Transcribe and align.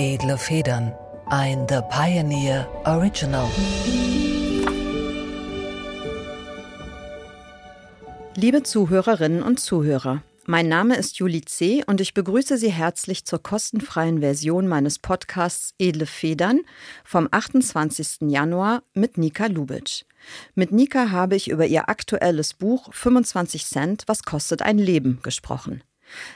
Edle 0.00 0.38
Federn, 0.38 0.94
ein 1.26 1.66
The 1.68 1.80
Pioneer 1.90 2.68
Original. 2.84 3.50
Liebe 8.36 8.62
Zuhörerinnen 8.62 9.42
und 9.42 9.58
Zuhörer, 9.58 10.22
mein 10.46 10.68
Name 10.68 10.94
ist 10.94 11.18
Julie 11.18 11.40
C. 11.40 11.82
und 11.84 12.00
ich 12.00 12.14
begrüße 12.14 12.58
Sie 12.58 12.70
herzlich 12.70 13.24
zur 13.24 13.42
kostenfreien 13.42 14.20
Version 14.20 14.68
meines 14.68 15.00
Podcasts 15.00 15.74
Edle 15.80 16.06
Federn 16.06 16.60
vom 17.02 17.26
28. 17.32 18.30
Januar 18.30 18.84
mit 18.94 19.18
Nika 19.18 19.46
Lubitsch. 19.46 20.04
Mit 20.54 20.70
Nika 20.70 21.10
habe 21.10 21.34
ich 21.34 21.50
über 21.50 21.66
ihr 21.66 21.88
aktuelles 21.88 22.54
Buch 22.54 22.88
25 22.94 23.66
Cent, 23.66 24.04
was 24.06 24.22
kostet 24.22 24.62
ein 24.62 24.78
Leben 24.78 25.18
gesprochen. 25.24 25.82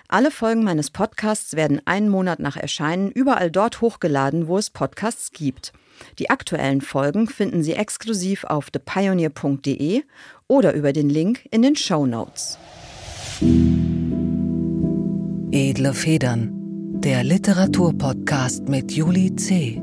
Alle 0.09 0.31
Folgen 0.31 0.65
meines 0.65 0.91
Podcasts 0.91 1.55
werden 1.55 1.81
einen 1.85 2.09
Monat 2.09 2.41
nach 2.41 2.57
Erscheinen 2.57 3.11
überall 3.11 3.51
dort 3.51 3.81
hochgeladen, 3.81 4.49
wo 4.49 4.59
es 4.59 4.71
Podcasts 4.71 5.33
gibt. 5.33 5.73
Die 6.19 6.31
aktuellen 6.31 6.81
Folgen 6.81 7.29
finden 7.29 7.63
Sie 7.63 7.75
exklusiv 7.75 8.45
auf 8.45 8.71
thepioneer.de 8.71 10.03
oder 10.49 10.75
über 10.75 10.93
den 10.93 11.09
Link 11.09 11.47
in 11.51 11.63
den 11.63 11.77
Show 11.77 12.07
Notes. 12.07 12.59
Edle 15.53 15.95
Federn, 15.95 16.51
der 17.01 17.25
Literaturpodcast 17.25 18.69
mit 18.69 18.93
Julie 18.93 19.35
C. 19.37 19.83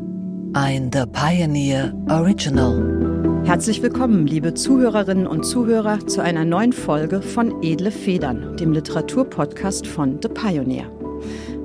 Ein 0.54 0.90
The 0.92 1.06
Pioneer 1.06 1.94
Original. 2.10 2.99
Herzlich 3.46 3.82
willkommen, 3.82 4.28
liebe 4.28 4.54
Zuhörerinnen 4.54 5.26
und 5.26 5.44
Zuhörer, 5.44 6.06
zu 6.06 6.22
einer 6.22 6.46
neuen 6.46 6.74
Folge 6.74 7.22
von 7.22 7.64
Edle 7.64 7.92
Federn, 7.92 8.58
dem 8.58 8.72
Literaturpodcast 8.74 9.88
von 9.88 10.20
The 10.22 10.30
Pioneer. 10.30 10.92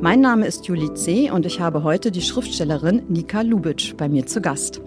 Mein 0.01 0.21
Name 0.21 0.47
ist 0.47 0.67
Julie 0.67 0.95
C. 0.95 1.31
und 1.31 1.47
ich 1.47 1.61
habe 1.61 1.83
heute 1.83 2.11
die 2.11 2.23
Schriftstellerin 2.23 3.03
Nika 3.09 3.43
Lubitsch 3.43 3.95
bei 3.97 4.09
mir 4.09 4.27
zu 4.27 4.41
Gast. 4.41 4.81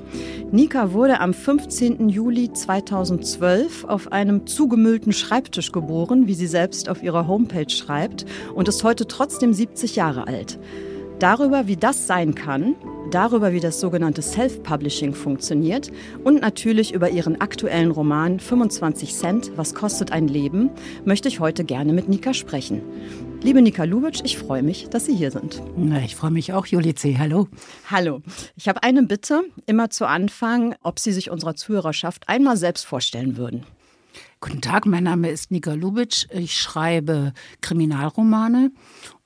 Nika 0.52 0.94
wurde 0.94 1.20
am 1.20 1.34
15. 1.34 2.10
Juli 2.10 2.52
2012 2.54 3.86
auf 3.86 4.12
einem 4.12 4.46
zugemüllten 4.46 5.14
Schreibtisch 5.14 5.72
geboren, 5.72 6.28
wie 6.28 6.36
sie 6.36 6.48
selbst 6.48 6.90
auf 6.90 7.04
ihrer 7.04 7.28
Homepage 7.28 7.70
schreibt, 7.70 8.26
und 8.54 8.68
ist 8.68 8.84
heute 8.84 9.08
trotzdem 9.08 9.54
70 9.54 9.96
Jahre 9.96 10.28
alt. 10.28 10.60
Darüber, 11.20 11.68
wie 11.68 11.78
das 11.78 12.06
sein 12.06 12.36
kann, 12.36 12.76
darüber, 13.12 13.54
wie 13.54 13.60
das 13.60 13.80
sogenannte 13.80 14.22
Self-Publishing 14.22 15.14
funktioniert 15.14 15.92
und 16.24 16.42
natürlich 16.42 16.94
über 16.94 17.10
ihren 17.10 17.40
aktuellen 17.40 17.92
Roman 17.92 18.40
25 18.40 19.14
Cent, 19.14 19.52
Was 19.56 19.74
kostet 19.74 20.12
ein 20.12 20.28
Leben, 20.28 20.70
möchte 21.06 21.28
ich 21.28 21.40
heute 21.40 21.64
gerne 21.64 21.94
mit 21.94 22.10
Nika 22.10 22.34
sprechen. 22.34 22.82
Liebe 23.42 23.62
Nika 23.62 23.84
Lubitsch, 23.84 24.22
ich 24.24 24.38
freue 24.38 24.64
mich, 24.64 24.90
dass 24.90 25.06
Sie 25.06 25.16
hier 25.16 25.32
sind. 25.32 25.62
Na, 25.78 26.04
ich 26.04 26.16
freue 26.16 26.32
mich 26.32 26.54
auch, 26.54 26.66
Julie 26.66 26.96
C. 26.96 27.18
Hallo. 27.18 27.48
Hallo. 27.90 28.22
Ich 28.56 28.68
habe 28.68 28.84
eine 28.84 29.04
Bitte, 29.04 29.44
immer 29.66 29.90
zu 29.90 30.08
Anfang, 30.08 30.76
ob 30.82 31.00
Sie 31.00 31.12
sich 31.12 31.30
unserer 31.30 31.56
Zuhörerschaft 31.56 32.28
einmal 32.28 32.58
selbst 32.58 32.86
vorstellen 32.86 33.38
würden. 33.38 33.66
Guten 34.40 34.62
Tag, 34.62 34.86
mein 34.86 35.04
Name 35.04 35.30
ist 35.30 35.50
Nika 35.52 35.74
Lubitsch. 35.74 36.26
Ich 36.32 36.56
schreibe 36.58 37.34
Kriminalromane 37.62 38.72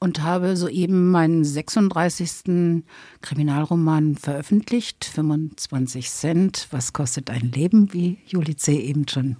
und 0.02 0.24
habe 0.24 0.58
soeben 0.58 1.12
meinen 1.12 1.46
36. 1.46 2.84
Kriminalroman 3.22 4.16
veröffentlicht, 4.16 5.06
25 5.06 6.10
Cent. 6.10 6.68
Was 6.72 6.92
kostet 6.92 7.30
ein 7.30 7.52
Leben, 7.52 7.94
wie 7.94 8.18
Julie 8.26 8.56
C. 8.56 8.78
eben 8.78 9.08
schon 9.08 9.38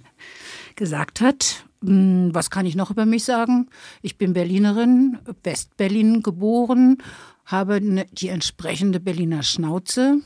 gesagt 0.76 1.20
hat. 1.20 1.66
Hm, 1.84 2.30
was 2.32 2.48
kann 2.48 2.64
ich 2.64 2.76
noch 2.76 2.92
über 2.92 3.06
mich 3.06 3.24
sagen? 3.24 3.68
Ich 4.02 4.16
bin 4.18 4.34
Berlinerin, 4.34 5.18
Westberlin 5.42 6.22
geboren, 6.22 6.98
habe 7.44 7.80
ne, 7.80 8.06
die 8.12 8.28
entsprechende 8.28 9.00
Berliner 9.00 9.42
Schnauze 9.42 10.20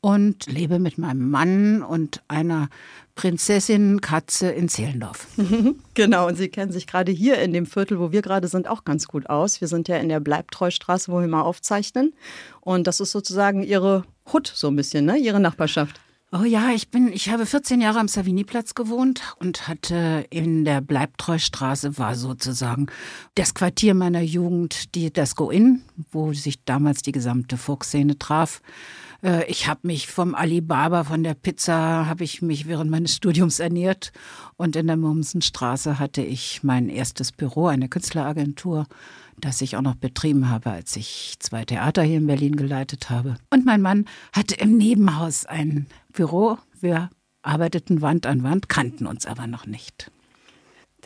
und 0.00 0.46
lebe 0.46 0.78
mit 0.78 0.98
meinem 0.98 1.30
Mann 1.30 1.82
und 1.82 2.22
einer 2.28 2.68
Prinzessin 3.14 4.00
Katze 4.00 4.50
in 4.50 4.68
Zehlendorf. 4.68 5.26
Genau, 5.94 6.28
und 6.28 6.36
Sie 6.36 6.48
kennen 6.48 6.72
sich 6.72 6.86
gerade 6.86 7.10
hier 7.10 7.38
in 7.38 7.54
dem 7.54 7.64
Viertel, 7.64 7.98
wo 7.98 8.12
wir 8.12 8.20
gerade 8.20 8.48
sind, 8.48 8.68
auch 8.68 8.84
ganz 8.84 9.08
gut 9.08 9.30
aus. 9.30 9.62
Wir 9.62 9.68
sind 9.68 9.88
ja 9.88 9.96
in 9.96 10.10
der 10.10 10.20
Bleibtreustraße, 10.20 11.10
wo 11.10 11.20
wir 11.20 11.26
mal 11.26 11.40
aufzeichnen. 11.40 12.12
Und 12.60 12.86
das 12.86 13.00
ist 13.00 13.12
sozusagen 13.12 13.62
Ihre 13.62 14.04
Hut 14.30 14.52
so 14.54 14.68
ein 14.68 14.76
bisschen, 14.76 15.06
ne? 15.06 15.16
Ihre 15.16 15.40
Nachbarschaft. 15.40 15.98
Oh 16.32 16.44
ja, 16.44 16.70
ich 16.70 16.90
bin, 16.90 17.10
ich 17.12 17.30
habe 17.30 17.46
14 17.46 17.80
Jahre 17.80 18.00
am 18.00 18.08
Savigny-Platz 18.08 18.74
gewohnt 18.74 19.22
und 19.38 19.68
hatte 19.68 20.26
in 20.28 20.64
der 20.66 20.82
Bleibtreustraße 20.82 21.98
war 21.98 22.14
sozusagen 22.14 22.88
das 23.36 23.54
Quartier 23.54 23.94
meiner 23.94 24.20
Jugend, 24.20 24.94
die 24.94 25.10
das 25.12 25.36
Go-In, 25.36 25.82
wo 26.10 26.34
sich 26.34 26.62
damals 26.64 27.02
die 27.02 27.12
gesamte 27.12 27.56
Fuchsszene 27.56 28.18
traf. 28.18 28.60
Äh, 29.26 29.50
ich 29.50 29.66
habe 29.66 29.80
mich 29.82 30.06
vom 30.06 30.34
Alibaba, 30.34 31.04
von 31.04 31.24
der 31.24 31.34
Pizza, 31.34 32.06
habe 32.06 32.24
ich 32.24 32.40
mich 32.40 32.66
während 32.66 32.90
meines 32.90 33.16
Studiums 33.16 33.58
ernährt. 33.58 34.12
Und 34.56 34.76
in 34.76 34.86
der 34.86 34.96
Mumsenstraße 34.96 35.98
hatte 35.98 36.22
ich 36.22 36.62
mein 36.62 36.88
erstes 36.88 37.32
Büro, 37.32 37.66
eine 37.66 37.88
Künstleragentur 37.88 38.86
das 39.38 39.60
ich 39.60 39.76
auch 39.76 39.82
noch 39.82 39.96
betrieben 39.96 40.48
habe, 40.48 40.70
als 40.70 40.96
ich 40.96 41.34
zwei 41.40 41.64
Theater 41.64 42.02
hier 42.02 42.16
in 42.16 42.26
Berlin 42.26 42.56
geleitet 42.56 43.10
habe. 43.10 43.36
Und 43.50 43.66
mein 43.66 43.82
Mann 43.82 44.06
hatte 44.32 44.54
im 44.54 44.78
Nebenhaus 44.78 45.44
ein 45.44 45.86
Büro. 46.12 46.58
Wir 46.80 47.10
arbeiteten 47.42 48.00
Wand 48.02 48.26
an 48.26 48.42
Wand, 48.42 48.68
kannten 48.68 49.06
uns 49.06 49.26
aber 49.26 49.46
noch 49.46 49.66
nicht. 49.66 50.10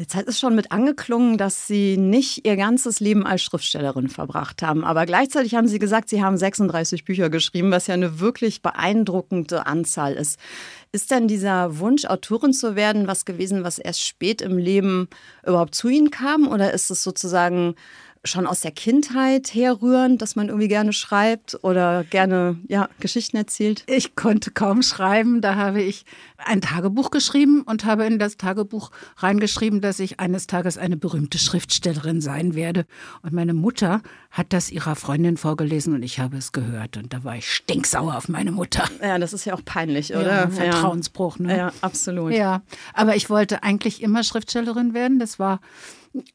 Jetzt 0.00 0.14
hat 0.14 0.28
es 0.28 0.40
schon 0.40 0.54
mit 0.54 0.72
angeklungen, 0.72 1.36
dass 1.36 1.66
Sie 1.66 1.98
nicht 1.98 2.46
Ihr 2.46 2.56
ganzes 2.56 3.00
Leben 3.00 3.26
als 3.26 3.42
Schriftstellerin 3.42 4.08
verbracht 4.08 4.62
haben. 4.62 4.82
Aber 4.82 5.04
gleichzeitig 5.04 5.56
haben 5.56 5.68
Sie 5.68 5.78
gesagt, 5.78 6.08
Sie 6.08 6.24
haben 6.24 6.38
36 6.38 7.04
Bücher 7.04 7.28
geschrieben, 7.28 7.70
was 7.70 7.86
ja 7.86 7.92
eine 7.92 8.18
wirklich 8.18 8.62
beeindruckende 8.62 9.66
Anzahl 9.66 10.14
ist. 10.14 10.40
Ist 10.90 11.10
denn 11.10 11.28
dieser 11.28 11.80
Wunsch, 11.80 12.06
Autorin 12.06 12.54
zu 12.54 12.76
werden, 12.76 13.08
was 13.08 13.26
gewesen, 13.26 13.62
was 13.62 13.78
erst 13.78 14.00
spät 14.00 14.40
im 14.40 14.56
Leben 14.56 15.06
überhaupt 15.46 15.74
zu 15.74 15.88
Ihnen 15.88 16.10
kam? 16.10 16.48
Oder 16.48 16.72
ist 16.72 16.90
es 16.90 17.02
sozusagen 17.02 17.74
schon 18.22 18.46
aus 18.46 18.60
der 18.60 18.70
Kindheit 18.70 19.54
herrühren, 19.54 20.18
dass 20.18 20.36
man 20.36 20.48
irgendwie 20.48 20.68
gerne 20.68 20.92
schreibt 20.92 21.58
oder 21.62 22.04
gerne 22.04 22.58
ja, 22.68 22.88
Geschichten 23.00 23.38
erzählt? 23.38 23.82
Ich 23.86 24.14
konnte 24.14 24.50
kaum 24.50 24.82
schreiben. 24.82 25.40
Da 25.40 25.54
habe 25.54 25.80
ich 25.80 26.04
ein 26.36 26.60
Tagebuch 26.60 27.10
geschrieben 27.10 27.62
und 27.62 27.86
habe 27.86 28.04
in 28.04 28.18
das 28.18 28.36
Tagebuch 28.36 28.90
reingeschrieben, 29.16 29.80
dass 29.80 30.00
ich 30.00 30.20
eines 30.20 30.46
Tages 30.46 30.76
eine 30.76 30.98
berühmte 30.98 31.38
Schriftstellerin 31.38 32.20
sein 32.20 32.54
werde. 32.54 32.84
Und 33.22 33.32
meine 33.32 33.54
Mutter 33.54 34.02
hat 34.30 34.52
das 34.52 34.70
ihrer 34.70 34.96
Freundin 34.96 35.38
vorgelesen 35.38 35.94
und 35.94 36.02
ich 36.02 36.20
habe 36.20 36.36
es 36.36 36.52
gehört. 36.52 36.98
Und 36.98 37.14
da 37.14 37.24
war 37.24 37.36
ich 37.36 37.50
stinksauer 37.50 38.16
auf 38.16 38.28
meine 38.28 38.52
Mutter. 38.52 38.84
Ja, 39.02 39.18
das 39.18 39.32
ist 39.32 39.46
ja 39.46 39.54
auch 39.54 39.64
peinlich, 39.64 40.14
oder? 40.14 40.42
Ja, 40.42 40.48
Vertrauensbruch, 40.48 41.38
ne? 41.38 41.56
Ja, 41.56 41.72
absolut. 41.80 42.32
Ja, 42.32 42.62
aber 42.92 43.16
ich 43.16 43.30
wollte 43.30 43.62
eigentlich 43.62 44.02
immer 44.02 44.22
Schriftstellerin 44.24 44.92
werden. 44.92 45.18
Das 45.18 45.38
war 45.38 45.60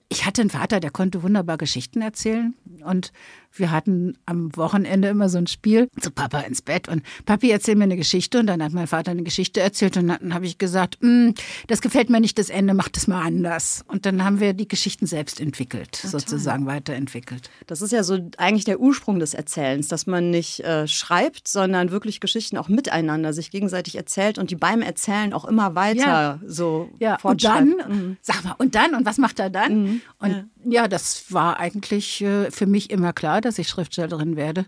ich 0.09 0.25
hatte 0.25 0.41
einen 0.41 0.51
Vater, 0.51 0.79
der 0.79 0.91
konnte 0.91 1.23
wunderbar 1.23 1.57
Geschichten 1.57 2.01
erzählen. 2.01 2.53
Und 2.83 3.11
wir 3.51 3.71
hatten 3.71 4.17
am 4.25 4.55
Wochenende 4.55 5.07
immer 5.07 5.29
so 5.29 5.37
ein 5.37 5.47
Spiel 5.47 5.87
zu 5.99 6.11
Papa 6.11 6.41
ins 6.41 6.61
Bett. 6.61 6.87
Und 6.87 7.01
Papi 7.25 7.49
erzählt 7.49 7.77
mir 7.77 7.85
eine 7.85 7.97
Geschichte. 7.97 8.39
Und 8.39 8.47
dann 8.47 8.61
hat 8.61 8.71
mein 8.71 8.85
Vater 8.85 9.11
eine 9.11 9.23
Geschichte 9.23 9.61
erzählt. 9.61 9.97
Und 9.97 10.09
dann 10.09 10.33
habe 10.33 10.45
ich 10.45 10.59
gesagt, 10.59 10.97
mm, 11.01 11.29
das 11.67 11.81
gefällt 11.81 12.09
mir 12.11 12.19
nicht 12.19 12.37
das 12.37 12.49
Ende, 12.49 12.75
mach 12.75 12.89
das 12.89 13.07
mal 13.07 13.23
anders. 13.23 13.83
Und 13.87 14.05
dann 14.05 14.23
haben 14.23 14.39
wir 14.39 14.53
die 14.53 14.67
Geschichten 14.67 15.07
selbst 15.07 15.39
entwickelt, 15.39 16.01
ja, 16.03 16.09
sozusagen 16.09 16.67
weiterentwickelt. 16.67 17.49
Das 17.65 17.81
ist 17.81 17.91
ja 17.91 18.03
so 18.03 18.19
eigentlich 18.37 18.65
der 18.65 18.79
Ursprung 18.79 19.19
des 19.19 19.33
Erzählens, 19.33 19.87
dass 19.87 20.05
man 20.05 20.29
nicht 20.29 20.59
äh, 20.59 20.87
schreibt, 20.87 21.47
sondern 21.47 21.89
wirklich 21.89 22.19
Geschichten 22.19 22.57
auch 22.57 22.67
miteinander 22.67 23.33
sich 23.33 23.49
gegenseitig 23.49 23.95
erzählt 23.95 24.37
und 24.37 24.51
die 24.51 24.55
beim 24.55 24.81
Erzählen 24.81 25.33
auch 25.33 25.45
immer 25.45 25.73
weiter 25.73 25.99
ja. 25.99 26.39
so 26.45 26.89
ja. 26.99 27.17
Und 27.23 27.43
dann, 27.43 27.69
mhm. 27.87 28.17
sag 28.21 28.43
mal, 28.43 28.55
und 28.59 28.75
dann, 28.75 28.93
und 28.93 29.05
was 29.05 29.17
macht 29.17 29.39
er 29.39 29.49
dann? 29.49 29.83
Mhm. 29.83 29.94
Und 30.19 30.31
ja. 30.31 30.45
ja. 30.65 30.87
das 30.87 31.31
war 31.31 31.59
eigentlich 31.59 32.21
äh, 32.21 32.51
für 32.51 32.65
mich 32.65 32.89
immer 32.89 33.13
klar, 33.13 33.41
dass 33.41 33.59
ich 33.59 33.67
Schriftstellerin 33.67 34.35
werde. 34.35 34.65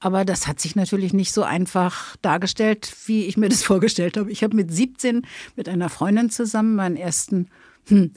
Aber 0.00 0.24
das 0.24 0.46
hat 0.46 0.60
sich 0.60 0.76
natürlich 0.76 1.12
nicht 1.12 1.32
so 1.32 1.42
einfach 1.42 2.16
dargestellt, 2.22 2.92
wie 3.06 3.24
ich 3.24 3.36
mir 3.36 3.48
das 3.48 3.62
vorgestellt 3.64 4.16
habe. 4.16 4.30
Ich 4.30 4.42
habe 4.42 4.56
mit 4.56 4.72
17 4.72 5.26
mit 5.56 5.68
einer 5.68 5.88
Freundin 5.88 6.30
zusammen 6.30 6.76
meinen 6.76 6.96
ersten 6.96 7.48
hm, 7.86 8.12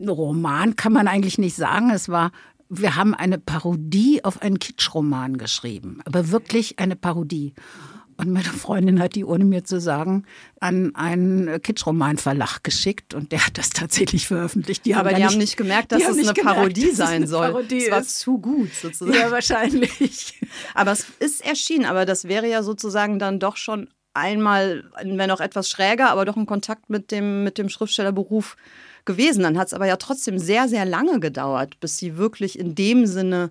Roman, 0.00 0.76
kann 0.76 0.92
man 0.92 1.08
eigentlich 1.08 1.38
nicht 1.38 1.56
sagen. 1.56 1.90
Es 1.90 2.08
war 2.08 2.32
wir 2.68 2.96
haben 2.96 3.14
eine 3.14 3.38
Parodie 3.38 4.24
auf 4.24 4.42
einen 4.42 4.58
Kitschroman 4.58 5.36
geschrieben, 5.36 6.00
aber 6.04 6.30
wirklich 6.30 6.78
eine 6.78 6.96
Parodie. 6.96 7.54
Und 8.16 8.30
meine 8.30 8.44
Freundin 8.44 9.00
hat 9.00 9.14
die, 9.14 9.24
ohne 9.24 9.44
mir 9.44 9.64
zu 9.64 9.80
sagen, 9.80 10.24
an 10.60 10.94
einen 10.94 11.60
Kitschroman-Verlag 11.60 12.62
geschickt 12.62 13.14
und 13.14 13.32
der 13.32 13.46
hat 13.46 13.58
das 13.58 13.70
tatsächlich 13.70 14.26
veröffentlicht. 14.26 14.84
Die 14.84 14.94
Aber 14.94 15.10
die 15.10 15.16
nicht, 15.16 15.24
haben 15.26 15.38
nicht 15.38 15.56
gemerkt, 15.56 15.92
dass 15.92 16.02
es 16.02 16.18
eine 16.18 16.34
Parodie 16.34 16.90
sein 16.90 17.26
soll. 17.26 17.46
Parodie 17.50 17.84
es 17.84 17.90
war 17.90 18.02
zu 18.02 18.38
gut 18.38 18.72
sozusagen. 18.74 19.18
Ja, 19.18 19.30
wahrscheinlich. 19.30 20.40
Aber 20.74 20.92
es 20.92 21.06
ist 21.18 21.44
erschienen, 21.44 21.84
aber 21.84 22.04
das 22.04 22.24
wäre 22.24 22.48
ja 22.48 22.62
sozusagen 22.62 23.18
dann 23.18 23.38
doch 23.38 23.56
schon 23.56 23.88
einmal, 24.14 24.84
wenn 25.02 25.30
auch 25.30 25.40
etwas 25.40 25.68
schräger, 25.68 26.10
aber 26.10 26.24
doch 26.24 26.36
ein 26.36 26.46
Kontakt 26.46 26.88
mit 26.88 27.10
dem, 27.10 27.42
mit 27.42 27.58
dem 27.58 27.68
Schriftstellerberuf 27.68 28.56
gewesen. 29.04 29.42
Dann 29.42 29.58
hat 29.58 29.68
es 29.68 29.74
aber 29.74 29.86
ja 29.86 29.96
trotzdem 29.96 30.38
sehr, 30.38 30.68
sehr 30.68 30.84
lange 30.84 31.20
gedauert, 31.20 31.80
bis 31.80 31.98
sie 31.98 32.16
wirklich 32.16 32.58
in 32.58 32.74
dem 32.74 33.06
Sinne 33.06 33.50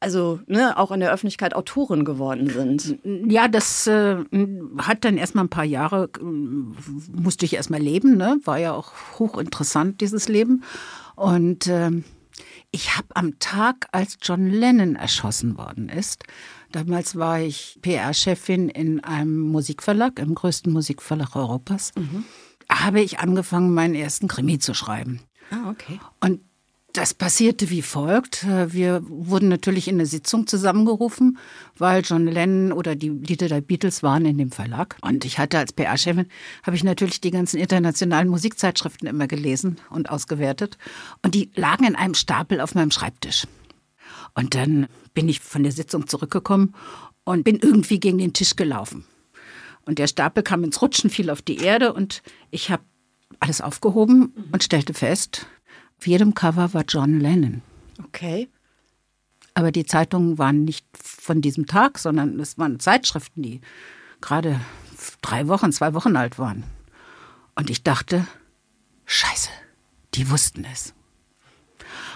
also 0.00 0.40
ne, 0.46 0.78
auch 0.78 0.90
in 0.90 1.00
der 1.00 1.12
Öffentlichkeit 1.12 1.54
Autorin 1.54 2.04
geworden 2.04 2.48
sind. 2.48 2.98
Ja, 3.30 3.48
das 3.48 3.86
äh, 3.86 4.16
hat 4.78 5.04
dann 5.04 5.18
erstmal 5.18 5.44
ein 5.44 5.50
paar 5.50 5.64
Jahre, 5.64 6.10
äh, 6.18 6.22
musste 6.22 7.44
ich 7.44 7.54
erstmal 7.54 7.80
leben, 7.80 8.16
ne? 8.16 8.40
war 8.44 8.58
ja 8.58 8.72
auch 8.72 8.92
hochinteressant, 9.18 10.00
dieses 10.00 10.28
Leben. 10.28 10.64
Und 11.16 11.66
äh, 11.66 11.90
ich 12.70 12.96
habe 12.96 13.08
am 13.14 13.38
Tag, 13.40 13.88
als 13.92 14.16
John 14.22 14.46
Lennon 14.46 14.96
erschossen 14.96 15.58
worden 15.58 15.90
ist, 15.90 16.24
damals 16.72 17.16
war 17.16 17.40
ich 17.40 17.78
PR-Chefin 17.82 18.70
in 18.70 19.04
einem 19.04 19.38
Musikverlag, 19.38 20.18
im 20.18 20.34
größten 20.34 20.72
Musikverlag 20.72 21.36
Europas, 21.36 21.92
mhm. 21.96 22.24
habe 22.70 23.02
ich 23.02 23.18
angefangen, 23.18 23.74
meinen 23.74 23.94
ersten 23.94 24.28
Krimi 24.28 24.58
zu 24.58 24.72
schreiben. 24.72 25.20
Ah, 25.50 25.68
okay. 25.70 26.00
Und 26.20 26.40
das 26.92 27.14
passierte 27.14 27.70
wie 27.70 27.82
folgt. 27.82 28.46
Wir 28.46 29.02
wurden 29.06 29.48
natürlich 29.48 29.88
in 29.88 29.96
eine 29.96 30.06
Sitzung 30.06 30.46
zusammengerufen, 30.46 31.38
weil 31.76 32.02
John 32.02 32.26
Lennon 32.26 32.72
oder 32.72 32.94
die 32.94 33.10
Lieder 33.10 33.48
der 33.48 33.60
Beatles 33.60 34.02
waren 34.02 34.24
in 34.24 34.38
dem 34.38 34.50
Verlag. 34.50 34.96
Und 35.00 35.24
ich 35.24 35.38
hatte 35.38 35.58
als 35.58 35.72
PR-Chefin, 35.72 36.26
habe 36.62 36.76
ich 36.76 36.84
natürlich 36.84 37.20
die 37.20 37.30
ganzen 37.30 37.58
internationalen 37.58 38.28
Musikzeitschriften 38.28 39.08
immer 39.08 39.26
gelesen 39.26 39.78
und 39.90 40.10
ausgewertet. 40.10 40.78
Und 41.22 41.34
die 41.34 41.50
lagen 41.54 41.84
in 41.84 41.96
einem 41.96 42.14
Stapel 42.14 42.60
auf 42.60 42.74
meinem 42.74 42.90
Schreibtisch. 42.90 43.46
Und 44.34 44.54
dann 44.54 44.86
bin 45.14 45.28
ich 45.28 45.40
von 45.40 45.62
der 45.62 45.72
Sitzung 45.72 46.06
zurückgekommen 46.06 46.74
und 47.24 47.44
bin 47.44 47.58
irgendwie 47.58 48.00
gegen 48.00 48.18
den 48.18 48.32
Tisch 48.32 48.56
gelaufen. 48.56 49.04
Und 49.84 49.98
der 49.98 50.06
Stapel 50.06 50.42
kam 50.42 50.64
ins 50.64 50.80
Rutschen, 50.82 51.10
fiel 51.10 51.30
auf 51.30 51.42
die 51.42 51.58
Erde 51.58 51.92
und 51.92 52.22
ich 52.50 52.70
habe 52.70 52.82
alles 53.38 53.60
aufgehoben 53.60 54.32
und 54.52 54.62
stellte 54.62 54.94
fest, 54.94 55.46
auf 56.00 56.06
jedem 56.06 56.32
Cover 56.32 56.72
war 56.72 56.84
John 56.88 57.20
Lennon. 57.20 57.60
Okay. 58.02 58.48
Aber 59.52 59.70
die 59.70 59.84
Zeitungen 59.84 60.38
waren 60.38 60.64
nicht 60.64 60.86
von 60.94 61.42
diesem 61.42 61.66
Tag, 61.66 61.98
sondern 61.98 62.40
es 62.40 62.56
waren 62.56 62.80
Zeitschriften, 62.80 63.42
die 63.42 63.60
gerade 64.22 64.58
drei 65.20 65.46
Wochen, 65.46 65.72
zwei 65.72 65.92
Wochen 65.92 66.16
alt 66.16 66.38
waren. 66.38 66.64
Und 67.54 67.68
ich 67.68 67.82
dachte, 67.82 68.26
scheiße, 69.04 69.50
die 70.14 70.30
wussten 70.30 70.64
es. 70.72 70.94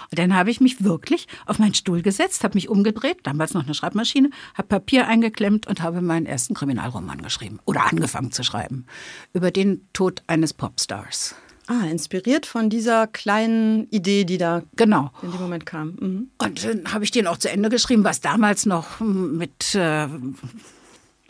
Und 0.09 0.17
dann 0.17 0.33
habe 0.33 0.49
ich 0.49 0.59
mich 0.59 0.83
wirklich 0.83 1.27
auf 1.45 1.59
meinen 1.59 1.75
Stuhl 1.75 2.01
gesetzt, 2.01 2.43
habe 2.43 2.55
mich 2.55 2.69
umgedreht, 2.69 3.19
damals 3.21 3.53
noch 3.53 3.65
eine 3.65 3.75
Schreibmaschine, 3.75 4.31
habe 4.55 4.67
Papier 4.67 5.07
eingeklemmt 5.07 5.67
und 5.67 5.83
habe 5.83 6.01
meinen 6.01 6.25
ersten 6.25 6.55
Kriminalroman 6.55 7.21
geschrieben 7.21 7.59
oder 7.65 7.85
angefangen 7.85 8.31
zu 8.31 8.43
schreiben 8.43 8.87
über 9.33 9.51
den 9.51 9.87
Tod 9.93 10.23
eines 10.25 10.55
Popstars. 10.55 11.35
Ah, 11.67 11.85
inspiriert 11.89 12.45
von 12.45 12.69
dieser 12.69 13.07
kleinen 13.07 13.89
Idee, 13.89 14.23
die 14.23 14.37
da 14.37 14.61
genau. 14.75 15.11
in 15.23 15.31
dem 15.31 15.41
Moment 15.41 15.65
kam. 15.65 15.95
Mhm. 15.99 16.29
Und 16.37 16.63
dann 16.63 16.93
habe 16.93 17.03
ich 17.03 17.11
den 17.11 17.25
auch 17.25 17.37
zu 17.37 17.49
Ende 17.49 17.69
geschrieben, 17.69 18.03
was 18.03 18.21
damals 18.21 18.67
noch 18.67 18.99
mit 18.99 19.73
äh, 19.73 20.07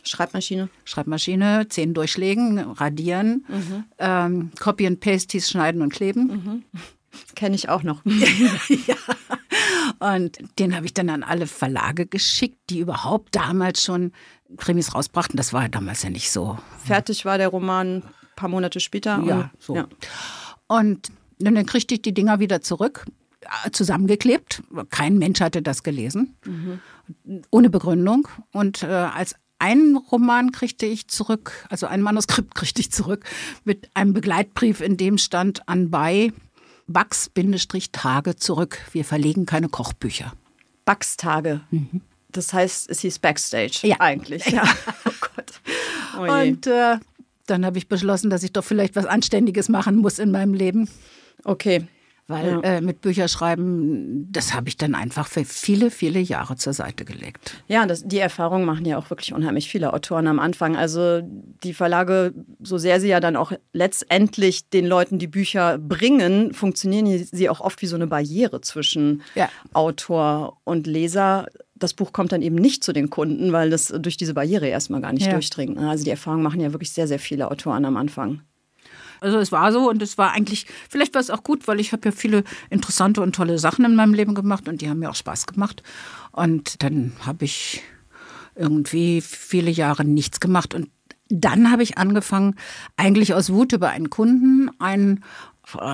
Schreibmaschine. 0.04 0.68
Schreibmaschine, 0.84 1.68
zehn 1.70 1.94
Durchschlägen, 1.94 2.60
radieren, 2.60 3.46
mhm. 3.48 3.84
ähm, 3.98 4.52
Copy 4.60 4.86
and 4.86 5.00
Paste 5.00 5.32
hieß 5.34 5.50
schneiden 5.50 5.82
und 5.82 5.94
kleben. 5.94 6.28
Mhm. 6.28 6.64
Kenne 7.36 7.56
ich 7.56 7.70
auch 7.70 7.84
noch. 7.84 8.02
ja. 8.06 8.96
Und 10.00 10.38
den 10.60 10.76
habe 10.76 10.86
ich 10.86 10.94
dann 10.94 11.10
an 11.10 11.24
alle 11.24 11.48
Verlage 11.48 12.06
geschickt, 12.06 12.60
die 12.70 12.80
überhaupt 12.80 13.36
damals 13.36 13.84
schon 13.84 14.12
Krimis 14.58 14.94
rausbrachten. 14.94 15.38
Das 15.38 15.54
war 15.54 15.64
ja 15.64 15.68
damals 15.70 16.04
ja 16.04 16.10
nicht 16.10 16.30
so. 16.30 16.58
Fertig 16.84 17.24
war 17.24 17.38
der 17.38 17.48
Roman 17.48 18.04
paar 18.36 18.50
Monate 18.50 18.80
später. 18.80 19.22
Ja, 19.26 19.36
und, 19.36 19.50
so. 19.60 19.76
Ja. 19.76 19.88
Und 20.68 21.12
dann 21.40 21.66
kriegte 21.66 21.96
ich 21.96 22.02
die 22.02 22.14
Dinger 22.14 22.40
wieder 22.40 22.62
zurück, 22.62 23.06
äh, 23.42 23.72
zusammengeklebt. 23.72 24.64
Kein 24.90 25.18
Mensch 25.18 25.42
hatte 25.42 25.62
das 25.62 25.84
gelesen, 25.84 26.36
mhm. 26.46 26.80
ohne 27.52 27.70
Begründung. 27.70 28.28
Und 28.52 28.84
äh, 28.84 28.88
als 28.88 29.36
einen 29.60 29.98
Roman 29.98 30.52
kriegte 30.52 30.86
ich 30.86 31.08
zurück, 31.08 31.66
also 31.70 31.88
ein 31.88 32.02
Manuskript 32.02 32.56
kriegte 32.56 32.82
ich 32.82 32.92
zurück 32.92 33.26
mit 33.64 33.90
einem 33.94 34.14
Begleitbrief, 34.14 34.82
in 34.82 34.98
dem 34.98 35.18
stand 35.18 35.68
anbei 35.68 36.32
Bugs-Tage 36.88 38.36
zurück. 38.36 38.78
Wir 38.92 39.06
verlegen 39.06 39.46
keine 39.46 39.70
Kochbücher. 39.70 40.34
Bugs-Tage. 40.86 41.62
Mhm. 41.72 42.02
Das 42.36 42.54
heißt, 42.54 42.90
es 42.90 43.00
hieß 43.00 43.20
Backstage 43.20 43.80
ja. 43.84 44.00
eigentlich. 44.00 44.46
Ja. 44.48 44.64
oh 45.06 45.12
Gott. 45.22 45.62
Oh 46.18 46.22
und 46.22 46.68
äh, 46.68 46.98
dann 47.46 47.66
habe 47.66 47.78
ich 47.78 47.88
beschlossen, 47.88 48.30
dass 48.30 48.44
ich 48.44 48.54
doch 48.54 48.64
vielleicht 48.64 48.96
was 48.96 49.06
Anständiges 49.06 49.70
machen 49.70 49.98
muss 49.98 50.20
in 50.20 50.32
meinem 50.32 50.54
Leben. 50.54 50.90
Okay. 51.44 51.88
Weil 52.28 52.54
ja. 52.54 52.60
äh, 52.62 52.82
mit 52.82 53.02
Bücherschreiben, 53.02 54.32
das 54.32 54.56
habe 54.56 54.68
ich 54.68 54.78
dann 54.78 54.96
einfach 54.96 55.28
für 55.28 55.46
viele, 55.46 55.92
viele 55.92 56.20
Jahre 56.20 56.56
zur 56.56 56.74
Seite 56.74 57.06
gelegt. 57.06 57.54
Ja, 57.68 57.86
das, 57.86 58.04
die 58.04 58.18
Erfahrung 58.18 58.66
machen 58.66 58.84
ja 58.86 58.98
auch 58.98 59.12
wirklich 59.12 59.32
unheimlich 59.32 59.70
viele 59.70 59.94
Autoren 59.94 60.26
am 60.26 60.40
Anfang. 60.40 60.76
Also 60.76 61.22
die 61.22 61.76
Verlage, 61.76 62.34
so 62.64 62.80
sehr 62.80 63.00
sie 63.00 63.10
ja 63.10 63.20
dann 63.20 63.36
auch 63.36 63.52
letztendlich 63.74 64.68
den 64.70 64.88
Leuten 64.88 65.20
die 65.20 65.28
Bücher 65.28 65.78
bringen, 65.78 66.56
funktionieren 66.56 67.28
sie 67.32 67.48
auch 67.48 67.62
oft 67.62 67.80
wie 67.84 67.88
so 67.88 67.96
eine 67.96 68.08
Barriere 68.08 68.60
zwischen 68.62 69.22
ja. 69.36 69.48
Autor 69.74 70.58
und 70.64 70.88
Leser 70.88 71.46
das 71.76 71.94
Buch 71.94 72.14
kommt 72.14 72.32
dann 72.32 72.42
eben 72.42 72.56
nicht 72.56 72.84
zu 72.84 72.94
den 72.94 73.10
Kunden, 73.10 73.52
weil 73.52 73.70
das 73.70 73.94
durch 74.00 74.18
diese 74.18 74.34
Barriere 74.34 74.68
erstmal 74.68 75.02
gar 75.02 75.12
nicht 75.14 75.26
ja. 75.26 75.34
durchdringt. 75.34 75.76
Ne? 75.76 75.90
Also 75.90 76.06
die 76.06 76.10
Erfahrung 76.10 76.42
machen 76.42 76.62
ja 76.62 76.72
wirklich 76.72 76.92
sehr, 76.92 77.08
sehr 77.08 77.20
viele 77.20 77.52
Autoren 77.52 77.86
am 77.86 77.98
Anfang. 77.98 78.42
Also 79.22 79.38
es 79.38 79.52
war 79.52 79.72
so 79.72 79.90
und 79.90 80.02
es 80.02 80.18
war 80.18 80.32
eigentlich, 80.32 80.68
vielleicht 80.90 81.14
war 81.14 81.22
es 81.22 81.30
auch 81.30 81.44
gut, 81.44 81.68
weil 81.68 81.80
ich 81.80 81.92
habe 81.92 82.04
ja 82.06 82.12
viele 82.12 82.44
interessante 82.70 83.22
und 83.22 83.36
tolle 83.36 83.60
Sachen 83.60 83.86
in 83.86 83.96
meinem 83.96 84.14
Leben 84.14 84.36
gemacht 84.36 84.68
und 84.68 84.82
die 84.82 84.90
haben 84.90 85.00
mir 85.00 85.10
auch 85.10 85.16
Spaß 85.16 85.48
gemacht. 85.48 85.84
Und 86.32 86.84
dann 86.84 87.14
habe 87.26 87.46
ich 87.46 87.82
irgendwie 88.56 89.22
viele 89.22 89.72
Jahre 89.72 90.06
nichts 90.06 90.40
gemacht 90.40 90.74
und 90.74 90.90
dann 91.30 91.72
habe 91.72 91.82
ich 91.82 91.98
angefangen, 91.98 92.56
eigentlich 92.98 93.34
aus 93.34 93.52
Wut 93.52 93.74
über 93.74 93.90
einen 93.90 94.10
Kunden 94.10 94.70
einen 94.80 95.24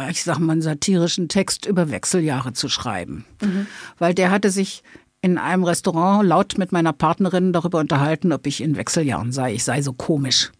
ich 0.09 0.23
sag 0.23 0.39
mal, 0.39 0.51
einen 0.51 0.61
satirischen 0.61 1.29
Text 1.29 1.65
über 1.65 1.89
Wechseljahre 1.89 2.51
zu 2.51 2.67
schreiben. 2.67 3.23
Mhm. 3.41 3.67
Weil 3.97 4.13
der 4.13 4.29
hatte 4.29 4.49
sich 4.49 4.83
in 5.21 5.37
einem 5.37 5.63
Restaurant 5.63 6.27
laut 6.27 6.57
mit 6.57 6.71
meiner 6.71 6.93
Partnerin 6.93 7.53
darüber 7.53 7.79
unterhalten, 7.79 8.31
ob 8.31 8.47
ich 8.47 8.61
in 8.61 8.75
Wechseljahren 8.75 9.31
sei. 9.31 9.53
Ich 9.53 9.63
sei 9.63 9.81
so 9.81 9.93
komisch. 9.93 10.51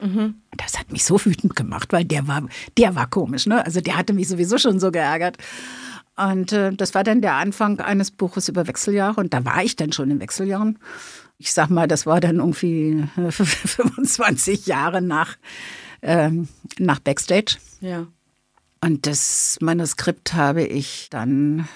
Mhm. 0.00 0.36
Das 0.56 0.78
hat 0.78 0.92
mich 0.92 1.04
so 1.04 1.22
wütend 1.24 1.56
gemacht, 1.56 1.92
weil 1.92 2.04
der 2.04 2.28
war, 2.28 2.42
der 2.76 2.94
war 2.94 3.08
komisch, 3.08 3.46
ne? 3.46 3.64
Also 3.64 3.80
der 3.80 3.96
hatte 3.96 4.12
mich 4.12 4.28
sowieso 4.28 4.58
schon 4.58 4.78
so 4.78 4.90
geärgert. 4.90 5.38
Und 6.16 6.52
äh, 6.52 6.72
das 6.72 6.94
war 6.94 7.04
dann 7.04 7.20
der 7.20 7.34
Anfang 7.34 7.80
eines 7.80 8.10
Buches 8.10 8.48
über 8.48 8.66
Wechseljahre. 8.66 9.20
Und 9.20 9.34
da 9.34 9.44
war 9.44 9.62
ich 9.62 9.76
dann 9.76 9.92
schon 9.92 10.10
in 10.10 10.20
Wechseljahren. 10.20 10.78
Ich 11.38 11.52
sag 11.52 11.68
mal, 11.68 11.88
das 11.88 12.06
war 12.06 12.20
dann 12.20 12.36
irgendwie 12.36 13.04
25 13.30 14.66
Jahre 14.66 15.02
nach, 15.02 15.36
äh, 16.00 16.30
nach 16.78 17.00
Backstage. 17.00 17.56
Ja. 17.80 18.06
Und 18.80 19.06
das 19.06 19.58
Manuskript 19.60 20.34
habe 20.34 20.62
ich 20.62 21.08
dann 21.10 21.68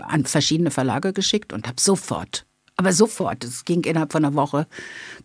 an 0.00 0.24
verschiedene 0.24 0.70
Verlage 0.70 1.12
geschickt 1.12 1.52
und 1.52 1.66
habe 1.66 1.80
sofort, 1.80 2.46
aber 2.80 2.94
sofort, 2.94 3.44
es 3.44 3.66
ging 3.66 3.84
innerhalb 3.84 4.10
von 4.10 4.24
einer 4.24 4.34
Woche, 4.34 4.66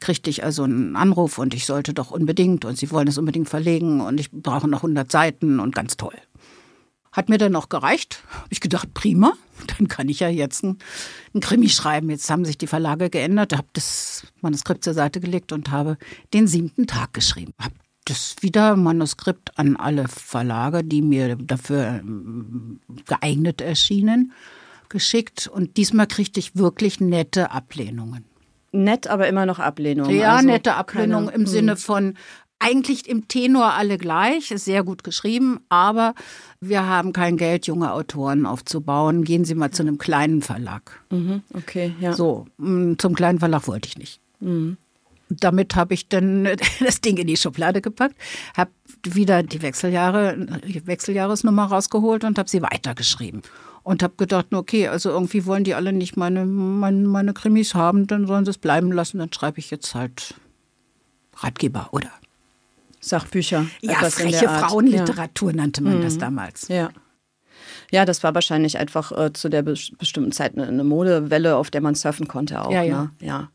kriegte 0.02 0.30
ich 0.30 0.44
also 0.44 0.64
einen 0.64 0.98
Anruf 0.98 1.38
und 1.38 1.54
ich 1.54 1.66
sollte 1.66 1.94
doch 1.94 2.12
unbedingt 2.12 2.66
und 2.66 2.78
sie 2.78 2.92
wollen 2.92 3.08
es 3.08 3.18
unbedingt 3.18 3.48
verlegen 3.48 4.02
und 4.02 4.20
ich 4.20 4.30
brauche 4.30 4.68
noch 4.68 4.80
100 4.80 5.10
Seiten 5.10 5.62
und 5.62 5.74
ganz 5.74 5.96
toll. 5.96 6.16
Hat 7.14 7.30
mir 7.30 7.38
dann 7.38 7.54
noch 7.54 7.70
gereicht. 7.70 8.22
Habe 8.30 8.50
ich 8.50 8.60
gedacht, 8.60 8.94
prima, 8.94 9.38
dann 9.78 9.88
kann 9.88 10.10
ich 10.10 10.20
ja 10.20 10.28
jetzt 10.28 10.66
ein, 10.66 10.80
ein 11.34 11.40
Krimi 11.40 11.70
schreiben. 11.70 12.10
Jetzt 12.10 12.30
haben 12.30 12.44
sich 12.44 12.58
die 12.58 12.68
Verlage 12.68 13.10
geändert, 13.10 13.54
habe 13.54 13.70
das 13.72 14.28
Manuskript 14.42 14.84
zur 14.84 14.94
Seite 14.94 15.22
gelegt 15.22 15.54
und 15.54 15.72
habe 15.72 15.98
den 16.34 16.48
siebten 16.48 16.88
Tag 16.88 17.14
geschrieben. 17.14 17.54
Habe 17.58 17.76
das 18.06 18.36
wieder 18.42 18.76
Manuskript 18.76 19.58
an 19.58 19.76
alle 19.76 20.08
Verlage, 20.08 20.84
die 20.84 21.02
mir 21.02 21.36
dafür 21.36 22.02
ähm, 22.02 22.80
geeignet 23.08 23.62
erschienen, 23.62 24.32
geschickt. 24.90 25.48
Und 25.48 25.78
diesmal 25.78 26.08
kriegte 26.08 26.40
ich 26.40 26.56
wirklich 26.56 27.00
nette 27.00 27.52
Ablehnungen. 27.52 28.26
Nett, 28.72 29.08
aber 29.08 29.28
immer 29.28 29.46
noch 29.46 29.60
Ablehnungen. 29.60 30.16
Ja, 30.16 30.36
also 30.36 30.48
nette 30.48 30.76
Ablehnungen 30.76 31.30
im 31.30 31.42
hm. 31.42 31.48
Sinne 31.48 31.76
von 31.78 32.16
eigentlich 32.60 33.08
im 33.10 33.28
Tenor 33.28 33.74
alle 33.74 33.98
gleich, 33.98 34.52
ist 34.52 34.66
sehr 34.66 34.84
gut 34.84 35.04
geschrieben, 35.04 35.60
aber 35.70 36.14
wir 36.62 36.86
haben 36.86 37.12
kein 37.12 37.38
Geld, 37.38 37.68
junge 37.68 37.92
Autoren 37.92 38.46
aufzubauen. 38.46 39.24
Gehen 39.24 39.46
Sie 39.46 39.56
mal 39.56 39.72
zu 39.72 39.84
einem 39.84 39.98
kleinen 39.98 40.42
Verlag. 40.42 41.04
Mhm, 41.10 41.44
okay, 41.54 41.94
ja. 42.00 42.14
So, 42.14 42.48
mm, 42.58 42.94
zum 42.98 43.14
kleinen 43.14 43.40
Verlag 43.40 43.68
wollte 43.68 43.88
ich 43.90 43.98
nicht. 43.98 44.22
Mhm 44.40 44.78
damit 45.30 45.76
habe 45.76 45.94
ich 45.94 46.08
dann 46.08 46.48
das 46.80 47.02
Ding 47.02 47.18
in 47.18 47.28
die 47.28 47.38
Schublade 47.38 47.82
gepackt, 47.82 48.16
habe 48.56 48.72
wieder 49.04 49.44
die 49.44 49.62
Wechseljahre, 49.62 50.38
die 50.68 50.86
Wechseljahresnummer 50.86 51.66
rausgeholt 51.66 52.24
und 52.24 52.38
habe 52.38 52.50
sie 52.50 52.62
weitergeschrieben. 52.62 53.42
Und 53.84 54.02
habe 54.02 54.16
gedacht, 54.18 54.48
okay, 54.52 54.88
also 54.88 55.10
irgendwie 55.10 55.46
wollen 55.46 55.64
die 55.64 55.76
alle 55.76 55.94
nicht 55.94 56.18
meine, 56.18 56.44
meine, 56.46 57.08
meine 57.08 57.34
Krimis 57.34 57.76
haben, 57.76 58.08
dann 58.08 58.26
sollen 58.26 58.44
sie 58.44 58.50
es 58.50 58.58
bleiben 58.58 58.92
lassen. 58.92 59.20
Dann 59.20 59.32
schreibe 59.32 59.60
ich 59.60 59.70
jetzt 59.70 59.94
halt 59.94 60.34
Ratgeber 61.36 61.90
oder 61.92 62.10
Sachbücher. 63.00 63.68
Ja, 63.82 63.98
freche 64.10 64.50
Frauenliteratur 64.50 65.52
ja. 65.52 65.58
nannte 65.58 65.84
man 65.84 66.00
mhm. 66.00 66.02
das 66.02 66.18
damals. 66.18 66.68
Ja. 66.68 66.90
Ja, 67.92 68.06
das 68.06 68.24
war 68.24 68.34
wahrscheinlich 68.34 68.80
einfach 68.80 69.12
äh, 69.12 69.32
zu 69.34 69.50
der 69.50 69.62
be 69.62 69.76
bestimmten 70.00 70.32
Zeit 70.32 70.54
eine, 70.58 70.68
eine, 70.68 70.84
Modewelle, 70.84 71.56
auf 71.56 71.70
der 71.70 71.82
man 71.82 71.94
surfen 71.94 72.28
konnte 72.28 72.64
auch. 72.64 72.72
Ja, 72.72 72.84
ne? 72.84 73.12
ja. 73.22 73.50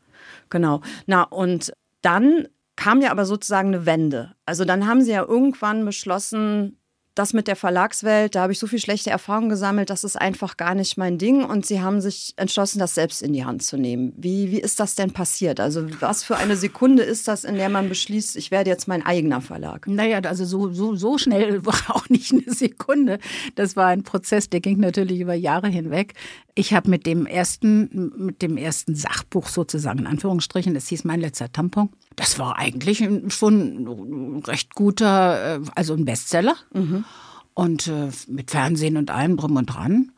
Genau. 0.51 0.81
Na, 1.07 1.23
und 1.23 1.73
dann 2.03 2.47
kam 2.75 3.01
ja 3.01 3.09
aber 3.09 3.25
sozusagen 3.25 3.69
eine 3.69 3.85
Wende. 3.87 4.35
Also 4.45 4.65
dann 4.65 4.87
haben 4.87 5.01
sie 5.01 5.11
ja 5.11 5.23
irgendwann 5.23 5.83
beschlossen, 5.85 6.77
das 7.15 7.33
mit 7.33 7.47
der 7.47 7.57
Verlagswelt, 7.57 8.35
da 8.35 8.43
habe 8.43 8.53
ich 8.53 8.59
so 8.59 8.67
viel 8.67 8.79
schlechte 8.79 9.09
Erfahrungen 9.09 9.49
gesammelt, 9.49 9.89
das 9.89 10.05
ist 10.05 10.15
einfach 10.15 10.55
gar 10.55 10.75
nicht 10.75 10.97
mein 10.97 11.17
Ding. 11.17 11.43
Und 11.43 11.65
sie 11.65 11.81
haben 11.81 11.99
sich 11.99 12.33
entschlossen, 12.37 12.79
das 12.79 12.95
selbst 12.95 13.21
in 13.21 13.33
die 13.33 13.43
Hand 13.43 13.63
zu 13.63 13.77
nehmen. 13.77 14.13
Wie, 14.15 14.51
wie 14.51 14.61
ist 14.61 14.79
das 14.79 14.95
denn 14.95 15.11
passiert? 15.11 15.59
Also 15.59 15.85
was 15.99 16.23
für 16.23 16.37
eine 16.37 16.55
Sekunde 16.55 17.03
ist 17.03 17.27
das, 17.27 17.43
in 17.43 17.55
der 17.55 17.69
man 17.69 17.89
beschließt, 17.89 18.37
ich 18.37 18.49
werde 18.49 18.69
jetzt 18.69 18.87
mein 18.87 19.05
eigener 19.05 19.41
Verlag? 19.41 19.87
Naja, 19.87 20.19
also 20.19 20.45
so, 20.45 20.71
so, 20.71 20.95
so 20.95 21.17
schnell 21.17 21.65
war 21.65 21.95
auch 21.95 22.07
nicht 22.07 22.31
eine 22.31 22.53
Sekunde. 22.53 23.19
Das 23.55 23.75
war 23.75 23.87
ein 23.87 24.03
Prozess, 24.03 24.49
der 24.49 24.61
ging 24.61 24.79
natürlich 24.79 25.19
über 25.19 25.33
Jahre 25.33 25.67
hinweg. 25.67 26.13
Ich 26.55 26.73
habe 26.73 26.89
mit 26.89 27.05
dem 27.05 27.25
ersten, 27.25 28.13
mit 28.17 28.41
dem 28.41 28.55
ersten 28.55 28.95
Sachbuch 28.95 29.47
sozusagen 29.47 29.99
in 29.99 30.07
Anführungsstrichen, 30.07 30.73
das 30.73 30.87
hieß 30.87 31.03
Mein 31.03 31.19
letzter 31.19 31.51
Tampon. 31.51 31.89
Das 32.15 32.39
war 32.39 32.57
eigentlich 32.57 33.07
schon 33.29 33.87
ein 33.87 34.43
recht 34.45 34.75
guter, 34.75 35.55
äh, 35.55 35.61
also 35.75 35.93
ein 35.93 36.05
Bestseller. 36.05 36.55
Mhm. 36.73 37.05
Und 37.53 37.87
äh, 37.87 38.09
mit 38.27 38.51
Fernsehen 38.51 38.97
und 38.97 39.11
allem 39.11 39.37
drum 39.37 39.57
und 39.57 39.65
dran. 39.67 40.11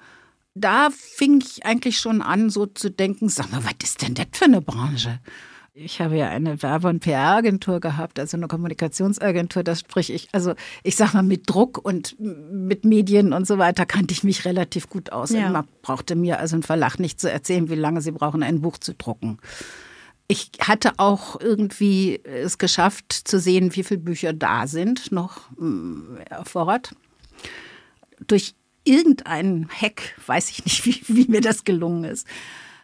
Da 0.56 0.90
fing 0.92 1.42
ich 1.42 1.66
eigentlich 1.66 1.98
schon 1.98 2.22
an, 2.22 2.52
so 2.52 2.68
zu 2.68 2.92
denken, 2.92 3.28
sag 3.28 3.52
mal, 3.52 3.64
was 3.64 3.74
ist 3.84 4.04
denn 4.04 4.14
das 4.14 4.28
für 4.34 4.46
eine 4.46 4.62
Branche? 4.62 5.20
Ich 5.76 6.00
habe 6.00 6.16
ja 6.16 6.30
eine 6.30 6.62
Werbe- 6.62 6.90
und 6.90 7.00
PR-Agentur 7.00 7.80
gehabt, 7.80 8.20
also 8.20 8.38
eine 8.38 8.48
Kommunikationsagentur. 8.48 9.64
Das 9.64 9.80
sprich 9.80 10.14
ich, 10.14 10.30
also 10.32 10.54
ich 10.84 10.96
sag 10.96 11.16
mal, 11.16 11.24
mit 11.24 11.50
Druck 11.50 11.84
und 11.84 12.16
mit 12.20 12.86
Medien 12.86 13.34
und 13.34 13.48
so 13.48 13.58
weiter 13.58 13.88
kannte 13.88 14.14
ich 14.14 14.24
mich 14.24 14.46
relativ 14.46 14.88
gut 14.88 15.12
aus. 15.12 15.32
Ja. 15.32 15.50
Man 15.50 15.68
brauchte 15.82 16.16
mir 16.16 16.40
also 16.40 16.56
ein 16.56 16.62
Verlag 16.62 17.00
nicht 17.00 17.20
zu 17.20 17.32
erzählen, 17.32 17.72
wie 17.72 17.76
lange 17.76 18.02
sie 18.02 18.12
brauchen, 18.12 18.44
ein 18.44 18.62
Buch 18.62 18.78
zu 18.78 18.94
drucken. 18.94 19.40
Ich 20.28 20.52
hatte 20.62 20.94
auch 20.98 21.40
irgendwie 21.40 22.20
es 22.24 22.58
geschafft 22.58 23.14
zu 23.14 23.40
sehen, 23.40 23.76
wie 23.76 23.84
viele 23.84 24.00
Bücher 24.00 24.34
da 24.34 24.68
sind, 24.68 25.12
noch 25.12 25.52
äh, 25.60 26.36
auf 26.36 26.48
Vorrat. 26.48 26.96
Durch 28.26 28.56
irgendeinen 28.86 29.70
Hack, 29.70 30.16
weiß 30.26 30.50
ich 30.50 30.66
nicht, 30.66 30.86
wie, 30.86 31.02
wie 31.08 31.32
mir 31.32 31.42
das 31.42 31.64
gelungen 31.64 32.06
ist, 32.06 32.28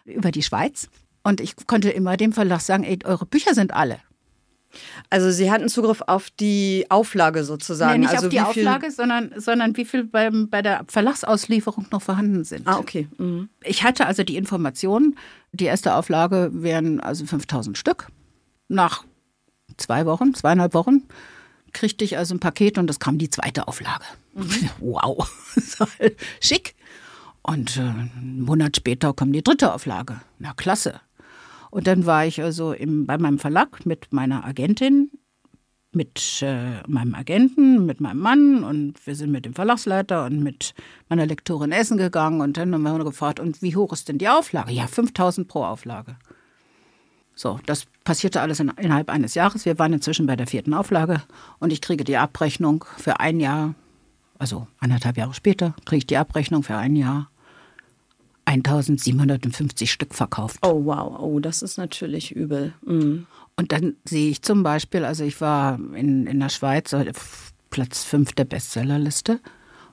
über 0.06 0.32
die 0.32 0.44
Schweiz 0.44 0.90
und 1.24 1.42
ich 1.42 1.56
konnte 1.68 1.90
immer 1.90 2.18
dem 2.18 2.34
Verlag 2.34 2.62
sagen, 2.62 2.84
ey, 2.84 3.00
eure 3.04 3.26
Bücher 3.26 3.54
sind 3.54 3.74
alle. 3.74 4.00
Also 5.10 5.32
Sie 5.32 5.50
hatten 5.50 5.68
Zugriff 5.68 6.04
auf 6.06 6.30
die 6.30 6.86
Auflage 6.90 7.44
sozusagen. 7.44 7.94
Nee, 7.94 8.06
nicht 8.06 8.16
also 8.16 8.28
auf 8.28 8.32
die 8.32 8.40
Auflage, 8.40 8.92
sondern, 8.92 9.32
sondern 9.36 9.76
wie 9.78 9.86
viel 9.86 10.04
beim, 10.04 10.48
bei 10.48 10.62
der 10.62 10.86
Verlagsauslieferung 10.88 11.88
noch 11.92 12.04
vorhanden 12.04 12.44
sind. 12.44 12.68
Ah, 12.68 12.78
okay. 12.78 13.08
Mhm. 13.18 13.50
Ich 13.64 13.84
hatte 13.84 14.06
also 14.06 14.24
die 14.24 14.38
Information, 14.38 15.16
die 15.52 15.66
erste 15.66 15.96
Auflage 15.96 16.50
wären 16.54 17.00
also 17.00 17.26
5000 17.26 17.78
Stück. 17.78 18.08
Nach 18.68 19.04
zwei 19.78 20.06
Wochen, 20.06 20.34
zweieinhalb 20.34 20.74
Wochen 20.74 21.04
kriegte 21.74 22.04
ich 22.04 22.18
also 22.18 22.36
ein 22.36 22.40
Paket 22.40 22.78
und 22.78 22.88
das 22.88 23.00
kam 23.00 23.18
die 23.18 23.30
zweite 23.30 23.68
Auflage. 23.68 24.06
Mhm. 24.34 24.70
Wow, 24.80 25.30
schick. 26.40 26.76
Und 27.42 27.78
äh, 27.78 27.82
einen 27.82 28.42
Monat 28.42 28.78
später 28.78 29.14
kam 29.14 29.32
die 29.32 29.44
dritte 29.44 29.74
Auflage. 29.74 30.22
Na 30.40 30.54
klasse. 30.54 31.00
Und 31.72 31.88
dann 31.88 32.06
war 32.06 32.26
ich 32.26 32.42
also 32.42 32.74
im, 32.74 33.06
bei 33.06 33.18
meinem 33.18 33.40
Verlag 33.40 33.86
mit 33.86 34.12
meiner 34.12 34.46
Agentin, 34.46 35.12
mit 35.92 36.42
äh, 36.44 36.82
meinem 36.88 37.16
Agenten, 37.16 37.86
mit 37.86 38.00
meinem 38.00 38.20
Mann 38.20 38.64
und 38.64 39.06
wir 39.08 39.16
sind 39.16 39.32
mit 39.32 39.46
dem 39.46 39.54
Verlagsleiter 39.54 40.26
und 40.26 40.44
mit 40.44 40.74
meiner 41.10 41.26
Lektorin 41.26 41.72
essen 41.72 41.98
gegangen 41.98 42.42
und 42.42 42.58
dann 42.58 42.74
haben 42.74 42.84
wir 42.84 43.04
gefragt, 43.04 43.40
und 43.40 43.62
wie 43.62 43.76
hoch 43.76 43.92
ist 43.92 44.08
denn 44.08 44.20
die 44.20 44.30
Auflage? 44.30 44.72
Ja, 44.72 44.86
5000 44.88 45.48
pro 45.48 45.64
Auflage. 45.64 46.16
So, 47.34 47.60
das 47.66 47.88
passierte 48.04 48.42
alles 48.42 48.60
in, 48.60 48.70
innerhalb 48.78 49.10
eines 49.10 49.34
Jahres. 49.34 49.66
Wir 49.66 49.80
waren 49.80 49.94
inzwischen 49.94 50.28
bei 50.28 50.36
der 50.36 50.46
vierten 50.46 50.74
Auflage 50.74 51.24
und 51.60 51.72
ich 51.72 51.82
kriege 51.82 52.04
die 52.04 52.18
Abrechnung 52.18 52.86
für 52.98 53.20
ein 53.20 53.40
Jahr, 53.40 53.74
also 54.38 54.68
anderthalb 54.80 55.18
Jahre 55.18 55.34
später, 55.34 55.74
kriege 55.86 56.00
ich 56.00 56.08
die 56.08 56.18
Abrechnung 56.18 56.64
für 56.64 56.76
ein 56.76 56.96
Jahr 56.96 57.32
1750 58.46 59.92
Stück 59.92 60.16
verkauft. 60.16 60.58
Oh 60.64 60.86
wow, 60.86 61.20
oh, 61.20 61.40
das 61.40 61.62
ist 61.62 61.78
natürlich 61.78 62.36
übel. 62.36 62.74
Mhm. 62.86 63.28
Und 63.60 63.74
dann 63.74 63.98
sehe 64.06 64.30
ich 64.30 64.42
zum 64.42 64.64
Beispiel, 64.64 65.04
also 65.04 65.26
ich 65.26 65.42
war 65.42 65.78
in, 65.94 66.28
in 66.28 66.40
der 66.40 66.48
Schweiz, 66.48 66.96
Platz 67.70 68.06
5 68.06 68.32
der 68.32 68.46
Bestsellerliste, 68.46 69.42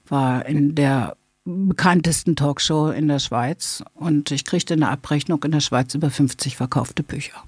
war 0.07 0.47
in 0.47 0.77
der 0.77 1.17
bekanntesten 1.45 2.37
Talkshow 2.37 2.91
in 2.91 3.09
der 3.09 3.19
Schweiz 3.19 3.83
und 3.95 4.31
ich 4.31 4.45
kriegte 4.45 4.75
eine 4.75 4.89
Abrechnung 4.89 5.43
in 5.43 5.51
der 5.51 5.59
Schweiz 5.59 5.93
über 5.97 6.11
50 6.11 6.55
verkaufte 6.57 7.03
Bücher. 7.03 7.43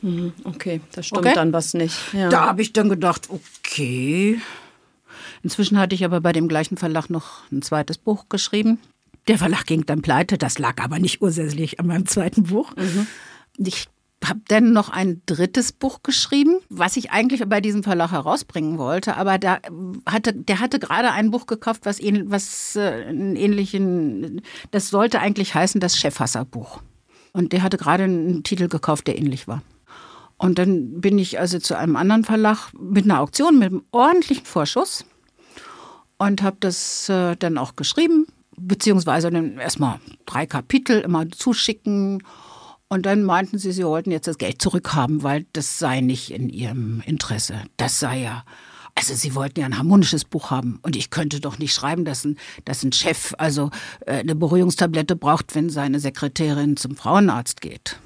Mhm, 0.00 0.32
okay, 0.42 0.80
da 0.90 1.02
stimmt 1.04 1.26
okay. 1.26 1.34
dann 1.36 1.52
was 1.52 1.74
nicht. 1.74 1.96
Ja. 2.12 2.28
Da 2.28 2.46
habe 2.46 2.60
ich 2.60 2.72
dann 2.72 2.88
gedacht, 2.88 3.28
okay. 3.30 4.40
Inzwischen 5.44 5.78
hatte 5.78 5.94
ich 5.94 6.04
aber 6.04 6.20
bei 6.20 6.32
dem 6.32 6.48
gleichen 6.48 6.76
Verlag 6.76 7.08
noch 7.08 7.48
ein 7.52 7.62
zweites 7.62 7.98
Buch 7.98 8.28
geschrieben. 8.28 8.80
Der 9.28 9.38
Verlag 9.38 9.66
ging 9.66 9.86
dann 9.86 10.02
pleite, 10.02 10.38
das 10.38 10.58
lag 10.58 10.82
aber 10.82 10.98
nicht 10.98 11.22
ursächlich 11.22 11.78
an 11.78 11.86
meinem 11.86 12.06
zweiten 12.06 12.42
Buch. 12.42 12.74
Mhm. 12.74 13.06
Ich 13.58 13.86
habe 14.24 14.40
dann 14.48 14.72
noch 14.72 14.88
ein 14.88 15.22
drittes 15.26 15.72
Buch 15.72 16.02
geschrieben, 16.02 16.58
was 16.68 16.96
ich 16.96 17.10
eigentlich 17.10 17.42
bei 17.48 17.60
diesem 17.60 17.82
Verlag 17.82 18.12
herausbringen 18.12 18.78
wollte, 18.78 19.16
aber 19.16 19.38
da 19.38 19.58
hatte, 20.06 20.32
der 20.32 20.60
hatte 20.60 20.78
gerade 20.78 21.12
ein 21.12 21.30
Buch 21.30 21.46
gekauft, 21.46 21.82
was, 21.84 22.00
ähn, 22.00 22.30
was 22.30 22.76
äh, 22.76 23.04
einen 23.08 23.36
ähnlichen, 23.36 24.42
das 24.70 24.88
sollte 24.88 25.20
eigentlich 25.20 25.54
heißen 25.54 25.80
das 25.80 25.98
Chefhasser-Buch. 25.98 26.80
Und 27.32 27.52
der 27.52 27.62
hatte 27.62 27.78
gerade 27.78 28.04
einen 28.04 28.42
Titel 28.42 28.68
gekauft, 28.68 29.06
der 29.06 29.18
ähnlich 29.18 29.48
war. 29.48 29.62
Und 30.36 30.58
dann 30.58 31.00
bin 31.00 31.18
ich 31.18 31.38
also 31.38 31.58
zu 31.58 31.76
einem 31.76 31.96
anderen 31.96 32.24
Verlag 32.24 32.72
mit 32.78 33.04
einer 33.04 33.20
Auktion, 33.20 33.58
mit 33.58 33.70
einem 33.70 33.84
ordentlichen 33.90 34.44
Vorschuss 34.44 35.04
und 36.18 36.42
habe 36.42 36.56
das 36.60 37.08
äh, 37.08 37.36
dann 37.36 37.58
auch 37.58 37.76
geschrieben 37.76 38.26
beziehungsweise 38.56 39.30
dann 39.30 39.58
erstmal 39.58 39.98
drei 40.26 40.46
Kapitel 40.46 41.00
immer 41.00 41.30
zuschicken. 41.30 42.22
Und 42.92 43.06
dann 43.06 43.22
meinten 43.22 43.56
sie, 43.56 43.72
sie 43.72 43.86
wollten 43.86 44.10
jetzt 44.10 44.26
das 44.26 44.36
Geld 44.36 44.60
zurückhaben, 44.60 45.22
weil 45.22 45.46
das 45.54 45.78
sei 45.78 46.02
nicht 46.02 46.30
in 46.30 46.50
ihrem 46.50 47.02
Interesse. 47.06 47.62
Das 47.78 47.98
sei 47.98 48.20
ja. 48.20 48.44
Also 48.94 49.14
sie 49.14 49.34
wollten 49.34 49.60
ja 49.60 49.64
ein 49.64 49.78
harmonisches 49.78 50.26
Buch 50.26 50.50
haben. 50.50 50.78
Und 50.82 50.94
ich 50.94 51.08
könnte 51.08 51.40
doch 51.40 51.58
nicht 51.58 51.72
schreiben, 51.72 52.04
dass 52.04 52.26
ein, 52.26 52.36
dass 52.66 52.82
ein 52.82 52.92
Chef 52.92 53.32
also 53.38 53.70
äh, 54.04 54.18
eine 54.18 54.34
Beruhigungstablette 54.34 55.16
braucht, 55.16 55.54
wenn 55.54 55.70
seine 55.70 56.00
Sekretärin 56.00 56.76
zum 56.76 56.94
Frauenarzt 56.94 57.62
geht. 57.62 57.98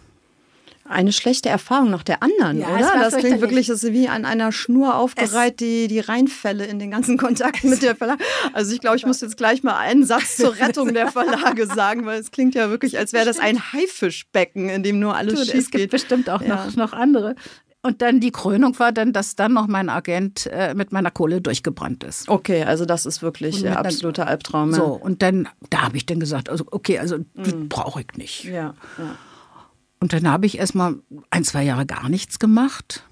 Eine 0.88 1.12
schlechte 1.12 1.48
Erfahrung 1.48 1.90
nach 1.90 2.02
der 2.02 2.22
anderen, 2.22 2.60
ja, 2.60 2.68
oder? 2.68 3.10
Das 3.10 3.16
klingt 3.16 3.40
wirklich 3.40 3.68
ist 3.68 3.84
wie 3.92 4.08
an 4.08 4.24
einer 4.24 4.52
Schnur 4.52 4.96
aufgereiht, 4.96 5.60
die, 5.60 5.88
die 5.88 6.00
Reinfälle 6.00 6.64
in 6.64 6.78
den 6.78 6.90
ganzen 6.90 7.18
Kontakten 7.18 7.70
mit 7.70 7.82
der 7.82 7.96
Verlag. 7.96 8.18
Also 8.52 8.72
ich 8.72 8.80
glaube, 8.80 8.96
ich 8.96 9.06
muss 9.06 9.20
jetzt 9.20 9.36
gleich 9.36 9.62
mal 9.62 9.76
einen 9.76 10.04
Satz 10.04 10.36
zur 10.36 10.56
Rettung 10.58 10.94
der 10.94 11.08
Verlage 11.08 11.66
sagen, 11.66 12.06
weil 12.06 12.20
es 12.20 12.30
klingt 12.30 12.54
ja 12.54 12.70
wirklich, 12.70 12.98
als 12.98 13.12
wäre 13.12 13.24
das 13.24 13.38
ein 13.38 13.72
Haifischbecken, 13.72 14.68
in 14.68 14.82
dem 14.82 14.98
nur 14.98 15.16
alles 15.16 15.34
du, 15.34 15.40
schief 15.40 15.52
geht. 15.52 15.60
Es 15.60 15.70
gibt 15.70 15.90
bestimmt 15.90 16.30
auch 16.30 16.42
ja. 16.42 16.66
noch, 16.66 16.76
noch 16.76 16.92
andere. 16.92 17.34
Und 17.86 18.02
dann 18.02 18.18
die 18.18 18.32
Krönung 18.32 18.76
war 18.80 18.90
dann, 18.90 19.12
dass 19.12 19.36
dann 19.36 19.52
noch 19.52 19.68
mein 19.68 19.88
Agent 19.88 20.48
äh, 20.52 20.74
mit 20.74 20.90
meiner 20.90 21.12
Kohle 21.12 21.40
durchgebrannt 21.40 22.02
ist. 22.02 22.28
Okay, 22.28 22.64
also 22.64 22.84
das 22.84 23.06
ist 23.06 23.22
wirklich 23.22 23.62
der 23.62 23.78
absolute 23.78 24.26
Albtraum. 24.26 24.72
So, 24.72 24.86
und 24.86 25.22
dann, 25.22 25.48
da 25.70 25.82
habe 25.82 25.96
ich 25.96 26.04
dann 26.04 26.18
gesagt, 26.18 26.48
also 26.48 26.64
okay, 26.72 26.98
also 26.98 27.18
mhm. 27.18 27.68
brauche 27.68 28.00
ich 28.00 28.16
nicht. 28.16 28.42
Ja, 28.44 28.74
ja. 28.98 29.16
Und 30.00 30.12
dann 30.12 30.28
habe 30.28 30.46
ich 30.46 30.58
erstmal 30.58 30.96
ein, 31.30 31.44
zwei 31.44 31.64
Jahre 31.64 31.86
gar 31.86 32.08
nichts 32.08 32.38
gemacht. 32.38 33.04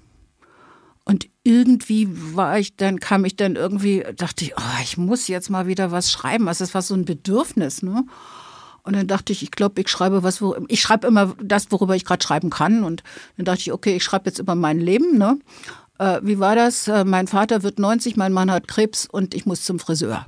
Und 1.03 1.27
irgendwie 1.43 2.07
war 2.35 2.57
ich 2.57 2.75
dann, 2.75 2.99
kam 2.99 3.25
ich 3.25 3.35
dann 3.35 3.55
irgendwie, 3.55 4.03
dachte 4.15 4.43
ich, 4.43 4.57
oh, 4.57 4.81
ich 4.83 4.97
muss 4.97 5.27
jetzt 5.27 5.49
mal 5.49 5.67
wieder 5.67 5.91
was 5.91 6.11
schreiben. 6.11 6.47
Also 6.47 6.63
es 6.63 6.73
war 6.73 6.81
so 6.81 6.95
ein 6.95 7.05
Bedürfnis, 7.05 7.83
ne? 7.83 8.05
Und 8.83 8.95
dann 8.95 9.07
dachte 9.07 9.33
ich, 9.33 9.41
ich 9.41 9.49
glaube, 9.51 9.81
ich 9.81 9.89
schreibe 9.89 10.21
was, 10.21 10.41
wo, 10.41 10.55
ich 10.67 10.81
schreibe 10.81 11.07
immer 11.07 11.35
das, 11.41 11.71
worüber 11.71 11.95
ich 11.95 12.05
gerade 12.05 12.23
schreiben 12.23 12.51
kann. 12.51 12.83
Und 12.83 13.01
dann 13.37 13.45
dachte 13.45 13.61
ich, 13.61 13.71
okay, 13.71 13.95
ich 13.95 14.03
schreibe 14.03 14.29
jetzt 14.29 14.39
über 14.39 14.53
mein 14.53 14.79
Leben, 14.79 15.17
ne? 15.17 15.39
Äh, 15.97 16.19
wie 16.23 16.39
war 16.39 16.55
das? 16.55 16.87
Äh, 16.87 17.03
mein 17.03 17.27
Vater 17.27 17.63
wird 17.63 17.79
90, 17.79 18.15
mein 18.15 18.33
Mann 18.33 18.51
hat 18.51 18.67
Krebs 18.67 19.07
und 19.07 19.33
ich 19.33 19.45
muss 19.45 19.63
zum 19.63 19.79
Friseur. 19.79 20.27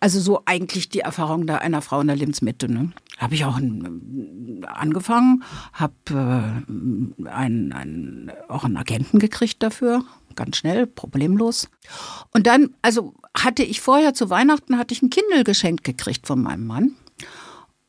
Also 0.00 0.20
so 0.20 0.42
eigentlich 0.44 0.88
die 0.88 1.00
Erfahrung 1.00 1.46
da 1.46 1.56
einer 1.56 1.82
Frau 1.82 2.00
in 2.00 2.08
der 2.08 2.16
Lebensmitte. 2.16 2.70
Ne? 2.70 2.92
Habe 3.18 3.34
ich 3.34 3.44
auch 3.44 3.56
ein, 3.56 4.64
angefangen, 4.66 5.44
habe 5.72 5.94
äh, 6.10 7.28
einen, 7.28 7.72
einen, 7.72 8.32
auch 8.48 8.64
einen 8.64 8.76
Agenten 8.76 9.18
gekriegt 9.18 9.62
dafür, 9.62 10.04
ganz 10.34 10.56
schnell, 10.56 10.86
problemlos. 10.86 11.68
Und 12.32 12.46
dann, 12.46 12.74
also 12.82 13.14
hatte 13.36 13.62
ich 13.62 13.80
vorher 13.80 14.14
zu 14.14 14.30
Weihnachten, 14.30 14.78
hatte 14.78 14.94
ich 14.94 15.02
ein 15.02 15.10
Kindle 15.10 15.44
geschenkt 15.44 15.84
gekriegt 15.84 16.26
von 16.26 16.42
meinem 16.42 16.66
Mann. 16.66 16.94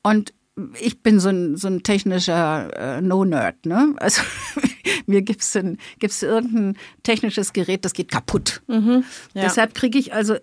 Und 0.04 0.34
ich 0.80 1.02
bin 1.04 1.20
so 1.20 1.30
ein, 1.30 1.58
so 1.58 1.68
ein 1.68 1.84
technischer 1.84 2.98
äh, 2.98 3.02
No-Nerd. 3.02 3.66
Ne? 3.66 3.94
Also 3.98 4.22
mir 5.06 5.22
gibt's 5.22 5.56
ein, 5.56 5.78
gibt's 6.00 6.24
irgendein 6.24 6.78
technisches 7.04 7.54
Gerät, 7.54 7.84
das 7.84 7.94
geht 7.94 8.10
kaputt. 8.10 8.62
ja. 8.68 9.02
Deshalb 9.34 9.76
kriege 9.76 10.00
ich 10.00 10.14
also 10.14 10.36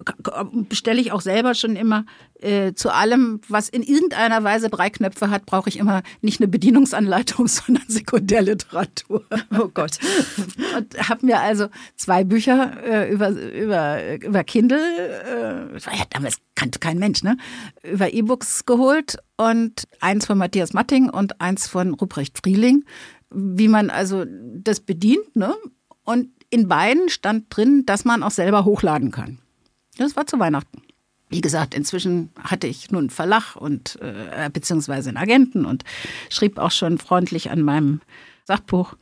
bestelle 0.69 1.01
ich 1.01 1.13
auch 1.13 1.23
selber 1.23 1.55
schon 1.55 1.77
immer 1.77 2.05
äh, 2.43 2.75
zu 2.75 2.91
allem, 2.91 3.41
was 3.49 3.69
in 3.69 3.83
irgendeiner 3.83 4.45
Weise 4.45 4.69
drei 4.69 4.91
Knöpfe 4.91 5.31
hat, 5.31 5.47
brauche 5.47 5.69
ich 5.69 5.79
immer 5.79 6.03
nicht 6.21 6.41
eine 6.41 6.49
Bedienungsanleitung, 6.49 7.47
sondern 7.49 7.85
Sekundärliteratur. 7.89 9.25
Oh 9.59 9.69
Gott. 9.73 9.99
Und 10.77 11.09
habe 11.09 11.27
mir 11.27 11.41
also 11.41 11.69
zwei 11.97 12.25
Bücher 12.25 12.77
äh, 12.85 13.11
über, 13.11 13.31
über, 13.31 14.17
über 14.17 14.45
Kindle, 14.45 14.79
äh, 14.79 15.97
ja 15.97 16.05
damals 16.11 16.39
kannte 16.55 16.79
kein 16.79 16.99
Mensch, 16.99 17.23
ne? 17.23 17.37
Über 17.83 18.13
E-Books 18.13 18.67
geholt 18.67 19.17
und 19.51 19.89
eins 20.01 20.27
von 20.27 20.39
Matthias 20.39 20.73
Matting 20.73 21.11
und 21.11 21.41
eins 21.41 21.67
von 21.67 21.95
Ruprecht 21.95 22.39
Frieling, 22.39 22.85
wie 23.31 23.69
man 23.69 23.91
also 23.91 24.25
das 24.27 24.81
bedient, 24.81 25.35
ne? 25.35 25.55
Und 26.05 26.29
in 26.51 26.69
beiden 26.69 27.09
stand 27.09 27.47
drin, 27.49 27.85
dass 27.87 28.05
man 28.05 28.23
auch 28.23 28.31
selber 28.31 28.65
hochladen 28.65 29.11
kann. 29.11 29.39
Das 29.99 30.17
war 30.17 30.27
zu 30.27 30.39
Weihnachten. 30.39 30.83
Wie 31.29 31.41
gesagt, 31.41 31.75
inzwischen 31.75 32.31
hatte 32.39 32.67
ich 32.67 32.91
nun 32.91 33.05
einen 33.05 33.11
Verlag 33.11 33.57
und 33.57 33.99
äh, 34.03 34.51
beziehungsweise 34.53 35.09
einen 35.09 35.17
Agenten 35.17 35.65
und 35.65 35.83
schrieb 36.29 36.59
auch 36.59 36.71
schon 36.71 36.99
freundlich 36.99 37.51
an 37.51 37.63
meinem 37.63 38.01
Sachbuch. 38.45 38.97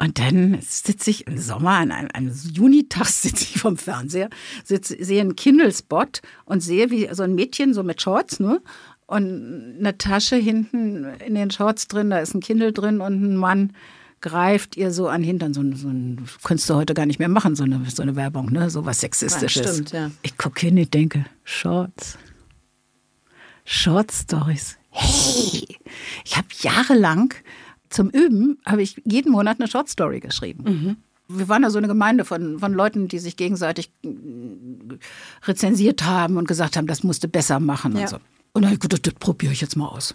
Und 0.00 0.20
dann 0.20 0.58
sitze 0.60 1.10
ich 1.10 1.26
im 1.26 1.38
Sommer 1.38 1.72
an 1.72 1.90
einem, 1.90 2.08
einem 2.14 2.32
Junitag 2.52 3.06
sitze 3.08 3.42
ich 3.42 3.60
vom 3.60 3.76
Fernseher, 3.76 4.30
sitze, 4.64 4.96
sehe 5.04 5.20
einen 5.20 5.34
Kindle-Spot 5.34 6.06
und 6.44 6.60
sehe, 6.60 6.90
wie 6.90 7.08
so 7.12 7.24
ein 7.24 7.34
Mädchen 7.34 7.74
so 7.74 7.82
mit 7.82 8.00
Shorts, 8.00 8.38
ne? 8.38 8.62
Und 9.08 9.76
eine 9.78 9.96
Tasche 9.96 10.36
hinten 10.36 11.04
in 11.26 11.34
den 11.34 11.50
Shorts 11.50 11.88
drin, 11.88 12.10
da 12.10 12.18
ist 12.18 12.34
ein 12.34 12.40
Kindle 12.40 12.72
drin 12.74 13.00
und 13.00 13.22
ein 13.22 13.36
Mann 13.36 13.72
greift 14.20 14.76
ihr 14.76 14.90
so 14.92 15.08
an 15.08 15.22
Hintern. 15.22 15.54
So, 15.54 15.62
so 15.74 15.88
ein, 15.88 16.26
könntest 16.44 16.68
du 16.68 16.74
heute 16.74 16.92
gar 16.92 17.06
nicht 17.06 17.18
mehr 17.18 17.30
machen, 17.30 17.56
so 17.56 17.64
eine, 17.64 17.80
so 17.88 18.02
eine 18.02 18.16
Werbung, 18.16 18.52
ne? 18.52 18.68
So 18.68 18.84
was 18.84 19.00
Sexistisches. 19.00 19.64
Ja, 19.66 19.72
stimmt, 19.72 19.92
ja. 19.92 20.10
Ich 20.22 20.36
gucke 20.36 20.60
hin 20.60 20.78
und 20.78 20.92
denke, 20.92 21.24
Shorts. 21.42 22.18
Short 23.64 24.12
Stories. 24.12 24.76
Hey! 24.90 25.66
Ich 26.26 26.36
habe 26.36 26.48
jahrelang 26.60 27.32
zum 27.88 28.10
Üben, 28.10 28.58
habe 28.66 28.82
ich 28.82 29.00
jeden 29.06 29.32
Monat 29.32 29.58
eine 29.58 29.70
Short 29.70 29.88
Story 29.88 30.20
geschrieben. 30.20 30.98
Wir 31.28 31.48
waren 31.48 31.62
da 31.62 31.70
so 31.70 31.78
eine 31.78 31.88
Gemeinde 31.88 32.26
von, 32.26 32.58
von 32.58 32.74
Leuten, 32.74 33.08
die 33.08 33.18
sich 33.18 33.36
gegenseitig 33.38 33.90
äh, 34.04 34.08
rezensiert 35.44 36.04
haben 36.04 36.36
und 36.36 36.46
gesagt 36.46 36.76
haben, 36.76 36.86
das 36.86 37.02
musste 37.02 37.26
besser 37.28 37.58
machen 37.58 37.94
Ja. 37.96 38.02
und 38.02 38.08
so. 38.08 38.16
Und 38.52 38.62
dann 38.62 38.70
habe 38.70 38.74
ich 38.74 38.80
gedacht, 38.80 39.06
das 39.06 39.14
probiere 39.14 39.52
ich 39.52 39.60
jetzt 39.60 39.76
mal 39.76 39.86
aus. 39.88 40.14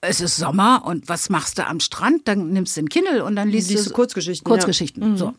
Es 0.00 0.20
ist 0.20 0.36
Sommer 0.36 0.84
und 0.84 1.08
was 1.08 1.30
machst 1.30 1.58
du 1.58 1.66
am 1.66 1.80
Strand? 1.80 2.28
Dann 2.28 2.50
nimmst 2.50 2.76
du 2.76 2.82
den 2.82 2.88
Kindle 2.88 3.24
und 3.24 3.34
dann 3.34 3.48
liest, 3.48 3.70
Liest 3.70 3.86
du 3.86 3.92
Kurzgeschichten, 3.92 4.44
Kurzgeschichten. 4.44 5.16
So. 5.16 5.34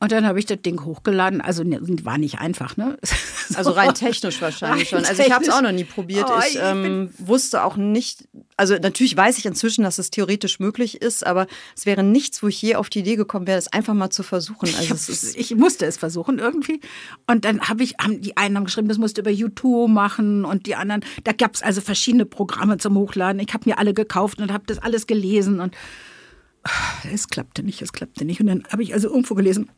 Und 0.00 0.12
dann 0.12 0.26
habe 0.26 0.38
ich 0.38 0.44
das 0.44 0.60
Ding 0.60 0.84
hochgeladen. 0.84 1.40
Also 1.40 1.62
ne, 1.62 1.78
war 2.04 2.18
nicht 2.18 2.38
einfach, 2.38 2.76
ne? 2.76 2.98
Also 3.54 3.72
rein 3.72 3.92
technisch 3.94 4.40
wahrscheinlich 4.40 4.90
Rein 4.90 5.04
schon. 5.04 5.08
Also 5.08 5.22
ich 5.22 5.30
habe 5.30 5.44
es 5.44 5.50
auch 5.50 5.60
noch 5.60 5.70
nie 5.70 5.84
probiert. 5.84 6.26
Oh, 6.28 6.38
ich 6.40 6.54
ich 6.54 6.60
ähm, 6.62 7.10
wusste 7.18 7.62
auch 7.62 7.76
nicht, 7.76 8.26
also 8.56 8.74
natürlich 8.76 9.14
weiß 9.14 9.36
ich 9.36 9.44
inzwischen, 9.44 9.84
dass 9.84 9.98
es 9.98 10.10
theoretisch 10.10 10.60
möglich 10.60 11.02
ist, 11.02 11.26
aber 11.26 11.46
es 11.76 11.84
wäre 11.84 12.02
nichts, 12.02 12.42
wo 12.42 12.48
ich 12.48 12.60
je 12.62 12.76
auf 12.76 12.88
die 12.88 13.00
Idee 13.00 13.16
gekommen 13.16 13.46
wäre, 13.46 13.58
das 13.58 13.70
einfach 13.70 13.92
mal 13.92 14.08
zu 14.08 14.22
versuchen. 14.22 14.70
Ich, 14.70 14.78
Also 14.78 14.90
hab, 14.90 14.96
es 14.96 15.08
ist 15.10 15.36
ich 15.36 15.54
musste 15.54 15.84
es 15.84 15.98
versuchen 15.98 16.38
irgendwie. 16.38 16.80
Und 17.26 17.44
dann 17.44 17.60
habe 17.60 17.82
ich, 17.82 17.96
haben 18.00 18.22
die 18.22 18.36
einen 18.38 18.56
haben 18.56 18.64
geschrieben, 18.64 18.88
das 18.88 18.96
musst 18.96 19.18
du 19.18 19.20
über 19.20 19.30
YouTube 19.30 19.90
machen 19.90 20.46
und 20.46 20.64
die 20.66 20.74
anderen, 20.74 21.04
da 21.24 21.32
gab 21.32 21.54
es 21.54 21.62
also 21.62 21.82
verschiedene 21.82 22.24
Programme 22.24 22.78
zum 22.78 22.96
Hochladen. 22.96 23.40
Ich 23.40 23.52
habe 23.52 23.68
mir 23.68 23.78
alle 23.78 23.92
gekauft 23.92 24.38
und 24.40 24.50
habe 24.52 24.64
das 24.66 24.78
alles 24.78 25.06
gelesen 25.06 25.60
und 25.60 25.74
es 27.12 27.28
klappte 27.28 27.62
nicht, 27.62 27.82
es 27.82 27.92
klappte 27.92 28.24
nicht. 28.24 28.40
Und 28.40 28.46
dann 28.46 28.64
habe 28.70 28.82
ich 28.82 28.94
also 28.94 29.08
irgendwo 29.08 29.34
gelesen, 29.34 29.70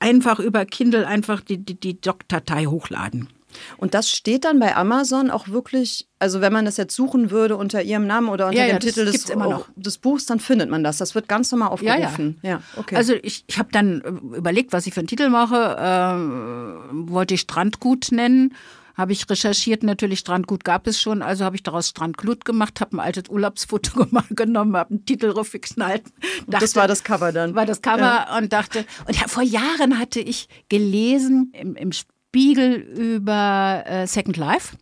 einfach 0.00 0.40
über 0.40 0.64
Kindle 0.66 1.06
einfach 1.06 1.40
die, 1.40 1.58
die, 1.58 1.78
die 1.78 2.00
Doc-Datei 2.00 2.66
hochladen. 2.66 3.28
Und 3.76 3.94
das 3.94 4.10
steht 4.10 4.44
dann 4.44 4.60
bei 4.60 4.76
Amazon 4.76 5.30
auch 5.30 5.48
wirklich, 5.48 6.08
also 6.18 6.40
wenn 6.40 6.52
man 6.52 6.64
das 6.64 6.76
jetzt 6.76 6.94
suchen 6.94 7.30
würde 7.30 7.56
unter 7.56 7.82
ihrem 7.82 8.06
Namen 8.06 8.28
oder 8.28 8.46
unter 8.46 8.58
Ja, 8.58 8.66
ja, 8.66 8.74
dem 8.74 8.80
das 8.80 8.94
Titel 8.94 9.04
des, 9.04 9.34
noch. 9.34 9.66
des 9.74 9.98
Buchs, 9.98 10.26
dann 10.26 10.40
findet 10.40 10.70
man 10.70 10.84
das. 10.84 10.98
Das 10.98 11.14
wird 11.14 11.28
ganz 11.28 11.50
normal 11.50 11.70
aufgerufen. 11.70 12.38
Ja, 12.42 12.62
okay. 12.76 12.96
Also 12.96 13.14
ich, 13.14 13.44
ich 13.46 13.58
habe 13.58 13.70
dann 13.72 14.00
äh, 14.02 14.36
überlegt, 14.36 14.72
was 14.72 14.86
ich 14.86 14.94
für 14.94 15.00
einen 15.00 15.08
Titel 15.08 15.28
mache. 15.30 15.76
Ähm, 15.78 17.08
wollte 17.10 17.34
ich 17.34 17.40
Strandgut 17.40 18.12
nennen. 18.12 18.54
Habe 19.00 19.12
ich 19.12 19.28
recherchiert, 19.28 19.82
natürlich 19.82 20.20
Strandgut 20.20 20.64
gab 20.64 20.86
es 20.86 21.00
schon, 21.00 21.22
also 21.22 21.44
habe 21.44 21.56
ich 21.56 21.62
daraus 21.62 21.88
Strandglut 21.88 22.44
gemacht, 22.44 22.80
habe 22.80 22.96
ein 22.96 23.00
altes 23.00 23.28
Urlaubsfoto 23.28 24.06
genommen, 24.30 24.76
habe 24.76 24.90
einen 24.90 25.06
Titel 25.06 25.32
geknallt. 25.32 26.04
das 26.46 26.76
war 26.76 26.86
das 26.86 27.02
Cover 27.02 27.32
dann. 27.32 27.54
war 27.54 27.66
das 27.66 27.82
Cover 27.82 28.28
und 28.38 28.52
dachte, 28.52 28.84
und 29.06 29.18
ja, 29.18 29.26
vor 29.26 29.42
Jahren 29.42 29.98
hatte 29.98 30.20
ich 30.20 30.48
gelesen 30.68 31.52
im, 31.54 31.74
im 31.74 31.90
Spiegel 31.92 32.74
über 32.74 33.82
äh, 33.86 34.06
Second 34.06 34.36
Life. 34.36 34.76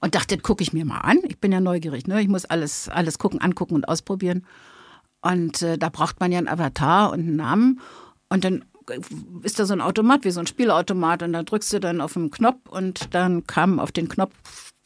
Und 0.00 0.14
dachte, 0.16 0.36
gucke 0.38 0.64
ich 0.64 0.72
mir 0.72 0.84
mal 0.84 0.98
an. 0.98 1.18
Ich 1.28 1.38
bin 1.38 1.52
ja 1.52 1.60
neugierig, 1.60 2.08
ne? 2.08 2.20
Ich 2.20 2.26
muss 2.26 2.44
alles, 2.44 2.88
alles 2.88 3.18
gucken, 3.18 3.40
angucken 3.40 3.74
und 3.74 3.88
ausprobieren. 3.88 4.44
Und 5.20 5.62
äh, 5.62 5.78
da 5.78 5.90
braucht 5.90 6.18
man 6.18 6.32
ja 6.32 6.38
einen 6.38 6.48
Avatar 6.48 7.12
und 7.12 7.20
einen 7.20 7.36
Namen. 7.36 7.80
Und 8.28 8.44
dann 8.44 8.64
ist 9.42 9.58
da 9.58 9.66
so 9.66 9.72
ein 9.72 9.80
Automat, 9.80 10.24
wie 10.24 10.30
so 10.30 10.40
ein 10.40 10.46
Spielautomat. 10.46 11.22
Und 11.22 11.32
da 11.32 11.42
drückst 11.42 11.72
du 11.72 11.80
dann 11.80 12.00
auf 12.00 12.14
den 12.14 12.30
Knopf 12.30 12.68
und 12.68 13.14
dann 13.14 13.46
kam 13.46 13.78
auf 13.78 13.92
den 13.92 14.08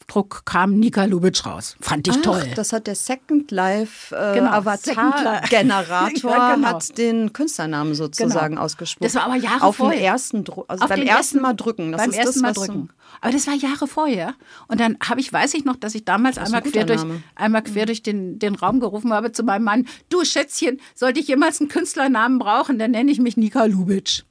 Knopfdruck 0.09 0.45
kam 0.45 0.79
Nika 0.79 1.05
Lubitsch 1.05 1.45
raus. 1.45 1.75
Fand 1.79 2.07
ich 2.07 2.15
Ach, 2.17 2.21
toll. 2.21 2.43
Das 2.55 2.73
hat 2.73 2.87
der 2.87 2.95
Second 2.95 3.51
Life 3.51 4.15
äh, 4.15 4.35
Genau, 4.35 4.51
Avatar-Generator. 4.51 6.31
Ja, 6.39 6.55
genau. 6.55 6.67
hat 6.67 6.97
den 6.97 7.31
Künstlernamen 7.33 7.93
sozusagen 7.93 8.55
Genau. 8.55 8.65
ausgesprochen. 8.65 9.03
Das 9.05 9.15
war 9.15 9.23
aber 9.23 9.35
Jahre 9.35 9.63
Auf 9.63 9.77
vorher. 9.77 9.99
den 9.99 10.05
ersten 10.05 10.43
also 10.67 10.83
Auf 10.83 10.89
beim 10.89 11.01
ersten 11.03 11.41
Mal 11.41 11.53
drücken. 11.53 11.91
Das 11.91 12.01
beim 12.01 12.11
ersten 12.11 12.41
das, 12.41 12.41
Mal 12.41 12.53
drücken. 12.53 12.89
Aber 13.21 13.31
das 13.31 13.47
war 13.47 13.53
Jahre 13.53 13.87
vorher. 13.87 14.33
Und 14.67 14.79
dann 14.79 14.97
habe 15.07 15.19
ich, 15.21 15.31
weiß 15.31 15.53
ich 15.53 15.65
noch, 15.65 15.75
dass 15.75 15.95
ich 15.95 16.05
damals 16.05 16.37
einmal 16.37 16.61
ein 16.63 16.71
quer, 16.71 16.85
durch, 16.85 17.01
einmal 17.35 17.63
quer 17.63 17.85
durch 17.85 18.01
den, 18.01 18.39
den 18.39 18.55
Raum 18.55 18.79
gerufen 18.79 19.13
habe 19.13 19.31
zu 19.31 19.43
meinem 19.43 19.63
Mann, 19.63 19.87
du 20.09 20.23
Schätzchen, 20.23 20.79
sollte 20.95 21.19
ich 21.19 21.27
jemals 21.27 21.59
einen 21.59 21.69
Künstlernamen 21.69 22.39
brauchen, 22.39 22.79
dann 22.79 22.91
nenne 22.91 23.11
ich 23.11 23.19
mich 23.19 23.37
Nika 23.37 23.65
Lubitsch. 23.65 24.23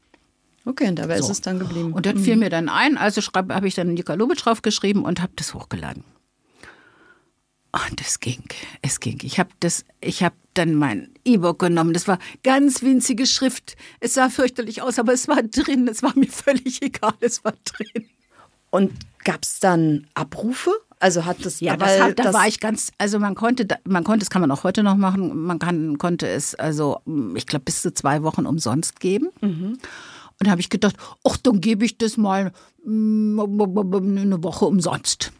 Okay, 0.69 0.87
und 0.89 0.97
dabei 0.99 1.17
ist 1.19 1.25
So. 1.27 1.33
es 1.33 1.41
dann 1.41 1.59
geblieben. 1.59 1.95
Und 1.95 2.05
das 2.05 2.21
fiel 2.21 2.37
mir 2.37 2.51
dann 2.51 2.69
ein, 2.69 2.99
also 2.99 3.23
habe 3.35 3.67
ich 3.67 3.75
dann 3.75 3.95
Nika 3.95 4.13
Lubitsch 4.13 4.45
draufgeschrieben 4.45 5.03
und 5.03 5.23
habe 5.23 5.33
das 5.37 5.55
hochgeladen. 5.55 6.05
Und 7.73 8.01
es 8.01 8.21
ging, 8.21 8.43
es 8.83 9.01
ging. 9.01 9.19
Ich 9.23 9.39
habe 9.39 9.51
das, 9.61 9.85
ich 10.01 10.23
habe 10.23 10.35
dann 10.55 10.75
mein 10.75 11.11
E-Book 11.25 11.59
genommen. 11.59 11.93
Das 11.95 12.07
war 12.07 12.19
ganz 12.43 12.83
winzige 12.83 13.27
Schrift. 13.27 13.77
Es 14.01 14.15
sah 14.15 14.29
fürchterlich 14.29 14.83
aus, 14.83 14.99
aber 14.99 15.13
es 15.15 15.27
war 15.29 15.43
drin. 15.43 15.89
Es 15.89 16.03
war 16.03 16.13
mir 16.17 16.27
völlig 16.31 16.83
egal. 16.83 17.15
Es 17.21 17.45
war 17.45 17.55
drin. 17.65 18.07
Und 18.71 18.93
gab 19.25 19.45
es 19.45 19.61
dann 19.61 20.07
Abrufe? 20.15 20.71
Also 21.01 21.25
hat 21.25 21.45
das, 21.47 21.61
Ja, 21.61 21.79
weil 21.81 21.99
das, 21.99 22.15
da 22.17 22.23
das- 22.25 22.35
war 22.35 22.47
ich 22.49 22.59
ganz, 22.61 22.91
also 22.99 23.19
man 23.21 23.35
konnte, 23.37 23.67
man 23.85 24.03
konnte, 24.05 24.21
das 24.21 24.31
kann 24.31 24.41
man 24.43 24.51
auch 24.51 24.65
heute 24.65 24.83
noch 24.83 24.97
machen, 24.97 25.45
man 25.45 25.59
kann, 25.61 25.97
konnte 25.97 26.27
es 26.27 26.55
also, 26.57 27.01
ich 27.37 27.47
glaube, 27.47 27.65
bis 27.67 27.83
zu 27.83 27.95
zwei 27.95 28.23
Wochen 28.25 28.47
umsonst 28.47 28.99
geben. 28.99 29.29
Und 30.41 30.47
da 30.47 30.51
habe 30.53 30.61
ich 30.61 30.71
gedacht, 30.71 30.97
ach, 31.25 31.37
dann 31.39 31.61
gebe 31.61 31.85
ich 31.85 31.99
das 31.99 32.17
mal 32.17 32.53
mm, 32.85 33.41
eine 33.41 34.43
Woche 34.43 34.65
umsonst. 34.67 35.33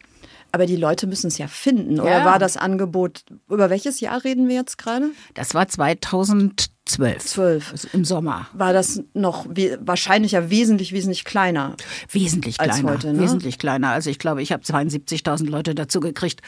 Aber 0.51 0.65
die 0.65 0.75
Leute 0.75 1.05
müssen 1.05 1.27
es 1.27 1.37
ja 1.37 1.47
finden. 1.47 1.99
Oder 1.99 2.19
Ja. 2.19 2.25
war 2.25 2.39
das 2.39 2.57
Angebot, 2.57 3.23
über 3.49 3.69
welches 3.69 3.99
Jahr 3.99 4.23
reden 4.23 4.47
wir 4.47 4.55
jetzt 4.55 4.77
gerade? 4.79 5.11
Das 5.35 5.53
war 5.53 5.67
2012. 5.67 6.67
Zwölf. 7.23 7.71
Also 7.71 7.87
Im 7.93 8.03
Sommer. 8.03 8.47
War 8.53 8.73
das 8.73 9.03
noch 9.13 9.45
we 9.47 9.77
wahrscheinlich 9.81 10.31
ja 10.31 10.49
wesentlich, 10.49 10.91
wesentlich 10.91 11.23
kleiner? 11.23 11.75
Wesentlich 12.11 12.59
Als 12.59 12.79
kleiner. 12.79 12.91
heute, 12.91 13.13
ne? 13.13 13.19
Wesentlich 13.21 13.59
kleiner. 13.59 13.89
Also 13.91 14.09
ich 14.09 14.17
glaube, 14.17 14.41
ich 14.41 14.51
habe 14.51 14.63
72.000 14.63 15.47
Leute 15.49 15.75
dazu 15.75 15.99
gekriegt. 15.99 16.41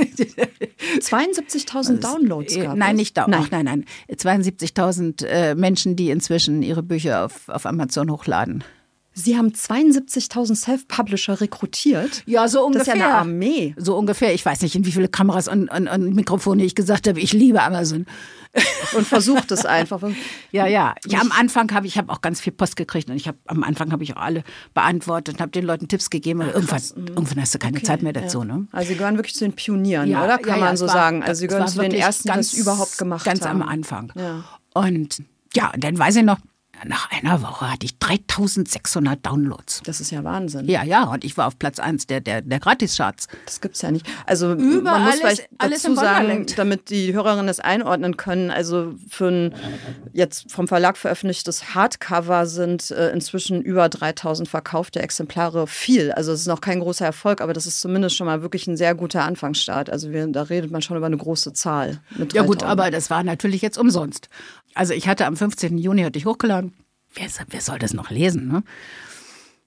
72.000 1.00 2.00
Downloads 2.00 2.56
Äh, 2.56 2.64
gab 2.64 2.76
Nein, 2.76 2.96
nicht. 2.96 3.16
Nein. 3.16 3.30
Nein, 3.30 3.46
nein, 3.50 3.64
nein. 3.64 3.84
72.000 4.14 5.24
äh, 5.26 5.54
Menschen, 5.54 5.96
die 5.96 6.10
inzwischen 6.10 6.62
ihre 6.62 6.82
Bücher 6.82 7.24
auf, 7.24 7.48
auf 7.48 7.66
Amazon 7.66 8.10
hochladen. 8.10 8.64
Sie 9.12 9.36
haben 9.36 9.48
72.000 9.48 10.54
Self-Publisher 10.54 11.40
rekrutiert. 11.40 12.22
Ja, 12.26 12.46
so 12.48 12.58
Das 12.70 12.82
ist 12.82 12.88
ungefähr. 12.88 12.96
ja 12.96 13.06
eine 13.06 13.14
Armee. 13.18 13.74
So 13.76 13.96
ungefähr. 13.96 14.32
Ich 14.32 14.46
weiß 14.46 14.62
nicht, 14.62 14.74
in 14.76 14.86
wie 14.86 14.92
viele 14.92 15.08
Kameras 15.08 15.48
und, 15.48 15.68
und, 15.68 15.88
und 15.88 16.14
Mikrofone 16.14 16.64
ich 16.64 16.74
gesagt 16.74 17.08
habe, 17.08 17.20
ich 17.20 17.32
liebe 17.32 17.60
Amazon. 17.62 18.06
Und 18.96 19.06
versucht 19.06 19.52
es 19.52 19.64
einfach. 19.64 20.02
Ja, 20.50 20.66
ja. 20.66 20.96
Ja, 21.06 21.20
am 21.20 21.30
Anfang 21.30 21.70
habe 21.72 21.86
ich 21.86 21.96
habe 21.96 22.12
auch 22.12 22.20
ganz 22.20 22.40
viel 22.40 22.52
Post 22.52 22.74
gekriegt 22.74 23.08
und 23.08 23.14
ich 23.14 23.28
habe 23.28 23.38
am 23.46 23.62
Anfang 23.62 23.92
habe 23.92 24.02
ich 24.02 24.16
auch 24.16 24.20
alle 24.22 24.42
beantwortet 24.74 25.36
und 25.36 25.40
habe 25.40 25.52
den 25.52 25.64
Leuten 25.64 25.86
Tipps 25.86 26.10
gegeben. 26.10 26.42
Aber 26.42 26.52
irgendwann, 26.56 26.82
irgendwann 26.96 27.40
hast 27.42 27.54
du 27.54 27.60
keine 27.60 27.80
Zeit 27.80 28.02
mehr 28.02 28.12
dazu, 28.12 28.42
ne? 28.42 28.66
Also 28.72 28.88
Sie 28.88 28.96
gehören 28.96 29.14
wirklich 29.14 29.36
zu 29.36 29.44
den 29.44 29.52
Pionieren, 29.52 30.10
Ja, 30.10 30.24
oder? 30.24 30.38
Kann 30.38 30.48
ja, 30.48 30.56
ja, 30.56 30.64
man 30.64 30.74
es 30.74 30.80
so 30.80 30.86
war- 30.88 30.92
sagen. 30.94 31.22
Also 31.22 31.38
Sie 31.38 31.46
es 31.46 31.52
gehören 31.52 31.68
zu 31.68 31.78
den 31.78 31.92
Ersten, 31.92 32.22
die 32.24 32.28
das 32.28 32.36
ganz- 32.36 32.52
überhaupt 32.54 32.98
gemacht 32.98 33.24
ganz 33.24 33.42
haben. 33.46 33.62
am 33.62 33.68
Anfang. 33.68 34.12
Ja. 34.16 34.42
Und 34.74 35.22
ja, 35.54 35.70
und 35.72 35.84
dann 35.84 35.96
weiß 35.96 36.16
ich 36.16 36.24
noch, 36.24 36.38
Nach 36.84 37.10
einer 37.10 37.42
Woche 37.42 37.70
hatte 37.70 37.84
ich 37.84 37.98
3600 37.98 39.24
Downloads. 39.24 39.82
Das 39.84 40.00
ist 40.00 40.10
ja 40.10 40.24
Wahnsinn. 40.24 40.66
Ja, 40.68 40.82
ja, 40.82 41.04
und 41.04 41.24
ich 41.24 41.36
war 41.36 41.46
auf 41.46 41.58
Platz 41.58 41.78
1 41.78 42.06
der, 42.06 42.20
der, 42.20 42.42
der 42.42 42.58
Gratis-Charts. 42.58 43.28
Das 43.44 43.60
gibt's 43.60 43.82
ja 43.82 43.90
nicht. 43.90 44.06
Also 44.26 44.52
Überall 44.54 44.82
man 44.82 45.02
muss 45.04 45.14
ist 45.14 45.20
vielleicht 45.20 45.48
alles 45.58 45.82
dazu 45.82 45.94
sagen, 45.94 46.46
damit 46.56 46.90
die 46.90 47.12
Hörerinnen 47.12 47.46
das 47.46 47.60
einordnen 47.60 48.16
können. 48.16 48.50
Also 48.50 48.94
für 49.08 49.28
ein 49.28 49.54
jetzt 50.12 50.50
vom 50.50 50.68
Verlag 50.68 50.96
veröffentlichtes 50.96 51.74
Hardcover 51.74 52.46
sind 52.46 52.90
äh, 52.90 53.10
inzwischen 53.10 53.60
über 53.62 53.88
3000 53.88 54.48
verkaufte 54.48 55.00
Exemplare 55.00 55.66
viel. 55.66 56.12
Also 56.12 56.32
es 56.32 56.40
ist 56.40 56.46
noch 56.46 56.60
kein 56.60 56.80
großer 56.80 57.04
Erfolg, 57.04 57.40
aber 57.40 57.52
das 57.52 57.66
ist 57.66 57.80
zumindest 57.80 58.16
schon 58.16 58.26
mal 58.26 58.42
wirklich 58.42 58.66
ein 58.66 58.76
sehr 58.76 58.94
guter 58.94 59.24
Anfangsstart. 59.24 59.90
Also 59.90 60.10
wir, 60.12 60.26
da 60.28 60.42
redet 60.42 60.70
man 60.70 60.82
schon 60.82 60.96
über 60.96 61.06
eine 61.06 61.16
große 61.16 61.52
Zahl. 61.52 62.00
Mit 62.16 62.32
Ja 62.32 62.42
gut, 62.42 62.62
3000. 62.62 62.70
aber 62.70 62.90
das 62.90 63.10
war 63.10 63.22
natürlich 63.22 63.62
jetzt 63.62 63.78
umsonst. 63.78 64.28
Also 64.80 64.94
ich 64.94 65.06
hatte 65.08 65.26
am 65.26 65.36
15. 65.36 65.76
Juni 65.76 66.04
hatte 66.04 66.18
ich 66.18 66.24
hochgeladen. 66.24 66.72
Wer, 67.12 67.28
wer 67.50 67.60
soll 67.60 67.78
das 67.78 67.92
noch 67.92 68.08
lesen? 68.08 68.48
Ne? 68.48 68.62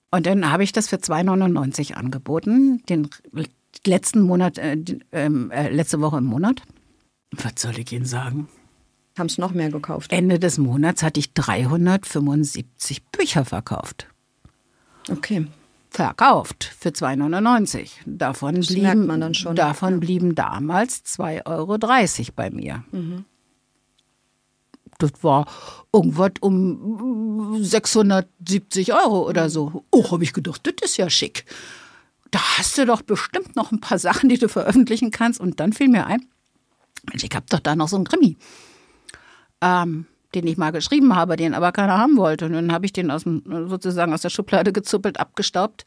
Und 0.09 0.25
dann 0.25 0.51
habe 0.51 0.63
ich 0.63 0.71
das 0.71 0.87
für 0.87 0.95
2,99 0.95 1.93
angeboten, 1.93 2.81
den 2.89 3.07
letzten 3.85 4.21
Monat, 4.21 4.57
äh, 4.57 4.75
ähm, 5.11 5.51
äh, 5.51 5.69
letzte 5.69 6.01
Woche 6.01 6.17
im 6.17 6.23
Monat. 6.23 6.63
Was 7.31 7.61
soll 7.61 7.77
ich 7.77 7.91
Ihnen 7.91 8.05
sagen? 8.05 8.47
haben 9.15 9.27
es 9.27 9.37
noch 9.37 9.51
mehr 9.51 9.69
gekauft. 9.69 10.11
Ende 10.11 10.39
des 10.39 10.57
Monats 10.57 11.03
hatte 11.03 11.19
ich 11.19 11.31
375 11.35 13.03
Bücher 13.11 13.45
verkauft. 13.45 14.07
Okay. 15.11 15.45
Verkauft 15.91 16.63
für 16.79 16.89
2,99. 16.89 17.91
Davon, 18.07 18.55
Das 18.55 18.65
blieben, 18.65 18.81
merkt 18.81 19.05
man 19.05 19.21
dann 19.21 19.35
schon. 19.35 19.55
davon 19.55 19.99
blieben 19.99 20.33
damals 20.33 21.05
2,30 21.05 21.45
Euro 21.45 21.77
bei 22.35 22.49
mir. 22.49 22.83
Mhm. 22.91 23.25
Das 25.03 25.21
war 25.21 25.45
irgendwas 25.91 26.31
um 26.39 27.61
670 27.61 28.93
Euro 28.93 29.27
oder 29.27 29.49
so. 29.49 29.83
Oh, 29.91 30.11
habe 30.11 30.23
ich 30.23 30.31
gedacht, 30.31 30.61
das 30.65 30.91
ist 30.91 30.97
ja 30.97 31.09
schick. 31.09 31.45
Da 32.31 32.39
hast 32.57 32.77
du 32.77 32.85
doch 32.85 33.01
bestimmt 33.01 33.55
noch 33.57 33.71
ein 33.71 33.81
paar 33.81 33.99
Sachen, 33.99 34.29
die 34.29 34.37
du 34.37 34.47
veröffentlichen 34.47 35.11
kannst. 35.11 35.41
Und 35.41 35.59
dann 35.59 35.73
fiel 35.73 35.89
mir 35.89 36.07
ein, 36.07 36.25
ich 37.11 37.29
habe 37.33 37.45
doch 37.49 37.59
da 37.59 37.75
noch 37.75 37.89
so 37.89 37.97
einen 37.97 38.05
Krimi, 38.05 38.37
ähm, 39.61 40.05
den 40.33 40.47
ich 40.47 40.57
mal 40.57 40.71
geschrieben 40.71 41.15
habe, 41.15 41.35
den 41.35 41.53
aber 41.53 41.73
keiner 41.73 41.97
haben 41.97 42.15
wollte. 42.15 42.45
Und 42.45 42.53
dann 42.53 42.71
habe 42.71 42.85
ich 42.85 42.93
den 42.93 43.11
aus 43.11 43.23
dem, 43.23 43.43
sozusagen 43.67 44.13
aus 44.13 44.21
der 44.21 44.29
Schublade 44.29 44.71
gezuppelt, 44.71 45.19
abgestaubt. 45.19 45.83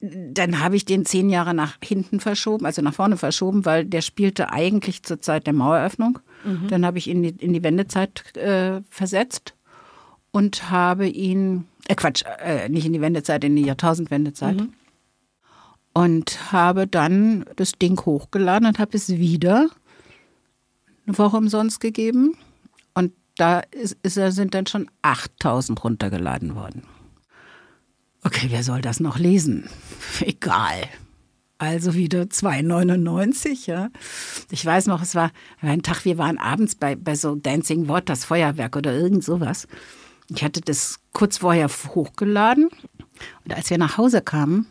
Dann 0.00 0.60
habe 0.60 0.76
ich 0.76 0.84
den 0.84 1.06
zehn 1.06 1.30
Jahre 1.30 1.54
nach 1.54 1.78
hinten 1.82 2.20
verschoben, 2.20 2.66
also 2.66 2.82
nach 2.82 2.94
vorne 2.94 3.16
verschoben, 3.16 3.64
weil 3.64 3.86
der 3.86 4.02
spielte 4.02 4.52
eigentlich 4.52 5.02
zur 5.02 5.22
Zeit 5.22 5.46
der 5.46 5.54
Maueröffnung. 5.54 6.18
Dann 6.68 6.84
habe 6.84 6.98
ich 6.98 7.08
ihn 7.08 7.24
in 7.24 7.52
die, 7.52 7.62
Wendezeit 7.62 8.36
äh, 8.36 8.82
versetzt 8.90 9.54
und 10.30 10.70
habe 10.70 11.06
ihn, 11.06 11.66
äh 11.88 11.94
Quatsch, 11.94 12.24
äh, 12.42 12.68
nicht 12.68 12.86
in 12.86 12.92
die 12.92 13.00
Wendezeit, 13.00 13.44
in 13.44 13.56
die 13.56 13.64
Jahrtausendwendezeit. 13.64 14.56
Und 15.92 16.52
habe 16.52 16.86
dann 16.86 17.44
das 17.56 17.72
Ding 17.72 18.00
hochgeladen 18.00 18.66
und 18.66 18.78
habe 18.78 18.96
es 18.96 19.08
wieder 19.10 19.68
eine 21.06 21.18
Woche 21.18 21.36
umsonst 21.36 21.80
gegeben. 21.80 22.36
Und 22.94 23.12
da 23.36 23.60
ist, 23.60 23.96
ist, 24.02 24.14
sind 24.14 24.54
dann 24.54 24.66
schon 24.66 24.90
8000 25.02 25.82
runtergeladen 25.84 26.56
worden. 26.56 26.82
Okay, 28.24 28.46
wer 28.50 28.62
soll 28.62 28.80
das 28.80 29.00
noch 29.00 29.18
lesen? 29.18 29.68
Egal. 30.20 30.88
Also 31.64 31.94
wieder 31.94 32.24
2,99, 32.24 33.66
ja. 33.66 33.88
Ich 34.50 34.64
weiß 34.64 34.86
noch, 34.86 35.00
es 35.00 35.14
war 35.14 35.30
ein 35.62 35.82
Tag, 35.82 36.04
wir 36.04 36.18
waren 36.18 36.36
abends 36.36 36.74
bei, 36.74 36.94
bei 36.94 37.14
so 37.14 37.36
Dancing 37.36 37.88
Waters 37.88 38.26
Feuerwerk 38.26 38.76
oder 38.76 38.92
irgend 38.92 39.24
sowas. 39.24 39.66
Ich 40.28 40.44
hatte 40.44 40.60
das 40.60 41.00
kurz 41.14 41.38
vorher 41.38 41.68
hochgeladen 41.68 42.68
und 43.44 43.54
als 43.54 43.70
wir 43.70 43.78
nach 43.78 43.96
Hause 43.96 44.20
kamen, 44.20 44.66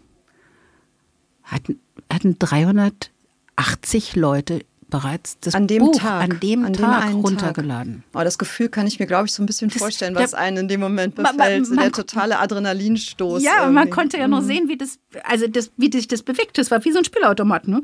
hatten, 1.41 1.79
hatten 2.11 2.37
380 2.37 4.15
Leute 4.15 4.63
bereits 4.93 5.39
das 5.39 5.55
An 5.55 5.65
dem 5.65 5.79
Buch 5.85 5.95
Tag. 5.99 6.21
an 6.31 6.39
dem 6.39 6.65
An 6.65 6.73
dem 6.73 6.81
Tag 6.83 7.01
Tag. 7.01 7.13
runtergeladen. 7.15 8.03
Oh, 8.13 8.19
das 8.23 8.37
Gefühl 8.37 8.69
kann 8.69 8.85
ich 8.85 8.99
mir, 8.99 9.07
glaube 9.07 9.25
ich, 9.25 9.33
so 9.33 9.41
ein 9.41 9.47
bisschen 9.47 9.69
Das- 9.69 9.79
vorstellen, 9.79 10.13
was 10.13 10.35
einen 10.35 10.57
in 10.57 10.67
dem 10.67 10.79
Moment 10.81 11.17
Man- 11.17 11.23
man- 11.23 11.37
befällt. 11.37 11.65
So 11.65 11.73
man- 11.73 11.83
der 11.85 11.91
totale 11.91 12.37
Adrenalinstoß. 12.37 13.41
Ja, 13.43 13.65
und 13.65 13.73
man 13.73 13.85
irgendwie. 13.87 13.89
konnte 13.89 14.17
ja 14.19 14.27
noch 14.27 14.41
sehen, 14.43 14.67
wie 14.69 14.77
das, 14.77 14.99
also 15.23 15.47
das, 15.47 15.71
wie 15.77 15.91
sich 15.91 16.07
das 16.07 16.21
bewegt. 16.21 16.59
Das 16.59 16.69
war 16.69 16.85
wie 16.85 16.91
so 16.91 16.99
ein 16.99 17.05
Spielautomat, 17.05 17.67
ne? 17.67 17.81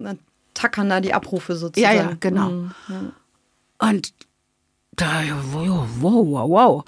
Dann 0.00 0.18
tackern 0.54 0.88
da 0.88 1.00
die 1.00 1.12
Abrufe 1.12 1.54
Ja, 1.54 1.58
sozusagen. 1.58 1.96
ja, 1.96 2.16
genau. 2.20 2.50
Mhm. 2.50 3.12
Und 3.78 4.12
da, 4.94 5.22
ja, 5.22 5.36
wow, 5.52 5.86
wow, 6.00 6.26
wow, 6.26 6.48
wow. 6.50 6.84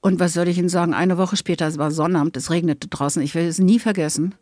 Und 0.00 0.18
was 0.20 0.32
soll 0.34 0.48
ich 0.48 0.56
Ihnen 0.56 0.68
sagen? 0.68 0.94
Eine 0.94 1.18
Woche 1.18 1.36
später, 1.36 1.66
es 1.66 1.78
war 1.78 1.90
Sonnabend, 1.90 2.36
es 2.36 2.50
regnete 2.50 2.88
draußen. 2.88 3.20
Ich 3.22 3.34
werde 3.34 3.48
es 3.48 3.58
nie 3.58 3.78
vergessen. 3.80 4.34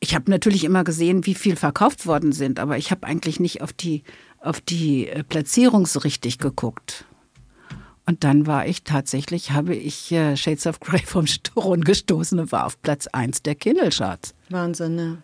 Ich 0.00 0.14
habe 0.14 0.30
natürlich 0.30 0.64
immer 0.64 0.84
gesehen, 0.84 1.26
wie 1.26 1.34
viel 1.34 1.56
verkauft 1.56 2.06
worden 2.06 2.32
sind, 2.32 2.60
aber 2.60 2.78
ich 2.78 2.90
habe 2.90 3.06
eigentlich 3.06 3.40
nicht 3.40 3.62
auf 3.62 3.72
die, 3.72 4.04
auf 4.40 4.60
die 4.60 5.08
äh, 5.08 5.24
Platzierung 5.24 5.86
so 5.86 5.98
richtig 6.00 6.38
geguckt. 6.38 7.04
Und 8.06 8.24
dann 8.24 8.46
war 8.46 8.66
ich 8.66 8.84
tatsächlich, 8.84 9.50
habe 9.50 9.74
ich 9.74 10.10
äh, 10.12 10.36
Shades 10.36 10.66
of 10.66 10.80
Grey 10.80 11.02
vom 11.04 11.26
Thron 11.26 11.82
gestoßen 11.82 12.38
und 12.38 12.52
war 12.52 12.64
auf 12.64 12.80
Platz 12.80 13.06
1 13.08 13.42
der 13.42 13.54
Kindle-Charts. 13.54 14.34
Wahnsinn, 14.48 14.98
ja. 14.98 15.16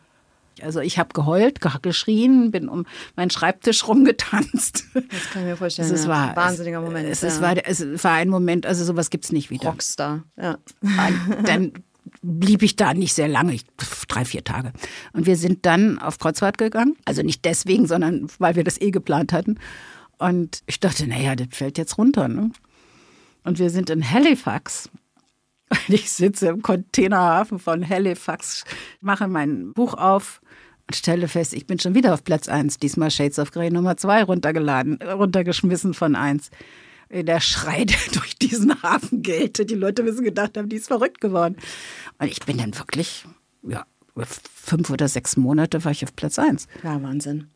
Also 0.65 0.81
ich 0.81 0.99
habe 0.99 1.13
geheult, 1.15 1.61
ge- 1.61 1.73
geschrien, 1.83 2.51
bin 2.51 2.69
um 2.69 2.85
meinen 3.17 3.31
Schreibtisch 3.31 3.89
rumgetanzt. 3.89 4.85
Das 4.95 5.31
kann 5.33 5.43
ich 5.43 5.49
mir 5.49 5.57
vorstellen. 5.57 5.93
Es 5.93 6.05
ja. 6.05 6.09
war 6.11 6.31
ein 6.31 6.37
wahnsinniger 6.37 6.81
Moment. 6.81 7.09
Es, 7.09 7.23
ja. 7.23 7.29
es, 7.29 7.41
war, 7.41 7.57
es 7.67 8.05
war 8.05 8.13
ein 8.13 8.29
Moment, 8.29 8.67
also 8.67 8.85
sowas 8.85 9.11
gibt's 9.11 9.33
nicht 9.33 9.51
wieder. 9.51 9.71
Rockstar. 9.71 10.23
Ja. 10.37 10.59
Und 10.83 11.49
dann 11.49 11.73
blieb 12.25 12.63
ich 12.63 12.77
da 12.77 12.95
nicht 12.95 13.15
sehr 13.15 13.29
lange, 13.29 13.55
ich, 13.55 13.65
drei, 14.09 14.25
vier 14.25 14.43
Tage. 14.43 14.73
Und 15.13 15.27
wir 15.27 15.37
sind 15.37 15.67
dann 15.67 15.99
auf 15.99 16.19
Kreuzfahrt 16.19 16.59
gegangen. 16.59 16.97
Also 17.05 17.23
nicht 17.23 17.45
deswegen, 17.45 17.87
sondern 17.87 18.29
weil 18.39 18.57
wir 18.57 18.65
das 18.65 18.81
eh 18.81 18.91
geplant 18.91 19.33
hatten. 19.33 19.59
Und 20.19 20.63
ich 20.67 20.81
dachte, 20.81 21.07
naja, 21.07 21.37
das 21.37 21.49
fällt 21.51 21.77
jetzt 21.77 21.99
runter. 21.99 22.29
Ne? 22.29 22.51
Und 23.45 23.59
wir 23.59 23.69
sind 23.69 23.91
in 23.91 24.09
Halifax. 24.11 24.89
Und 25.71 25.89
ich 25.89 26.11
sitze 26.11 26.49
im 26.49 26.63
Containerhafen 26.63 27.59
von 27.59 27.87
Halifax, 27.87 28.65
mache 29.01 29.29
mein 29.29 29.73
Buch 29.73 29.95
auf 29.95 30.41
und 30.87 30.97
stelle 30.97 31.29
fest, 31.29 31.55
ich 31.55 31.67
bin 31.67 31.79
schon 31.79 31.95
wieder 31.95 32.15
auf 32.15 32.25
Platz 32.25 32.49
1. 32.49 32.79
Diesmal 32.79 33.11
Shades 33.11 33.39
of 33.39 33.51
Grey 33.51 33.71
Nummer 33.71 33.97
2 33.97 34.25
runtergeladen, 34.25 35.01
runtergeschmissen 35.03 35.95
von 35.95 36.15
1. 36.15 36.51
Der 37.11 37.41
Schrei, 37.41 37.85
der 37.85 37.99
durch 38.13 38.37
diesen 38.37 38.83
Hafen 38.83 39.23
gellte. 39.23 39.67
Die 39.67 39.75
Leute 39.75 40.03
müssen 40.03 40.25
gedacht 40.25 40.57
haben, 40.57 40.69
die 40.69 40.77
ist 40.77 40.89
verrückt 40.89 41.21
geworden. 41.21 41.57
Und 42.19 42.29
ich 42.29 42.41
bin 42.41 42.59
dann 42.59 42.77
wirklich, 42.77 43.25
ja, 43.63 43.87
fünf 44.55 44.91
oder 44.91 45.09
sechs 45.09 45.37
Monate 45.37 45.85
war 45.85 45.93
ich 45.93 46.05
auf 46.05 46.15
Platz 46.15 46.39
1. 46.39 46.67
Ja, 46.83 47.03
Wahnsinn. 47.03 47.49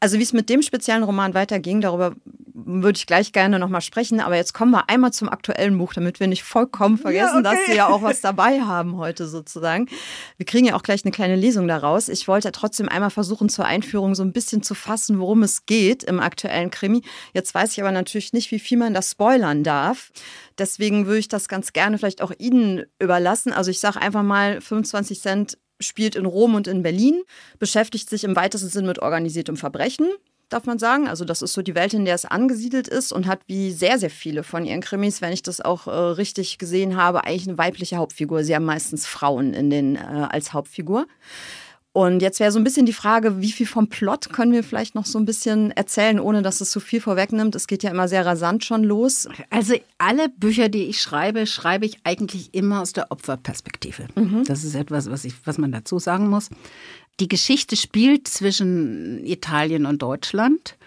Also 0.00 0.18
wie 0.18 0.22
es 0.22 0.32
mit 0.32 0.48
dem 0.48 0.62
speziellen 0.62 1.02
Roman 1.02 1.34
weiterging, 1.34 1.80
darüber 1.80 2.14
würde 2.54 2.96
ich 2.96 3.06
gleich 3.06 3.32
gerne 3.32 3.58
nochmal 3.58 3.80
sprechen. 3.80 4.20
Aber 4.20 4.36
jetzt 4.36 4.52
kommen 4.52 4.70
wir 4.72 4.88
einmal 4.88 5.12
zum 5.12 5.28
aktuellen 5.28 5.78
Buch, 5.78 5.94
damit 5.94 6.20
wir 6.20 6.26
nicht 6.26 6.42
vollkommen 6.42 6.98
vergessen, 6.98 7.38
okay. 7.38 7.56
dass 7.56 7.66
Sie 7.66 7.76
ja 7.76 7.88
auch 7.88 8.02
was 8.02 8.20
dabei 8.20 8.60
haben 8.60 8.96
heute 8.96 9.26
sozusagen. 9.26 9.88
Wir 10.36 10.46
kriegen 10.46 10.66
ja 10.66 10.74
auch 10.74 10.82
gleich 10.82 11.04
eine 11.04 11.12
kleine 11.12 11.36
Lesung 11.36 11.68
daraus. 11.68 12.08
Ich 12.08 12.28
wollte 12.28 12.52
trotzdem 12.52 12.88
einmal 12.88 13.10
versuchen, 13.10 13.48
zur 13.48 13.64
Einführung 13.64 14.14
so 14.14 14.22
ein 14.22 14.32
bisschen 14.32 14.62
zu 14.62 14.74
fassen, 14.74 15.18
worum 15.18 15.42
es 15.42 15.66
geht 15.66 16.04
im 16.04 16.20
aktuellen 16.20 16.70
Krimi. 16.70 17.02
Jetzt 17.32 17.54
weiß 17.54 17.72
ich 17.72 17.80
aber 17.80 17.92
natürlich 17.92 18.32
nicht, 18.32 18.50
wie 18.50 18.58
viel 18.58 18.78
man 18.78 18.94
das 18.94 19.12
spoilern 19.12 19.64
darf. 19.64 20.10
Deswegen 20.58 21.06
würde 21.06 21.18
ich 21.18 21.28
das 21.28 21.48
ganz 21.48 21.72
gerne 21.72 21.98
vielleicht 21.98 22.22
auch 22.22 22.32
Ihnen 22.38 22.84
überlassen. 22.98 23.52
Also 23.52 23.70
ich 23.70 23.80
sage 23.80 24.00
einfach 24.00 24.22
mal 24.22 24.60
25 24.60 25.20
Cent 25.20 25.58
spielt 25.82 26.16
in 26.16 26.26
Rom 26.26 26.54
und 26.54 26.66
in 26.66 26.82
Berlin, 26.82 27.22
beschäftigt 27.58 28.08
sich 28.08 28.24
im 28.24 28.36
weitesten 28.36 28.68
Sinn 28.68 28.86
mit 28.86 29.00
organisiertem 29.00 29.56
Verbrechen, 29.56 30.08
darf 30.48 30.66
man 30.66 30.78
sagen. 30.78 31.08
Also 31.08 31.24
das 31.24 31.42
ist 31.42 31.52
so 31.52 31.62
die 31.62 31.74
Welt, 31.74 31.94
in 31.94 32.04
der 32.04 32.14
es 32.14 32.24
angesiedelt 32.24 32.88
ist 32.88 33.12
und 33.12 33.26
hat 33.26 33.40
wie 33.46 33.72
sehr, 33.72 33.98
sehr 33.98 34.10
viele 34.10 34.42
von 34.42 34.64
ihren 34.64 34.80
Krimis, 34.80 35.20
wenn 35.20 35.32
ich 35.32 35.42
das 35.42 35.60
auch 35.60 35.86
äh, 35.86 35.90
richtig 35.90 36.58
gesehen 36.58 36.96
habe, 36.96 37.24
eigentlich 37.24 37.48
eine 37.48 37.58
weibliche 37.58 37.96
Hauptfigur. 37.96 38.44
Sie 38.44 38.54
haben 38.54 38.64
meistens 38.64 39.06
Frauen 39.06 39.54
in 39.54 39.70
den, 39.70 39.96
äh, 39.96 39.98
als 39.98 40.52
Hauptfigur. 40.52 41.06
Und 41.94 42.22
jetzt 42.22 42.40
wäre 42.40 42.50
so 42.50 42.58
ein 42.58 42.64
bisschen 42.64 42.86
die 42.86 42.94
Frage, 42.94 43.42
wie 43.42 43.52
viel 43.52 43.66
vom 43.66 43.88
Plot 43.88 44.32
können 44.32 44.52
wir 44.52 44.64
vielleicht 44.64 44.94
noch 44.94 45.04
so 45.04 45.18
ein 45.18 45.26
bisschen 45.26 45.72
erzählen, 45.72 46.18
ohne 46.18 46.40
dass 46.40 46.62
es 46.62 46.70
zu 46.70 46.80
viel 46.80 47.02
vorwegnimmt. 47.02 47.54
Es 47.54 47.66
geht 47.66 47.82
ja 47.82 47.90
immer 47.90 48.08
sehr 48.08 48.24
rasant 48.24 48.64
schon 48.64 48.82
los. 48.82 49.28
Also 49.50 49.74
alle 49.98 50.30
Bücher, 50.30 50.70
die 50.70 50.84
ich 50.84 51.02
schreibe, 51.02 51.46
schreibe 51.46 51.84
ich 51.84 51.98
eigentlich 52.04 52.54
immer 52.54 52.80
aus 52.80 52.94
der 52.94 53.10
Opferperspektive. 53.10 54.06
Das 54.46 54.64
ist 54.64 54.74
etwas, 54.74 55.10
was, 55.10 55.26
ich, 55.26 55.34
was 55.44 55.58
man 55.58 55.70
dazu 55.70 55.98
sagen 55.98 56.28
muss. 56.28 56.48
Die 57.20 57.28
Geschichte 57.28 57.76
spielt 57.76 58.26
zwischen 58.26 59.22
Italien 59.26 59.84
und 59.84 60.00
Deutschland. 60.00 60.78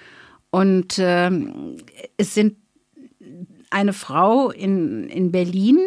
Und 0.49 0.95
ähm, 0.97 1.77
es 2.17 2.33
sind 2.33 2.57
eine 3.69 3.93
Frau 3.93 4.49
in, 4.49 5.07
in 5.09 5.31
Berlin, 5.31 5.77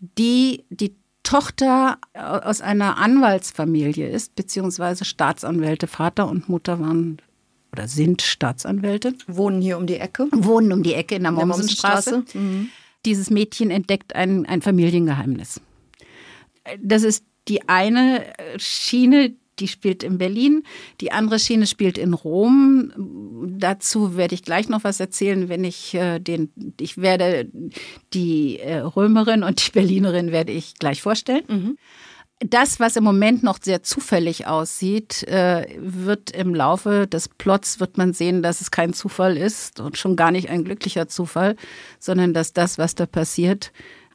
die 0.00 0.64
die 0.70 0.94
Tochter 1.30 1.98
aus 2.12 2.60
einer 2.60 2.98
Anwaltsfamilie 2.98 4.08
ist, 4.08 4.34
beziehungsweise 4.34 5.04
Staatsanwälte. 5.04 5.86
Vater 5.86 6.28
und 6.28 6.48
Mutter 6.48 6.80
waren 6.80 7.22
oder 7.72 7.86
sind 7.86 8.20
Staatsanwälte. 8.20 9.14
Wohnen 9.28 9.62
hier 9.62 9.78
um 9.78 9.86
die 9.86 9.94
Ecke. 9.94 10.26
Wohnen 10.32 10.72
um 10.72 10.82
die 10.82 10.94
Ecke 10.94 11.14
in 11.14 11.22
der, 11.22 11.30
der 11.30 11.46
Mommsenstraße. 11.46 12.24
Mhm. 12.34 12.70
Dieses 13.06 13.30
Mädchen 13.30 13.70
entdeckt 13.70 14.16
ein, 14.16 14.44
ein 14.46 14.60
Familiengeheimnis. 14.60 15.60
Das 16.82 17.04
ist 17.04 17.24
die 17.46 17.68
eine 17.68 18.32
Schiene, 18.56 19.34
die 19.60 19.68
spielt 19.68 20.02
in 20.02 20.18
Berlin. 20.18 20.62
Die 21.00 21.12
andere 21.12 21.38
Schiene 21.38 21.66
spielt 21.66 21.98
in 21.98 22.14
Rom. 22.14 22.92
Dazu 23.58 24.16
werde 24.16 24.34
ich 24.34 24.42
gleich 24.42 24.68
noch 24.68 24.84
was 24.84 25.00
erzählen, 25.00 25.48
wenn 25.48 25.64
ich 25.64 25.94
äh, 25.94 26.18
den, 26.18 26.50
ich 26.80 26.98
werde 26.98 27.48
die 28.12 28.58
äh, 28.58 28.78
Römerin 28.78 29.42
und 29.42 29.66
die 29.66 29.70
Berlinerin 29.70 30.32
werde 30.32 30.52
ich 30.52 30.74
gleich 30.74 31.02
vorstellen. 31.02 31.44
Mhm. 31.48 31.78
Das, 32.42 32.80
was 32.80 32.96
im 32.96 33.04
Moment 33.04 33.42
noch 33.42 33.58
sehr 33.60 33.82
zufällig 33.82 34.46
aussieht, 34.46 35.24
äh, 35.24 35.66
wird 35.78 36.30
im 36.30 36.54
Laufe 36.54 37.06
des 37.06 37.28
Plots 37.28 37.80
wird 37.80 37.98
man 37.98 38.14
sehen, 38.14 38.42
dass 38.42 38.62
es 38.62 38.70
kein 38.70 38.94
Zufall 38.94 39.36
ist 39.36 39.78
und 39.78 39.98
schon 39.98 40.16
gar 40.16 40.30
nicht 40.30 40.48
ein 40.48 40.64
glücklicher 40.64 41.06
Zufall, 41.06 41.56
sondern 41.98 42.32
dass 42.32 42.54
das, 42.54 42.78
was 42.78 42.94
da 42.94 43.04
passiert, 43.04 43.72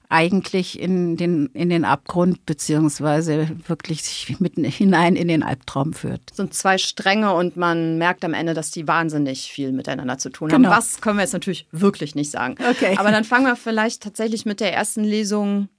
eigentlich 0.09 0.79
in 0.79 1.17
den, 1.17 1.47
in 1.53 1.69
den 1.69 1.85
Abgrund 1.85 2.45
beziehungsweise 2.45 3.49
wirklich 3.67 4.03
sich 4.03 4.39
mitten 4.39 4.63
hinein 4.63 5.15
in 5.15 5.27
den 5.27 5.43
Albtraum 5.43 5.93
führt. 5.93 6.21
Es 6.31 6.37
sind 6.37 6.53
zwei 6.53 6.77
Stränge 6.77 7.33
und 7.33 7.57
man 7.57 7.97
merkt 7.97 8.23
am 8.25 8.33
Ende, 8.33 8.53
dass 8.53 8.71
die 8.71 8.87
wahnsinnig 8.87 9.51
viel 9.51 9.71
miteinander 9.71 10.17
zu 10.17 10.29
tun 10.29 10.49
Genau. 10.49 10.69
haben. 10.69 10.77
Was 10.77 11.01
können 11.01 11.17
wir 11.17 11.23
jetzt 11.23 11.33
natürlich 11.33 11.67
wirklich 11.71 12.15
nicht 12.15 12.31
sagen. 12.31 12.55
Okay. 12.69 12.95
Aber 12.97 13.11
dann 13.11 13.23
fangen 13.23 13.45
wir 13.45 13.55
vielleicht 13.55 14.03
tatsächlich 14.03 14.45
mit 14.45 14.59
der 14.59 14.73
ersten 14.73 15.03
Lesung 15.03 15.69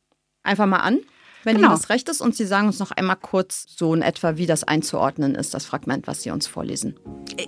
einfach 0.42 0.66
mal 0.66 0.78
an, 0.78 0.98
wenn 1.44 1.56
Genau. 1.56 1.68
Ihnen 1.68 1.76
das 1.76 1.90
recht 1.90 2.08
ist. 2.08 2.20
Und 2.20 2.34
Sie 2.34 2.44
sagen 2.46 2.66
uns 2.66 2.78
noch 2.78 2.90
einmal 2.90 3.16
kurz 3.16 3.66
so 3.76 3.94
in 3.94 4.02
etwa, 4.02 4.36
wie 4.36 4.46
das 4.46 4.64
einzuordnen 4.64 5.34
ist, 5.34 5.54
das 5.54 5.64
Fragment, 5.66 6.06
was 6.06 6.22
Sie 6.22 6.30
uns 6.30 6.46
vorlesen. 6.46 6.96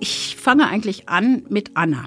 Ich 0.01 0.37
fange 0.39 0.67
eigentlich 0.69 1.09
an 1.09 1.45
mit 1.49 1.73
Anna. 1.75 2.05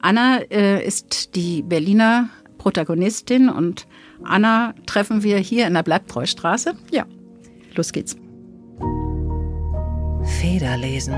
Anna 0.00 0.38
äh, 0.50 0.84
ist 0.84 1.36
die 1.36 1.62
Berliner 1.62 2.28
Protagonistin 2.62 3.48
und 3.48 3.88
Anna 4.22 4.72
treffen 4.86 5.24
wir 5.24 5.36
hier 5.38 5.66
in 5.66 5.74
der 5.74 5.82
Bleibtreustraße. 5.82 6.76
Ja, 6.92 7.06
los 7.74 7.90
geht's. 7.90 8.16
Federlesen. 10.40 11.14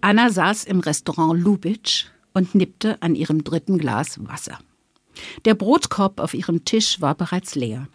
Anna 0.00 0.30
saß 0.30 0.64
im 0.64 0.80
Restaurant 0.80 1.38
Lubitsch 1.38 2.06
und 2.32 2.54
nippte 2.54 3.02
an 3.02 3.16
ihrem 3.16 3.44
dritten 3.44 3.76
Glas 3.76 4.18
Wasser. 4.26 4.58
Der 5.44 5.54
Brotkorb 5.54 6.20
auf 6.20 6.32
ihrem 6.32 6.64
Tisch 6.64 7.02
war 7.02 7.14
bereits 7.14 7.54
leer. 7.54 7.86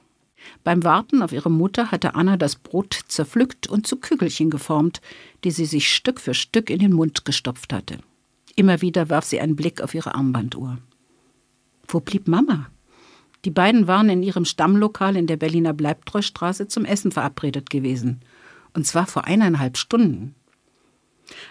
Beim 0.63 0.83
Warten 0.83 1.21
auf 1.21 1.31
ihre 1.31 1.51
Mutter 1.51 1.91
hatte 1.91 2.15
Anna 2.15 2.37
das 2.37 2.55
Brot 2.55 2.99
zerpflückt 3.07 3.67
und 3.67 3.87
zu 3.87 3.97
Kügelchen 3.97 4.49
geformt, 4.49 5.01
die 5.43 5.51
sie 5.51 5.65
sich 5.65 5.93
Stück 5.93 6.19
für 6.19 6.33
Stück 6.33 6.69
in 6.69 6.79
den 6.79 6.93
Mund 6.93 7.25
gestopft 7.25 7.73
hatte. 7.73 7.99
Immer 8.55 8.81
wieder 8.81 9.09
warf 9.09 9.25
sie 9.25 9.39
einen 9.39 9.55
Blick 9.55 9.81
auf 9.81 9.93
ihre 9.93 10.15
Armbanduhr. 10.15 10.79
Wo 11.87 11.99
blieb 11.99 12.27
Mama? 12.27 12.69
Die 13.45 13.51
beiden 13.51 13.87
waren 13.87 14.09
in 14.09 14.21
ihrem 14.21 14.45
Stammlokal 14.45 15.15
in 15.15 15.27
der 15.27 15.37
Berliner 15.37 15.73
Bleibtreustraße 15.73 16.67
zum 16.67 16.83
Essen 16.83 17.11
verabredet 17.11 17.69
gewesen. 17.69 18.19
Und 18.73 18.85
zwar 18.85 19.07
vor 19.07 19.25
eineinhalb 19.25 19.77
Stunden. 19.77 20.35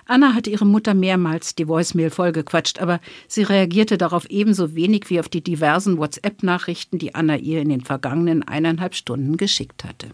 Anna 0.07 0.35
hatte 0.35 0.51
ihre 0.51 0.67
Mutter 0.67 0.95
mehrmals 0.95 1.55
die 1.55 1.69
Voicemail 1.69 2.11
vollgequatscht, 2.11 2.81
aber 2.81 3.01
sie 3.27 3.43
reagierte 3.43 3.99
darauf 3.99 4.29
ebenso 4.31 4.75
wenig 4.75 5.09
wie 5.09 5.21
auf 5.21 5.29
die 5.29 5.43
diversen 5.43 5.99
WhatsApp-Nachrichten, 5.99 6.99
die 6.99 7.15
Anna 7.15 7.37
ihr 7.37 7.61
in 7.61 7.69
den 7.69 7.83
vergangenen 7.83 8.43
eineinhalb 8.43 8.95
Stunden 8.95 9.37
geschickt 9.37 9.85
hatte. 9.85 10.09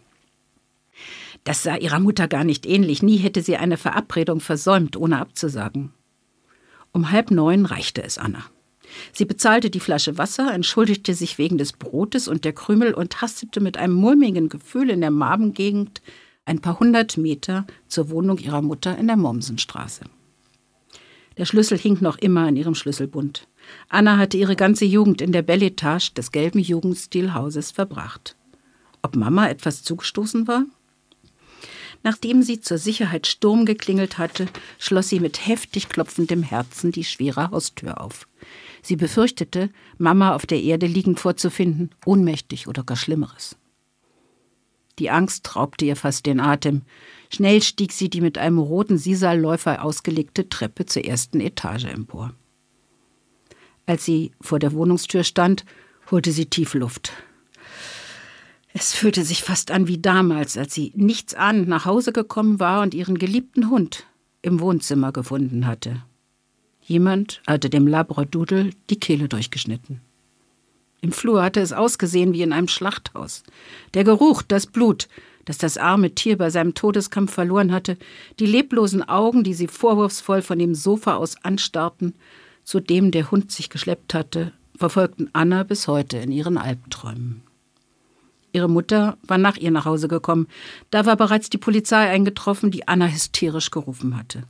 Das 1.44 1.62
sah 1.62 1.77
ihrer 1.77 2.00
Mutter 2.00 2.29
gar 2.29 2.44
nicht 2.44 2.66
ähnlich. 2.66 3.03
Nie 3.03 3.18
hätte 3.18 3.42
sie 3.42 3.57
eine 3.57 3.77
Verabredung 3.77 4.40
versäumt, 4.40 4.96
ohne 4.96 5.20
abzusagen. 5.20 5.92
Um 6.92 7.11
halb 7.11 7.31
neun 7.31 7.66
reichte 7.66 8.03
es 8.03 8.18
Anna. 8.18 8.44
Sie 9.12 9.24
bezahlte 9.24 9.70
die 9.70 9.81
Flasche 9.81 10.18
Wasser, 10.18 10.53
entschuldigte 10.53 11.14
sich 11.14 11.38
wegen 11.38 11.59
des 11.59 11.72
Brotes 11.72 12.29
und 12.29 12.44
der 12.44 12.53
Krümel 12.53 12.94
und 12.94 13.20
hastete 13.20 13.61
mit 13.61 13.77
einem 13.77 13.94
mulmigen 13.94 14.48
Gefühl 14.48 14.90
in 14.90 15.00
der 15.00 15.11
Magengegend 15.11 16.03
ein 16.45 16.61
paar 16.61 16.79
hundert 16.81 17.17
Meter 17.17 17.67
zur 17.89 18.11
Wohnung 18.11 18.39
ihrer 18.39 18.63
Mutter 18.63 18.97
in 18.99 19.07
der 19.07 19.17
Mommsenstraße. 19.17 20.05
Der 21.37 21.47
Schlüssel 21.47 21.79
hing 21.79 21.99
noch 22.01 22.19
immer 22.19 22.47
an 22.47 22.57
ihrem 22.57 22.75
Schlüsselbund. 22.75 23.49
Anna 23.89 24.19
hatte 24.19 24.37
ihre 24.37 24.57
ganze 24.57 24.85
Jugend 24.85 25.21
in 25.21 25.33
der 25.33 25.43
Belletage 25.43 26.13
des 26.15 26.31
gelben 26.31 26.61
Jugendstilhauses 26.61 27.71
verbracht. 27.73 28.37
Ob 29.03 29.17
Mama 29.17 29.49
etwas 29.49 29.83
zugestoßen 29.83 30.47
war? 30.47 30.65
Nachdem 32.03 32.43
sie 32.43 32.61
zur 32.61 32.77
Sicherheit 32.77 33.27
Sturm 33.27 33.65
geklingelt 33.65 34.19
hatte, 34.19 34.47
schloss 34.79 35.09
sie 35.09 35.21
mit 35.21 35.47
heftig 35.47 35.89
klopfendem 35.89 36.43
Herzen 36.43 36.93
die 36.93 37.05
schwere 37.05 37.51
Haustür 37.51 38.01
auf. 38.01 38.29
Sie 38.83 38.97
befürchtete, 38.97 39.71
Mama 39.97 40.35
auf 40.35 40.45
der 40.45 40.63
Erde 40.63 40.87
liegend 40.87 41.19
vorzufinden, 41.19 41.91
ohnmächtig 42.05 42.69
oder 42.69 42.85
gar 42.85 42.99
Schlimmeres. 42.99 43.57
Die 44.99 45.11
Angst 45.11 45.57
raubte 45.57 45.85
ihr 45.85 45.97
fast 45.97 46.27
den 46.27 46.41
Atem. 46.41 46.83
Schnell 47.33 47.63
stieg 47.63 47.93
sie 47.93 48.09
die 48.09 48.21
mit 48.21 48.39
einem 48.39 48.59
roten 48.59 48.97
Sisalläufer 48.97 49.85
ausgelegte 49.85 50.49
Treppe 50.49 50.87
zur 50.87 51.05
ersten 51.05 51.41
Etage 51.41 51.87
empor. 51.87 52.33
Als 53.87 54.05
sie 54.05 54.33
vor 54.41 54.59
der 54.59 54.73
Wohnungstür 54.73 55.25
stand, 55.25 55.65
holte 56.11 56.33
sie 56.33 56.47
tief 56.47 56.75
Luft. 56.75 57.13
Es 58.73 58.93
fühlte 58.93 59.25
sich 59.25 59.43
fast 59.43 59.71
an 59.71 59.87
wie 59.87 59.99
damals, 59.99 60.57
als 60.57 60.75
sie 60.75 60.93
nichtsahnend 60.97 61.69
nach 61.69 61.85
Hause 61.85 62.13
gekommen 62.13 62.61
war 62.61 62.83
und 62.83 62.95
ihren 62.95 63.19
geliebten 63.19 63.71
Hund 63.71 64.07
im 64.43 64.61
Wohnzimmer 64.61 65.13
gefunden 65.13 65.67
hatte. 65.67 66.03
Jemand 66.81 67.41
hatte 67.47 67.71
dem 67.71 67.87
Labradoodle 67.87 68.71
die 68.91 69.01
Kehle 69.01 69.29
durchgeschnitten. 69.29 70.01
Im 71.05 71.12
Flur 71.12 71.43
hatte 71.43 71.61
es 71.61 71.75
ausgesehen 71.75 72.33
wie 72.33 72.40
in 72.40 72.55
einem 72.55 72.67
Schlachthaus. 72.67 73.43
Der 73.93 74.05
Geruch, 74.05 74.40
das 74.40 74.67
Blut, 74.67 75.07
das 75.45 75.59
das 75.59 75.77
arme 75.77 76.14
Tier 76.14 76.38
bei 76.38 76.49
seinem 76.49 76.73
Todeskampf 76.73 77.31
verloren 77.31 77.73
hatte, 77.73 77.99
die 78.40 78.47
leblosen 78.47 79.07
Augen, 79.07 79.45
die 79.45 79.53
sie 79.53 79.67
vorwurfsvoll 79.67 80.40
von 80.40 80.59
dem 80.59 80.75
Sofa 80.75 81.17
aus 81.17 81.37
anstarrten, 81.45 82.14
zu 82.62 82.81
dem 82.81 83.11
der 83.11 83.31
Hund 83.31 83.53
sich 83.53 83.69
geschleppt 83.69 84.14
hatte, 84.14 84.53
verfolgten 84.79 85.29
Anna 85.35 85.62
bis 85.62 85.88
heute 85.88 86.17
in 86.17 86.33
ihren 86.33 86.57
Albträumen. 86.57 87.43
Ihre 88.55 88.71
Mutter 88.71 89.19
war 89.25 89.37
nach 89.37 89.59
ihr 89.59 89.73
nach 89.73 89.85
Hause 89.85 90.09
gekommen. 90.09 90.49
Da 90.90 91.05
war 91.05 91.17
bereits 91.17 91.51
die 91.51 91.59
Polizei 91.59 92.09
eingetroffen, 92.09 92.71
die 92.71 92.88
Anna 92.88 93.09
hysterisch 93.09 93.71
gerufen 93.71 94.17
hatte. 94.17 94.45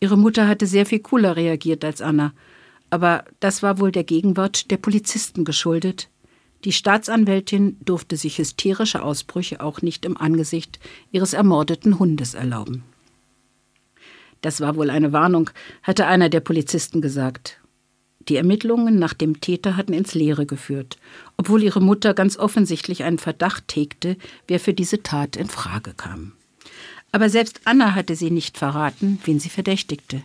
Ihre 0.00 0.18
Mutter 0.18 0.48
hatte 0.48 0.66
sehr 0.66 0.84
viel 0.84 0.98
cooler 0.98 1.36
reagiert 1.36 1.84
als 1.84 2.02
Anna, 2.02 2.32
aber 2.90 3.24
das 3.40 3.62
war 3.62 3.78
wohl 3.78 3.92
der 3.92 4.04
Gegenwart 4.04 4.70
der 4.70 4.76
Polizisten 4.76 5.44
geschuldet. 5.44 6.08
Die 6.64 6.72
Staatsanwältin 6.72 7.78
durfte 7.84 8.16
sich 8.16 8.38
hysterische 8.38 9.02
Ausbrüche 9.02 9.60
auch 9.60 9.80
nicht 9.80 10.04
im 10.04 10.16
Angesicht 10.16 10.78
ihres 11.10 11.32
ermordeten 11.32 11.98
Hundes 11.98 12.34
erlauben. 12.34 12.84
Das 14.42 14.60
war 14.60 14.76
wohl 14.76 14.90
eine 14.90 15.12
Warnung, 15.12 15.50
hatte 15.82 16.06
einer 16.06 16.28
der 16.28 16.40
Polizisten 16.40 17.00
gesagt. 17.00 17.60
Die 18.28 18.36
Ermittlungen 18.36 18.98
nach 18.98 19.14
dem 19.14 19.40
Täter 19.40 19.76
hatten 19.76 19.94
ins 19.94 20.14
Leere 20.14 20.44
geführt, 20.44 20.98
obwohl 21.36 21.62
ihre 21.62 21.80
Mutter 21.80 22.12
ganz 22.12 22.36
offensichtlich 22.38 23.02
einen 23.02 23.18
Verdacht 23.18 23.74
hegte, 23.74 24.16
wer 24.46 24.60
für 24.60 24.74
diese 24.74 25.02
Tat 25.02 25.36
in 25.36 25.48
Frage 25.48 25.94
kam. 25.94 26.32
Aber 27.12 27.28
selbst 27.28 27.62
Anna 27.64 27.94
hatte 27.94 28.14
sie 28.14 28.30
nicht 28.30 28.58
verraten, 28.58 29.18
wen 29.24 29.40
sie 29.40 29.48
verdächtigte. 29.48 30.22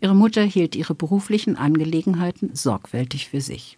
Ihre 0.00 0.14
Mutter 0.14 0.42
hielt 0.42 0.76
ihre 0.76 0.94
beruflichen 0.94 1.56
Angelegenheiten 1.56 2.50
sorgfältig 2.54 3.28
für 3.28 3.40
sich. 3.40 3.76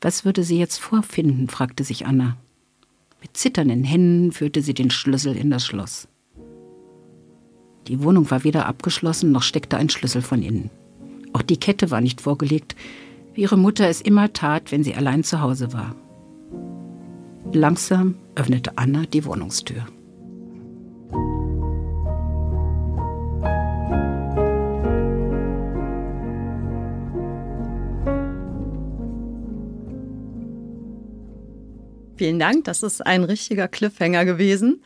Was 0.00 0.24
würde 0.24 0.44
sie 0.44 0.58
jetzt 0.58 0.78
vorfinden? 0.78 1.48
fragte 1.48 1.84
sich 1.84 2.06
Anna. 2.06 2.36
Mit 3.20 3.36
zitternden 3.36 3.84
Händen 3.84 4.32
führte 4.32 4.62
sie 4.62 4.74
den 4.74 4.90
Schlüssel 4.90 5.36
in 5.36 5.50
das 5.50 5.64
Schloss. 5.64 6.08
Die 7.88 8.02
Wohnung 8.02 8.30
war 8.30 8.44
weder 8.44 8.66
abgeschlossen, 8.66 9.32
noch 9.32 9.42
steckte 9.42 9.76
ein 9.76 9.88
Schlüssel 9.88 10.22
von 10.22 10.42
innen. 10.42 10.70
Auch 11.32 11.42
die 11.42 11.56
Kette 11.56 11.90
war 11.90 12.00
nicht 12.00 12.20
vorgelegt, 12.20 12.76
wie 13.34 13.42
ihre 13.42 13.56
Mutter 13.56 13.88
es 13.88 14.00
immer 14.00 14.32
tat, 14.32 14.70
wenn 14.70 14.84
sie 14.84 14.94
allein 14.94 15.24
zu 15.24 15.40
Hause 15.40 15.72
war. 15.72 15.96
Langsam 17.52 18.16
öffnete 18.34 18.76
Anna 18.78 19.04
die 19.06 19.24
Wohnungstür. 19.24 19.86
Vielen 32.22 32.38
Dank, 32.38 32.62
das 32.66 32.84
ist 32.84 33.04
ein 33.04 33.24
richtiger 33.24 33.66
Cliffhanger 33.66 34.24
gewesen. 34.24 34.84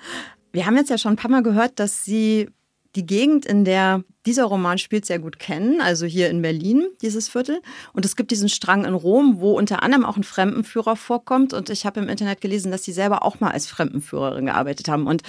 Wir 0.52 0.64
haben 0.64 0.74
jetzt 0.78 0.88
ja 0.88 0.96
schon 0.96 1.12
ein 1.12 1.16
paar 1.16 1.30
Mal 1.30 1.42
gehört, 1.42 1.78
dass 1.78 2.02
Sie 2.02 2.48
die 2.94 3.04
Gegend, 3.04 3.44
in 3.44 3.66
der 3.66 4.04
dieser 4.24 4.44
Roman 4.44 4.78
spielt, 4.78 5.04
sehr 5.04 5.18
gut 5.18 5.38
kennen, 5.38 5.82
also 5.82 6.06
hier 6.06 6.30
in 6.30 6.40
Berlin, 6.40 6.86
dieses 7.02 7.28
Viertel. 7.28 7.60
Und 7.92 8.06
es 8.06 8.16
gibt 8.16 8.30
diesen 8.30 8.48
Strang 8.48 8.86
in 8.86 8.94
Rom, 8.94 9.38
wo 9.38 9.52
unter 9.52 9.82
anderem 9.82 10.06
auch 10.06 10.16
ein 10.16 10.24
Fremdenführer 10.24 10.96
vorkommt. 10.96 11.52
Und 11.52 11.68
ich 11.68 11.84
habe 11.84 12.00
im 12.00 12.08
Internet 12.08 12.40
gelesen, 12.40 12.72
dass 12.72 12.84
sie 12.84 12.92
selber 12.92 13.22
auch 13.22 13.38
mal 13.38 13.50
als 13.50 13.66
Fremdenführerin 13.66 14.46
gearbeitet 14.46 14.88
haben. 14.88 15.06
Und 15.06 15.22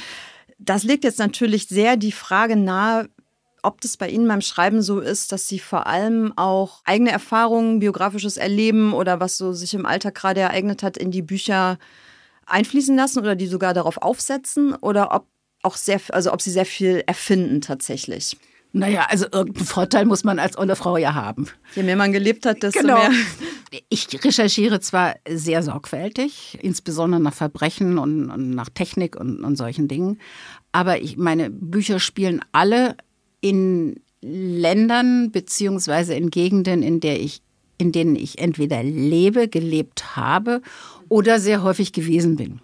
das 0.59 0.85
legt 0.85 1.03
jetzt 1.03 1.19
natürlich 1.19 1.67
sehr 1.67 1.97
die 1.97 2.13
Frage 2.13 2.55
nahe, 2.55 3.09
ob 3.67 3.81
das 3.81 3.97
bei 3.97 4.07
Ihnen 4.07 4.27
beim 4.29 4.39
Schreiben 4.39 4.81
so 4.81 5.01
ist, 5.01 5.33
dass 5.33 5.47
Sie 5.49 5.59
vor 5.59 5.87
allem 5.87 6.31
auch 6.37 6.81
eigene 6.85 7.11
Erfahrungen, 7.11 7.79
biografisches 7.79 8.37
Erleben 8.37 8.93
oder 8.93 9.19
was 9.19 9.37
so 9.37 9.51
sich 9.51 9.73
im 9.73 9.85
Alltag 9.85 10.15
gerade 10.15 10.39
ereignet 10.39 10.83
hat, 10.83 10.97
in 10.97 11.11
die 11.11 11.21
Bücher 11.21 11.77
einfließen 12.45 12.95
lassen 12.95 13.19
oder 13.19 13.35
die 13.35 13.47
sogar 13.47 13.73
darauf 13.73 13.97
aufsetzen 13.97 14.73
oder 14.73 15.13
ob 15.13 15.27
auch 15.63 15.75
sehr, 15.75 15.99
also 16.11 16.31
ob 16.31 16.41
Sie 16.41 16.51
sehr 16.51 16.65
viel 16.65 17.03
erfinden 17.07 17.59
tatsächlich. 17.59 18.37
Naja, 18.71 19.07
also 19.09 19.25
irgendeinen 19.31 19.65
Vorteil 19.65 20.05
muss 20.05 20.23
man 20.23 20.39
als 20.39 20.57
olle 20.57 20.75
Frau 20.75 20.97
ja 20.97 21.13
haben. 21.13 21.47
Je 21.75 21.83
mehr 21.83 21.95
man 21.95 22.13
gelebt 22.13 22.45
hat, 22.45 22.63
desto 22.63 22.81
Genau. 22.81 22.99
mehr. 22.99 23.11
Ich 23.89 24.07
recherchiere 24.23 24.79
zwar 24.79 25.15
sehr 25.27 25.61
sorgfältig, 25.61 26.57
insbesondere 26.61 27.19
nach 27.19 27.33
Verbrechen 27.33 27.97
und, 27.97 28.29
und 28.29 28.51
nach 28.51 28.69
Technik 28.69 29.17
und, 29.17 29.43
und 29.43 29.57
solchen 29.57 29.89
Dingen, 29.89 30.19
aber 30.71 31.01
ich, 31.01 31.17
meine 31.17 31.49
Bücher 31.49 31.99
spielen 31.99 32.39
alle 32.53 32.95
in 33.41 33.95
Ländern 34.21 35.31
beziehungsweise 35.31 36.13
in 36.15 36.31
Gegenden, 36.31 36.83
in, 36.83 36.99
der 36.99 37.19
ich, 37.19 37.41
in 37.77 37.91
denen 37.91 38.15
ich 38.15 38.39
entweder 38.39 38.83
lebe, 38.83 39.47
gelebt 39.47 40.15
habe 40.15 40.61
oder 41.09 41.39
sehr 41.39 41.63
häufig 41.63 41.93
gewesen 41.93 42.35
bin. 42.35 42.59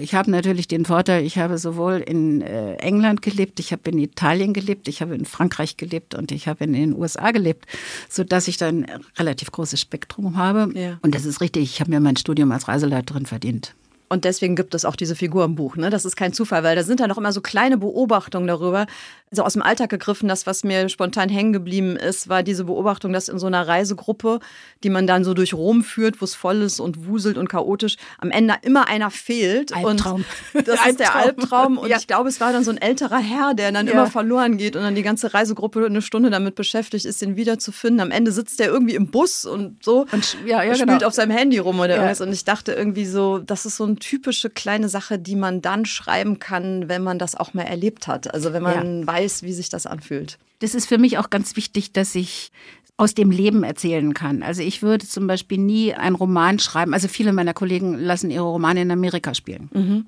Ich 0.00 0.14
habe 0.14 0.30
natürlich 0.30 0.66
den 0.66 0.84
Vorteil, 0.84 1.24
ich 1.24 1.38
habe 1.38 1.56
sowohl 1.56 1.98
in 1.98 2.42
äh, 2.42 2.74
England 2.76 3.22
gelebt, 3.22 3.60
ich 3.60 3.70
habe 3.70 3.90
in 3.90 3.98
Italien 3.98 4.52
gelebt, 4.52 4.88
ich 4.88 5.00
habe 5.02 5.14
in 5.14 5.24
Frankreich 5.24 5.76
gelebt 5.76 6.14
und 6.14 6.32
ich 6.32 6.48
habe 6.48 6.64
in 6.64 6.72
den 6.72 6.96
USA 6.96 7.30
gelebt, 7.30 7.66
sodass 8.08 8.48
ich 8.48 8.56
da 8.56 8.66
ein 8.66 8.86
relativ 9.16 9.52
großes 9.52 9.80
Spektrum 9.80 10.36
habe. 10.36 10.72
Ja. 10.74 10.98
Und 11.02 11.14
das 11.14 11.24
ist 11.24 11.40
richtig, 11.40 11.62
ich 11.62 11.80
habe 11.80 11.90
mir 11.90 12.00
mein 12.00 12.16
Studium 12.16 12.50
als 12.50 12.66
Reiseleiterin 12.66 13.26
verdient. 13.26 13.74
Und 14.08 14.24
deswegen 14.24 14.54
gibt 14.54 14.74
es 14.74 14.84
auch 14.84 14.96
diese 14.96 15.16
Figur 15.16 15.44
im 15.44 15.54
Buch. 15.54 15.76
Ne? 15.76 15.90
Das 15.90 16.04
ist 16.04 16.14
kein 16.14 16.32
Zufall, 16.32 16.62
weil 16.62 16.76
da 16.76 16.82
sind 16.82 17.00
dann 17.00 17.08
noch 17.08 17.18
immer 17.18 17.32
so 17.32 17.40
kleine 17.40 17.78
Beobachtungen 17.78 18.46
darüber. 18.46 18.86
So 19.34 19.42
aus 19.42 19.54
dem 19.54 19.62
Alltag 19.62 19.90
gegriffen, 19.90 20.28
das, 20.28 20.46
was 20.46 20.64
mir 20.64 20.88
spontan 20.88 21.28
hängen 21.28 21.52
geblieben 21.52 21.96
ist, 21.96 22.28
war 22.28 22.42
diese 22.42 22.64
Beobachtung, 22.64 23.12
dass 23.12 23.28
in 23.28 23.38
so 23.38 23.46
einer 23.46 23.66
Reisegruppe, 23.66 24.40
die 24.82 24.90
man 24.90 25.06
dann 25.06 25.24
so 25.24 25.34
durch 25.34 25.54
Rom 25.54 25.82
führt, 25.84 26.20
wo 26.20 26.24
es 26.24 26.34
voll 26.34 26.62
ist 26.62 26.80
und 26.80 27.06
wuselt 27.06 27.36
und 27.38 27.48
chaotisch, 27.48 27.96
am 28.18 28.30
Ende 28.30 28.54
immer 28.62 28.88
einer 28.88 29.10
fehlt. 29.10 29.74
Albtraum. 29.74 30.24
Und 30.54 30.68
das 30.68 30.78
ist 30.86 31.00
der 31.00 31.14
Albtraum. 31.14 31.24
Albtraum. 31.40 31.78
Und 31.78 31.88
Ja. 31.90 31.96
ich 31.96 32.06
glaube, 32.06 32.28
es 32.28 32.40
war 32.40 32.52
dann 32.52 32.64
so 32.64 32.70
ein 32.70 32.78
älterer 32.78 33.18
Herr, 33.18 33.54
der 33.54 33.72
dann 33.72 33.86
Ja. 33.86 33.92
immer 33.92 34.06
verloren 34.06 34.56
geht 34.58 34.76
und 34.76 34.82
dann 34.82 34.94
die 34.94 35.02
ganze 35.02 35.34
Reisegruppe 35.34 35.84
eine 35.86 36.02
Stunde 36.02 36.30
damit 36.30 36.54
beschäftigt 36.54 37.04
ist, 37.04 37.22
den 37.22 37.36
wiederzufinden. 37.36 38.00
Am 38.00 38.10
Ende 38.10 38.32
sitzt 38.32 38.60
der 38.60 38.68
irgendwie 38.68 38.94
im 38.94 39.08
Bus 39.10 39.44
und 39.44 39.82
so 39.84 40.06
Und 40.12 40.36
ja, 40.46 40.62
ja, 40.62 40.74
spielt 40.74 40.88
genau. 40.90 41.06
auf 41.06 41.14
seinem 41.14 41.30
Handy 41.32 41.58
rum 41.58 41.78
oder 41.80 41.94
irgendwas. 41.96 42.20
Und 42.20 42.32
ich 42.32 42.44
dachte 42.44 42.72
irgendwie 42.72 43.06
so, 43.06 43.38
das 43.38 43.66
ist 43.66 43.76
so 43.76 43.84
eine 43.84 43.96
typische 43.96 44.50
kleine 44.50 44.88
Sache, 44.88 45.18
die 45.18 45.36
man 45.36 45.62
dann 45.62 45.84
schreiben 45.86 46.38
kann, 46.38 46.88
wenn 46.88 47.02
man 47.02 47.18
das 47.18 47.34
auch 47.34 47.54
mal 47.54 47.62
erlebt 47.62 48.06
hat. 48.06 48.32
Also 48.32 48.52
wenn 48.52 48.62
man 48.62 49.06
weiß, 49.06 49.23
wie 49.42 49.52
sich 49.52 49.68
das 49.68 49.86
anfühlt. 49.86 50.38
Das 50.60 50.74
ist 50.74 50.86
für 50.86 50.98
mich 50.98 51.18
auch 51.18 51.30
ganz 51.30 51.56
wichtig, 51.56 51.92
dass 51.92 52.14
ich 52.14 52.50
aus 52.96 53.14
dem 53.14 53.30
Leben 53.30 53.64
erzählen 53.64 54.14
kann. 54.14 54.42
Also 54.42 54.62
ich 54.62 54.80
würde 54.82 55.06
zum 55.06 55.26
Beispiel 55.26 55.58
nie 55.58 55.94
einen 55.94 56.14
Roman 56.14 56.58
schreiben. 56.60 56.94
Also 56.94 57.08
viele 57.08 57.32
meiner 57.32 57.52
Kollegen 57.54 57.94
lassen 57.98 58.30
ihre 58.30 58.44
Romane 58.44 58.82
in 58.82 58.90
Amerika 58.92 59.34
spielen. 59.34 60.06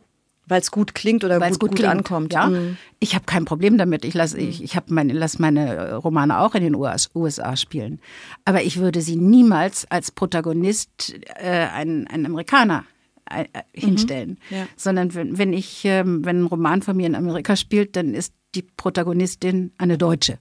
Weil 0.49 0.61
es 0.61 0.71
gut 0.71 0.95
klingt 0.95 1.25
oder 1.25 1.41
weil 1.41 1.49
gut, 1.49 1.53
es 1.55 1.59
gut, 1.59 1.71
gut 1.71 1.79
klingt. 1.79 1.91
ankommt. 1.93 2.33
Ja, 2.33 2.47
Mhm. 2.47 2.77
ich 3.01 3.17
habe 3.17 3.25
kein 3.25 3.45
Problem 3.45 3.77
damit. 3.77 4.05
Ich 4.05 4.15
lasse 4.15 4.39
ich, 4.39 4.63
ich 4.63 4.77
habe 4.77 4.95
meine 4.95 5.13
lass 5.13 5.41
meine 5.41 5.75
äh, 5.75 5.93
Romane 5.95 6.39
auch 6.39 6.55
in 6.55 6.63
den 6.63 6.77
US 6.77 7.11
USA 7.17 7.57
spielen, 7.57 7.99
aber 8.45 8.63
ich 8.63 8.77
würde 8.79 9.01
sie 9.01 9.17
niemals 9.17 9.91
als 9.91 10.13
Protagonist 10.13 11.17
äh, 11.41 11.49
einen, 11.51 12.07
einen 12.07 12.27
Amerikaner 12.27 12.85
äh, 13.29 13.47
äh, 13.53 13.63
hinstellen, 13.73 14.39
Ja. 14.51 14.69
sondern 14.77 15.13
wenn, 15.15 15.37
wenn 15.37 15.53
ich 15.53 15.81
ähm, 15.85 16.25
wenn 16.25 16.43
ein 16.43 16.47
Roman 16.47 16.81
von 16.83 16.97
mir 16.97 17.07
in 17.07 17.17
Amerika 17.17 17.57
spielt, 17.57 17.97
dann 17.97 18.15
ist 18.15 18.33
die 18.55 18.63
Protagonistin 18.63 19.73
eine 19.79 19.99
Deutsche. 19.99 20.39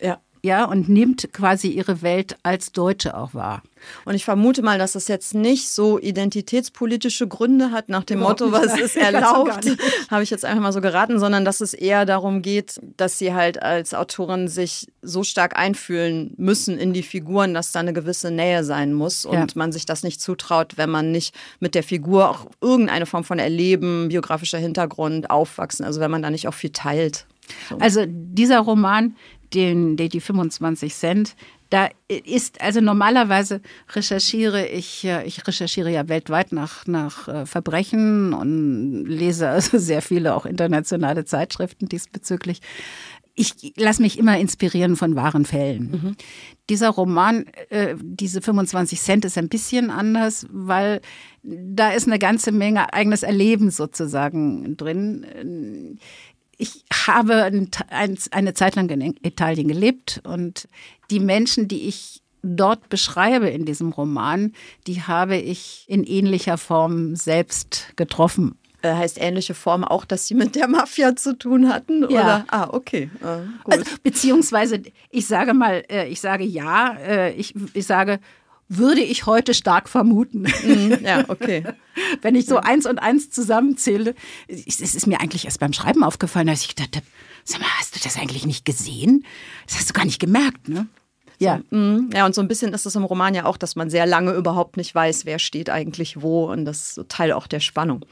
Ja. 0.00 0.20
Ja, 0.42 0.64
und 0.64 0.88
nimmt 0.88 1.34
quasi 1.34 1.68
ihre 1.68 2.00
Welt 2.00 2.38
als 2.42 2.72
Deutsche 2.72 3.14
auch 3.14 3.34
wahr. 3.34 3.62
Und 4.06 4.14
ich 4.14 4.24
vermute 4.24 4.62
mal, 4.62 4.78
dass 4.78 4.92
das 4.92 5.06
jetzt 5.06 5.34
nicht 5.34 5.68
so 5.68 5.98
identitätspolitische 5.98 7.28
Gründe 7.28 7.72
hat, 7.72 7.90
nach 7.90 8.04
dem 8.04 8.20
Überhaupt 8.20 8.40
Motto, 8.40 8.52
was 8.52 8.78
ist 8.80 8.96
erlaubt, 8.96 9.66
habe 10.10 10.22
ich 10.22 10.30
jetzt 10.30 10.46
einfach 10.46 10.62
mal 10.62 10.72
so 10.72 10.80
geraten, 10.80 11.18
sondern 11.18 11.44
dass 11.44 11.60
es 11.60 11.74
eher 11.74 12.06
darum 12.06 12.40
geht, 12.40 12.80
dass 12.96 13.18
sie 13.18 13.34
halt 13.34 13.62
als 13.62 13.92
Autorin 13.92 14.48
sich 14.48 14.86
so 15.02 15.24
stark 15.24 15.58
einfühlen 15.58 16.32
müssen 16.38 16.78
in 16.78 16.94
die 16.94 17.02
Figuren, 17.02 17.52
dass 17.52 17.72
da 17.72 17.80
eine 17.80 17.92
gewisse 17.92 18.30
Nähe 18.30 18.64
sein 18.64 18.94
muss 18.94 19.26
und 19.26 19.34
Ja. 19.34 19.46
man 19.56 19.72
sich 19.72 19.84
das 19.84 20.02
nicht 20.02 20.22
zutraut, 20.22 20.78
wenn 20.78 20.88
man 20.88 21.12
nicht 21.12 21.34
mit 21.58 21.74
der 21.74 21.82
Figur 21.82 22.30
auch 22.30 22.46
irgendeine 22.62 23.04
Form 23.04 23.24
von 23.24 23.38
Erleben, 23.38 24.08
biografischer 24.08 24.56
Hintergrund, 24.58 25.28
Aufwachsen, 25.28 25.84
also 25.84 26.00
wenn 26.00 26.10
man 26.10 26.22
da 26.22 26.30
nicht 26.30 26.48
auch 26.48 26.54
viel 26.54 26.70
teilt. 26.70 27.26
Also 27.78 28.04
dieser 28.06 28.60
Roman, 28.60 29.16
den, 29.54 29.96
den 29.96 30.08
die 30.08 30.20
25 30.20 30.94
Cent, 30.94 31.34
da 31.70 31.88
ist, 32.08 32.60
also 32.60 32.80
normalerweise 32.80 33.60
recherchiere 33.94 34.66
ich, 34.66 35.04
äh, 35.04 35.24
ich 35.24 35.46
recherchiere 35.46 35.90
ja 35.90 36.08
weltweit 36.08 36.52
nach, 36.52 36.86
nach 36.86 37.28
äh, 37.28 37.46
Verbrechen 37.46 38.34
und 38.34 39.04
lese 39.06 39.48
also 39.48 39.78
sehr 39.78 40.02
viele 40.02 40.34
auch 40.34 40.46
internationale 40.46 41.24
Zeitschriften 41.24 41.88
diesbezüglich. 41.88 42.60
Ich 43.36 43.72
lasse 43.76 44.02
mich 44.02 44.18
immer 44.18 44.38
inspirieren 44.38 44.96
von 44.96 45.14
wahren 45.14 45.46
Fällen. 45.46 46.16
Dieser 46.68 46.90
Roman, 46.90 47.46
äh, 47.70 47.94
diese 48.02 48.42
25 48.42 49.00
Cent, 49.00 49.24
ist 49.24 49.38
ein 49.38 49.48
bisschen 49.48 49.90
anders, 49.90 50.46
weil 50.50 51.00
da 51.42 51.90
ist 51.90 52.08
eine 52.08 52.18
ganze 52.18 52.50
Menge 52.50 52.92
eigenes 52.92 53.22
Erleben 53.22 53.70
sozusagen 53.70 54.76
drin 54.76 55.98
ich 56.60 56.84
habe 57.06 57.42
ein- 57.44 57.70
ein- 57.88 58.18
eine 58.32 58.54
Zeit 58.54 58.76
lang 58.76 58.88
in 58.90 59.14
Italien 59.22 59.68
gelebt 59.68 60.20
und 60.24 60.68
die 61.10 61.20
Menschen, 61.20 61.68
die 61.68 61.88
ich 61.88 62.22
dort 62.42 62.88
beschreibe 62.88 63.48
in 63.48 63.64
diesem 63.64 63.90
Roman, 63.92 64.52
die 64.86 65.02
habe 65.02 65.36
ich 65.36 65.84
in 65.88 66.04
ähnlicher 66.04 66.56
Form 66.58 67.16
selbst 67.16 67.92
getroffen. 67.96 68.56
Äh, 68.82 68.94
heißt 68.94 69.20
ähnliche 69.20 69.52
Form 69.52 69.84
auch, 69.84 70.06
dass 70.06 70.26
sie 70.26 70.34
mit 70.34 70.54
der 70.54 70.66
Mafia 70.66 71.14
zu 71.14 71.36
tun 71.36 71.68
hatten? 71.68 72.00
Ja. 72.02 72.08
Oder? 72.08 72.44
Ah, 72.48 72.68
okay. 72.70 73.10
Äh. 73.22 73.70
Also, 73.70 73.84
beziehungsweise, 74.02 74.80
ich 75.10 75.26
sage 75.26 75.52
mal, 75.52 75.82
äh, 75.90 76.08
ich 76.08 76.20
sage 76.20 76.44
ja, 76.44 76.94
äh, 76.94 77.32
ich, 77.34 77.54
ich 77.74 77.86
sage, 77.86 78.20
würde 78.70 79.00
ich 79.00 79.26
heute 79.26 79.52
stark 79.52 79.88
vermuten. 79.88 80.46
Mhm, 80.64 80.98
ja, 81.02 81.24
okay. 81.28 81.64
Wenn 82.22 82.36
ich 82.36 82.46
so 82.46 82.58
eins 82.58 82.86
und 82.86 82.98
eins 82.98 83.28
zusammenzähle, 83.28 84.14
es 84.46 84.80
es 84.80 84.94
ist 84.94 85.06
mir 85.06 85.20
eigentlich 85.20 85.44
erst 85.44 85.58
beim 85.58 85.72
Schreiben 85.72 86.04
aufgefallen, 86.04 86.46
dass 86.46 86.62
ich 86.62 86.74
gedacht 86.74 86.96
habe, 86.96 87.06
sag 87.44 87.60
mal, 87.60 87.68
hast 87.78 87.96
du 87.96 88.00
das 88.02 88.16
eigentlich 88.16 88.46
nicht 88.46 88.64
gesehen? 88.64 89.26
Das 89.66 89.76
hast 89.76 89.90
du 89.90 89.92
gar 89.92 90.04
nicht 90.04 90.20
gemerkt, 90.20 90.68
ne? 90.68 90.86
Ja. 91.40 91.60
Mhm. 91.70 92.10
Ja, 92.14 92.26
und 92.26 92.34
so 92.34 92.40
ein 92.42 92.48
bisschen 92.48 92.72
ist 92.72 92.86
es 92.86 92.94
im 92.94 93.02
Roman 93.02 93.34
ja 93.34 93.44
auch, 93.46 93.56
dass 93.56 93.74
man 93.74 93.90
sehr 93.90 94.06
lange 94.06 94.32
überhaupt 94.32 94.76
nicht 94.76 94.94
weiß, 94.94 95.24
wer 95.24 95.40
steht 95.40 95.68
eigentlich 95.68 96.22
wo. 96.22 96.50
Und 96.50 96.64
das 96.64 96.78
ist 96.78 96.94
so 96.94 97.02
Teil 97.02 97.32
auch 97.32 97.48
der 97.48 97.60
Spannung. 97.60 98.04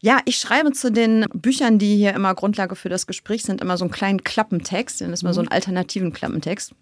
Ja, 0.00 0.20
ich 0.24 0.36
schreibe 0.36 0.72
zu 0.72 0.90
den 0.90 1.26
Büchern, 1.34 1.78
die 1.78 1.96
hier 1.96 2.14
immer 2.14 2.34
Grundlage 2.34 2.76
für 2.76 2.88
das 2.88 3.06
Gespräch 3.06 3.42
sind, 3.42 3.60
immer 3.60 3.76
so 3.76 3.84
einen 3.84 3.92
kleinen 3.92 4.24
Klappentext. 4.24 5.00
Den 5.00 5.12
ist 5.12 5.22
mal 5.22 5.34
so 5.34 5.40
einen 5.40 5.48
alternativen 5.48 6.12
Klappentext. 6.12 6.72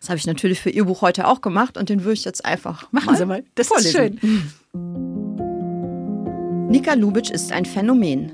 Das 0.00 0.08
habe 0.08 0.18
ich 0.18 0.26
natürlich 0.26 0.60
für 0.60 0.70
Ihr 0.70 0.84
Buch 0.86 1.02
heute 1.02 1.28
auch 1.28 1.42
gemacht 1.42 1.76
und 1.76 1.90
den 1.90 2.04
würde 2.04 2.14
ich 2.14 2.24
jetzt 2.24 2.44
einfach 2.44 2.90
Machen 2.90 3.16
Sie 3.16 3.26
mal. 3.26 3.44
Das 3.54 3.66
ist 3.66 3.92
vorlesen. 3.92 4.18
schön. 4.20 4.50
Nika 6.70 6.94
Lubitsch 6.94 7.30
ist 7.30 7.52
ein 7.52 7.66
Phänomen. 7.66 8.32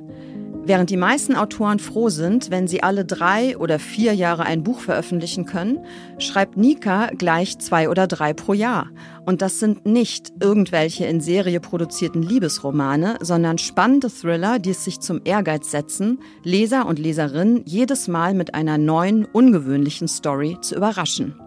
Während 0.69 0.91
die 0.91 0.97
meisten 0.97 1.37
Autoren 1.37 1.79
froh 1.79 2.09
sind, 2.09 2.51
wenn 2.51 2.67
sie 2.67 2.83
alle 2.83 3.05
drei 3.05 3.57
oder 3.57 3.79
vier 3.79 4.15
Jahre 4.15 4.43
ein 4.43 4.65
Buch 4.65 4.81
veröffentlichen 4.81 5.47
können, 5.47 5.79
schreibt 6.19 6.57
Nika 6.57 7.07
gleich 7.17 7.59
zwei 7.59 7.89
oder 7.89 8.09
drei 8.09 8.33
pro 8.33 8.53
Jahr. 8.53 8.91
Und 9.25 9.43
das 9.43 9.61
sind 9.61 9.87
nicht 9.87 10.33
irgendwelche 10.41 11.07
in 11.07 11.21
Serie 11.21 11.61
produzierten 11.61 12.21
Liebesromane, 12.23 13.19
sondern 13.21 13.59
spannende 13.59 14.11
Thriller, 14.11 14.59
die 14.59 14.71
es 14.71 14.85
sich 14.85 14.99
zum 14.99 15.21
Ehrgeiz 15.25 15.71
setzen, 15.71 16.19
Leser 16.43 16.87
und 16.87 16.99
Leserinnen 16.99 17.63
jedes 17.65 18.09
Mal 18.09 18.35
mit 18.35 18.55
einer 18.55 18.77
neuen, 18.77 19.25
ungewöhnlichen 19.25 20.09
Story 20.09 20.59
zu 20.61 20.75
überraschen. 20.75 21.41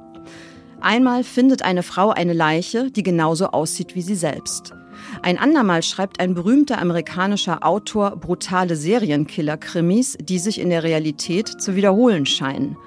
Einmal 0.81 1.23
findet 1.23 1.63
eine 1.63 1.83
Frau 1.83 2.09
eine 2.09 2.33
Leiche, 2.33 2.89
die 2.91 3.03
genauso 3.03 3.47
aussieht 3.47 3.95
wie 3.95 4.01
sie 4.01 4.15
selbst. 4.15 4.73
Ein 5.21 5.37
andermal 5.37 5.83
schreibt 5.83 6.19
ein 6.19 6.33
berühmter 6.33 6.79
amerikanischer 6.79 7.65
Autor 7.65 8.17
brutale 8.17 8.75
Serienkiller-Krimis, 8.75 10.17
die 10.21 10.39
sich 10.39 10.59
in 10.59 10.69
der 10.69 10.83
Realität 10.83 11.61
zu 11.61 11.75
wiederholen 11.75 12.25
scheinen. 12.25 12.77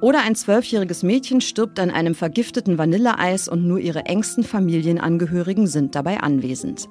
Oder 0.00 0.22
ein 0.22 0.34
zwölfjähriges 0.34 1.02
Mädchen 1.02 1.40
stirbt 1.40 1.80
an 1.80 1.90
einem 1.90 2.14
vergifteten 2.14 2.78
Vanilleeis 2.78 3.48
und 3.48 3.66
nur 3.66 3.78
ihre 3.78 4.04
engsten 4.04 4.44
Familienangehörigen 4.44 5.66
sind 5.66 5.94
dabei 5.94 6.20
anwesend. 6.20 6.88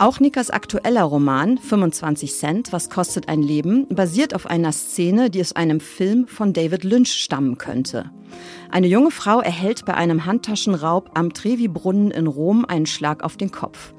Auch 0.00 0.18
Nikas 0.18 0.48
aktueller 0.48 1.02
Roman 1.02 1.58
25 1.58 2.32
Cent, 2.32 2.72
Was 2.72 2.88
kostet 2.88 3.28
ein 3.28 3.42
Leben, 3.42 3.86
basiert 3.88 4.34
auf 4.34 4.46
einer 4.46 4.72
Szene, 4.72 5.28
die 5.28 5.42
aus 5.42 5.52
einem 5.52 5.78
Film 5.78 6.26
von 6.26 6.54
David 6.54 6.84
Lynch 6.84 7.12
stammen 7.12 7.58
könnte. 7.58 8.10
Eine 8.70 8.86
junge 8.86 9.10
Frau 9.10 9.40
erhält 9.40 9.84
bei 9.84 9.92
einem 9.92 10.24
Handtaschenraub 10.24 11.10
am 11.12 11.34
Trevi-Brunnen 11.34 12.12
in 12.12 12.28
Rom 12.28 12.64
einen 12.64 12.86
Schlag 12.86 13.22
auf 13.22 13.36
den 13.36 13.50
Kopf. 13.50 13.92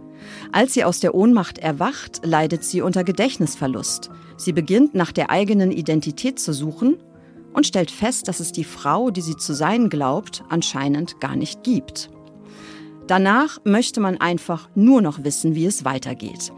Als 0.52 0.74
sie 0.74 0.84
aus 0.84 1.02
der 1.02 1.14
Ohnmacht 1.14 1.60
erwacht, 1.60 2.22
leidet 2.26 2.64
sie 2.64 2.82
unter 2.82 3.04
Gedächtnisverlust. 3.04 4.10
Sie 4.38 4.54
beginnt 4.54 4.96
nach 4.96 5.12
der 5.12 5.30
eigenen 5.30 5.72
Identität 5.72 6.40
zu 6.40 6.52
suchen 6.52 6.98
und 7.54 7.68
stellt 7.68 7.92
fest, 7.92 8.28
dass 8.28 8.40
es 8.40 8.52
die 8.52 8.64
Frau, 8.64 9.12
die 9.12 9.22
sie 9.22 9.38
zu 9.38 9.54
sein 9.54 9.88
glaubt, 9.88 10.44
anscheinend 10.50 11.20
gar 11.20 11.36
nicht 11.36 11.62
gibt. 11.62 12.10
Danach 13.12 13.58
möchte 13.66 14.00
man 14.00 14.22
einfach 14.22 14.70
nur 14.74 15.02
noch 15.02 15.26
wissen, 15.26 15.54
wie 15.54 15.66
es 15.66 15.84
weitergeht. 15.84 16.54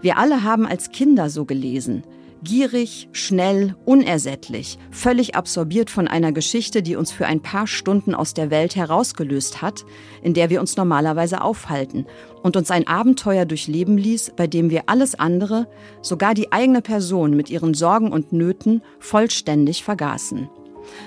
Wir 0.00 0.16
alle 0.16 0.42
haben 0.42 0.66
als 0.66 0.90
Kinder 0.90 1.28
so 1.28 1.44
gelesen. 1.44 2.02
Gierig, 2.42 3.10
schnell, 3.12 3.76
unersättlich, 3.84 4.78
völlig 4.90 5.34
absorbiert 5.34 5.90
von 5.90 6.08
einer 6.08 6.32
Geschichte, 6.32 6.82
die 6.82 6.96
uns 6.96 7.12
für 7.12 7.26
ein 7.26 7.42
paar 7.42 7.66
Stunden 7.66 8.14
aus 8.14 8.32
der 8.32 8.50
Welt 8.50 8.74
herausgelöst 8.74 9.60
hat, 9.60 9.84
in 10.22 10.32
der 10.32 10.48
wir 10.48 10.60
uns 10.62 10.78
normalerweise 10.78 11.42
aufhalten 11.42 12.06
und 12.42 12.56
uns 12.56 12.70
ein 12.70 12.86
Abenteuer 12.86 13.44
durchleben 13.44 13.98
ließ, 13.98 14.32
bei 14.34 14.46
dem 14.46 14.70
wir 14.70 14.84
alles 14.86 15.14
andere, 15.14 15.68
sogar 16.00 16.32
die 16.32 16.52
eigene 16.52 16.80
Person 16.80 17.36
mit 17.36 17.50
ihren 17.50 17.74
Sorgen 17.74 18.12
und 18.12 18.32
Nöten, 18.32 18.80
vollständig 18.98 19.84
vergaßen. 19.84 20.48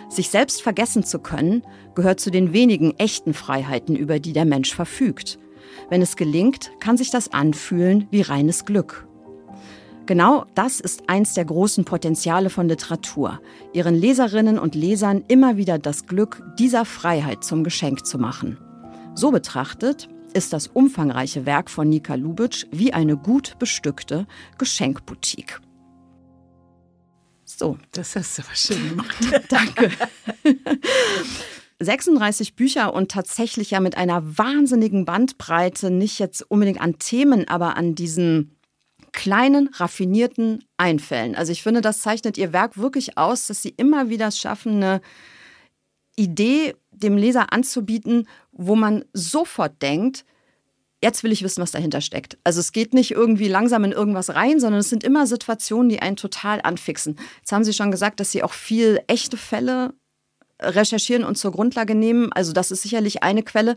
Sich 0.09 0.29
selbst 0.29 0.61
vergessen 0.61 1.03
zu 1.03 1.17
können, 1.17 1.63
gehört 1.95 2.19
zu 2.19 2.31
den 2.31 2.53
wenigen 2.53 2.97
echten 2.97 3.33
Freiheiten, 3.33 3.95
über 3.95 4.19
die 4.19 4.33
der 4.33 4.45
Mensch 4.45 4.73
verfügt. 4.73 5.39
Wenn 5.89 6.01
es 6.01 6.15
gelingt, 6.15 6.71
kann 6.79 6.97
sich 6.97 7.11
das 7.11 7.33
anfühlen 7.33 8.07
wie 8.11 8.21
reines 8.21 8.65
Glück. 8.65 9.07
Genau 10.05 10.45
das 10.55 10.79
ist 10.79 11.03
eins 11.07 11.35
der 11.35 11.45
großen 11.45 11.85
Potenziale 11.85 12.49
von 12.49 12.67
Literatur, 12.67 13.39
ihren 13.71 13.95
Leserinnen 13.95 14.57
und 14.57 14.75
Lesern 14.75 15.23
immer 15.27 15.57
wieder 15.57 15.79
das 15.79 16.05
Glück 16.05 16.43
dieser 16.57 16.85
Freiheit 16.85 17.43
zum 17.43 17.63
Geschenk 17.63 18.05
zu 18.05 18.17
machen. 18.17 18.57
So 19.13 19.31
betrachtet 19.31 20.09
ist 20.33 20.53
das 20.53 20.67
umfangreiche 20.67 21.45
Werk 21.45 21.69
von 21.69 21.89
Nika 21.89 22.15
Lubitsch 22.15 22.65
wie 22.71 22.93
eine 22.93 23.17
gut 23.17 23.57
bestückte 23.59 24.27
Geschenkboutique. 24.57 25.61
So. 27.45 27.77
Das 27.91 28.15
hast 28.15 28.37
du 28.37 28.43
aber 28.43 28.55
schön 28.55 28.89
gemacht. 28.89 29.15
Danke. 29.49 29.91
36 31.83 32.55
Bücher 32.55 32.93
und 32.93 33.11
tatsächlich 33.11 33.71
ja 33.71 33.79
mit 33.79 33.97
einer 33.97 34.37
wahnsinnigen 34.37 35.05
Bandbreite, 35.05 35.91
nicht 35.91 36.19
jetzt 36.19 36.49
unbedingt 36.49 36.79
an 36.79 36.99
Themen, 36.99 37.47
aber 37.47 37.75
an 37.75 37.95
diesen 37.95 38.57
kleinen, 39.11 39.69
raffinierten 39.73 40.63
Einfällen. 40.77 41.35
Also 41.35 41.51
ich 41.51 41.63
finde, 41.63 41.81
das 41.81 41.99
zeichnet 41.99 42.37
ihr 42.37 42.53
Werk 42.53 42.77
wirklich 42.77 43.17
aus, 43.17 43.47
dass 43.47 43.61
sie 43.61 43.73
immer 43.75 44.09
wieder 44.09 44.31
schaffen, 44.31 44.77
eine 44.77 45.01
Idee 46.15 46.75
dem 46.91 47.17
Leser 47.17 47.51
anzubieten, 47.51 48.27
wo 48.51 48.75
man 48.75 49.03
sofort 49.13 49.81
denkt, 49.81 50.25
jetzt 51.01 51.23
will 51.23 51.31
ich 51.31 51.43
wissen, 51.43 51.61
was 51.61 51.71
dahinter 51.71 51.99
steckt. 51.99 52.37
Also 52.43 52.59
es 52.59 52.71
geht 52.71 52.93
nicht 52.93 53.11
irgendwie 53.11 53.47
langsam 53.47 53.83
in 53.83 53.91
irgendwas 53.91 54.29
rein, 54.35 54.59
sondern 54.59 54.81
es 54.81 54.89
sind 54.89 55.03
immer 55.03 55.25
Situationen, 55.25 55.89
die 55.89 56.01
einen 56.01 56.15
total 56.15 56.61
anfixen. 56.61 57.17
Jetzt 57.39 57.51
haben 57.51 57.63
Sie 57.63 57.73
schon 57.73 57.91
gesagt, 57.91 58.19
dass 58.19 58.31
Sie 58.31 58.43
auch 58.43 58.53
viel 58.53 59.01
echte 59.07 59.35
Fälle 59.37 59.93
recherchieren 60.61 61.23
und 61.23 61.37
zur 61.37 61.51
Grundlage 61.51 61.95
nehmen. 61.95 62.31
Also 62.33 62.53
das 62.53 62.71
ist 62.71 62.81
sicherlich 62.81 63.23
eine 63.23 63.43
Quelle. 63.43 63.75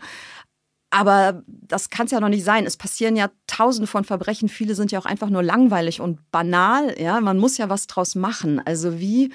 Aber 0.90 1.42
das 1.46 1.90
kann 1.90 2.06
es 2.06 2.12
ja 2.12 2.20
noch 2.20 2.28
nicht 2.28 2.44
sein. 2.44 2.66
Es 2.66 2.76
passieren 2.76 3.16
ja 3.16 3.30
tausende 3.46 3.88
von 3.88 4.04
Verbrechen. 4.04 4.48
Viele 4.48 4.74
sind 4.74 4.92
ja 4.92 4.98
auch 5.00 5.06
einfach 5.06 5.28
nur 5.28 5.42
langweilig 5.42 6.00
und 6.00 6.30
banal. 6.30 6.94
Ja, 7.00 7.20
man 7.20 7.38
muss 7.38 7.58
ja 7.58 7.68
was 7.68 7.88
draus 7.88 8.14
machen. 8.14 8.60
Also 8.64 9.00
wie 9.00 9.32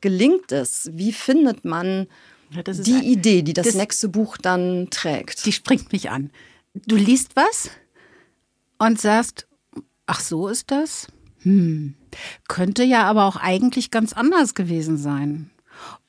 gelingt 0.00 0.50
es? 0.50 0.90
Wie 0.92 1.12
findet 1.12 1.64
man 1.64 2.08
ja, 2.50 2.62
die 2.62 2.94
ein, 2.94 3.02
Idee, 3.02 3.42
die 3.42 3.52
das, 3.52 3.66
das 3.66 3.74
nächste 3.76 4.08
Buch 4.08 4.36
dann 4.36 4.88
trägt? 4.90 5.46
Die 5.46 5.52
springt 5.52 5.92
mich 5.92 6.10
an 6.10 6.30
du 6.84 6.96
liest 6.96 7.36
was 7.36 7.70
und 8.78 9.00
sagst, 9.00 9.46
ach 10.06 10.20
so 10.20 10.48
ist 10.48 10.70
das? 10.70 11.08
Hm, 11.42 11.94
könnte 12.48 12.82
ja 12.82 13.04
aber 13.04 13.24
auch 13.24 13.36
eigentlich 13.36 13.90
ganz 13.90 14.12
anders 14.12 14.54
gewesen 14.54 14.96
sein. 14.98 15.50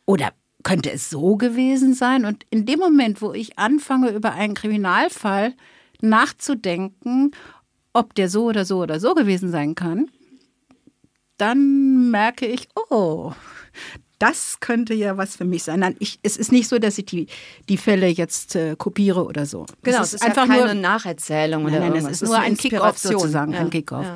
Oder 0.06 0.34
könnte 0.68 0.92
es 0.92 1.10
so 1.10 1.38
gewesen 1.38 1.94
sein? 1.94 2.26
Und 2.26 2.46
in 2.50 2.66
dem 2.66 2.80
Moment, 2.80 3.22
wo 3.22 3.32
ich 3.32 3.58
anfange, 3.58 4.10
über 4.10 4.34
einen 4.34 4.54
Kriminalfall 4.54 5.54
nachzudenken, 6.02 7.32
ob 7.94 8.14
der 8.16 8.30
so 8.30 8.44
oder 8.46 8.66
so 8.66 8.80
oder 8.82 9.00
so 9.00 9.16
gewesen 9.16 9.50
sein 9.50 9.76
kann, 9.76 10.12
dann 11.38 12.12
merke 12.12 12.46
ich, 12.46 12.68
oh, 12.90 13.32
das 14.20 14.60
könnte 14.60 14.94
ja 14.94 15.16
was 15.18 15.36
für 15.36 15.46
mich 15.46 15.64
sein. 15.64 15.80
Nein, 15.80 15.96
ich, 16.00 16.20
es 16.24 16.38
ist 16.38 16.52
nicht 16.52 16.68
so, 16.68 16.80
dass 16.80 16.98
ich 16.98 17.06
die, 17.06 17.28
die 17.70 17.78
Fälle 17.78 18.08
jetzt 18.08 18.56
äh, 18.56 18.76
kopiere 18.76 19.24
oder 19.24 19.46
so. 19.46 19.66
Genau, 19.84 20.02
es 20.02 20.14
ist, 20.14 20.16
es 20.16 20.22
ist 20.22 20.28
einfach 20.28 20.48
ja 20.48 20.62
keine 20.64 20.74
nur, 20.74 20.82
Nacherzählung 20.82 21.64
nein, 21.64 21.72
oder 21.72 21.80
nein, 21.82 21.96
irgendwas. 21.96 22.12
Es 22.12 22.22
ist, 22.22 22.22
es 22.24 22.30
ist 22.30 22.36
nur 22.36 22.40
ein 22.40 22.58
Kick-off 22.58 22.98
sozusagen, 22.98 23.54
ja. 23.54 23.60
ein 23.60 23.70
Kick-off. 23.70 24.06
Ja. 24.06 24.16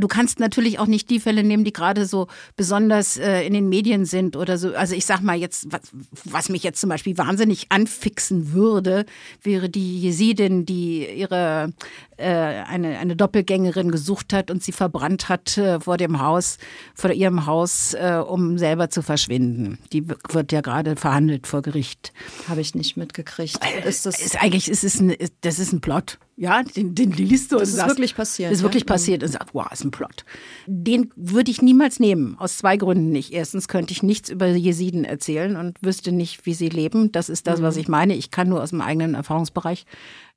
Du 0.00 0.08
kannst 0.08 0.40
natürlich 0.40 0.78
auch 0.78 0.86
nicht 0.86 1.10
die 1.10 1.20
Fälle 1.20 1.44
nehmen, 1.44 1.64
die 1.64 1.72
gerade 1.72 2.06
so 2.06 2.26
besonders 2.56 3.16
äh, 3.16 3.42
in 3.42 3.52
den 3.52 3.68
Medien 3.68 4.04
sind 4.04 4.36
oder 4.36 4.58
so. 4.58 4.74
Also 4.74 4.94
ich 4.94 5.04
sag 5.04 5.20
mal 5.20 5.36
jetzt, 5.36 5.70
was, 5.70 5.82
was 6.24 6.48
mich 6.48 6.62
jetzt 6.62 6.80
zum 6.80 6.90
Beispiel 6.90 7.16
wahnsinnig 7.18 7.66
anfixen 7.68 8.52
würde, 8.52 9.04
wäre 9.42 9.68
die 9.68 10.00
Jesidin, 10.00 10.66
die 10.66 11.06
ihre 11.06 11.72
äh, 12.16 12.24
eine, 12.24 12.98
eine 12.98 13.16
Doppelgängerin 13.16 13.90
gesucht 13.90 14.32
hat 14.32 14.50
und 14.50 14.62
sie 14.62 14.72
verbrannt 14.72 15.28
hat 15.28 15.56
äh, 15.58 15.80
vor 15.80 15.96
dem 15.96 16.20
Haus, 16.20 16.58
vor 16.94 17.10
ihrem 17.10 17.46
Haus, 17.46 17.94
äh, 17.94 18.22
um 18.26 18.58
selber 18.58 18.90
zu 18.90 19.02
verschwinden. 19.02 19.78
Die 19.92 20.08
wird 20.08 20.52
ja 20.52 20.60
gerade 20.60 20.96
verhandelt 20.96 21.46
vor 21.46 21.62
Gericht. 21.62 22.12
Habe 22.48 22.60
ich 22.60 22.74
nicht 22.74 22.96
mitgekriegt. 22.96 23.58
Ist 23.84 24.06
das 24.06 24.20
ist 24.20 24.42
eigentlich 24.42 24.68
ist 24.68 24.84
es 24.84 25.00
ein, 25.00 25.14
das 25.40 25.58
ist 25.58 25.72
ein 25.72 25.80
Plot. 25.80 26.18
Ja, 26.40 26.62
den, 26.62 26.94
den 26.94 27.12
liest 27.12 27.52
du 27.52 27.56
das 27.56 27.68
und 27.68 27.74
ist 27.74 27.76
sagst, 27.76 27.90
wirklich 27.90 28.14
passiert. 28.16 28.50
Das 28.50 28.60
ist 28.60 28.62
wirklich 28.62 28.84
ja? 28.84 28.86
passiert 28.86 29.22
und 29.22 29.28
sagt, 29.28 29.52
wow, 29.52 29.70
ist 29.70 29.84
ein 29.84 29.90
Plot. 29.90 30.24
Den 30.66 31.12
würde 31.14 31.50
ich 31.50 31.60
niemals 31.60 32.00
nehmen, 32.00 32.34
aus 32.38 32.56
zwei 32.56 32.78
Gründen 32.78 33.10
nicht. 33.10 33.34
Erstens 33.34 33.68
könnte 33.68 33.92
ich 33.92 34.02
nichts 34.02 34.30
über 34.30 34.46
Jesiden 34.46 35.04
erzählen 35.04 35.56
und 35.56 35.76
wüsste 35.82 36.12
nicht, 36.12 36.46
wie 36.46 36.54
sie 36.54 36.70
leben. 36.70 37.12
Das 37.12 37.28
ist 37.28 37.46
das, 37.46 37.60
mhm. 37.60 37.64
was 37.64 37.76
ich 37.76 37.88
meine. 37.88 38.14
Ich 38.14 38.30
kann 38.30 38.48
nur 38.48 38.62
aus 38.62 38.70
dem 38.70 38.80
eigenen 38.80 39.12
Erfahrungsbereich 39.12 39.84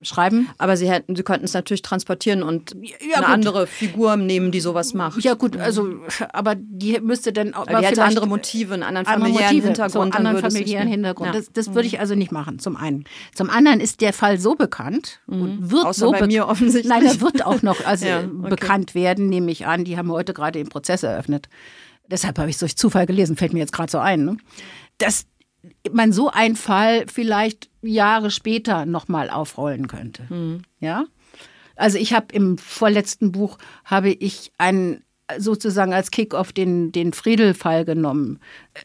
schreiben. 0.03 0.49
Aber 0.57 0.77
sie 0.77 0.89
hätten, 0.89 1.15
sie 1.15 1.23
könnten 1.23 1.45
es 1.45 1.53
natürlich 1.53 1.81
transportieren 1.81 2.43
und 2.43 2.75
ja, 2.81 3.17
eine 3.17 3.25
gut. 3.25 3.33
andere 3.33 3.67
Figur 3.67 4.15
nehmen, 4.17 4.51
die 4.51 4.59
sowas 4.59 4.93
macht. 4.93 5.23
Ja 5.23 5.33
gut, 5.33 5.57
also 5.57 5.89
aber 6.31 6.55
die 6.55 6.99
müsste 7.01 7.33
dann 7.33 7.53
auch 7.53 7.67
aber 7.67 7.79
die 7.79 7.85
hätte 7.85 8.03
andere 8.03 8.27
Motive, 8.27 8.73
einen 8.73 8.83
anderen 8.83 9.05
familiären 9.05 9.45
Motive, 9.45 9.67
Hintergrund, 9.67 10.13
so 10.13 10.17
anderen 10.17 10.37
familiären 10.39 10.87
Hintergrund. 10.87 11.33
Ja. 11.33 11.39
Das, 11.39 11.51
das 11.51 11.73
würde 11.73 11.87
ich 11.87 11.99
also 11.99 12.15
nicht 12.15 12.31
machen. 12.31 12.59
Zum 12.59 12.75
einen, 12.75 13.05
zum 13.33 13.49
anderen 13.49 13.79
ist 13.79 14.01
der 14.01 14.13
Fall 14.13 14.39
so 14.39 14.55
bekannt 14.55 15.19
mhm. 15.27 15.41
und 15.41 15.71
wird 15.71 15.85
Außer 15.85 16.05
so 16.05 16.11
bei 16.11 16.27
mir 16.27 16.47
offensichtlich. 16.47 16.89
Nein, 16.89 17.05
er 17.05 17.21
wird 17.21 17.45
auch 17.45 17.61
noch 17.61 17.85
also 17.85 18.05
ja, 18.07 18.19
okay. 18.19 18.49
bekannt 18.49 18.95
werden, 18.95 19.29
nehme 19.29 19.51
ich 19.51 19.65
an. 19.65 19.83
Die 19.83 19.97
haben 19.97 20.11
heute 20.11 20.33
gerade 20.33 20.59
den 20.59 20.69
Prozess 20.69 21.03
eröffnet. 21.03 21.49
Deshalb 22.07 22.37
habe 22.37 22.49
ich 22.49 22.55
es 22.55 22.59
durch 22.59 22.75
Zufall 22.75 23.05
gelesen, 23.05 23.37
fällt 23.37 23.53
mir 23.53 23.59
jetzt 23.59 23.73
gerade 23.73 23.91
so 23.91 23.99
ein. 23.99 24.25
Ne? 24.25 24.37
Dass 24.97 25.25
man 25.91 26.11
so 26.11 26.29
einen 26.29 26.55
Fall 26.55 27.05
vielleicht 27.07 27.69
Jahre 27.81 28.31
später 28.31 28.85
nochmal 28.85 29.29
aufrollen 29.29 29.87
könnte. 29.87 30.23
Mhm. 30.29 30.63
Ja? 30.79 31.05
Also 31.75 31.97
ich 31.97 32.13
habe 32.13 32.27
im 32.33 32.57
vorletzten 32.57 33.31
Buch 33.31 33.57
habe 33.85 34.09
ich 34.09 34.51
einen 34.57 35.03
sozusagen 35.37 35.93
als 35.93 36.11
Kickoff 36.11 36.51
den, 36.51 36.91
den 36.91 37.13
Friedel-Fall 37.13 37.85
genommen. 37.85 38.39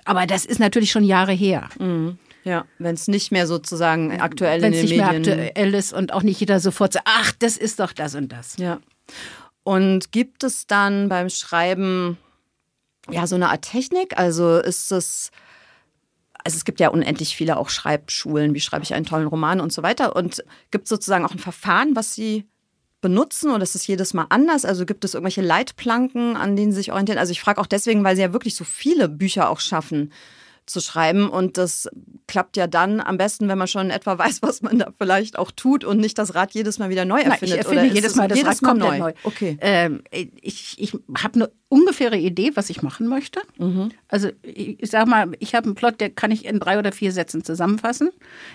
Aber 0.05 0.27
das 0.27 0.45
ist 0.45 0.61
natürlich 0.61 0.91
schon 0.91 1.05
Jahre 1.05 1.33
her. 1.33 1.69
Mhm. 1.79 2.19
Ja, 2.45 2.65
wenn 2.79 2.95
es 2.95 3.09
nicht 3.09 3.31
mehr 3.31 3.47
sozusagen 3.47 4.21
aktuell 4.21 4.63
Wenn's 4.63 4.79
in 4.79 4.87
den 4.87 4.97
Medien... 4.97 5.13
Wenn 5.13 5.21
es 5.21 5.27
nicht 5.27 5.37
mehr 5.37 5.47
aktuell 5.49 5.75
ist 5.75 5.93
und 5.93 6.13
auch 6.13 6.23
nicht 6.23 6.41
jeder 6.41 6.61
sofort 6.61 6.95
sagt, 6.95 7.07
ach, 7.09 7.33
das 7.39 7.57
ist 7.57 7.81
doch 7.81 7.93
das 7.93 8.15
und 8.15 8.33
das. 8.33 8.57
Ja. 8.57 8.79
Und 9.65 10.13
gibt 10.13 10.45
es 10.45 10.67
dann 10.67 11.11
beim 11.11 11.29
Schreiben 11.29 12.17
ja 13.11 13.27
so 13.27 13.35
eine 13.35 13.51
Art 13.51 13.63
Technik? 13.63 14.17
Also 14.17 14.59
ist 14.59 14.93
es 14.93 15.31
also 16.49 16.57
es 16.57 16.65
gibt 16.65 16.81
ja 16.81 16.89
unendlich 16.89 17.37
viele 17.37 17.59
auch 17.59 17.69
Schreibschulen, 17.69 18.55
wie 18.55 18.61
schreibe 18.61 18.83
ich 18.83 18.95
einen 18.95 19.05
tollen 19.05 19.27
Roman 19.27 19.61
und 19.61 19.71
so 19.71 19.83
weiter. 19.83 20.17
Und 20.17 20.43
gibt 20.71 20.85
es 20.85 20.89
sozusagen 20.89 21.27
auch 21.27 21.33
ein 21.33 21.39
Verfahren, 21.39 21.95
was 21.95 22.15
Sie 22.15 22.47
benutzen 23.03 23.51
oder 23.51 23.65
ist 23.65 23.75
es 23.75 23.87
jedes 23.87 24.15
Mal 24.15 24.25
anders? 24.31 24.65
Also 24.65 24.87
gibt 24.87 25.05
es 25.05 25.13
irgendwelche 25.13 25.43
Leitplanken, 25.43 26.37
an 26.37 26.57
denen 26.57 26.73
Sie 26.73 26.79
sich 26.79 26.91
orientieren? 26.91 27.19
Also 27.19 27.33
ich 27.33 27.43
frage 27.43 27.61
auch 27.61 27.67
deswegen, 27.67 28.03
weil 28.03 28.17
Sie 28.17 28.23
ja 28.23 28.33
wirklich 28.33 28.57
so 28.57 28.65
viele 28.65 29.11
Bücher 29.11 29.51
auch 29.51 29.61
schaffen 29.61 30.11
zu 30.71 30.81
schreiben. 30.81 31.29
Und 31.29 31.59
das 31.59 31.89
klappt 32.27 32.57
ja 32.57 32.67
dann 32.67 33.01
am 33.01 33.19
besten, 33.19 33.49
wenn 33.49 33.59
man 33.59 33.69
schon 33.69 33.91
etwa 33.91 34.19
weiß, 34.19 34.43
was 34.43 34.63
man 34.63 34.79
da 34.79 34.93
vielleicht 34.97 35.39
auch 35.39 35.51
tut 35.51 35.85
und 35.85 35.99
nicht 35.99 36.19
das 36.19 36.35
Rad 36.35 36.53
jedes 36.53 36.79
Mal 36.79 36.91
wieder 36.91 37.05
neu 37.05 37.21
erfindet. 37.21 37.41
Nein, 37.41 37.51
ich 37.51 37.57
erfinde 37.57 37.85
oder 37.85 37.95
jedes 37.95 38.15
Mal 38.17 38.29
das 38.29 38.39
jedes 38.39 38.63
Rad 38.63 38.77
neu. 38.77 38.99
neu. 38.99 39.13
Okay. 39.25 39.57
Ähm, 39.61 40.03
ich 40.11 40.77
ich 40.79 40.93
habe 41.17 41.35
eine 41.35 41.51
ungefähre 41.69 42.17
Idee, 42.17 42.53
was 42.55 42.71
ich 42.71 42.83
machen 42.83 43.07
möchte. 43.09 43.41
Mhm. 43.59 43.91
Also 44.09 44.31
ich, 44.43 44.83
ich 44.83 44.91
sag 44.91 45.07
mal, 45.07 45.33
ich 45.39 45.55
habe 45.55 45.67
einen 45.67 45.75
Plot, 45.75 46.01
der 46.01 46.11
kann 46.11 46.31
ich 46.31 46.45
in 46.45 46.61
drei 46.61 46.79
oder 46.79 46.93
vier 46.93 47.13
Sätzen 47.13 47.45
zusammenfassen. 47.45 48.11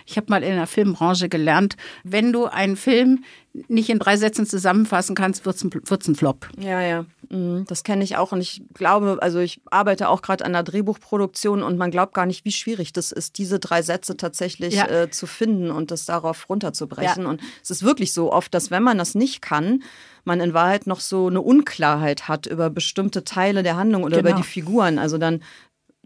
Ich 0.05 0.17
habe 0.17 0.27
mal 0.29 0.43
in 0.43 0.55
der 0.55 0.67
Filmbranche 0.67 1.29
gelernt, 1.29 1.77
wenn 2.03 2.33
du 2.33 2.45
einen 2.45 2.75
Film 2.75 3.23
nicht 3.67 3.89
in 3.89 3.99
drei 3.99 4.17
Sätzen 4.17 4.47
zusammenfassen 4.47 5.15
kannst, 5.15 5.45
wird 5.45 5.55
es 5.55 6.07
ein 6.07 6.15
Flop. 6.15 6.49
Ja, 6.59 6.81
ja. 6.81 7.05
Mhm, 7.33 7.65
das 7.67 7.83
kenne 7.83 8.03
ich 8.03 8.15
auch. 8.15 8.31
Und 8.31 8.41
ich 8.41 8.61
glaube, 8.73 9.17
also 9.19 9.39
ich 9.39 9.59
arbeite 9.71 10.07
auch 10.07 10.21
gerade 10.21 10.45
an 10.45 10.53
der 10.53 10.61
Drehbuchproduktion 10.61 11.63
und 11.63 11.77
man 11.77 11.89
glaubt 11.89 12.13
gar 12.13 12.27
nicht, 12.27 12.45
wie 12.45 12.51
schwierig 12.51 12.93
das 12.93 13.11
ist, 13.11 13.39
diese 13.39 13.59
drei 13.59 13.81
Sätze 13.81 14.15
tatsächlich 14.15 14.75
ja. 14.75 14.87
äh, 14.87 15.09
zu 15.09 15.25
finden 15.25 15.71
und 15.71 15.89
das 15.89 16.05
darauf 16.05 16.47
runterzubrechen. 16.47 17.23
Ja. 17.23 17.29
Und 17.29 17.41
es 17.63 17.71
ist 17.71 17.81
wirklich 17.81 18.13
so 18.13 18.31
oft, 18.31 18.53
dass 18.53 18.69
wenn 18.69 18.83
man 18.83 18.99
das 18.99 19.15
nicht 19.15 19.41
kann, 19.41 19.83
man 20.25 20.39
in 20.39 20.53
Wahrheit 20.53 20.85
noch 20.85 20.99
so 20.99 21.27
eine 21.27 21.41
Unklarheit 21.41 22.27
hat 22.27 22.45
über 22.45 22.69
bestimmte 22.69 23.23
Teile 23.23 23.63
der 23.63 23.77
Handlung 23.77 24.03
oder 24.03 24.17
genau. 24.17 24.29
über 24.29 24.37
die 24.37 24.47
Figuren. 24.47 24.99
Also 24.99 25.17
dann 25.17 25.41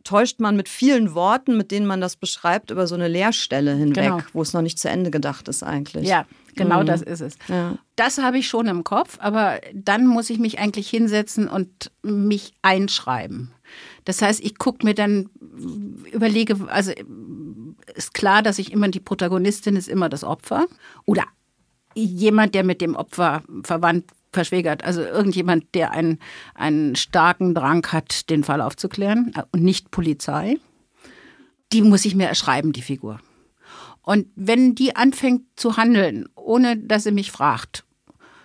täuscht 0.06 0.40
man 0.40 0.56
mit 0.56 0.70
vielen 0.70 1.14
Worten, 1.14 1.58
mit 1.58 1.72
denen 1.72 1.86
man 1.86 2.00
das 2.00 2.16
beschreibt, 2.16 2.72
über 2.72 2.88
so 2.88 2.96
eine 2.96 3.10
Leerstelle 3.10 3.76
hinweg, 3.76 4.06
genau. 4.06 4.20
wo 4.32 4.42
es 4.42 4.54
noch 4.54 4.62
nicht 4.62 4.80
zu 4.80 4.90
Ende 4.90 5.12
gedacht 5.12 5.50
ist 5.50 5.64
eigentlich. 5.64 6.08
Ja, 6.08 6.26
genau 6.58 6.82
mhm. 6.82 6.88
das 6.88 7.02
ist 7.02 7.22
es. 7.22 7.38
Ja. 7.48 7.78
Das 7.96 8.18
habe 8.18 8.38
ich 8.40 8.48
schon 8.48 8.68
im 8.68 8.84
Kopf, 8.84 9.18
aber 9.22 9.60
dann 9.74 10.06
muss 10.06 10.30
ich 10.30 10.40
mich 10.40 10.60
eigentlich 10.60 10.90
hinsetzen 10.90 11.48
und 11.48 11.92
mich 12.04 12.54
einschreiben. 12.62 13.52
Das 14.06 14.22
heißt, 14.22 14.44
ich 14.44 14.58
gucke 14.58 14.86
mir 14.86 14.94
dann, 14.94 15.30
überlege, 16.12 16.58
also 16.68 16.92
ist 17.96 18.14
klar, 18.14 18.42
dass 18.42 18.60
ich 18.60 18.72
immer 18.72 18.88
die 18.90 19.00
Protagonistin 19.00 19.76
ist 19.76 19.90
immer 19.90 20.10
das 20.10 20.24
Opfer 20.24 20.68
oder 21.06 21.24
jemand, 21.94 22.56
der 22.56 22.64
mit 22.64 22.82
dem 22.82 22.96
Opfer 22.96 23.44
verwandt 23.64 24.06
verschwägert. 24.32 24.84
Also 24.84 25.02
irgendjemand, 25.02 25.74
der 25.74 25.92
einen, 25.92 26.20
einen 26.54 26.96
starken 26.96 27.56
Drang 27.56 27.86
hat, 27.92 28.30
den 28.30 28.44
Fall 28.44 28.62
aufzuklären 28.62 29.34
äh, 29.36 29.44
und 29.52 29.64
nicht 29.64 29.92
Polizei. 29.92 30.58
Die 31.74 31.82
muss 31.82 32.06
ich 32.06 32.16
mir 32.16 32.28
erschreiben, 32.28 32.72
die 32.72 32.82
Figur. 32.82 33.20
Und 34.02 34.28
wenn 34.36 34.74
die 34.74 34.96
anfängt 34.96 35.44
zu 35.58 35.76
handeln, 35.76 36.30
ohne 36.48 36.78
dass 36.78 37.04
sie 37.04 37.12
mich 37.12 37.32
fragt, 37.32 37.84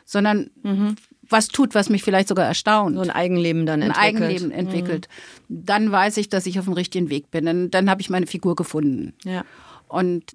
sondern 0.04 0.50
mhm. 0.62 0.96
was 1.28 1.48
tut, 1.48 1.74
was 1.74 1.88
mich 1.88 2.02
vielleicht 2.02 2.28
sogar 2.28 2.46
erstaunt. 2.46 2.96
So 2.96 3.02
ein 3.02 3.10
Eigenleben 3.10 3.64
dann 3.64 3.80
entwickelt. 3.82 4.16
Ein 4.16 4.22
Eigenleben 4.22 4.50
entwickelt. 4.50 5.08
Mhm. 5.48 5.64
Dann 5.66 5.92
weiß 5.92 6.16
ich, 6.18 6.28
dass 6.28 6.46
ich 6.46 6.58
auf 6.58 6.66
dem 6.66 6.74
richtigen 6.74 7.08
Weg 7.10 7.30
bin. 7.30 7.46
Dann, 7.46 7.70
dann 7.70 7.88
habe 7.88 8.00
ich 8.00 8.10
meine 8.10 8.26
Figur 8.26 8.56
gefunden. 8.56 9.14
Ja. 9.24 9.44
Und 9.88 10.34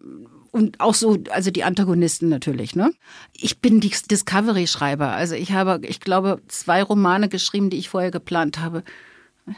und 0.52 0.80
auch 0.80 0.96
so, 0.96 1.18
also 1.30 1.52
die 1.52 1.64
Antagonisten 1.64 2.30
natürlich, 2.30 2.76
ne? 2.76 2.92
Ich 3.34 3.60
bin 3.60 3.80
Discovery-Schreiber. 3.80 5.10
Also 5.10 5.36
ich 5.36 5.52
habe, 5.52 5.82
ich 5.84 6.00
glaube, 6.00 6.42
zwei 6.48 6.82
Romane 6.82 7.30
geschrieben, 7.30 7.70
die 7.70 7.78
ich 7.78 7.90
vorher 7.90 8.10
geplant 8.10 8.58
habe. 8.60 8.84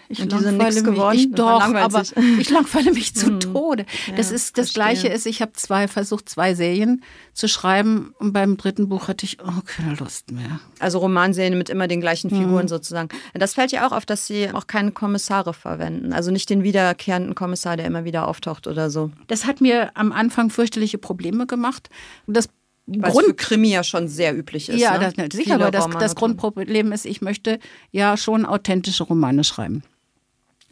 Ich 0.08 0.22
und 0.22 0.32
die 0.32 0.38
sind 0.38 0.58
nichts 0.58 0.84
geworden. 0.84 1.18
Ich, 1.18 1.32
doch, 1.32 1.62
aber 1.62 2.04
ich 2.40 2.50
langweile 2.50 2.92
mich 2.92 3.16
zu 3.16 3.28
hm. 3.28 3.40
Tode. 3.40 3.86
Das 4.16 4.30
ja, 4.30 4.36
ist 4.36 4.58
das 4.58 4.72
verstehe. 4.72 4.74
Gleiche 4.74 5.08
ist, 5.08 5.26
ich 5.26 5.42
habe 5.42 5.54
zwei 5.54 5.88
versucht, 5.88 6.30
zwei 6.30 6.54
Serien 6.54 7.04
zu 7.34 7.48
schreiben 7.48 8.14
und 8.20 8.34
beim 8.34 8.58
dritten 8.58 8.90
Buch 8.90 9.08
hatte 9.08 9.26
ich 9.26 9.40
oh, 9.42 9.62
keine 9.66 9.96
Lust 9.96 10.32
mehr. 10.32 10.60
Also 10.80 11.00
Romanserien 11.00 11.58
mit 11.58 11.70
immer 11.70 11.88
den 11.88 12.02
gleichen 12.02 12.30
Figuren 12.30 12.64
mhm. 12.64 12.70
sozusagen. 12.70 13.10
Das 13.34 13.54
fällt 13.54 13.72
ja 13.72 13.88
auch 13.88 13.92
auf, 13.92 14.06
dass 14.06 14.28
sie 14.28 14.52
auch 14.52 14.68
keine 14.68 14.92
Kommissare 14.92 15.54
verwenden. 15.54 16.14
Also 16.14 16.32
nicht 16.32 16.50
den 16.50 16.64
wiederkehrenden 16.64 17.36
Kommissar, 17.36 17.78
der 17.78 17.86
immer 17.86 18.04
wieder 18.04 18.28
auftaucht 18.28 18.68
oder 18.68 18.90
so. 18.90 19.12
Das 19.28 19.46
hat 19.46 19.62
mir 19.62 19.92
am 19.96 20.12
Anfang 20.12 20.50
fürchterliche 20.50 20.98
Probleme 20.98 21.48
gemacht. 21.48 21.90
Das 22.28 22.50
was 22.98 23.14
Grund 23.14 23.28
für 23.28 23.34
Krimi 23.36 23.70
ja 23.70 23.84
schon 23.84 24.08
sehr 24.08 24.38
üblich 24.38 24.70
ist. 24.70 24.80
Ja, 24.80 24.98
ne? 24.98 25.14
das, 25.16 25.38
sicher, 25.38 25.56
aber 25.56 25.72
das, 25.72 25.88
das 25.90 26.16
Grundproblem 26.16 26.92
ist, 26.92 27.06
ich 27.06 27.22
möchte 27.22 27.60
ja 27.92 28.18
schon 28.18 28.46
authentische 28.46 29.04
Romane 29.04 29.44
schreiben. 29.44 29.84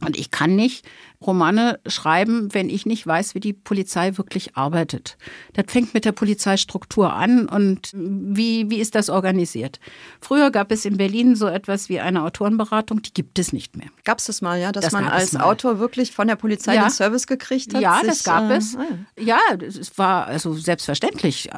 Und 0.01 0.17
ich 0.17 0.29
kann 0.31 0.55
nicht 0.55 0.85
Romane 1.25 1.79
schreiben, 1.87 2.53
wenn 2.53 2.69
ich 2.69 2.85
nicht 2.85 3.05
weiß, 3.07 3.33
wie 3.33 3.39
die 3.39 3.53
Polizei 3.53 4.17
wirklich 4.17 4.55
arbeitet. 4.55 5.17
Das 5.53 5.65
fängt 5.67 5.93
mit 5.93 6.05
der 6.05 6.11
Polizeistruktur 6.11 7.13
an 7.13 7.47
und 7.47 7.91
wie, 7.93 8.69
wie 8.69 8.79
ist 8.79 8.93
das 8.93 9.09
organisiert? 9.09 9.79
Früher 10.21 10.51
gab 10.51 10.71
es 10.71 10.85
in 10.85 10.97
Berlin 10.97 11.35
so 11.35 11.47
etwas 11.47 11.89
wie 11.89 11.99
eine 11.99 12.23
Autorenberatung, 12.23 13.01
die 13.01 13.13
gibt 13.13 13.39
es 13.39 13.51
nicht 13.51 13.75
mehr. 13.77 13.87
Gab 14.03 14.19
es 14.19 14.25
das 14.25 14.41
mal, 14.41 14.59
ja, 14.59 14.71
dass 14.71 14.85
das 14.85 14.93
man 14.93 15.07
als 15.07 15.35
Autor 15.35 15.79
wirklich 15.79 16.11
von 16.11 16.27
der 16.27 16.35
Polizei 16.35 16.75
ja. 16.75 16.83
den 16.83 16.91
Service 16.91 17.25
gekriegt 17.25 17.73
hat? 17.73 17.81
Ja, 17.81 17.99
sich, 17.99 18.09
das 18.09 18.23
gab 18.23 18.51
äh, 18.51 18.57
es. 18.57 18.75
Ah, 18.75 18.85
ja, 19.19 19.39
es 19.59 19.97
war 19.97 20.27
also 20.27 20.53
selbstverständlich. 20.53 21.49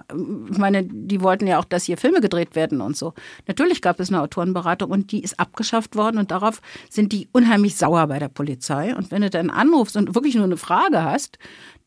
Ich 0.51 0.57
meine, 0.57 0.83
die 0.85 1.21
wollten 1.21 1.47
ja 1.47 1.59
auch, 1.59 1.65
dass 1.65 1.83
hier 1.83 1.97
Filme 1.97 2.21
gedreht 2.21 2.55
werden 2.55 2.79
und 2.79 2.95
so. 2.95 3.13
Natürlich 3.47 3.81
gab 3.81 3.99
es 3.99 4.09
eine 4.09 4.21
Autorenberatung 4.21 4.89
und 4.89 5.11
die 5.11 5.21
ist 5.21 5.39
abgeschafft 5.39 5.97
worden 5.97 6.17
und 6.17 6.31
darauf 6.31 6.61
sind 6.89 7.11
die 7.11 7.27
unheimlich 7.33 7.75
sauer 7.75 8.07
bei 8.07 8.19
der 8.19 8.29
Polizei. 8.29 8.95
Und 8.95 9.11
wenn 9.11 9.21
du 9.21 9.29
dann 9.29 9.48
anrufst 9.49 9.95
und 9.97 10.15
wirklich 10.15 10.35
nur 10.35 10.45
eine 10.45 10.57
Frage 10.57 11.03
hast, 11.03 11.37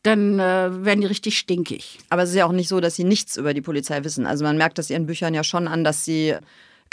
dann 0.03 0.39
äh, 0.39 0.85
werden 0.85 1.01
die 1.01 1.07
richtig 1.07 1.37
stinkig. 1.37 1.99
Aber 2.09 2.23
es 2.23 2.29
ist 2.29 2.35
ja 2.35 2.45
auch 2.45 2.51
nicht 2.51 2.67
so, 2.67 2.81
dass 2.81 2.95
sie 2.95 3.05
nichts 3.05 3.37
über 3.37 3.53
die 3.53 3.61
Polizei 3.61 4.03
wissen. 4.03 4.25
Also 4.25 4.43
man 4.43 4.57
merkt 4.57 4.77
das 4.77 4.89
ihren 4.89 5.05
Büchern 5.05 5.33
ja 5.33 5.43
schon 5.43 5.67
an, 5.67 5.83
dass 5.83 6.03
sie 6.03 6.35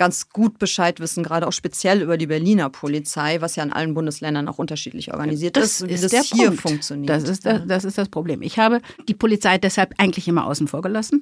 ganz 0.01 0.31
gut 0.31 0.59
Bescheid 0.59 0.99
wissen, 0.99 1.23
gerade 1.23 1.47
auch 1.47 1.53
speziell 1.53 2.01
über 2.01 2.17
die 2.17 2.27
Berliner 2.27 2.71
Polizei, 2.71 3.43
was 3.43 3.57
ja 3.57 3.63
in 3.63 3.71
allen 3.71 3.93
Bundesländern 3.93 4.49
auch 4.49 4.59
unterschiedlich 4.59 5.13
organisiert 5.13 5.59
das 5.59 5.83
ist, 5.83 5.89
wie 5.89 6.01
das, 6.01 6.11
das 6.11 6.27
hier 6.29 6.47
Punkt. 6.47 6.63
funktioniert. 6.63 7.11
Das 7.11 7.25
ist 7.25 7.45
das, 7.45 7.67
das 7.67 7.85
ist 7.85 7.99
das 7.99 8.09
Problem. 8.09 8.41
Ich 8.41 8.59
habe 8.59 8.81
die 9.09 9.15
Polizei 9.15 9.59
deshalb 9.59 9.93
eigentlich 9.99 10.27
immer 10.27 10.47
außen 10.47 10.69
vor 10.69 10.81
gelassen 10.81 11.21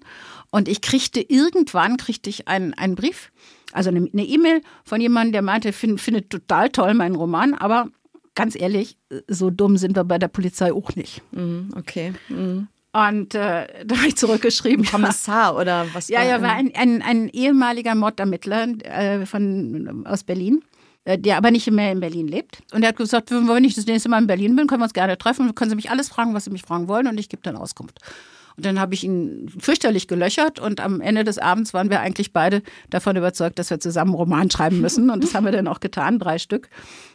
und 0.51 0.69
ich 0.69 0.81
kriegte 0.81 1.21
irgendwann 1.21 1.97
kriegte 1.97 2.31
ich 2.31 2.47
einen, 2.47 2.73
einen 2.75 2.95
Brief, 2.95 3.33
also 3.73 3.91
eine 3.91 4.07
E-Mail 4.15 4.61
von 4.85 5.01
jemandem, 5.01 5.33
der 5.33 5.43
meinte, 5.43 5.73
find, 5.73 6.01
findet 6.01 6.31
total 6.31 6.69
toll 6.69 6.95
meinen 6.95 7.17
Roman, 7.17 7.55
aber 7.55 7.89
ganz 8.39 8.55
ehrlich, 8.55 8.97
so 9.27 9.51
dumm 9.51 9.77
sind 9.77 9.97
wir 9.97 10.05
bei 10.05 10.17
der 10.17 10.29
Polizei 10.29 10.73
auch 10.73 10.95
nicht. 10.95 11.23
Mhm, 11.33 11.71
okay. 11.77 12.13
Mhm. 12.29 12.69
Und 12.93 13.35
äh, 13.35 13.67
da 13.85 13.97
habe 13.97 14.07
ich 14.07 14.17
zurückgeschrieben. 14.17 14.85
Kommissar 14.85 15.57
oder 15.57 15.87
was? 15.93 16.09
Ja, 16.09 16.23
ja, 16.23 16.41
war 16.41 16.53
ein, 16.53 16.71
ein, 16.77 17.03
ein 17.03 17.29
ehemaliger 17.31 17.97
Mordermittler 17.97 18.69
äh, 18.85 19.27
von, 19.27 20.07
aus 20.07 20.23
Berlin, 20.23 20.63
äh, 21.05 21.19
der 21.19 21.37
aber 21.37 21.51
nicht 21.51 21.69
mehr 21.69 21.91
in 21.91 21.99
Berlin 21.99 22.29
lebt. 22.29 22.63
Und 22.73 22.85
er 22.85 22.91
hat 22.91 22.97
gesagt, 22.97 23.33
wenn 23.33 23.65
ich 23.65 23.75
das 23.75 23.87
nächste 23.87 24.09
Mal 24.09 24.21
in 24.21 24.29
Berlin 24.29 24.55
bin, 24.55 24.69
können 24.69 24.83
wir 24.83 24.85
uns 24.85 24.95
gerne 24.95 25.19
treffen. 25.19 25.53
Können 25.57 25.71
Sie 25.71 25.77
mich 25.77 25.91
alles 25.91 26.09
fragen, 26.09 26.33
was 26.33 26.45
Sie 26.45 26.51
mich 26.51 26.63
fragen 26.63 26.87
wollen 26.87 27.09
und 27.09 27.19
ich 27.19 27.29
gebe 27.29 27.43
dann 27.43 27.57
Auskunft. 27.57 27.99
Und 28.59 28.67
dann 28.67 28.81
habe 28.81 28.93
ich 28.93 29.05
ihn 29.05 29.49
fürchterlich 29.61 30.09
gelöchert 30.09 30.59
und 30.59 30.81
am 30.81 31.01
Ende 31.01 31.23
des 31.23 31.39
Abends 31.39 31.73
waren 31.75 31.91
wir 31.91 32.01
eigentlich 32.01 32.33
beide 32.33 32.65
davon 32.91 33.15
überzeugt, 33.15 33.57
dass 33.61 33.71
wir 33.71 33.79
zusammen 33.79 34.11
einen 34.11 34.19
Roman 34.19 34.51
schreiben 34.51 34.81
müssen. 34.81 35.11
Und 35.11 35.23
das 35.23 35.33
haben 35.33 35.45
wir 35.45 35.53
dann 35.53 35.69
auch 35.69 35.79
getan, 35.79 36.19
drei 36.19 36.39
Stück, 36.39 36.69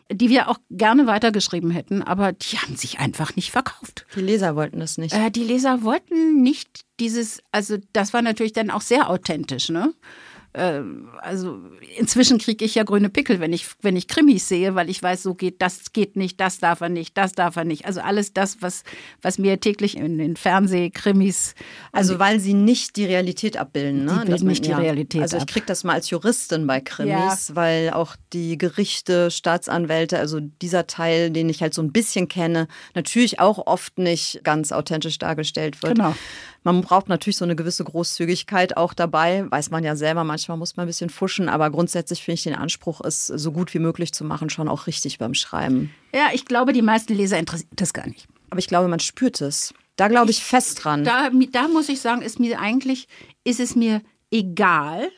die 0.09 0.29
wir 0.29 0.47
auch 0.47 0.57
gerne 0.69 1.05
weitergeschrieben 1.05 1.69
hätten, 1.69 2.01
aber 2.01 2.31
die 2.31 2.57
haben 2.59 2.77
sich 2.77 2.99
einfach 2.99 3.35
nicht 3.35 3.51
verkauft. 3.51 4.05
Die 4.15 4.21
Leser 4.21 4.55
wollten 4.55 4.79
das 4.79 4.97
nicht. 4.97 5.13
Äh, 5.13 5.31
die 5.31 5.43
Leser 5.43 5.83
wollten 5.83 6.41
nicht 6.41 6.85
dieses, 7.01 7.41
also 7.51 7.75
das 7.91 8.13
war 8.13 8.21
natürlich 8.21 8.53
dann 8.53 8.69
auch 8.69 8.79
sehr 8.79 9.09
authentisch, 9.09 9.67
ne? 9.67 9.93
Ähm, 10.55 11.09
also 11.21 11.59
inzwischen 11.97 12.37
kriege 12.37 12.63
ich 12.63 12.75
ja 12.75 12.83
grüne 12.83 13.09
Pickel, 13.09 13.39
wenn 13.39 13.53
ich, 13.53 13.67
wenn 13.81 13.95
ich 13.95 14.07
Krimis 14.07 14.47
sehe, 14.47 14.75
weil 14.75 14.89
ich 14.89 15.01
weiß, 15.01 15.23
so 15.23 15.33
geht 15.33 15.61
das 15.61 15.93
geht 15.93 16.15
nicht, 16.15 16.39
das 16.39 16.59
darf 16.59 16.81
er 16.81 16.89
nicht, 16.89 17.17
das 17.17 17.31
darf 17.31 17.55
er 17.55 17.63
nicht. 17.63 17.85
Also 17.85 18.01
alles 18.01 18.33
das, 18.33 18.61
was, 18.61 18.83
was 19.21 19.39
mir 19.39 19.59
täglich 19.59 19.97
in 19.97 20.17
den 20.17 20.35
Fernsehkrimis. 20.35 21.55
Also 21.91 22.19
weil 22.19 22.39
sie 22.39 22.53
nicht 22.53 22.95
die 22.97 23.05
Realität 23.05 23.57
abbilden, 23.57 24.05
ne? 24.05 24.21
Die 24.25 24.31
bilden 24.31 24.47
nicht 24.47 24.65
die. 24.65 24.73
Realität. 24.73 25.21
Also 25.21 25.37
ich 25.37 25.47
kriege 25.47 25.65
das 25.65 25.83
mal 25.83 25.93
als 25.93 26.09
Juristin 26.09 26.67
bei 26.67 26.81
Krimis, 26.81 27.49
ja. 27.49 27.55
weil 27.55 27.89
auch 27.91 28.15
die 28.33 28.57
Gerichte, 28.57 29.31
Staatsanwälte, 29.31 30.19
also 30.19 30.39
dieser 30.39 30.87
Teil, 30.87 31.31
den 31.31 31.49
ich 31.49 31.61
halt 31.61 31.73
so 31.73 31.81
ein 31.81 31.91
bisschen 31.91 32.27
kenne, 32.27 32.67
natürlich 32.95 33.39
auch 33.39 33.67
oft 33.67 33.97
nicht 33.97 34.41
ganz 34.43 34.71
authentisch 34.71 35.19
dargestellt 35.19 35.81
wird. 35.83 35.95
Genau. 35.95 36.15
Man 36.63 36.81
braucht 36.81 37.09
natürlich 37.09 37.37
so 37.37 37.45
eine 37.45 37.55
gewisse 37.55 37.83
Großzügigkeit 37.83 38.77
auch 38.77 38.93
dabei. 38.93 39.49
Weiß 39.51 39.69
man 39.69 39.83
ja 39.83 39.95
selber, 39.95 40.23
manchmal 40.23 40.57
muss 40.57 40.77
man 40.77 40.85
ein 40.85 40.87
bisschen 40.87 41.09
fuschen, 41.09 41.49
aber 41.49 41.69
grundsätzlich 41.69 42.23
finde 42.23 42.35
ich 42.35 42.43
den 42.43 42.55
Anspruch, 42.55 43.01
es 43.01 43.27
so 43.27 43.51
gut 43.51 43.73
wie 43.73 43.79
möglich 43.79 44.13
zu 44.13 44.23
machen, 44.23 44.49
schon 44.49 44.69
auch 44.69 44.87
richtig 44.87 45.17
beim 45.17 45.33
Schreiben. 45.33 45.93
Ja, 46.13 46.27
ich 46.33 46.45
glaube, 46.45 46.71
die 46.71 46.81
meisten 46.81 47.13
Leser 47.13 47.37
interessiert 47.37 47.69
das 47.75 47.93
gar 47.93 48.07
nicht. 48.07 48.27
Aber 48.49 48.59
ich 48.59 48.67
glaube, 48.67 48.87
man 48.87 48.99
spürt 48.99 49.41
es. 49.41 49.73
Da 49.95 50.07
glaube 50.07 50.31
ich, 50.31 50.37
ich 50.37 50.43
fest 50.43 50.83
dran. 50.83 51.03
Da, 51.03 51.29
da 51.51 51.67
muss 51.67 51.89
ich 51.89 52.01
sagen, 52.01 52.21
ist 52.21 52.39
mir 52.39 52.59
eigentlich, 52.59 53.07
ist 53.43 53.59
es 53.59 53.75
mir 53.75 54.01
egal, 54.31 55.09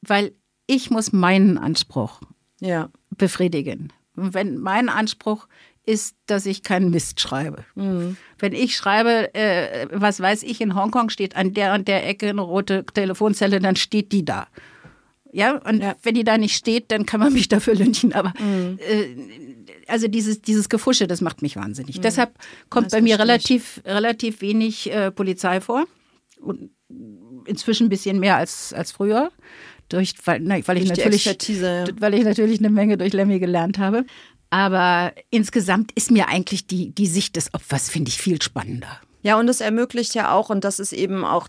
weil 0.00 0.32
ich 0.66 0.90
muss 0.90 1.12
meinen 1.12 1.58
Anspruch 1.58 2.20
ja. 2.60 2.88
befriedigen. 3.10 3.92
Wenn 4.14 4.58
mein 4.58 4.88
Anspruch 4.88 5.48
ist, 5.84 6.16
dass 6.26 6.46
ich 6.46 6.62
keinen 6.62 6.90
Mist 6.90 7.20
schreibe. 7.20 7.64
Mhm. 7.74 8.16
Wenn 8.38 8.52
ich 8.52 8.76
schreibe, 8.76 9.34
äh, 9.34 9.88
was 9.92 10.20
weiß 10.20 10.42
ich, 10.44 10.60
in 10.60 10.74
Hongkong 10.74 11.10
steht 11.10 11.36
an 11.36 11.54
der 11.54 11.74
und 11.74 11.88
der 11.88 12.06
Ecke 12.06 12.28
eine 12.28 12.40
rote 12.40 12.84
Telefonzelle, 12.84 13.60
dann 13.60 13.76
steht 13.76 14.12
die 14.12 14.24
da. 14.24 14.46
Ja, 15.32 15.56
und 15.56 15.80
ja. 15.80 15.96
wenn 16.02 16.14
die 16.14 16.24
da 16.24 16.36
nicht 16.36 16.54
steht, 16.54 16.90
dann 16.92 17.06
kann 17.06 17.18
man 17.18 17.32
mich 17.32 17.48
dafür 17.48 17.74
lynchen. 17.74 18.12
Aber 18.12 18.32
mhm. 18.38 18.78
äh, 18.78 19.16
also 19.88 20.06
dieses, 20.06 20.42
dieses 20.42 20.68
Gefusche, 20.68 21.06
das 21.06 21.20
macht 21.20 21.42
mich 21.42 21.56
wahnsinnig. 21.56 21.98
Mhm. 21.98 22.02
Deshalb 22.02 22.38
kommt 22.68 22.86
das 22.86 22.92
bei 22.92 23.00
mir 23.00 23.18
relativ, 23.18 23.80
relativ 23.84 24.40
wenig 24.40 24.92
äh, 24.92 25.10
Polizei 25.10 25.60
vor. 25.60 25.84
Und 26.38 26.70
inzwischen 27.46 27.86
ein 27.86 27.90
bisschen 27.90 28.20
mehr 28.20 28.36
als, 28.36 28.72
als 28.72 28.92
früher. 28.92 29.30
Durch, 29.88 30.14
weil, 30.24 30.40
na, 30.40 30.56
weil, 30.66 30.78
ich 30.78 30.88
natürlich, 30.88 31.26
weil 31.26 32.14
ich 32.14 32.24
natürlich 32.24 32.60
eine 32.60 32.70
Menge 32.70 32.96
durch 32.96 33.12
Lemmy 33.12 33.38
gelernt 33.38 33.78
habe. 33.78 34.06
Aber 34.52 35.14
insgesamt 35.30 35.92
ist 35.92 36.10
mir 36.10 36.28
eigentlich 36.28 36.66
die, 36.66 36.90
die 36.90 37.06
Sicht 37.06 37.36
des 37.36 37.54
Opfers, 37.54 37.88
finde 37.88 38.10
ich, 38.10 38.18
viel 38.18 38.42
spannender. 38.42 39.00
Ja, 39.22 39.38
und 39.38 39.48
es 39.48 39.62
ermöglicht 39.62 40.14
ja 40.14 40.30
auch, 40.30 40.50
und 40.50 40.62
das 40.62 40.78
ist 40.78 40.92
eben 40.92 41.24
auch 41.24 41.48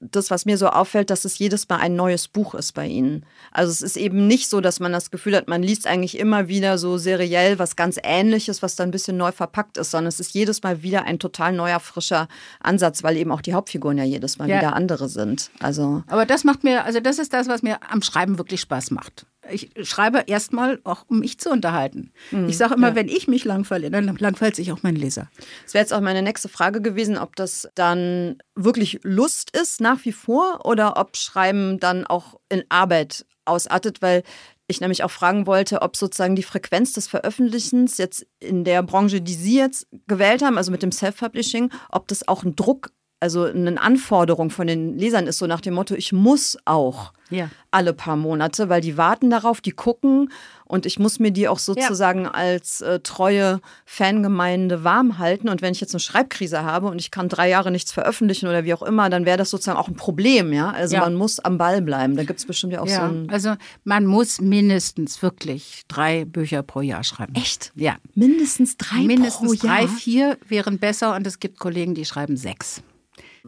das, 0.00 0.30
was 0.30 0.46
mir 0.46 0.56
so 0.56 0.68
auffällt, 0.68 1.10
dass 1.10 1.24
es 1.24 1.36
jedes 1.36 1.68
Mal 1.68 1.78
ein 1.78 1.96
neues 1.96 2.28
Buch 2.28 2.54
ist 2.54 2.70
bei 2.72 2.86
Ihnen. 2.86 3.26
Also 3.50 3.72
es 3.72 3.82
ist 3.82 3.96
eben 3.96 4.28
nicht 4.28 4.48
so, 4.48 4.60
dass 4.60 4.78
man 4.78 4.92
das 4.92 5.10
Gefühl 5.10 5.34
hat, 5.34 5.48
man 5.48 5.64
liest 5.64 5.88
eigentlich 5.88 6.16
immer 6.16 6.46
wieder 6.46 6.78
so 6.78 6.96
seriell 6.96 7.58
was 7.58 7.74
ganz 7.74 7.98
Ähnliches, 8.00 8.62
was 8.62 8.76
dann 8.76 8.90
ein 8.90 8.92
bisschen 8.92 9.16
neu 9.16 9.32
verpackt 9.32 9.76
ist, 9.76 9.90
sondern 9.90 10.06
es 10.08 10.20
ist 10.20 10.32
jedes 10.32 10.62
Mal 10.62 10.84
wieder 10.84 11.02
ein 11.06 11.18
total 11.18 11.52
neuer, 11.52 11.80
frischer 11.80 12.28
Ansatz, 12.60 13.02
weil 13.02 13.16
eben 13.16 13.32
auch 13.32 13.40
die 13.40 13.54
Hauptfiguren 13.54 13.98
ja 13.98 14.04
jedes 14.04 14.38
Mal 14.38 14.48
ja. 14.48 14.58
wieder 14.58 14.76
andere 14.76 15.08
sind. 15.08 15.50
Also 15.58 16.04
Aber 16.06 16.24
das 16.24 16.44
macht 16.44 16.62
mir, 16.62 16.84
also 16.84 17.00
das 17.00 17.18
ist 17.18 17.32
das, 17.32 17.48
was 17.48 17.62
mir 17.62 17.78
am 17.90 18.00
Schreiben 18.00 18.38
wirklich 18.38 18.60
Spaß 18.60 18.92
macht 18.92 19.26
ich 19.50 19.70
schreibe 19.82 20.24
erstmal 20.26 20.80
auch, 20.84 21.04
um 21.08 21.20
mich 21.20 21.38
zu 21.38 21.50
unterhalten. 21.50 22.12
Mhm, 22.30 22.48
ich 22.48 22.56
sage 22.56 22.74
immer, 22.74 22.88
ja. 22.88 22.94
wenn 22.94 23.08
ich 23.08 23.28
mich 23.28 23.44
langweile, 23.44 23.90
dann 23.90 24.16
langweilt 24.16 24.56
sich 24.56 24.72
auch 24.72 24.82
mein 24.82 24.96
Leser. 24.96 25.30
Das 25.64 25.74
wäre 25.74 25.82
jetzt 25.82 25.92
auch 25.92 26.00
meine 26.00 26.22
nächste 26.22 26.48
Frage 26.48 26.80
gewesen, 26.80 27.18
ob 27.18 27.36
das 27.36 27.68
dann 27.74 28.38
wirklich 28.54 29.00
Lust 29.02 29.56
ist 29.56 29.80
nach 29.80 30.04
wie 30.04 30.12
vor 30.12 30.64
oder 30.64 30.96
ob 30.96 31.16
Schreiben 31.16 31.78
dann 31.80 32.06
auch 32.06 32.40
in 32.48 32.64
Arbeit 32.68 33.26
ausartet, 33.44 34.00
weil 34.02 34.22
ich 34.66 34.80
nämlich 34.80 35.04
auch 35.04 35.10
fragen 35.10 35.46
wollte, 35.46 35.82
ob 35.82 35.96
sozusagen 35.96 36.36
die 36.36 36.42
Frequenz 36.42 36.92
des 36.92 37.06
Veröffentlichens 37.06 37.98
jetzt 37.98 38.26
in 38.40 38.64
der 38.64 38.82
Branche, 38.82 39.20
die 39.20 39.34
Sie 39.34 39.58
jetzt 39.58 39.86
gewählt 40.06 40.42
haben, 40.42 40.56
also 40.56 40.72
mit 40.72 40.82
dem 40.82 40.92
Self-Publishing, 40.92 41.70
ob 41.90 42.08
das 42.08 42.26
auch 42.26 42.44
ein 42.44 42.56
Druck 42.56 42.90
also 43.24 43.44
eine 43.44 43.80
Anforderung 43.80 44.50
von 44.50 44.66
den 44.66 44.98
Lesern 44.98 45.26
ist 45.26 45.38
so 45.38 45.46
nach 45.46 45.62
dem 45.62 45.72
Motto, 45.72 45.94
ich 45.94 46.12
muss 46.12 46.58
auch 46.66 47.14
ja. 47.30 47.48
alle 47.70 47.94
paar 47.94 48.16
Monate, 48.16 48.68
weil 48.68 48.82
die 48.82 48.98
warten 48.98 49.30
darauf, 49.30 49.62
die 49.62 49.70
gucken 49.70 50.30
und 50.66 50.84
ich 50.84 50.98
muss 50.98 51.18
mir 51.20 51.30
die 51.30 51.48
auch 51.48 51.58
sozusagen 51.58 52.24
ja. 52.24 52.30
als 52.32 52.82
äh, 52.82 53.00
treue 53.00 53.62
Fangemeinde 53.86 54.84
warm 54.84 55.16
halten. 55.18 55.48
Und 55.48 55.62
wenn 55.62 55.72
ich 55.72 55.80
jetzt 55.80 55.94
eine 55.94 56.00
Schreibkrise 56.00 56.64
habe 56.64 56.88
und 56.88 57.00
ich 57.00 57.10
kann 57.10 57.30
drei 57.30 57.48
Jahre 57.48 57.70
nichts 57.70 57.92
veröffentlichen 57.92 58.46
oder 58.46 58.64
wie 58.64 58.74
auch 58.74 58.82
immer, 58.82 59.08
dann 59.08 59.24
wäre 59.24 59.38
das 59.38 59.48
sozusagen 59.48 59.78
auch 59.78 59.88
ein 59.88 59.96
Problem, 59.96 60.52
ja. 60.52 60.70
Also 60.70 60.96
ja. 60.96 61.00
man 61.00 61.14
muss 61.14 61.40
am 61.40 61.56
Ball 61.56 61.80
bleiben. 61.80 62.16
Da 62.16 62.24
gibt 62.24 62.40
es 62.40 62.44
bestimmt 62.44 62.74
ja 62.74 62.82
auch 62.82 62.88
so 62.88 63.00
ein. 63.00 63.30
Also 63.30 63.54
man 63.84 64.04
muss 64.04 64.42
mindestens 64.42 65.22
wirklich 65.22 65.84
drei 65.88 66.26
Bücher 66.26 66.62
pro 66.62 66.82
Jahr 66.82 67.04
schreiben. 67.04 67.34
Echt? 67.36 67.72
Ja. 67.74 67.96
Mindestens 68.14 68.76
drei 68.76 69.00
mindestens 69.00 69.60
pro 69.60 69.66
Jahr? 69.66 69.78
drei, 69.78 69.88
vier 69.88 70.36
wären 70.46 70.78
besser 70.78 71.16
und 71.16 71.26
es 71.26 71.40
gibt 71.40 71.58
Kollegen, 71.58 71.94
die 71.94 72.04
schreiben 72.04 72.36
sechs. 72.36 72.82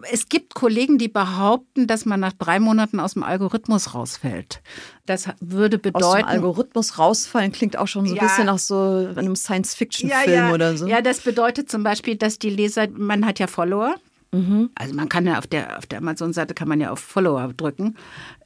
Es 0.02 0.28
gibt 0.28 0.54
Kollegen, 0.54 0.98
die 0.98 1.08
behaupten, 1.08 1.86
dass 1.86 2.04
man 2.04 2.20
nach 2.20 2.34
drei 2.34 2.60
Monaten 2.60 3.00
aus 3.00 3.14
dem 3.14 3.22
Algorithmus 3.22 3.94
rausfällt. 3.94 4.60
Das 5.06 5.28
würde 5.40 5.78
bedeuten. 5.78 6.04
Aus 6.04 6.16
dem 6.16 6.24
Algorithmus 6.26 6.98
rausfallen 6.98 7.50
klingt 7.50 7.78
auch 7.78 7.88
schon 7.88 8.06
so 8.06 8.12
ein 8.12 8.16
ja, 8.16 8.22
bisschen 8.24 8.46
nach 8.46 8.58
so 8.58 9.08
einem 9.16 9.34
Science-Fiction-Film 9.34 10.36
ja, 10.36 10.48
ja. 10.48 10.54
oder 10.54 10.76
so. 10.76 10.86
Ja, 10.86 11.00
das 11.00 11.20
bedeutet 11.20 11.70
zum 11.70 11.82
Beispiel, 11.82 12.16
dass 12.16 12.38
die 12.38 12.50
Leser, 12.50 12.88
man 12.90 13.24
hat 13.24 13.38
ja 13.38 13.46
Follower. 13.46 13.94
Mhm. 14.32 14.70
Also 14.74 14.94
man 14.94 15.08
kann 15.08 15.26
ja 15.26 15.38
auf 15.38 15.46
der, 15.46 15.78
auf 15.78 15.86
der 15.86 15.98
Amazon-Seite 15.98 16.52
kann 16.52 16.68
man 16.68 16.80
ja 16.80 16.90
auf 16.90 16.98
Follower 16.98 17.52
drücken, 17.56 17.96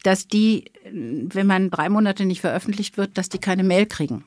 dass 0.04 0.28
die, 0.28 0.66
wenn 0.92 1.46
man 1.46 1.70
drei 1.70 1.88
Monate 1.88 2.26
nicht 2.26 2.42
veröffentlicht 2.42 2.96
wird, 2.96 3.18
dass 3.18 3.28
die 3.28 3.38
keine 3.38 3.64
Mail 3.64 3.86
kriegen 3.86 4.24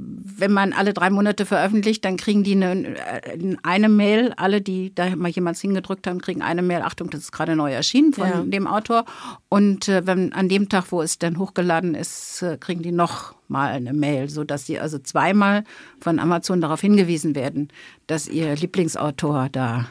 wenn 0.00 0.52
man 0.52 0.72
alle 0.72 0.94
drei 0.94 1.10
Monate 1.10 1.44
veröffentlicht, 1.44 2.04
dann 2.04 2.16
kriegen 2.16 2.44
die 2.44 2.52
eine, 2.52 2.96
äh, 2.96 3.56
eine 3.62 3.88
Mail, 3.88 4.32
alle, 4.36 4.60
die 4.60 4.94
da 4.94 5.16
mal 5.16 5.28
jemand 5.28 5.58
hingedrückt 5.58 6.06
haben, 6.06 6.20
kriegen 6.20 6.42
eine 6.42 6.62
Mail, 6.62 6.82
Achtung, 6.82 7.10
das 7.10 7.22
ist 7.22 7.32
gerade 7.32 7.56
neu 7.56 7.72
erschienen 7.72 8.12
von 8.12 8.28
ja. 8.28 8.42
dem 8.42 8.66
Autor. 8.66 9.04
Und 9.48 9.88
äh, 9.88 10.06
wenn 10.06 10.32
an 10.32 10.48
dem 10.48 10.68
Tag, 10.68 10.92
wo 10.92 11.02
es 11.02 11.18
dann 11.18 11.38
hochgeladen 11.38 11.94
ist, 11.94 12.42
äh, 12.42 12.56
kriegen 12.58 12.82
die 12.82 12.92
noch 12.92 13.34
mal 13.48 13.72
eine 13.72 13.92
Mail, 13.92 14.28
sodass 14.28 14.66
sie 14.66 14.78
also 14.78 14.98
zweimal 14.98 15.64
von 16.00 16.18
Amazon 16.18 16.60
darauf 16.60 16.80
hingewiesen 16.80 17.34
werden, 17.34 17.68
dass 18.06 18.28
ihr 18.28 18.54
Lieblingsautor 18.54 19.48
da 19.50 19.86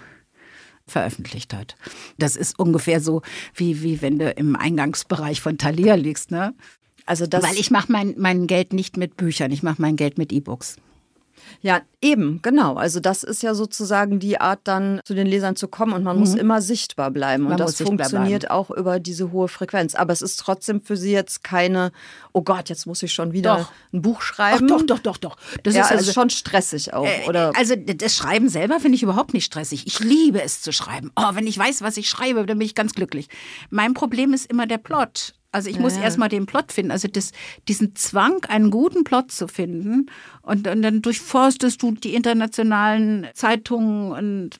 veröffentlicht 0.87 1.53
hat. 1.53 1.75
Das 2.17 2.35
ist 2.35 2.57
ungefähr 2.57 3.01
so, 3.01 3.21
wie, 3.53 3.83
wie 3.83 4.01
wenn 4.01 4.19
du 4.19 4.31
im 4.31 4.55
Eingangsbereich 4.55 5.41
von 5.41 5.57
Thalia 5.57 5.95
liegst, 5.95 6.31
ne? 6.31 6.53
Also 7.07 7.25
das 7.25 7.43
Weil 7.43 7.57
ich 7.57 7.71
mache 7.71 7.91
mein, 7.91 8.13
mein 8.17 8.45
Geld 8.45 8.73
nicht 8.73 8.97
mit 8.97 9.17
Büchern, 9.17 9.51
ich 9.51 9.63
mache 9.63 9.81
mein 9.81 9.95
Geld 9.95 10.17
mit 10.17 10.31
E-Books. 10.31 10.75
Ja, 11.61 11.81
eben, 12.01 12.41
genau. 12.41 12.75
Also 12.75 12.99
das 12.99 13.23
ist 13.23 13.41
ja 13.41 13.55
sozusagen 13.55 14.19
die 14.19 14.39
Art, 14.39 14.59
dann 14.65 14.99
zu 15.05 15.13
den 15.13 15.27
Lesern 15.27 15.55
zu 15.55 15.67
kommen 15.67 15.93
und 15.93 16.03
man 16.03 16.15
mhm. 16.15 16.19
muss 16.19 16.35
immer 16.35 16.61
sichtbar 16.61 17.11
bleiben. 17.11 17.43
Man 17.43 17.53
und 17.53 17.59
das 17.59 17.77
funktioniert 17.81 18.41
bleiben. 18.41 18.53
auch 18.53 18.69
über 18.69 18.99
diese 18.99 19.31
hohe 19.31 19.47
Frequenz. 19.47 19.95
Aber 19.95 20.13
es 20.13 20.21
ist 20.21 20.37
trotzdem 20.37 20.81
für 20.81 20.97
Sie 20.97 21.11
jetzt 21.11 21.43
keine, 21.43 21.91
oh 22.33 22.41
Gott, 22.41 22.69
jetzt 22.69 22.85
muss 22.85 23.01
ich 23.03 23.13
schon 23.13 23.33
wieder 23.33 23.57
doch. 23.57 23.71
ein 23.93 24.01
Buch 24.01 24.21
schreiben. 24.21 24.67
Ach, 24.71 24.77
doch, 24.77 24.99
doch, 24.99 24.99
doch, 24.99 25.17
doch. 25.17 25.37
Das 25.63 25.73
ja, 25.73 25.81
ist 25.81 25.91
also, 25.91 25.99
also 26.01 26.11
schon 26.13 26.29
stressig 26.29 26.93
auch, 26.93 27.05
äh, 27.05 27.27
oder? 27.27 27.51
Also 27.55 27.75
das 27.75 28.15
Schreiben 28.15 28.49
selber 28.49 28.79
finde 28.79 28.95
ich 28.95 29.03
überhaupt 29.03 29.33
nicht 29.33 29.45
stressig. 29.45 29.87
Ich 29.87 29.99
liebe 29.99 30.41
es 30.41 30.61
zu 30.61 30.71
schreiben. 30.71 31.11
Oh, 31.15 31.29
wenn 31.33 31.47
ich 31.47 31.57
weiß, 31.57 31.81
was 31.81 31.97
ich 31.97 32.09
schreibe, 32.09 32.45
dann 32.45 32.57
bin 32.57 32.65
ich 32.65 32.75
ganz 32.75 32.93
glücklich. 32.93 33.29
Mein 33.69 33.93
Problem 33.93 34.33
ist 34.33 34.51
immer 34.51 34.67
der 34.67 34.77
Plot. 34.77 35.33
Also 35.57 35.71
ich 35.71 35.77
ja, 35.77 35.81
muss 35.81 35.95
ja. 35.95 36.03
erstmal 36.03 36.29
den 36.29 36.45
Plot 36.45 36.71
finden. 36.71 36.91
Also 36.91 37.07
das, 37.07 37.31
diesen 37.67 37.95
Zwang, 37.95 38.45
einen 38.45 38.69
guten 38.69 39.03
Plot 39.03 39.31
zu 39.31 39.47
finden. 39.47 40.05
Und, 40.43 40.67
und 40.67 40.83
dann 40.83 41.01
durchforstest 41.01 41.81
du 41.81 41.93
die 41.93 42.13
internationalen 42.13 43.27
Zeitungen 43.33 44.11
und 44.11 44.59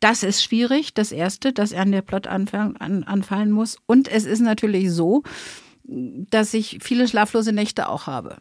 das 0.00 0.22
ist 0.22 0.44
schwierig, 0.44 0.92
das 0.92 1.12
Erste, 1.12 1.54
dass 1.54 1.72
er 1.72 1.80
an 1.80 1.92
der 1.92 2.02
Plot 2.02 2.26
anfang, 2.26 2.76
an, 2.76 3.04
anfallen 3.04 3.50
muss. 3.50 3.78
Und 3.86 4.06
es 4.06 4.26
ist 4.26 4.40
natürlich 4.40 4.92
so, 4.92 5.22
dass 5.84 6.52
ich 6.52 6.80
viele 6.82 7.08
schlaflose 7.08 7.54
Nächte 7.54 7.88
auch 7.88 8.06
habe. 8.06 8.36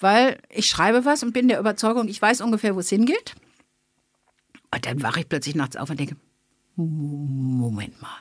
Weil 0.00 0.40
ich 0.48 0.66
schreibe 0.66 1.04
was 1.04 1.22
und 1.22 1.32
bin 1.32 1.46
der 1.46 1.60
Überzeugung, 1.60 2.08
ich 2.08 2.20
weiß 2.20 2.40
ungefähr, 2.40 2.74
wo 2.74 2.80
es 2.80 2.88
hingeht. 2.88 3.36
Und 4.74 4.84
dann 4.84 5.00
wache 5.00 5.20
ich 5.20 5.28
plötzlich 5.28 5.54
nachts 5.54 5.76
auf 5.76 5.90
und 5.90 6.00
denke, 6.00 6.16
Moment 6.74 8.02
mal, 8.02 8.16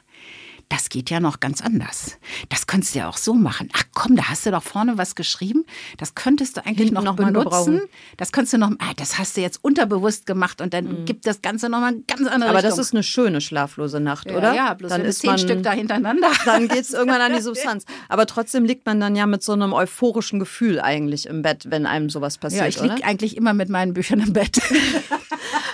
das 0.69 0.89
geht 0.89 1.09
ja 1.09 1.19
noch 1.19 1.39
ganz 1.39 1.61
anders. 1.61 2.17
Das 2.49 2.67
könntest 2.67 2.93
du 2.93 2.99
ja 2.99 3.09
auch 3.09 3.17
so 3.17 3.33
machen. 3.33 3.69
Ach 3.73 3.83
komm, 3.95 4.15
da 4.15 4.29
hast 4.29 4.45
du 4.45 4.51
doch 4.51 4.61
vorne 4.61 4.99
was 4.99 5.15
geschrieben. 5.15 5.65
Das 5.97 6.13
könntest 6.13 6.57
du 6.57 6.65
eigentlich 6.65 6.89
Hinten 6.89 7.03
noch, 7.03 7.15
benutzen. 7.15 7.81
Das 8.17 8.31
könntest 8.31 8.53
du 8.53 8.59
noch, 8.59 8.71
ah, 8.77 8.93
das 8.95 9.17
hast 9.17 9.35
du 9.35 9.41
jetzt 9.41 9.63
unterbewusst 9.63 10.27
gemacht 10.27 10.61
und 10.61 10.75
dann 10.75 10.85
mhm. 10.85 11.05
gibt 11.05 11.25
das 11.25 11.41
Ganze 11.41 11.69
nochmal 11.69 11.93
eine 11.93 12.01
ganz 12.01 12.27
andere 12.27 12.51
Aber 12.51 12.59
Richtung. 12.59 12.77
das 12.77 12.87
ist 12.87 12.93
eine 12.93 13.01
schöne 13.01 13.41
schlaflose 13.41 13.99
Nacht, 13.99 14.31
oder? 14.31 14.53
Ja, 14.53 14.75
bloß 14.75 14.89
dann 14.89 15.01
ist 15.05 15.21
zehn 15.21 15.31
man, 15.31 15.39
Stück 15.39 15.63
da 15.63 15.71
hintereinander. 15.71 16.29
Dann 16.45 16.67
geht 16.67 16.81
es 16.81 16.93
irgendwann 16.93 17.21
an 17.21 17.33
die 17.33 17.41
Substanz. 17.41 17.85
Aber 18.07 18.27
trotzdem 18.27 18.63
liegt 18.63 18.85
man 18.85 18.99
dann 18.99 19.15
ja 19.15 19.25
mit 19.25 19.41
so 19.41 19.53
einem 19.53 19.73
euphorischen 19.73 20.39
Gefühl 20.39 20.79
eigentlich 20.79 21.25
im 21.25 21.41
Bett, 21.41 21.65
wenn 21.69 21.87
einem 21.87 22.11
sowas 22.11 22.37
passiert. 22.37 22.61
Ja, 22.61 22.67
ich 22.67 22.79
liege 22.79 23.03
eigentlich 23.03 23.35
immer 23.35 23.53
mit 23.53 23.69
meinen 23.69 23.93
Büchern 23.93 24.19
im 24.19 24.33
Bett. 24.33 24.61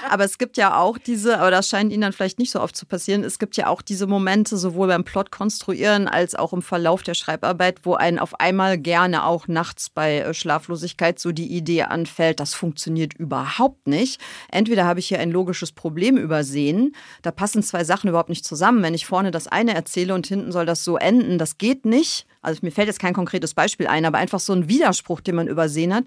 aber 0.09 0.23
es 0.23 0.37
gibt 0.37 0.57
ja 0.57 0.77
auch 0.77 0.97
diese, 0.97 1.39
aber 1.39 1.51
das 1.51 1.69
scheint 1.69 1.91
Ihnen 1.91 2.01
dann 2.01 2.13
vielleicht 2.13 2.39
nicht 2.39 2.51
so 2.51 2.61
oft 2.61 2.75
zu 2.75 2.85
passieren, 2.85 3.23
es 3.23 3.39
gibt 3.39 3.57
ja 3.57 3.67
auch 3.67 3.81
diese 3.81 4.07
Momente, 4.07 4.57
sowohl 4.57 4.87
beim 4.87 5.03
Plot 5.03 5.31
konstruieren 5.31 6.07
als 6.07 6.35
auch 6.35 6.53
im 6.53 6.61
Verlauf 6.61 7.03
der 7.03 7.13
Schreibarbeit, 7.13 7.81
wo 7.83 7.93
einen 7.95 8.19
auf 8.19 8.39
einmal 8.39 8.77
gerne 8.77 9.25
auch 9.25 9.47
nachts 9.47 9.89
bei 9.89 10.19
äh, 10.19 10.33
Schlaflosigkeit 10.33 11.19
so 11.19 11.31
die 11.31 11.51
Idee 11.51 11.83
anfällt, 11.83 12.39
das 12.39 12.53
funktioniert 12.53 13.13
überhaupt 13.13 13.87
nicht. 13.87 14.21
Entweder 14.49 14.85
habe 14.85 14.99
ich 14.99 15.07
hier 15.07 15.19
ein 15.19 15.31
logisches 15.31 15.71
Problem 15.71 16.17
übersehen, 16.17 16.95
da 17.21 17.31
passen 17.31 17.63
zwei 17.63 17.83
Sachen 17.83 18.09
überhaupt 18.09 18.29
nicht 18.29 18.45
zusammen. 18.45 18.83
Wenn 18.83 18.93
ich 18.93 19.05
vorne 19.05 19.31
das 19.31 19.47
eine 19.47 19.73
erzähle 19.75 20.13
und 20.13 20.27
hinten 20.27 20.51
soll 20.51 20.65
das 20.65 20.83
so 20.83 20.97
enden, 20.97 21.37
das 21.37 21.57
geht 21.57 21.85
nicht. 21.85 22.25
Also 22.41 22.59
mir 22.61 22.71
fällt 22.71 22.87
jetzt 22.87 22.99
kein 22.99 23.13
konkretes 23.13 23.53
Beispiel 23.53 23.87
ein, 23.87 24.05
aber 24.05 24.19
einfach 24.19 24.39
so 24.39 24.53
ein 24.53 24.69
Widerspruch, 24.69 25.21
den 25.21 25.35
man 25.35 25.47
übersehen 25.47 25.93
hat. 25.93 26.05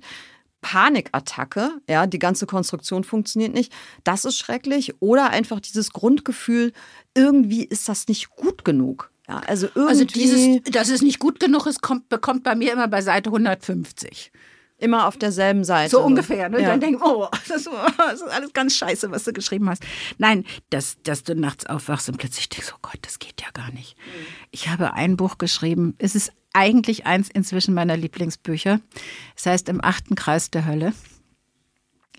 Panikattacke, 0.61 1.81
ja, 1.89 2.07
die 2.07 2.19
ganze 2.19 2.47
Konstruktion 2.47 3.05
funktioniert 3.05 3.55
nicht. 3.55 3.73
Das 4.05 4.25
ist 4.25 4.37
schrecklich. 4.37 4.95
Oder 5.01 5.31
einfach 5.31 5.61
dieses 5.61 5.93
Grundgefühl, 5.93 6.73
irgendwie 7.15 7.65
ist 7.65 7.89
das 7.89 8.09
nicht 8.09 8.31
gut 8.31 8.65
genug. 8.65 9.11
Ja, 9.29 9.41
also, 9.47 9.67
irgendwie 9.75 9.89
also 9.89 10.05
dieses, 10.05 10.63
dass 10.73 10.89
es 10.89 11.03
nicht 11.03 11.19
gut 11.19 11.39
genug 11.39 11.67
ist, 11.67 11.83
kommt, 11.83 12.09
bekommt 12.09 12.45
bei 12.45 12.55
mir 12.55 12.73
immer 12.73 12.89
bei 12.89 13.03
Seite 13.03 13.29
150. 13.29 14.33
Immer 14.81 15.09
auf 15.09 15.17
derselben 15.17 15.65
Seite. 15.65 15.91
So 15.91 16.01
ungefähr. 16.03 16.49
Ne? 16.49 16.63
Ja. 16.63 16.69
Dann 16.69 16.81
denke 16.81 17.01
oh, 17.05 17.27
das, 17.49 17.69
das, 17.97 18.15
ist 18.15 18.29
alles 18.29 18.53
ganz 18.53 18.77
scheiße, 18.77 19.11
was 19.11 19.25
du 19.25 19.33
geschrieben 19.33 19.69
hast. 19.69 19.83
Nein, 20.19 20.45
dass, 20.71 20.97
dass 21.03 21.25
du 21.25 21.35
nachts 21.35 21.67
aufwachst 21.67 22.09
und 22.09 22.17
plötzlich 22.17 22.49
denkst, 22.49 22.73
oh 22.75 22.79
Gott, 22.81 22.99
das 23.03 23.19
geht 23.19 23.43
ja 23.43 23.49
gar 23.53 23.73
nicht. 23.73 23.97
Mhm. 23.97 24.27
Ich 24.53 24.69
habe 24.69 24.95
ein 24.95 25.17
Buch 25.17 25.39
geschrieben. 25.39 25.95
Es 25.99 26.15
ist 26.15 26.33
eigentlich 26.53 27.07
eins 27.07 27.29
inzwischen 27.29 27.75
meiner 27.75 27.97
Lieblingsbücher. 27.97 28.81
Es 29.37 29.47
heißt 29.47 29.69
Im 29.69 29.83
achten 29.83 30.15
Kreis 30.15 30.51
der 30.51 30.65
Hölle. 30.65 30.93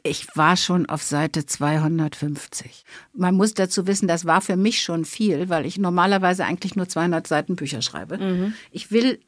Ich 0.04 0.28
war 0.36 0.56
schon 0.56 0.86
auf 0.88 1.04
Seite 1.04 1.46
250. 1.46 2.84
Man 3.14 3.36
muss 3.36 3.54
dazu 3.54 3.88
wissen, 3.88 4.08
das 4.08 4.26
war 4.26 4.42
für 4.42 4.56
mich 4.56 4.82
schon 4.82 5.06
viel, 5.06 5.50
weil 5.50 5.66
ich 5.66 5.78
normalerweise 5.78 6.46
eigentlich 6.46 6.76
nur 6.76 6.88
200 6.88 7.28
Seiten 7.28 7.56
Bücher 7.56 7.82
schreibe. 7.82 8.18
Mhm. 8.18 8.54
Ich 8.72 8.92
will 8.92 9.20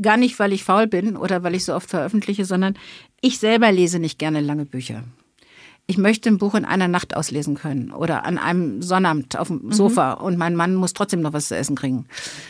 gar 0.00 0.16
nicht, 0.16 0.38
weil 0.38 0.52
ich 0.52 0.64
faul 0.64 0.86
bin 0.86 1.16
oder 1.16 1.42
weil 1.42 1.54
ich 1.54 1.64
so 1.64 1.74
oft 1.74 1.90
veröffentliche, 1.90 2.44
sondern 2.44 2.74
Ich 3.20 3.38
selber 3.38 3.72
lese 3.72 3.98
nicht 3.98 4.18
gerne 4.18 4.40
lange 4.40 4.66
Bücher. 4.66 5.04
Ich 5.88 5.98
möchte 5.98 6.28
ein 6.28 6.38
Buch 6.38 6.54
in 6.56 6.64
einer 6.64 6.88
Nacht 6.88 7.16
auslesen 7.16 7.54
können 7.54 7.92
oder 7.92 8.24
an 8.24 8.38
einem 8.38 8.82
Sonnabend 8.82 9.38
auf 9.38 9.46
dem 9.46 9.70
Sofa 9.70 10.16
mhm. 10.16 10.24
und 10.24 10.36
mein 10.36 10.56
Mann 10.56 10.74
muss 10.74 10.94
trotzdem 10.94 11.20
noch 11.20 11.32
was 11.32 11.46
zu 11.46 11.56
essen 11.56 11.76
kriegen. 11.76 12.06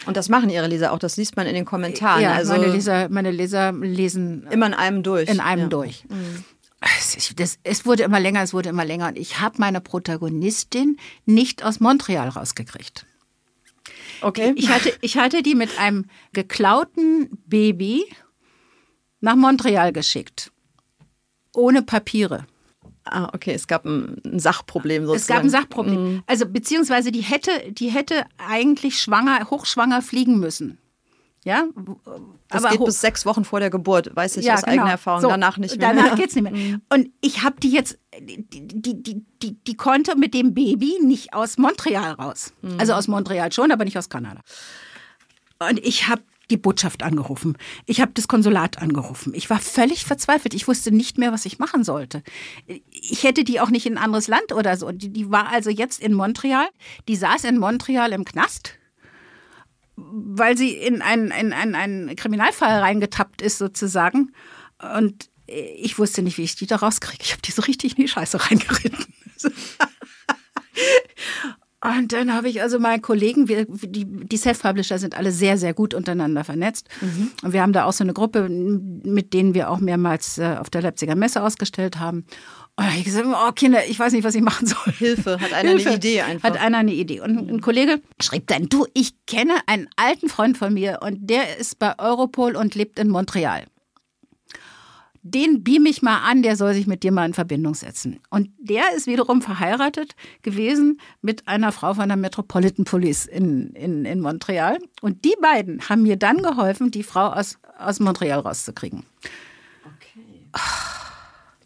Und 0.07 0.17
das 0.17 0.31
machen 0.31 0.49
Ihre 0.49 0.67
Leser 0.67 0.93
auch, 0.93 0.99
das 0.99 1.19
liest 1.19 1.37
man 1.37 1.47
in 1.47 1.55
den 1.55 1.67
Kommentaren. 1.67 2.23
Ja, 2.23 2.33
also 2.33 2.53
meine, 2.53 2.69
Leser, 2.69 3.09
meine 3.11 3.31
Leser 3.31 3.73
lesen 3.73 4.47
immer 4.51 4.67
in 4.67 4.75
einem 4.75 5.03
durch. 5.03 5.29
In 5.29 5.41
einem 5.41 5.65
ja. 5.65 5.69
durch. 5.69 6.05
Mhm. 6.09 6.45
Es, 6.99 7.35
das, 7.37 7.59
es 7.63 7.85
wurde 7.85 8.05
immer 8.05 8.21
länger, 8.21 8.43
es 8.43 8.55
wurde 8.55 8.71
immer 8.71 8.85
länger 8.85 9.09
und 9.09 9.19
ich 9.19 9.41
habe 9.41 9.57
meine 9.59 9.81
Protagonistin 9.81 10.97
nicht 11.27 11.63
aus 11.63 11.81
Montreal 11.81 12.29
rausgekriegt. 12.29 13.07
Okay. 14.21 14.53
Ich 14.57 14.69
hatte, 14.69 14.93
ich 15.01 15.17
hatte 15.17 15.43
die 15.43 15.55
mit 15.55 15.79
einem 15.79 16.07
geklauten 16.33 17.29
Baby 17.47 18.05
nach 19.21 19.37
Montreal 19.37 19.93
geschickt. 19.93 20.53
Ohne 21.55 21.83
Papiere. 21.83 22.47
Ah, 23.05 23.31
okay, 23.33 23.53
es 23.53 23.67
gab 23.67 23.85
ein, 23.85 24.21
Sachproblem 24.39 25.07
sozusagen. 25.07 25.21
Es 25.21 25.27
gab 25.27 25.43
ein 25.45 25.51
Sachproblem. 25.51 26.15
Mhm. 26.15 26.23
Also 26.27 26.47
beziehungsweise 26.47 27.13
die 27.13 27.21
hätte, 27.21 27.51
die 27.71 27.89
hätte 27.89 28.27
eigentlich 28.37 29.01
schwanger, 29.01 29.49
hochschwanger 29.49 30.03
fliegen 30.03 30.41
müssen. 30.41 30.79
Ja, 31.47 31.65
das 32.49 32.65
aber 32.65 32.77
geht 32.77 32.85
bis 32.85 33.01
sechs 33.01 33.25
Wochen 33.25 33.45
vor 33.45 33.61
der 33.61 33.71
Geburt, 33.71 34.11
weiß 34.17 34.37
ich 34.39 34.47
ja, 34.47 34.55
aus 34.55 34.63
genau. 34.63 34.73
eigener 34.73 34.91
Erfahrung. 34.91 35.21
So, 35.21 35.29
danach 35.29 35.59
nicht 35.59 35.79
mehr. 35.79 35.95
Danach 35.95 36.17
geht's 36.17 36.35
nicht 36.35 36.43
mehr. 36.43 36.81
Und 36.89 37.09
ich 37.21 37.45
habe 37.45 37.61
die 37.61 37.71
jetzt, 37.71 38.01
die, 38.21 38.45
die, 38.51 38.67
die, 38.67 39.25
die, 39.41 39.55
die 39.55 39.77
konnte 39.77 40.17
mit 40.17 40.35
dem 40.35 40.55
Baby 40.55 40.99
nicht 41.05 41.35
aus 41.35 41.57
Montreal 41.57 42.15
raus. 42.15 42.53
Mhm. 42.63 42.81
Also 42.81 42.95
aus 42.95 43.07
Montreal 43.07 43.53
schon, 43.53 43.71
aber 43.71 43.85
nicht 43.85 43.97
aus 43.97 44.09
Kanada. 44.09 44.41
Und 45.61 45.79
ich 45.79 46.09
habe 46.09 46.23
die 46.51 46.57
Botschaft 46.57 47.05
angerufen. 47.05 47.57
Ich 47.87 48.01
habe 48.01 48.11
das 48.13 48.27
Konsulat 48.27 48.83
angerufen. 48.83 49.33
Ich 49.33 49.49
war 49.49 49.61
völlig 49.61 50.05
verzweifelt. 50.05 50.53
Ich 50.53 50.67
wusste 50.67 50.91
nicht 50.91 51.17
mehr, 51.17 51.31
was 51.31 51.47
ich 51.47 51.61
machen 51.61 51.85
sollte. 51.85 52.25
Ich 52.91 53.23
hätte 53.23 53.45
die 53.45 53.61
auch 53.61 53.71
nicht 53.71 53.87
in 53.87 53.99
ein 53.99 54.03
anderes 54.03 54.27
Land 54.27 54.53
oder 54.53 54.77
so. 54.77 54.91
Die, 54.91 55.11
die 55.11 55.31
war 55.31 55.49
also 55.49 55.71
jetzt 55.71 56.01
in 56.01 56.13
Montreal. 56.13 56.67
Die 57.07 57.15
saß 57.15 57.45
in 57.45 57.59
Montreal 57.59 58.13
im 58.13 58.25
Knast, 58.25 58.73
weil 59.97 60.57
sie 60.57 60.71
in 60.71 61.03
einen, 61.03 61.31
in 61.31 61.53
einen, 61.53 61.75
einen 61.75 62.17
Kriminalfall 62.17 62.81
reingetappt 62.81 63.43
ist 63.43 63.59
sozusagen. 63.59 64.33
Und 64.97 65.31
ich 65.47 65.99
wusste 65.99 66.23
nicht, 66.23 66.39
wie 66.39 66.43
ich 66.43 66.57
die 66.57 66.67
da 66.67 66.77
rauskriege. 66.77 67.23
Ich 67.23 67.33
habe 67.33 67.43
die 67.43 67.53
so 67.53 67.63
richtig 67.63 67.97
in 67.97 68.05
die 68.05 68.09
Scheiße 68.09 68.51
reingeritten. 68.51 69.07
Und 71.83 72.13
dann 72.13 72.33
habe 72.35 72.49
ich 72.49 72.63
also 72.63 72.79
meinen 72.81 73.03
Kollegen, 73.03 73.49
wir, 73.49 73.67
die, 73.67 74.07
die 74.07 74.37
Self-Publisher 74.37 74.99
sind 74.99 75.17
alle 75.17 75.31
sehr, 75.31 75.57
sehr 75.57 75.73
gut 75.73 75.95
untereinander 75.95 76.43
vernetzt. 76.43 76.89
Mhm. 77.01 77.31
Und 77.43 77.53
wir 77.53 77.63
haben 77.63 77.73
da 77.73 77.85
auch 77.85 77.93
so 77.93 78.03
eine 78.03 78.13
Gruppe, 78.13 78.49
mit 78.49 79.33
denen 79.33 79.55
wir 79.55 79.71
auch 79.71 79.79
mehrmals 79.79 80.39
äh, 80.39 80.57
auf 80.59 80.69
der 80.69 80.83
Leipziger 80.83 81.15
Messe 81.15 81.43
ausgestellt 81.43 82.01
haben. 82.01 82.25
Und 82.79 82.85
da 82.85 82.91
habe 82.91 82.99
ich 82.99 83.05
gesagt, 83.05 83.27
oh 83.27 83.53
Kinder, 83.53 83.87
ich 83.87 83.99
weiß 83.99 84.13
nicht, 84.13 84.25
was 84.25 84.35
ich 84.35 84.43
machen 84.43 84.67
soll. 84.67 84.93
Hilfe, 84.93 85.41
hat 85.41 85.53
einer 85.53 85.71
Hilfe. 85.71 85.89
eine 85.89 85.97
Idee 85.97 86.21
einfach. 86.21 86.51
Hat 86.51 86.61
einer 86.61 86.79
eine 86.79 86.93
Idee. 86.93 87.21
Und 87.21 87.51
ein 87.51 87.61
Kollege 87.61 88.03
schrieb 88.21 88.47
dann, 88.49 88.69
du, 88.69 88.87
ich 88.93 89.15
kenne 89.27 89.55
einen 89.67 89.89
alten 89.97 90.29
Freund 90.29 90.59
von 90.59 90.75
mir 90.75 90.99
und 91.03 91.31
der 91.31 91.57
ist 91.57 91.79
bei 91.79 91.99
Europol 91.99 92.55
und 92.55 92.75
lebt 92.75 92.99
in 92.99 93.09
Montreal 93.09 93.65
den 95.29 95.65
beam 95.65 95.87
ich 95.87 96.03
mal 96.03 96.19
an, 96.19 96.43
der 96.43 96.55
soll 96.57 96.73
sich 96.73 96.87
mit 96.87 97.03
dir 97.03 97.11
mal 97.11 97.27
in 97.27 97.35
Verbindung 97.35 97.75
setzen. 97.75 98.21
Und 98.31 98.51
der 98.59 98.95
ist 98.97 99.09
wiederum 99.09 99.43
verheiratet 99.43 100.15
gewesen 100.43 101.01
mit 101.21 101.49
einer 101.49 101.73
Frau 101.73 101.95
von 101.95 102.09
der 102.09 102.17
Metropolitan 102.17 102.85
Police 102.85 103.27
in, 103.27 103.71
in, 103.71 104.05
in 104.05 104.21
Montreal. 104.21 104.79
Und 105.01 105.25
die 105.25 105.35
beiden 105.43 105.89
haben 105.89 106.03
mir 106.03 106.17
dann 106.17 106.43
geholfen, 106.43 106.93
die 106.93 107.03
Frau 107.03 107.27
aus, 107.27 107.59
aus 107.77 107.99
Montreal 107.99 108.39
rauszukriegen. 108.39 109.03
Okay. 109.85 110.21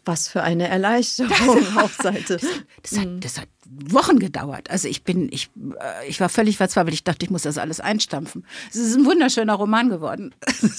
Was 0.05 0.27
für 0.27 0.41
eine 0.41 0.67
Erleichterung 0.67 1.77
auf 1.77 1.95
Seite. 1.95 2.39
Das, 2.81 2.97
hat, 2.97 3.07
das 3.19 3.39
hat 3.39 3.49
Wochen 3.73 4.19
gedauert. 4.19 4.69
Also 4.69 4.89
ich 4.89 5.03
bin, 5.03 5.29
ich, 5.31 5.49
äh, 5.79 6.07
ich 6.07 6.19
war 6.19 6.27
völlig 6.27 6.57
verzweifelt. 6.57 6.93
Ich 6.93 7.05
dachte, 7.05 7.25
ich 7.25 7.29
muss 7.29 7.43
das 7.43 7.57
alles 7.57 7.79
einstampfen. 7.79 8.45
Es 8.69 8.75
ist 8.75 8.97
ein 8.97 9.05
wunderschöner 9.05 9.53
Roman 9.53 9.89
geworden. 9.89 10.35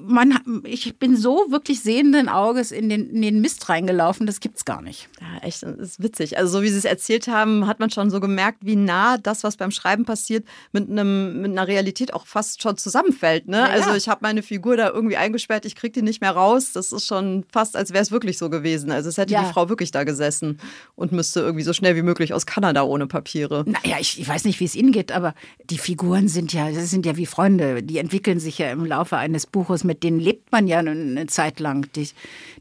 Man, 0.00 0.62
ich 0.64 0.98
bin 0.98 1.16
so 1.16 1.46
wirklich 1.50 1.80
sehenden 1.80 2.28
Auges 2.28 2.72
in 2.72 2.88
den, 2.88 3.10
in 3.10 3.22
den 3.22 3.40
Mist 3.40 3.68
reingelaufen, 3.68 4.26
das 4.26 4.40
gibt's 4.40 4.64
gar 4.64 4.82
nicht. 4.82 5.08
Ja, 5.20 5.46
echt, 5.46 5.62
das 5.62 5.78
ist 5.78 6.02
witzig. 6.02 6.38
Also 6.38 6.58
so 6.58 6.62
wie 6.62 6.68
Sie 6.68 6.78
es 6.78 6.84
erzählt 6.84 7.28
haben, 7.28 7.68
hat 7.68 7.78
man 7.78 7.90
schon 7.90 8.10
so 8.10 8.18
gemerkt, 8.18 8.58
wie 8.62 8.76
nah 8.76 9.16
das, 9.16 9.44
was 9.44 9.56
beim 9.56 9.70
Schreiben 9.70 10.04
passiert, 10.04 10.44
mit, 10.72 10.90
einem, 10.90 11.40
mit 11.40 11.52
einer 11.52 11.68
Realität 11.68 12.14
auch 12.14 12.26
fast 12.26 12.62
schon 12.62 12.76
zusammenfällt. 12.76 13.46
Ne? 13.46 13.58
Ja, 13.58 13.66
also 13.66 13.94
ich 13.94 14.08
habe 14.08 14.20
meine 14.22 14.42
Figur 14.42 14.76
da 14.76 14.90
irgendwie 14.90 15.16
eingesperrt, 15.16 15.66
ich 15.66 15.76
kriege 15.76 15.92
die 15.92 16.02
nicht 16.02 16.20
mehr 16.20 16.32
raus. 16.32 16.72
Das 16.72 16.92
ist 16.92 17.06
schon 17.06 17.44
fast, 17.52 17.76
als 17.76 17.92
wäre 17.92 18.02
es 18.02 18.10
wirklich 18.10 18.38
so 18.38 18.50
gewesen. 18.50 18.90
Also 18.90 19.08
es 19.08 19.18
hätte 19.18 19.34
die 19.34 19.52
Frau 19.52 19.68
wirklich 19.68 19.92
da 19.92 20.04
gesessen 20.04 20.58
und 20.96 21.11
müsste 21.12 21.40
irgendwie 21.40 21.64
so 21.64 21.72
schnell 21.72 21.96
wie 21.96 22.02
möglich 22.02 22.34
aus 22.34 22.46
Kanada 22.46 22.82
ohne 22.82 23.06
Papiere. 23.06 23.64
Naja, 23.66 23.96
ich, 24.00 24.20
ich 24.20 24.28
weiß 24.28 24.44
nicht, 24.44 24.60
wie 24.60 24.64
es 24.64 24.74
Ihnen 24.74 24.92
geht, 24.92 25.12
aber 25.12 25.34
die 25.70 25.78
Figuren 25.78 26.28
sind 26.28 26.52
ja, 26.52 26.70
das 26.70 26.90
sind 26.90 27.06
ja 27.06 27.16
wie 27.16 27.26
Freunde. 27.26 27.82
Die 27.82 27.98
entwickeln 27.98 28.40
sich 28.40 28.58
ja 28.58 28.70
im 28.70 28.84
Laufe 28.84 29.16
eines 29.16 29.46
Buches, 29.46 29.84
mit 29.84 30.02
denen 30.02 30.18
lebt 30.18 30.52
man 30.52 30.66
ja 30.66 30.78
eine 30.78 31.26
Zeit 31.26 31.60
lang. 31.60 31.90
Die, 31.94 32.08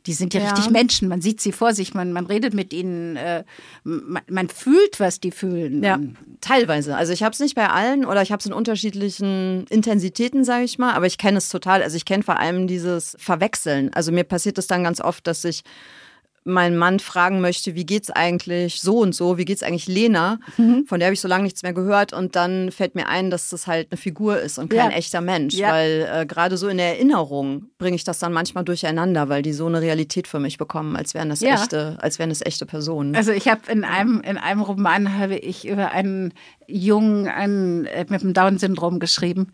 die 0.06 0.14
sind 0.14 0.34
ja, 0.34 0.42
ja. 0.42 0.50
richtig 0.50 0.70
Menschen. 0.70 1.08
Man 1.08 1.22
sieht 1.22 1.42
sie 1.42 1.52
vor 1.52 1.74
sich, 1.74 1.94
man, 1.94 2.14
man 2.14 2.26
redet 2.26 2.54
mit 2.54 2.74
ihnen, 2.74 3.16
äh, 3.16 3.44
man, 3.84 4.24
man, 4.30 4.50
fühlt, 4.50 5.00
was 5.00 5.20
die 5.20 5.32
fühlen. 5.32 5.84
Ja, 5.84 6.00
teilweise. 6.42 6.96
Also 6.96 7.14
ich 7.14 7.24
habe 7.24 7.34
es 7.34 7.40
nicht 7.40 7.56
bei 7.56 7.70
allen 7.70 8.06
oder 8.06 8.22
ich 8.22 8.32
habe 8.32 8.40
es 8.40 8.46
in 8.46 8.54
unterschiedlichen 8.54 9.66
Intensitäten, 9.70 10.44
sage 10.44 10.66
ich 10.66 10.78
mal, 10.78 10.94
aber 10.94 11.06
ich 11.06 11.18
kenne 11.18 11.38
es 11.38 11.50
total. 11.50 11.84
Also 11.84 11.98
ich 11.98 12.06
kenne 12.06 12.24
vor 12.24 12.40
allem 12.40 12.68
dieses 12.68 13.16
Verwechseln. 13.20 13.94
Also 13.94 14.12
mir 14.12 14.24
passiert 14.24 14.58
es 14.58 14.68
dann 14.68 14.84
ganz 14.84 15.02
oft, 15.02 15.26
dass 15.28 15.44
ich 15.44 15.64
mein 16.44 16.76
Mann 16.76 17.00
fragen 17.00 17.42
möchte, 17.42 17.76
wie 17.76 17.86
geht's 17.86 18.10
eigentlich 18.10 18.82
so 18.82 19.00
und 19.00 19.14
so, 19.14 19.38
wie 19.38 19.46
geht's 19.46 19.64
eigentlich 19.64 19.88
Lena, 19.88 20.40
mhm. 20.58 20.86
von 20.88 21.00
der 21.00 21.08
habe 21.08 21.14
ich 21.14 21.22
so 21.22 21.28
lange 21.28 21.44
nichts 21.44 21.64
mehr 21.64 21.74
gehört 21.74 22.14
und 22.14 22.36
dann 22.36 22.72
fällt 22.72 22.96
mir 22.96 23.08
ein, 23.08 23.30
dass 23.30 23.50
das 23.50 23.68
halt 23.68 23.90
eine 23.92 23.98
Figur 23.98 24.40
ist 24.40 24.58
und 24.58 24.70
kein 24.70 24.92
ja. 24.92 24.98
echter 24.98 25.22
Mensch, 25.22 25.54
ja. 25.54 25.72
weil 25.72 26.10
äh, 26.12 26.26
gerade 26.26 26.58
so 26.58 26.68
in 26.68 26.78
der 26.78 26.96
Erinnerung 26.96 27.68
bringe 27.78 27.96
ich 27.96 28.04
das 28.04 28.20
dann 28.20 28.34
manchmal 28.34 28.64
durcheinander, 28.64 29.30
weil 29.30 29.42
die 29.44 29.54
so 29.54 29.68
eine 29.68 29.82
Realität 29.82 30.28
für 30.28 30.40
mich 30.40 30.58
bekommen, 30.58 30.96
als 30.96 31.14
wären 31.14 31.30
das 31.30 31.42
ja. 31.42 31.56
echte, 31.56 31.98
als 32.02 32.18
wären 32.18 32.30
das 32.30 32.42
echte 32.42 32.66
Personen. 32.66 33.16
Also 33.16 33.32
ich 33.32 33.48
habe 33.48 33.72
in 33.72 33.84
einem 33.84 34.22
in 34.22 34.38
einem 34.38 34.62
Roman 34.62 35.18
habe 35.18 35.38
ich 35.38 35.68
über 35.68 35.92
einen 35.92 36.34
Jungen 36.72 37.28
einen, 37.28 37.86
äh, 37.86 38.06
mit 38.10 38.22
dem 38.22 38.34
Down-Syndrom 38.34 39.00
geschrieben 39.00 39.52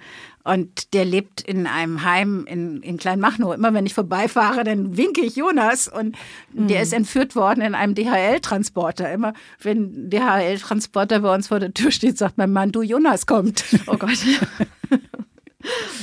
und 0.47 0.93
der 0.93 1.03
lebt 1.03 1.41
in 1.41 1.67
einem 1.67 2.03
Heim 2.03 2.45
in, 2.47 2.81
in 2.81 2.97
Kleinmachnow. 2.97 3.53
Immer 3.53 3.73
wenn 3.73 3.85
ich 3.85 3.93
vorbeifahre, 3.93 4.63
dann 4.63 4.95
winke 4.95 5.21
ich 5.21 5.35
Jonas. 5.35 5.89
Und 5.89 6.15
mhm. 6.53 6.69
der 6.69 6.81
ist 6.81 6.93
entführt 6.93 7.35
worden 7.35 7.61
in 7.61 7.75
einem 7.75 7.95
DHL-Transporter. 7.95 9.11
Immer 9.11 9.33
wenn 9.61 10.09
DHL-Transporter 10.09 11.19
bei 11.19 11.35
uns 11.35 11.49
vor 11.49 11.59
der 11.59 11.73
Tür 11.73 11.91
steht, 11.91 12.17
sagt 12.17 12.37
mein 12.37 12.53
Mann, 12.53 12.71
du 12.71 12.81
Jonas 12.81 13.25
kommt. 13.25 13.65
Oh 13.87 13.97
Gott. 13.97 14.17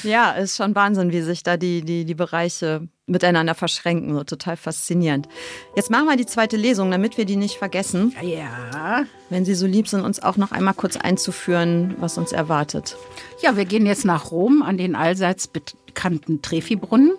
Ja, 0.03 0.33
ist 0.33 0.57
schon 0.57 0.75
Wahnsinn, 0.75 1.12
wie 1.12 1.23
sich 1.23 1.43
da 1.43 1.57
die, 1.57 1.83
die, 1.83 2.05
die 2.05 2.15
Bereiche 2.15 2.89
miteinander 3.07 3.55
verschränken. 3.55 4.15
So 4.15 4.25
total 4.25 4.57
faszinierend. 4.57 5.29
Jetzt 5.77 5.91
machen 5.91 6.07
wir 6.07 6.17
die 6.17 6.27
zweite 6.27 6.57
Lesung, 6.57 6.91
damit 6.91 7.19
wir 7.19 7.25
die 7.25 7.37
nicht 7.37 7.57
vergessen. 7.57 8.15
Ja. 8.23 9.05
Wenn 9.31 9.45
Sie 9.45 9.55
so 9.55 9.67
lieb 9.67 9.89
sind, 9.89 10.03
uns 10.03 10.23
auch 10.23 10.37
noch 10.37 10.53
einmal 10.53 10.75
kurz 10.75 10.97
einzuführen, 10.97 11.97
was 11.99 12.19
uns 12.19 12.33
erwartet. 12.33 12.97
Ja, 13.43 13.57
wir 13.57 13.65
gehen 13.65 13.87
jetzt 13.87 14.05
nach 14.05 14.31
Rom 14.31 14.62
an 14.62 14.77
den 14.77 14.95
allseits 14.95 15.49
bekannten 15.49 16.43
Trefi-Brunnen 16.43 17.12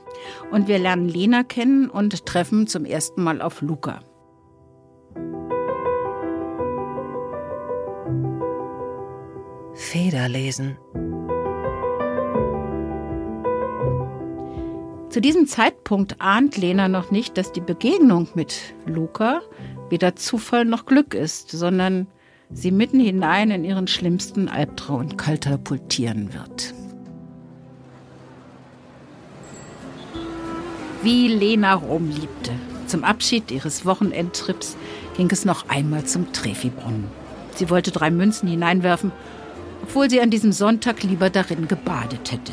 und 0.52 0.68
wir 0.68 0.80
lernen 0.80 1.08
Lena 1.08 1.44
kennen 1.44 1.90
und 1.90 2.26
treffen 2.26 2.68
zum 2.68 2.86
ersten 2.86 3.24
Mal 3.24 3.42
auf 3.42 3.62
Luca. 3.62 4.02
Federlesen. 9.76 10.78
Zu 15.16 15.22
diesem 15.22 15.48
Zeitpunkt 15.48 16.20
ahnt 16.20 16.58
Lena 16.58 16.90
noch 16.90 17.10
nicht, 17.10 17.38
dass 17.38 17.54
die 17.54 17.62
Begegnung 17.62 18.28
mit 18.36 18.76
Luca 18.86 19.40
weder 19.90 20.18
Zufall 20.18 20.66
noch 20.66 20.86
Glück 20.86 21.14
ist, 21.14 21.52
sondern 21.52 22.08
sie 22.52 22.70
mitten 22.70 23.00
hinein 23.00 23.50
in 23.50 23.64
ihren 23.64 23.88
schlimmsten 23.88 24.50
Albtraum 24.50 25.16
katapultieren 25.16 26.34
wird. 26.34 26.74
Wie 31.02 31.30
Lena 31.30 31.76
Rom 31.76 32.10
liebte. 32.10 32.52
Zum 32.88 33.06
Abschied 33.06 33.52
ihres 33.52 33.86
Wochenendtrips 33.86 34.76
ging 35.16 35.30
es 35.32 35.46
noch 35.46 35.70
einmal 35.70 36.04
zum 36.04 36.34
Trefibrunnen. 36.34 37.06
Sie 37.56 37.70
wollte 37.70 37.92
drei 37.92 38.12
Münzen 38.12 38.50
hineinwerfen, 38.50 39.14
obwohl 39.82 40.10
sie 40.10 40.20
an 40.20 40.30
diesem 40.30 40.52
Sonntag 40.52 41.04
lieber 41.04 41.30
darin 41.30 41.70
gebadet 41.70 42.34
hätte 42.34 42.52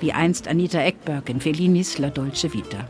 wie 0.00 0.12
einst 0.12 0.48
Anita 0.48 0.80
Ekberg 0.80 1.28
in 1.28 1.40
Fellinis 1.40 1.98
La 1.98 2.10
Dolce 2.10 2.52
Vita. 2.52 2.88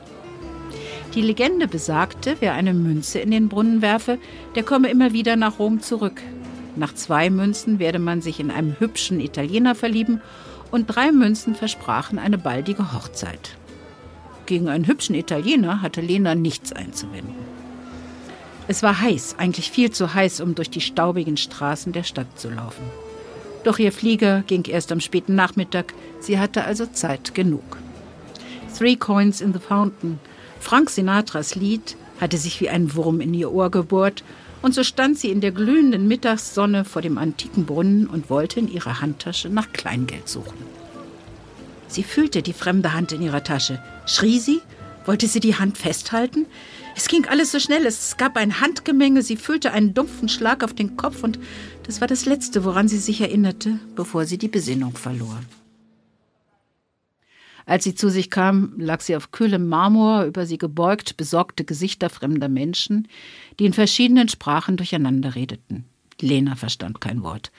Die 1.14 1.22
Legende 1.22 1.66
besagte, 1.66 2.36
wer 2.40 2.52
eine 2.52 2.74
Münze 2.74 3.18
in 3.20 3.30
den 3.30 3.48
Brunnen 3.48 3.80
werfe, 3.80 4.18
der 4.54 4.62
komme 4.62 4.90
immer 4.90 5.12
wieder 5.12 5.36
nach 5.36 5.58
Rom 5.58 5.80
zurück. 5.80 6.20
Nach 6.76 6.94
zwei 6.94 7.30
Münzen 7.30 7.78
werde 7.78 7.98
man 7.98 8.20
sich 8.20 8.38
in 8.38 8.50
einem 8.50 8.78
hübschen 8.78 9.20
Italiener 9.20 9.74
verlieben 9.74 10.20
und 10.70 10.86
drei 10.86 11.12
Münzen 11.12 11.54
versprachen 11.54 12.18
eine 12.18 12.36
baldige 12.36 12.92
Hochzeit. 12.92 13.56
Gegen 14.44 14.68
einen 14.68 14.86
hübschen 14.86 15.14
Italiener 15.14 15.80
hatte 15.80 16.00
Lena 16.00 16.34
nichts 16.34 16.72
einzuwenden. 16.72 17.34
Es 18.68 18.82
war 18.82 19.00
heiß, 19.00 19.36
eigentlich 19.38 19.70
viel 19.70 19.90
zu 19.90 20.12
heiß, 20.12 20.40
um 20.40 20.54
durch 20.54 20.70
die 20.70 20.80
staubigen 20.80 21.36
Straßen 21.36 21.92
der 21.92 22.02
Stadt 22.02 22.38
zu 22.38 22.50
laufen. 22.50 22.84
Doch 23.66 23.80
ihr 23.80 23.90
Flieger 23.90 24.44
ging 24.46 24.64
erst 24.66 24.92
am 24.92 25.00
späten 25.00 25.34
Nachmittag, 25.34 25.92
sie 26.20 26.38
hatte 26.38 26.62
also 26.62 26.86
Zeit 26.86 27.34
genug. 27.34 27.78
Three 28.78 28.94
Coins 28.94 29.40
in 29.40 29.52
the 29.52 29.58
Fountain, 29.58 30.20
Frank 30.60 30.88
Sinatras 30.88 31.56
Lied, 31.56 31.96
hatte 32.20 32.36
sich 32.36 32.60
wie 32.60 32.68
ein 32.68 32.94
Wurm 32.94 33.20
in 33.20 33.34
ihr 33.34 33.50
Ohr 33.50 33.72
gebohrt, 33.72 34.22
und 34.62 34.72
so 34.72 34.84
stand 34.84 35.18
sie 35.18 35.32
in 35.32 35.40
der 35.40 35.50
glühenden 35.50 36.06
Mittagssonne 36.06 36.84
vor 36.84 37.02
dem 37.02 37.18
antiken 37.18 37.66
Brunnen 37.66 38.06
und 38.06 38.30
wollte 38.30 38.60
in 38.60 38.70
ihrer 38.70 39.00
Handtasche 39.00 39.48
nach 39.48 39.72
Kleingeld 39.72 40.28
suchen. 40.28 40.58
Sie 41.88 42.04
fühlte 42.04 42.42
die 42.42 42.52
fremde 42.52 42.92
Hand 42.92 43.10
in 43.10 43.20
ihrer 43.20 43.42
Tasche. 43.42 43.82
Schrie 44.06 44.38
sie? 44.38 44.60
Wollte 45.06 45.26
sie 45.26 45.40
die 45.40 45.56
Hand 45.56 45.76
festhalten? 45.76 46.46
Es 46.96 47.08
ging 47.08 47.26
alles 47.26 47.52
so 47.52 47.60
schnell, 47.60 47.84
es 47.84 48.16
gab 48.16 48.38
ein 48.38 48.58
Handgemenge, 48.62 49.20
sie 49.20 49.36
fühlte 49.36 49.70
einen 49.72 49.92
dumpfen 49.92 50.30
Schlag 50.30 50.64
auf 50.64 50.72
den 50.72 50.96
Kopf 50.96 51.22
und 51.22 51.38
das 51.82 52.00
war 52.00 52.08
das 52.08 52.24
Letzte, 52.24 52.64
woran 52.64 52.88
sie 52.88 52.96
sich 52.96 53.20
erinnerte, 53.20 53.78
bevor 53.94 54.24
sie 54.24 54.38
die 54.38 54.48
Besinnung 54.48 54.96
verlor. 54.96 55.42
Als 57.66 57.84
sie 57.84 57.94
zu 57.94 58.08
sich 58.08 58.30
kam, 58.30 58.72
lag 58.78 59.02
sie 59.02 59.14
auf 59.14 59.30
kühlem 59.30 59.68
Marmor, 59.68 60.24
über 60.24 60.46
sie 60.46 60.56
gebeugt, 60.56 61.18
besorgte 61.18 61.64
Gesichter 61.64 62.08
fremder 62.08 62.48
Menschen, 62.48 63.08
die 63.58 63.66
in 63.66 63.74
verschiedenen 63.74 64.30
Sprachen 64.30 64.78
durcheinander 64.78 65.34
redeten. 65.34 65.84
Lena 66.18 66.54
verstand 66.56 67.02
kein 67.02 67.22
Wort. 67.22 67.52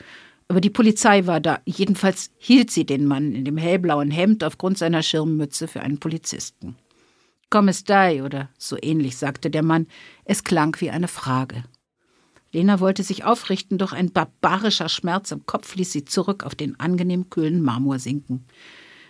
Aber 0.47 0.61
die 0.61 0.71
Polizei 0.71 1.27
war 1.27 1.41
da. 1.41 1.59
Jedenfalls 1.65 2.31
hielt 2.37 2.71
sie 2.71 2.85
den 2.85 3.05
Mann 3.05 3.33
in 3.33 3.45
dem 3.45 3.57
hellblauen 3.57 4.09
Hemd 4.09 4.43
aufgrund 4.43 4.79
seiner 4.79 5.03
Schirmmütze 5.03 5.67
für 5.67 5.81
einen 5.81 5.99
Polizisten. 5.99 6.75
Come 7.49 7.73
stai 7.73 8.23
oder 8.23 8.49
so 8.57 8.77
ähnlich, 8.81 9.17
sagte 9.17 9.49
der 9.49 9.63
Mann. 9.63 9.87
Es 10.25 10.43
klang 10.43 10.75
wie 10.79 10.89
eine 10.89 11.07
Frage. 11.07 11.63
Lena 12.51 12.79
wollte 12.79 13.03
sich 13.03 13.23
aufrichten, 13.23 13.77
doch 13.77 13.93
ein 13.93 14.11
barbarischer 14.11 14.89
Schmerz 14.89 15.31
im 15.31 15.45
Kopf 15.45 15.75
ließ 15.75 15.91
sie 15.91 16.05
zurück 16.05 16.43
auf 16.43 16.55
den 16.55 16.79
angenehm 16.79 17.29
kühlen 17.29 17.61
Marmor 17.61 17.99
sinken. 17.99 18.45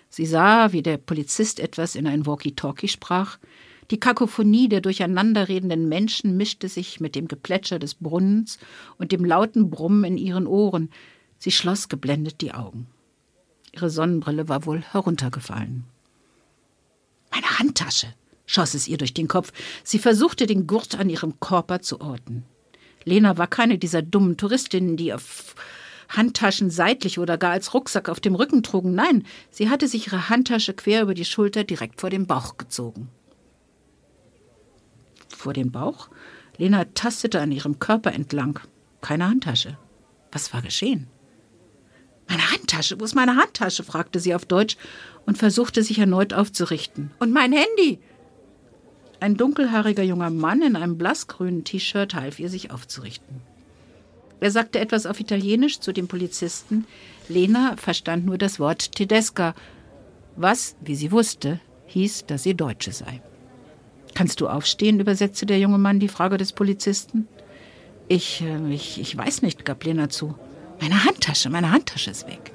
Sie 0.09 0.25
sah, 0.25 0.71
wie 0.71 0.81
der 0.81 0.97
Polizist 0.97 1.59
etwas 1.59 1.95
in 1.95 2.07
ein 2.07 2.25
Walkie-Talkie 2.25 2.87
sprach. 2.87 3.37
Die 3.89 3.99
Kakophonie 3.99 4.69
der 4.69 4.81
durcheinanderredenden 4.81 5.87
Menschen 5.87 6.37
mischte 6.37 6.69
sich 6.69 6.99
mit 6.99 7.15
dem 7.15 7.27
Geplätscher 7.27 7.79
des 7.79 7.95
Brunnens 7.95 8.59
und 8.97 9.11
dem 9.11 9.23
lauten 9.23 9.69
Brummen 9.69 10.03
in 10.03 10.17
ihren 10.17 10.45
Ohren. 10.45 10.89
Sie 11.39 11.51
schloss 11.51 11.89
geblendet 11.89 12.41
die 12.41 12.53
Augen. 12.53 12.87
Ihre 13.71 13.89
Sonnenbrille 13.89 14.49
war 14.49 14.65
wohl 14.65 14.81
heruntergefallen. 14.81 15.85
Meine 17.31 17.59
Handtasche, 17.59 18.07
schoss 18.47 18.73
es 18.73 18.87
ihr 18.87 18.97
durch 18.97 19.13
den 19.13 19.27
Kopf. 19.27 19.53
Sie 19.83 19.99
versuchte, 19.99 20.47
den 20.47 20.65
Gurt 20.65 20.97
an 20.99 21.09
ihrem 21.09 21.39
Körper 21.39 21.81
zu 21.81 22.01
orten. 22.01 22.43
Lena 23.03 23.37
war 23.37 23.47
keine 23.47 23.77
dieser 23.77 24.01
dummen 24.01 24.37
Touristinnen, 24.37 24.97
die 24.97 25.13
auf 25.13 25.55
Handtaschen 26.09 26.69
seitlich 26.69 27.19
oder 27.19 27.37
gar 27.37 27.51
als 27.51 27.73
Rucksack 27.73 28.09
auf 28.09 28.19
dem 28.19 28.35
Rücken 28.35 28.63
trugen. 28.63 28.95
Nein, 28.95 29.25
sie 29.51 29.69
hatte 29.69 29.87
sich 29.87 30.07
ihre 30.07 30.29
Handtasche 30.29 30.73
quer 30.73 31.03
über 31.03 31.13
die 31.13 31.25
Schulter 31.25 31.63
direkt 31.63 32.01
vor 32.01 32.09
den 32.09 32.25
Bauch 32.25 32.57
gezogen. 32.57 33.09
Vor 35.29 35.53
den 35.53 35.71
Bauch? 35.71 36.09
Lena 36.57 36.85
tastete 36.85 37.39
an 37.39 37.51
ihrem 37.51 37.79
Körper 37.79 38.13
entlang. 38.13 38.59
Keine 39.01 39.27
Handtasche. 39.27 39.77
Was 40.31 40.53
war 40.53 40.61
geschehen? 40.61 41.07
Meine 42.27 42.51
Handtasche, 42.51 42.99
wo 42.99 43.05
ist 43.05 43.15
meine 43.15 43.35
Handtasche? 43.35 43.83
fragte 43.83 44.19
sie 44.19 44.35
auf 44.35 44.45
Deutsch 44.45 44.75
und 45.25 45.37
versuchte 45.37 45.83
sich 45.83 45.99
erneut 45.99 46.33
aufzurichten. 46.33 47.11
Und 47.19 47.31
mein 47.31 47.53
Handy? 47.53 47.99
Ein 49.19 49.35
dunkelhaariger 49.35 50.03
junger 50.03 50.29
Mann 50.29 50.61
in 50.61 50.75
einem 50.75 50.97
blassgrünen 50.97 51.63
T-Shirt 51.63 52.13
half 52.13 52.39
ihr, 52.39 52.49
sich 52.49 52.71
aufzurichten. 52.71 53.41
Er 54.39 54.51
sagte 54.51 54.79
etwas 54.79 55.07
auf 55.07 55.19
Italienisch 55.19 55.79
zu 55.79 55.91
dem 55.91 56.07
Polizisten. 56.07 56.85
Lena 57.27 57.75
verstand 57.77 58.25
nur 58.25 58.37
das 58.37 58.59
Wort 58.59 58.91
Tedesca, 58.91 59.55
was, 60.35 60.75
wie 60.81 60.95
sie 60.95 61.11
wusste, 61.11 61.59
hieß, 61.87 62.27
dass 62.27 62.43
sie 62.43 62.53
Deutsche 62.53 62.91
sei. 62.91 63.21
Kannst 64.13 64.39
du 64.39 64.47
aufstehen? 64.47 64.99
übersetzte 64.99 65.47
der 65.47 65.59
junge 65.59 65.79
Mann 65.79 65.99
die 65.99 66.07
Frage 66.07 66.37
des 66.37 66.53
Polizisten. 66.53 67.27
Ich, 68.07 68.41
äh, 68.41 68.73
ich, 68.73 68.99
ich 68.99 69.17
weiß 69.17 69.41
nicht, 69.41 69.65
gab 69.65 69.83
Lena 69.83 70.09
zu. 70.09 70.35
Meine 70.79 71.03
Handtasche, 71.03 71.49
meine 71.49 71.71
Handtasche 71.71 72.11
ist 72.11 72.27
weg. 72.27 72.51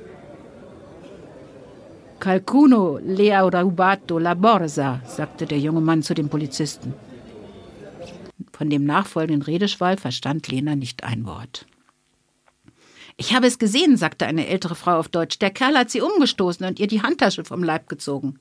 Calcuno 2.23 3.01
le 3.03 3.35
ha 3.35 3.41
rubato 3.41 4.16
la 4.20 4.37
borsa, 4.37 5.01
sagte 5.05 5.45
der 5.45 5.59
junge 5.59 5.81
Mann 5.81 6.05
zu 6.05 6.14
dem 6.14 6.29
Polizisten. 6.29 6.95
Von 8.53 8.70
dem 8.70 8.85
nachfolgenden 8.85 9.43
Redeschwall 9.43 9.97
verstand 9.97 10.47
Lena 10.47 10.77
nicht 10.77 11.03
ein 11.03 11.27
Wort. 11.27 11.66
Ich 13.16 13.35
habe 13.35 13.49
es 13.49 13.59
gesehen, 13.59 13.97
sagte 13.97 14.25
eine 14.25 14.47
ältere 14.47 14.77
Frau 14.77 15.01
auf 15.01 15.09
Deutsch. 15.09 15.41
Der 15.41 15.51
Kerl 15.51 15.77
hat 15.77 15.91
sie 15.91 16.01
umgestoßen 16.01 16.64
und 16.64 16.79
ihr 16.79 16.87
die 16.87 17.03
Handtasche 17.03 17.43
vom 17.45 17.64
Leib 17.64 17.89
gezogen. 17.89 18.39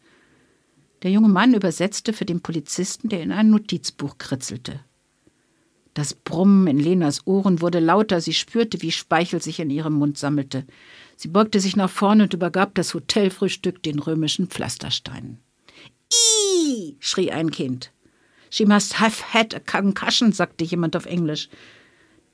Der 1.01 1.09
junge 1.09 1.29
Mann 1.29 1.55
übersetzte 1.55 2.13
für 2.13 2.25
den 2.25 2.41
Polizisten, 2.41 3.09
der 3.09 3.23
in 3.23 3.31
ein 3.31 3.49
Notizbuch 3.49 4.19
kritzelte. 4.19 4.79
Das 5.95 6.13
Brummen 6.13 6.67
in 6.67 6.79
Lenas 6.79 7.25
Ohren 7.25 7.61
wurde 7.61 7.79
lauter, 7.79 8.21
sie 8.21 8.33
spürte, 8.33 8.83
wie 8.83 8.91
Speichel 8.91 9.41
sich 9.41 9.59
in 9.59 9.71
ihrem 9.71 9.93
Mund 9.93 10.19
sammelte. 10.19 10.67
Sie 11.21 11.27
beugte 11.27 11.59
sich 11.59 11.75
nach 11.75 11.91
vorne 11.91 12.23
und 12.23 12.33
übergab 12.33 12.73
das 12.73 12.95
Hotelfrühstück 12.95 13.83
den 13.83 13.99
römischen 13.99 14.47
Pflastersteinen. 14.47 15.37
Ih! 16.11 16.95
schrie 16.99 17.31
ein 17.31 17.51
Kind. 17.51 17.91
She 18.49 18.65
must 18.65 18.99
have 18.99 19.31
had 19.31 19.53
a 19.53 19.59
concussion, 19.59 20.31
sagte 20.31 20.65
jemand 20.65 20.95
auf 20.95 21.05
Englisch. 21.05 21.47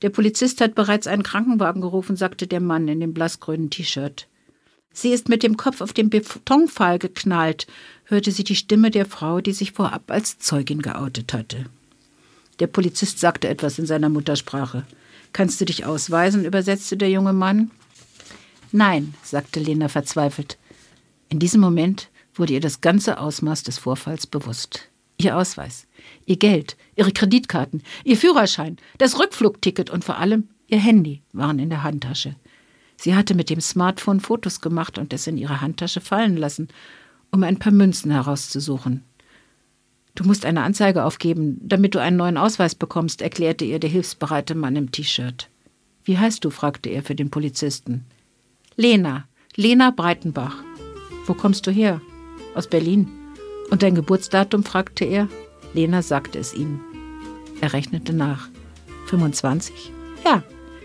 Der 0.00 0.08
Polizist 0.08 0.62
hat 0.62 0.74
bereits 0.74 1.06
einen 1.06 1.22
Krankenwagen 1.22 1.82
gerufen, 1.82 2.16
sagte 2.16 2.46
der 2.46 2.60
Mann 2.60 2.88
in 2.88 3.00
dem 3.00 3.12
blassgrünen 3.12 3.68
T-Shirt. 3.68 4.26
Sie 4.90 5.10
ist 5.10 5.28
mit 5.28 5.42
dem 5.42 5.58
Kopf 5.58 5.82
auf 5.82 5.92
den 5.92 6.08
Betonpfahl 6.08 6.98
geknallt, 6.98 7.66
hörte 8.04 8.32
sie 8.32 8.42
die 8.42 8.56
Stimme 8.56 8.90
der 8.90 9.04
Frau, 9.04 9.42
die 9.42 9.52
sich 9.52 9.72
vorab 9.72 10.10
als 10.10 10.38
Zeugin 10.38 10.80
geoutet 10.80 11.34
hatte. 11.34 11.66
Der 12.58 12.68
Polizist 12.68 13.18
sagte 13.18 13.48
etwas 13.48 13.78
in 13.78 13.84
seiner 13.84 14.08
Muttersprache. 14.08 14.86
Kannst 15.34 15.60
du 15.60 15.66
dich 15.66 15.84
ausweisen? 15.84 16.46
übersetzte 16.46 16.96
der 16.96 17.10
junge 17.10 17.34
Mann. 17.34 17.70
Nein, 18.72 19.14
sagte 19.22 19.60
Lena 19.60 19.88
verzweifelt. 19.88 20.58
In 21.28 21.38
diesem 21.38 21.60
Moment 21.60 22.10
wurde 22.34 22.52
ihr 22.52 22.60
das 22.60 22.80
ganze 22.80 23.18
Ausmaß 23.18 23.62
des 23.62 23.78
Vorfalls 23.78 24.26
bewusst. 24.26 24.88
Ihr 25.20 25.36
Ausweis, 25.36 25.86
ihr 26.26 26.36
Geld, 26.36 26.76
ihre 26.94 27.12
Kreditkarten, 27.12 27.82
ihr 28.04 28.16
Führerschein, 28.16 28.76
das 28.98 29.18
Rückflugticket 29.18 29.90
und 29.90 30.04
vor 30.04 30.18
allem 30.18 30.48
ihr 30.68 30.78
Handy 30.78 31.22
waren 31.32 31.58
in 31.58 31.70
der 31.70 31.82
Handtasche. 31.82 32.36
Sie 32.96 33.14
hatte 33.14 33.34
mit 33.34 33.50
dem 33.50 33.60
Smartphone 33.60 34.20
Fotos 34.20 34.60
gemacht 34.60 34.98
und 34.98 35.12
es 35.12 35.26
in 35.26 35.38
ihre 35.38 35.60
Handtasche 35.60 36.00
fallen 36.00 36.36
lassen, 36.36 36.68
um 37.30 37.42
ein 37.42 37.58
paar 37.58 37.72
Münzen 37.72 38.10
herauszusuchen. 38.10 39.02
Du 40.14 40.24
musst 40.24 40.44
eine 40.44 40.62
Anzeige 40.62 41.04
aufgeben, 41.04 41.58
damit 41.62 41.94
du 41.94 42.00
einen 42.00 42.16
neuen 42.16 42.36
Ausweis 42.36 42.74
bekommst, 42.74 43.22
erklärte 43.22 43.64
ihr 43.64 43.78
der 43.78 43.90
hilfsbereite 43.90 44.54
Mann 44.54 44.76
im 44.76 44.90
T-Shirt. 44.90 45.48
Wie 46.04 46.18
heißt 46.18 46.44
du? 46.44 46.50
fragte 46.50 46.88
er 46.88 47.02
für 47.02 47.14
den 47.14 47.30
Polizisten. 47.30 48.04
Lena, 48.80 49.24
Lena 49.56 49.90
Breitenbach. 49.90 50.54
Wo 51.26 51.34
kommst 51.34 51.66
du 51.66 51.72
her? 51.72 52.00
Aus 52.54 52.68
Berlin. 52.68 53.08
Und 53.72 53.82
dein 53.82 53.96
Geburtsdatum? 53.96 54.62
fragte 54.62 55.04
er. 55.04 55.26
Lena 55.74 56.00
sagte 56.00 56.38
es 56.38 56.54
ihm. 56.54 56.78
Er 57.60 57.72
rechnete 57.72 58.12
nach. 58.12 58.48
25? 59.06 59.90
Ja, 60.24 60.44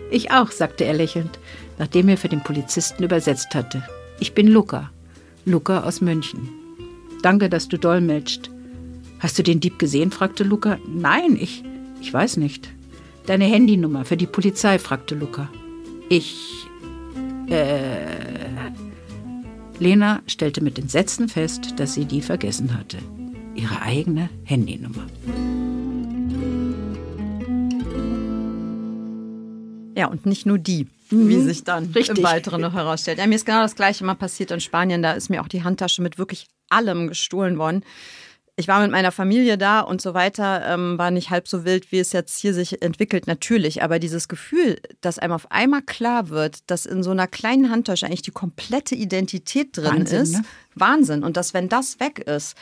ich 0.09 0.31
auch, 0.31 0.49
sagte 0.49 0.85
er 0.85 0.95
lächelnd, 0.95 1.37
nachdem 1.77 2.09
er 2.09 2.17
für 2.17 2.29
den 2.29 2.41
Polizisten 2.41 3.03
übersetzt 3.03 3.53
hatte. 3.53 3.83
Ich 4.19 4.33
bin 4.33 4.47
Luca. 4.47 4.89
Luca 5.45 5.81
aus 5.81 6.01
München. 6.01 6.49
Danke, 7.21 7.47
dass 7.47 7.67
du 7.67 7.77
dolmetscht. 7.77 8.49
Hast 9.19 9.37
du 9.37 9.43
den 9.43 9.59
Dieb 9.59 9.77
gesehen? 9.77 10.09
fragte 10.09 10.43
Luca. 10.43 10.79
Nein, 10.87 11.37
ich. 11.39 11.63
Ich 12.01 12.11
weiß 12.11 12.37
nicht. 12.37 12.73
Deine 13.27 13.45
Handynummer 13.45 14.03
für 14.03 14.17
die 14.17 14.25
Polizei? 14.25 14.79
fragte 14.79 15.13
Luca. 15.13 15.47
Ich. 16.09 16.65
Äh. 17.49 18.23
Lena 19.79 20.21
stellte 20.27 20.63
mit 20.63 20.79
Entsetzen 20.79 21.27
fest, 21.27 21.73
dass 21.77 21.93
sie 21.93 22.05
die 22.05 22.21
vergessen 22.21 22.77
hatte. 22.77 22.97
Ihre 23.55 23.81
eigene 23.81 24.29
Handynummer. 24.43 25.05
Ja, 29.95 30.07
und 30.07 30.25
nicht 30.25 30.45
nur 30.45 30.57
die, 30.57 30.87
mhm. 31.11 31.29
wie 31.29 31.41
sich 31.41 31.63
dann 31.63 31.85
Richtig. 31.85 32.17
im 32.17 32.23
Weiteren 32.23 32.61
noch 32.61 32.73
herausstellt. 32.73 33.19
Ja, 33.19 33.27
mir 33.27 33.35
ist 33.35 33.45
genau 33.45 33.61
das 33.61 33.75
Gleiche 33.75 34.03
mal 34.03 34.15
passiert 34.15 34.51
in 34.51 34.59
Spanien. 34.59 35.03
Da 35.03 35.11
ist 35.11 35.29
mir 35.29 35.41
auch 35.41 35.47
die 35.47 35.63
Handtasche 35.63 36.01
mit 36.01 36.17
wirklich 36.17 36.47
allem 36.69 37.07
gestohlen 37.07 37.57
worden 37.57 37.83
ich 38.55 38.67
war 38.67 38.81
mit 38.81 38.91
meiner 38.91 39.11
Familie 39.11 39.57
da 39.57 39.79
und 39.79 40.01
so 40.01 40.13
weiter, 40.13 40.63
ähm, 40.67 40.97
war 40.99 41.09
nicht 41.09 41.31
halb 41.31 41.47
so 41.47 41.65
wild, 41.65 41.91
wie 41.91 41.99
es 41.99 42.11
jetzt 42.11 42.37
hier 42.37 42.53
sich 42.53 42.83
entwickelt, 42.83 43.25
natürlich. 43.25 43.81
Aber 43.81 43.97
dieses 43.97 44.27
Gefühl, 44.27 44.79
dass 45.01 45.17
einem 45.17 45.33
auf 45.33 45.51
einmal 45.51 45.81
klar 45.81 46.29
wird, 46.29 46.69
dass 46.69 46.85
in 46.85 47.01
so 47.01 47.11
einer 47.11 47.27
kleinen 47.27 47.71
Handtasche 47.71 48.05
eigentlich 48.05 48.21
die 48.21 48.31
komplette 48.31 48.93
Identität 48.93 49.75
drin 49.75 49.99
Wahnsinn, 50.01 50.21
ist, 50.21 50.33
ne? 50.33 50.43
Wahnsinn. 50.75 51.23
Und 51.23 51.35
dass, 51.35 51.55
wenn 51.55 51.67
das 51.67 51.99
weg 51.99 52.19
ist, 52.19 52.55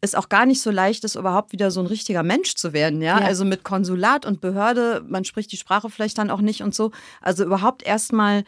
es 0.00 0.14
auch 0.14 0.30
gar 0.30 0.46
nicht 0.46 0.62
so 0.62 0.70
leicht 0.70 1.04
ist, 1.04 1.16
überhaupt 1.16 1.52
wieder 1.52 1.70
so 1.70 1.80
ein 1.80 1.86
richtiger 1.86 2.22
Mensch 2.22 2.54
zu 2.54 2.72
werden, 2.72 3.02
ja? 3.02 3.20
Ja. 3.20 3.26
Also 3.26 3.44
mit 3.44 3.64
Konsulat 3.64 4.24
und 4.24 4.40
Behörde, 4.40 5.04
man 5.06 5.26
spricht 5.26 5.52
die 5.52 5.56
Sprache 5.58 5.90
vielleicht 5.90 6.16
dann 6.16 6.30
auch 6.30 6.40
nicht 6.40 6.62
und 6.62 6.74
so. 6.74 6.90
Also 7.20 7.44
überhaupt 7.44 7.82
erstmal 7.82 8.44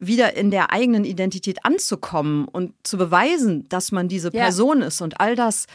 wieder 0.00 0.36
in 0.36 0.50
der 0.50 0.72
eigenen 0.72 1.04
Identität 1.04 1.64
anzukommen 1.64 2.46
und 2.46 2.72
zu 2.82 2.98
beweisen, 2.98 3.68
dass 3.68 3.92
man 3.92 4.08
diese 4.08 4.32
Ja. 4.34 4.42
Person 4.42 4.82
ist 4.82 5.00
und 5.00 5.20
all 5.20 5.36
das. 5.36 5.66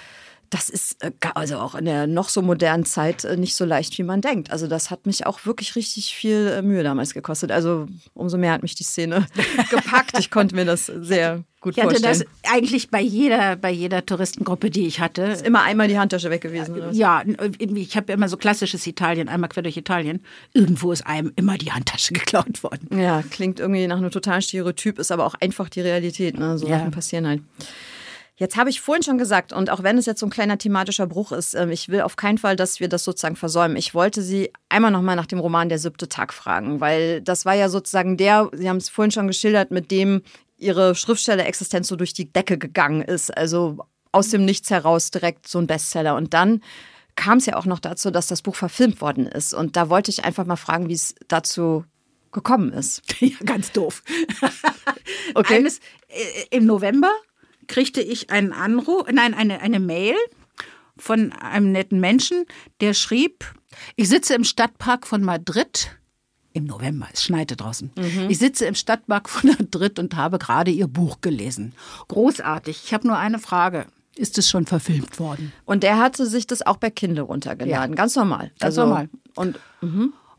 Das 0.49 0.69
ist 0.69 1.03
äh, 1.03 1.11
also 1.35 1.57
auch 1.57 1.75
in 1.75 1.85
der 1.85 2.07
noch 2.07 2.29
so 2.29 2.41
modernen 2.41 2.85
Zeit 2.85 3.23
äh, 3.23 3.37
nicht 3.37 3.55
so 3.55 3.65
leicht, 3.65 3.97
wie 3.97 4.03
man 4.03 4.21
denkt. 4.21 4.51
Also 4.51 4.67
das 4.67 4.89
hat 4.89 5.05
mich 5.05 5.25
auch 5.25 5.45
wirklich 5.45 5.75
richtig 5.75 6.15
viel 6.15 6.47
äh, 6.47 6.61
Mühe 6.61 6.83
damals 6.83 7.13
gekostet. 7.13 7.51
Also 7.51 7.87
umso 8.13 8.37
mehr 8.37 8.53
hat 8.53 8.63
mich 8.63 8.75
die 8.75 8.83
Szene 8.83 9.27
gepackt. 9.69 10.17
Ich 10.17 10.31
konnte 10.31 10.55
mir 10.55 10.65
das 10.65 10.87
sehr 10.87 11.43
gut 11.61 11.77
Ich 11.77 11.83
hatte 11.83 11.99
vorstellen. 11.99 12.25
das 12.43 12.51
eigentlich 12.51 12.89
bei 12.89 13.01
jeder, 13.01 13.55
bei 13.57 13.69
jeder 13.69 14.05
Touristengruppe, 14.05 14.69
die 14.69 14.87
ich 14.87 14.99
hatte. 14.99 15.23
ist 15.23 15.45
immer 15.45 15.61
einmal 15.63 15.87
die 15.87 15.99
Handtasche 15.99 16.29
weg 16.29 16.41
gewesen. 16.41 16.93
Ja, 16.93 17.23
ich 17.59 17.95
habe 17.97 18.13
immer 18.13 18.29
so 18.29 18.37
klassisches 18.37 18.87
Italien, 18.87 19.29
einmal 19.29 19.49
quer 19.49 19.63
durch 19.63 19.77
Italien. 19.77 20.23
Irgendwo 20.53 20.91
ist 20.91 21.05
einem 21.05 21.31
immer 21.35 21.57
die 21.57 21.71
Handtasche 21.71 22.13
geklaut 22.13 22.63
worden. 22.63 22.99
Ja, 22.99 23.23
klingt 23.29 23.59
irgendwie 23.59 23.85
nach 23.87 23.97
einem 23.97 24.11
totalen 24.11 24.41
Stereotyp, 24.41 24.97
ist 24.99 25.11
aber 25.11 25.25
auch 25.25 25.35
einfach 25.39 25.69
die 25.69 25.81
Realität. 25.81 26.39
Ne? 26.39 26.57
So 26.57 26.67
Ja. 26.67 26.79
Sachen 26.79 26.91
passieren 26.91 27.27
halt. 27.27 27.41
Jetzt 28.39 28.55
habe 28.55 28.69
ich 28.69 28.79
vorhin 28.79 29.03
schon 29.03 29.17
gesagt, 29.17 29.51
und 29.51 29.69
auch 29.69 29.83
wenn 29.83 29.97
es 29.97 30.05
jetzt 30.05 30.21
so 30.21 30.25
ein 30.25 30.29
kleiner 30.29 30.57
thematischer 30.57 31.07
Bruch 31.07 31.33
ist, 31.33 31.55
ähm, 31.55 31.71
ich 31.71 31.89
will 31.89 32.01
auf 32.01 32.15
keinen 32.15 32.37
Fall, 32.37 32.55
dass 32.55 32.79
wir 32.79 32.87
das 32.87 33.03
sozusagen 33.03 33.35
versäumen. 33.35 33.75
Ich 33.75 33.93
wollte 33.93 34.21
Sie 34.21 34.53
einmal 34.69 34.91
nochmal 34.91 35.17
nach 35.17 35.25
dem 35.25 35.39
Roman 35.39 35.67
Der 35.67 35.77
siebte 35.77 36.07
Tag 36.07 36.33
fragen, 36.33 36.79
weil 36.79 37.19
das 37.19 37.43
war 37.43 37.53
ja 37.53 37.67
sozusagen 37.67 38.15
der, 38.15 38.49
Sie 38.53 38.69
haben 38.69 38.77
es 38.77 38.87
vorhin 38.87 39.11
schon 39.11 39.27
geschildert, 39.27 39.71
mit 39.71 39.91
dem 39.91 40.21
Ihre 40.57 40.95
Schriftstellerexistenz 40.95 41.89
so 41.89 41.97
durch 41.97 42.13
die 42.13 42.31
Decke 42.31 42.57
gegangen 42.57 43.01
ist. 43.01 43.35
Also 43.35 43.79
aus 44.13 44.29
dem 44.29 44.45
Nichts 44.45 44.69
heraus 44.69 45.11
direkt 45.11 45.45
so 45.45 45.59
ein 45.59 45.67
Bestseller. 45.67 46.15
Und 46.15 46.33
dann 46.33 46.61
kam 47.15 47.39
es 47.39 47.45
ja 47.45 47.57
auch 47.57 47.65
noch 47.65 47.79
dazu, 47.79 48.09
dass 48.09 48.27
das 48.27 48.41
Buch 48.41 48.55
verfilmt 48.55 49.01
worden 49.01 49.27
ist. 49.27 49.53
Und 49.53 49.75
da 49.75 49.89
wollte 49.89 50.11
ich 50.11 50.23
einfach 50.23 50.45
mal 50.45 50.55
fragen, 50.55 50.87
wie 50.87 50.93
es 50.93 51.13
dazu 51.27 51.83
gekommen 52.31 52.71
ist. 52.71 53.01
Ja, 53.19 53.35
ganz 53.43 53.73
doof. 53.73 54.01
Okay. 55.35 55.57
Eines, 55.57 55.79
äh, 56.07 56.45
Im 56.49 56.65
November 56.65 57.11
kriegte 57.69 58.01
ich 58.01 58.29
einen 58.29 58.51
Anruf, 58.51 59.07
nein, 59.09 59.33
eine, 59.33 59.61
eine 59.61 59.79
Mail 59.79 60.15
von 60.97 61.31
einem 61.31 61.71
netten 61.71 62.01
Menschen, 62.01 62.43
der 62.81 62.93
schrieb, 62.93 63.45
ich 63.95 64.09
sitze 64.09 64.33
im 64.33 64.43
Stadtpark 64.43 65.07
von 65.07 65.23
Madrid. 65.23 65.95
Im 66.51 66.65
November, 66.65 67.07
es 67.13 67.23
schneite 67.23 67.55
draußen. 67.55 67.91
Ich 68.27 68.39
sitze 68.39 68.65
im 68.65 68.75
Stadtpark 68.75 69.29
von 69.29 69.51
Madrid 69.59 69.99
und 69.99 70.15
habe 70.17 70.39
gerade 70.39 70.71
ihr 70.71 70.87
Buch 70.87 71.21
gelesen. 71.21 71.73
Großartig. 72.09 72.81
Ich 72.83 72.93
habe 72.93 73.07
nur 73.07 73.17
eine 73.17 73.39
Frage. 73.39 73.85
Ist 74.15 74.37
es 74.37 74.49
schon 74.49 74.65
verfilmt 74.65 75.19
worden? 75.19 75.53
Und 75.63 75.83
der 75.83 75.97
hatte 75.97 76.25
sich 76.25 76.45
das 76.47 76.65
auch 76.65 76.75
bei 76.75 76.89
Kindle 76.89 77.21
runtergeladen. 77.21 77.91
Ja. 77.93 77.95
Ganz 77.95 78.15
normal. 78.15 78.51
Also, 78.59 78.81
Ganz 78.81 78.89
normal. 78.89 79.09
Und 79.35 79.59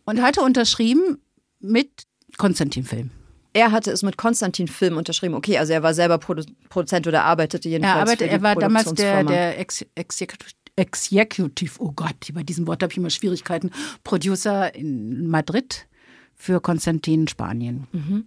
Und 0.04 0.20
hatte 0.20 0.42
unterschrieben 0.42 1.18
mit 1.60 1.88
Konstantin 2.36 2.84
Film. 2.84 3.10
Er 3.52 3.72
hatte 3.72 3.90
es 3.90 4.02
mit 4.02 4.16
Konstantin 4.16 4.68
Film 4.68 4.96
unterschrieben. 4.96 5.34
Okay, 5.34 5.58
also 5.58 5.72
er 5.72 5.82
war 5.82 5.94
selber 5.94 6.18
Produ 6.18 6.44
Produzent 6.68 7.06
oder 7.06 7.24
arbeitete 7.24 7.68
jedenfalls 7.68 7.96
Ja, 7.96 8.02
aber 8.02 8.10
für 8.12 8.16
die 8.16 8.30
er 8.30 8.42
war 8.42 8.54
damals 8.54 8.92
der, 8.94 9.24
der 9.24 9.58
Ex 9.58 9.84
Executive, 9.94 10.50
Executive, 10.76 11.74
oh 11.78 11.92
Gott, 11.92 12.32
bei 12.32 12.42
diesem 12.42 12.66
Wort 12.66 12.82
habe 12.82 12.92
ich 12.92 12.96
immer 12.96 13.10
Schwierigkeiten, 13.10 13.70
Producer 14.04 14.74
in 14.74 15.26
Madrid 15.26 15.86
für 16.34 16.60
Konstantin 16.60 17.28
Spanien. 17.28 17.86
Mhm. 17.92 18.26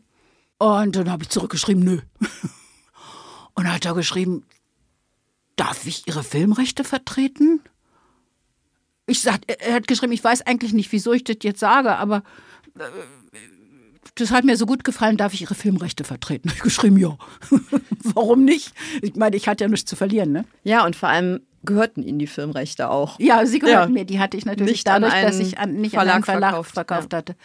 Und 0.60 0.96
dann 0.96 1.10
habe 1.10 1.24
ich 1.24 1.30
zurückgeschrieben, 1.30 1.84
nö. 1.84 2.00
Und 3.56 3.66
dann 3.66 3.74
hat 3.74 3.86
er 3.86 3.94
geschrieben, 3.94 4.46
darf 5.56 5.86
ich 5.86 6.08
Ihre 6.08 6.24
Filmrechte 6.24 6.84
vertreten? 6.84 7.62
Ich 9.06 9.22
sag, 9.22 9.42
er 9.48 9.74
hat 9.74 9.88
geschrieben, 9.88 10.14
ich 10.14 10.24
weiß 10.24 10.42
eigentlich 10.44 10.74
nicht, 10.74 10.92
wieso 10.92 11.12
ich 11.14 11.24
das 11.24 11.38
jetzt 11.42 11.60
sage, 11.60 11.96
aber 11.96 12.24
äh, 12.78 12.84
das 14.16 14.32
hat 14.32 14.44
mir 14.46 14.58
so 14.58 14.66
gut 14.66 14.84
gefallen, 14.84 15.18
darf 15.18 15.34
ich 15.34 15.42
Ihre 15.42 15.56
Filmrechte 15.56 16.04
vertreten? 16.04 16.50
Ich 16.56 16.62
geschrieben, 16.62 16.98
ja. 16.98 17.18
Warum 18.04 18.46
nicht? 18.46 18.74
Ich 19.02 19.16
meine, 19.16 19.36
ich 19.36 19.48
hatte 19.48 19.64
ja 19.64 19.70
nichts 19.70 19.90
zu 19.90 19.96
verlieren, 19.96 20.32
ne? 20.32 20.46
Ja, 20.64 20.86
und 20.86 20.96
vor 20.96 21.10
allem 21.10 21.42
gehörten 21.66 22.04
ihnen 22.04 22.20
die 22.20 22.28
Filmrechte 22.28 22.90
auch. 22.90 23.20
Ja, 23.20 23.46
sie 23.46 23.60
gehörten 23.60 23.94
Ja. 23.94 24.00
mir. 24.02 24.06
Die 24.06 24.20
hatte 24.20 24.36
ich 24.38 24.46
natürlich 24.46 24.72
Nicht 24.74 24.88
dadurch, 24.88 25.14
dass 25.14 25.40
ich 25.40 25.58
an, 25.60 25.76
nicht 25.76 25.94
Verlag 25.94 26.10
an 26.10 26.16
einen 26.16 26.24
Verlag 26.26 26.50
verkauft, 26.52 26.74
verkauft, 26.74 27.14
ja. 27.14 27.18
hatte. 27.20 27.36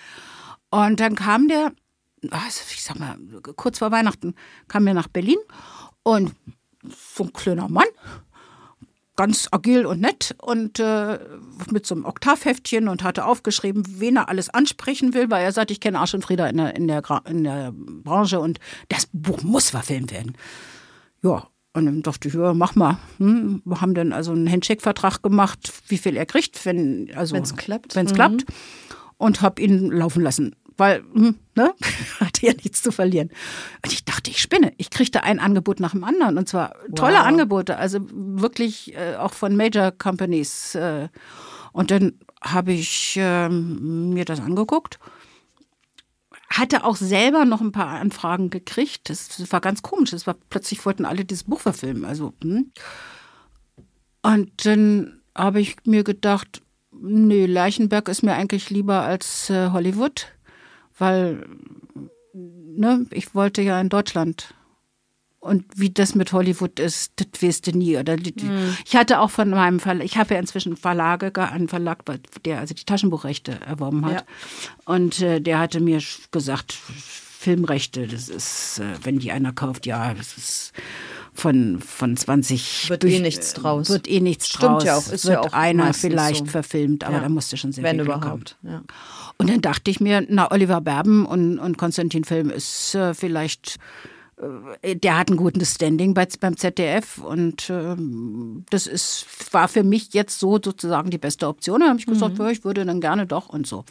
Und 0.70 1.00
dann 1.00 1.14
kam 1.14 1.48
der, 1.48 1.72
also 2.30 2.60
ich 2.70 2.82
sag 2.82 2.98
mal, 2.98 3.16
kurz 3.56 3.78
vor 3.78 3.90
Weihnachten 3.92 4.34
kam 4.66 4.86
er 4.86 4.94
nach 4.94 5.08
Berlin 5.08 5.38
und 6.02 6.32
so 7.14 7.24
ein 7.24 7.32
kleiner 7.32 7.68
Mann, 7.68 7.86
ganz 9.18 9.48
agil 9.50 9.84
und 9.84 10.00
nett 10.00 10.34
und 10.40 10.78
äh, 10.78 11.18
mit 11.72 11.84
so 11.86 11.96
einem 11.96 12.04
Oktavheftchen 12.04 12.86
und 12.88 13.02
hatte 13.02 13.24
aufgeschrieben, 13.26 13.82
wen 13.98 14.16
er 14.16 14.28
alles 14.28 14.48
ansprechen 14.48 15.12
will, 15.12 15.28
weil 15.28 15.44
er 15.44 15.50
sagt, 15.52 15.72
ich 15.72 15.80
kenne 15.80 15.98
Arsch 15.98 16.14
und 16.14 16.24
Frieda 16.24 16.46
in 16.46 16.56
der, 16.56 16.76
in, 16.76 16.86
der, 16.86 17.02
in 17.28 17.42
der 17.44 17.72
Branche 17.74 18.38
und 18.38 18.60
das 18.88 19.08
Buch 19.12 19.42
muss 19.42 19.70
verfilmt 19.70 20.12
werden. 20.12 20.36
Ja, 21.22 21.48
und 21.74 21.86
dann 21.86 22.02
dachte 22.02 22.28
ich, 22.28 22.34
ja, 22.34 22.54
mach 22.54 22.76
mal. 22.76 22.98
Hm, 23.18 23.60
wir 23.64 23.80
haben 23.80 23.94
dann 23.94 24.12
also 24.12 24.30
einen 24.32 24.50
Handshake-Vertrag 24.50 25.20
gemacht, 25.22 25.72
wie 25.88 25.98
viel 25.98 26.16
er 26.16 26.24
kriegt, 26.24 26.64
wenn 26.64 27.10
also 27.14 27.34
Wenn's 27.34 27.56
klappt. 27.56 27.96
Wenn's 27.96 28.12
Mhm. 28.12 28.16
klappt. 28.16 28.44
Und 29.16 29.42
hab 29.42 29.58
ihn 29.58 29.90
laufen 29.90 30.22
lassen. 30.22 30.54
Weil, 30.78 31.02
hm, 31.12 31.38
ne, 31.54 31.74
hatte 32.20 32.46
ja 32.46 32.52
nichts 32.52 32.82
zu 32.82 32.90
verlieren. 32.92 33.30
Und 33.84 33.92
ich 33.92 34.04
dachte, 34.04 34.30
ich 34.30 34.40
spinne. 34.40 34.72
Ich 34.78 34.88
kriegte 34.88 35.24
ein 35.24 35.38
Angebot 35.38 35.80
nach 35.80 35.92
dem 35.92 36.04
anderen. 36.04 36.38
Und 36.38 36.48
zwar 36.48 36.74
tolle 36.94 37.18
Wow. 37.18 37.26
Angebote, 37.26 37.76
also 37.76 37.98
wirklich 38.10 38.94
äh, 38.94 39.16
auch 39.16 39.34
von 39.34 39.56
Major 39.56 39.90
Companies. 39.90 40.74
Äh, 40.74 41.08
und 41.72 41.90
dann 41.90 42.14
habe 42.40 42.72
ich 42.72 43.16
ähm, 43.18 44.14
mir 44.14 44.24
das 44.24 44.40
angeguckt 44.40 44.98
hatte 46.50 46.84
auch 46.84 46.96
selber 46.96 47.44
noch 47.44 47.60
ein 47.60 47.72
paar 47.72 47.88
Anfragen 47.88 48.50
gekriegt. 48.50 49.10
Das 49.10 49.52
war 49.52 49.60
ganz 49.60 49.82
komisch. 49.82 50.10
Das 50.10 50.26
war 50.26 50.34
plötzlich 50.48 50.84
wollten 50.84 51.04
alle 51.04 51.24
dieses 51.24 51.44
Buch 51.44 51.60
verfilmen. 51.60 52.04
Also 52.04 52.32
hm. 52.42 52.72
und 54.22 54.66
dann 54.66 55.20
habe 55.34 55.60
ich 55.60 55.76
mir 55.84 56.04
gedacht, 56.04 56.62
nee, 56.90 57.46
Leichenberg 57.46 58.08
ist 58.08 58.22
mir 58.22 58.34
eigentlich 58.34 58.70
lieber 58.70 59.02
als 59.02 59.50
äh, 59.50 59.70
Hollywood, 59.70 60.26
weil 60.98 61.46
ne, 62.34 63.06
ich 63.10 63.34
wollte 63.34 63.62
ja 63.62 63.80
in 63.80 63.88
Deutschland. 63.88 64.54
Und 65.40 65.64
wie 65.76 65.90
das 65.90 66.16
mit 66.16 66.32
Hollywood 66.32 66.80
ist, 66.80 67.12
das 67.16 67.40
weißt 67.40 67.68
du 67.68 67.70
nie. 67.78 67.96
Oder 67.96 68.16
die, 68.16 68.34
Ich 68.84 68.96
hatte 68.96 69.20
auch 69.20 69.30
von 69.30 69.50
meinem 69.50 69.78
Verlag, 69.78 70.04
ich 70.04 70.18
habe 70.18 70.34
ja 70.34 70.40
inzwischen 70.40 70.76
Verlage, 70.76 71.30
ge- 71.30 71.44
einen 71.44 71.68
Verlag, 71.68 72.02
der 72.44 72.58
also 72.58 72.74
die 72.74 72.84
Taschenbuchrechte 72.84 73.60
erworben 73.64 74.04
hat. 74.04 74.12
Ja. 74.12 74.22
Und 74.84 75.22
äh, 75.22 75.40
der 75.40 75.60
hatte 75.60 75.78
mir 75.78 76.00
gesagt, 76.32 76.72
Filmrechte, 76.72 78.08
das 78.08 78.28
ist, 78.28 78.80
äh, 78.80 78.94
wenn 79.04 79.20
die 79.20 79.30
einer 79.30 79.52
kauft, 79.52 79.86
ja, 79.86 80.12
das 80.12 80.36
ist 80.36 80.72
von, 81.38 81.78
von 81.80 82.16
20 82.16 82.90
Wird 82.90 83.04
eh 83.04 83.20
nichts 83.20 83.54
draus. 83.54 83.88
Wird 83.88 84.08
eh 84.08 84.20
nichts 84.20 84.48
Stimmt 84.48 84.62
draus. 84.64 84.84
ja 84.84 84.96
auch, 84.96 85.12
ist 85.12 85.24
wird 85.24 85.34
ja 85.34 85.40
auch 85.40 85.52
einer 85.52 85.94
vielleicht 85.94 86.46
so. 86.46 86.50
verfilmt, 86.52 87.04
aber 87.04 87.16
Ja. 87.16 87.22
da 87.22 87.28
musste 87.28 87.56
schon 87.56 87.72
sehr 87.72 87.84
Wenn 87.84 87.96
viel 87.96 88.06
überhaupt. 88.06 88.56
Ja. 88.62 88.82
Und 89.36 89.48
dann 89.48 89.60
dachte 89.60 89.90
ich 89.90 90.00
mir, 90.00 90.26
na, 90.28 90.50
Oliver 90.50 90.80
Berben 90.80 91.24
und, 91.24 91.58
und 91.60 91.78
Konstantin 91.78 92.24
Film 92.24 92.50
ist 92.50 92.94
äh, 92.96 93.14
vielleicht, 93.14 93.76
äh, 94.82 94.96
der 94.96 95.16
hat 95.16 95.30
ein 95.30 95.36
gutes 95.36 95.74
Standing 95.76 96.12
bei, 96.12 96.26
beim 96.40 96.56
ZDF 96.56 97.18
und 97.18 97.70
ähm, 97.70 98.64
das 98.70 98.88
ist, 98.88 99.26
war 99.52 99.68
für 99.68 99.84
mich 99.84 100.12
jetzt 100.14 100.40
so 100.40 100.58
sozusagen 100.62 101.10
die 101.10 101.18
beste 101.18 101.46
Option. 101.46 101.80
Da 101.80 101.88
habe 101.90 102.00
ich 102.00 102.06
gesagt, 102.06 102.36
ja, 102.38 102.48
ich 102.50 102.64
würde 102.64 102.84
dann 102.84 103.00
gerne 103.00 103.26
doch 103.26 103.48
und 103.48 103.66
so. 103.66 103.84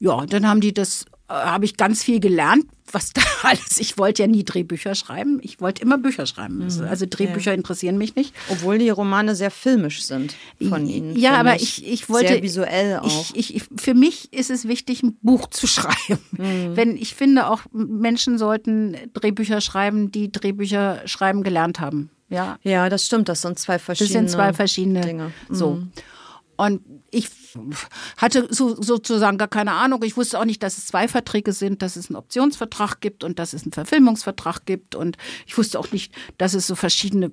Ja, 0.00 0.26
dann 0.26 0.46
haben 0.46 0.60
die 0.60 0.74
das, 0.74 1.06
habe 1.28 1.64
ich 1.64 1.76
ganz 1.76 2.02
viel 2.02 2.20
gelernt, 2.20 2.66
was 2.92 3.12
da 3.12 3.22
alles. 3.42 3.78
Ich 3.78 3.98
wollte 3.98 4.22
ja 4.22 4.28
nie 4.28 4.44
Drehbücher 4.44 4.94
schreiben. 4.94 5.40
Ich 5.42 5.60
wollte 5.60 5.82
immer 5.82 5.98
Bücher 5.98 6.26
schreiben. 6.26 6.62
Also 6.62 7.06
Drehbücher 7.08 7.54
interessieren 7.54 7.98
mich 7.98 8.14
nicht. 8.14 8.34
Obwohl 8.50 8.78
die 8.78 8.90
Romane 8.90 9.34
sehr 9.34 9.50
filmisch 9.50 10.04
sind 10.04 10.36
von 10.68 10.86
ihnen. 10.86 11.16
Ja, 11.16 11.32
aber 11.32 11.56
ich, 11.56 11.86
ich 11.86 12.08
wollte. 12.08 12.28
Sehr 12.28 12.42
visuell 12.42 12.98
auch. 12.98 13.34
Ich, 13.34 13.54
ich, 13.54 13.64
für 13.76 13.94
mich 13.94 14.32
ist 14.32 14.50
es 14.50 14.68
wichtig, 14.68 15.02
ein 15.02 15.16
Buch 15.22 15.48
zu 15.48 15.66
schreiben. 15.66 16.18
Mhm. 16.32 16.76
Wenn 16.76 16.96
ich 16.96 17.14
finde, 17.14 17.48
auch 17.48 17.62
Menschen 17.72 18.38
sollten 18.38 18.96
Drehbücher 19.14 19.60
schreiben, 19.60 20.12
die 20.12 20.30
Drehbücher 20.30 21.02
schreiben 21.06 21.42
gelernt 21.42 21.80
haben. 21.80 22.10
Ja, 22.28 22.58
ja, 22.62 22.88
das 22.88 23.06
stimmt. 23.06 23.28
Das 23.28 23.42
sind 23.42 23.58
zwei 23.58 23.74
das 23.74 23.82
verschiedene 23.82 24.18
sind 24.20 24.30
zwei 24.30 24.52
verschiedene 24.52 25.00
Dinge. 25.00 25.32
Mhm. 25.48 25.54
So. 25.54 25.82
Und 26.56 26.82
ich 27.10 27.28
hatte 28.16 28.48
so, 28.50 28.80
sozusagen 28.80 29.38
gar 29.38 29.48
keine 29.48 29.72
Ahnung. 29.72 30.02
Ich 30.04 30.16
wusste 30.16 30.38
auch 30.38 30.44
nicht, 30.44 30.62
dass 30.62 30.78
es 30.78 30.86
zwei 30.86 31.08
Verträge 31.08 31.52
sind, 31.52 31.82
dass 31.82 31.96
es 31.96 32.08
einen 32.08 32.16
Optionsvertrag 32.16 33.00
gibt 33.00 33.24
und 33.24 33.38
dass 33.38 33.52
es 33.52 33.62
einen 33.62 33.72
Verfilmungsvertrag 33.72 34.66
gibt. 34.66 34.94
Und 34.94 35.16
ich 35.46 35.56
wusste 35.56 35.78
auch 35.78 35.90
nicht, 35.92 36.12
dass 36.38 36.54
es 36.54 36.66
so 36.66 36.74
verschiedene 36.74 37.30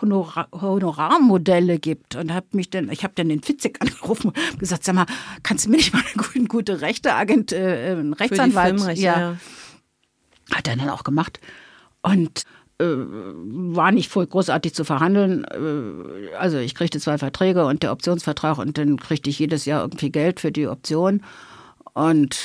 Honora 0.00 0.48
Honorarmodelle 0.52 1.78
gibt 1.78 2.16
und 2.16 2.32
habe 2.32 2.46
mich 2.52 2.70
dann, 2.70 2.90
ich 2.90 3.04
habe 3.04 3.14
dann 3.14 3.28
den 3.28 3.42
Fitzek 3.42 3.80
angerufen 3.80 4.28
und 4.52 4.58
gesagt, 4.58 4.84
sag 4.84 4.94
mal, 4.94 5.06
kannst 5.42 5.66
du 5.66 5.70
mir 5.70 5.76
nicht 5.76 5.92
mal 5.92 6.02
eine 6.02 6.22
gute, 6.22 6.44
gute 6.44 6.80
Rechteagent, 6.80 7.52
äh, 7.52 7.90
einen 7.92 8.14
Für 8.14 8.16
die 8.16 8.22
Rechtsanwalt, 8.22 8.76
Filmrechte, 8.76 9.02
ja, 9.02 9.20
ja. 9.20 9.36
hat 10.54 10.68
er 10.68 10.76
dann 10.76 10.90
auch 10.90 11.04
gemacht. 11.04 11.40
Und 12.02 12.40
äh, 12.40 12.59
war 12.84 13.92
nicht 13.92 14.08
voll 14.08 14.26
großartig 14.26 14.74
zu 14.74 14.84
verhandeln. 14.84 15.44
Äh, 15.44 16.34
also 16.36 16.58
ich 16.58 16.74
kriegte 16.74 16.98
zwei 17.00 17.18
Verträge 17.18 17.66
und 17.66 17.82
der 17.82 17.92
Optionsvertrag 17.92 18.58
und 18.58 18.78
dann 18.78 18.96
kriegte 18.98 19.28
ich 19.30 19.38
jedes 19.38 19.64
Jahr 19.66 19.82
irgendwie 19.82 20.10
Geld 20.10 20.40
für 20.40 20.50
die 20.52 20.66
Option. 20.66 21.22
Und 21.92 22.38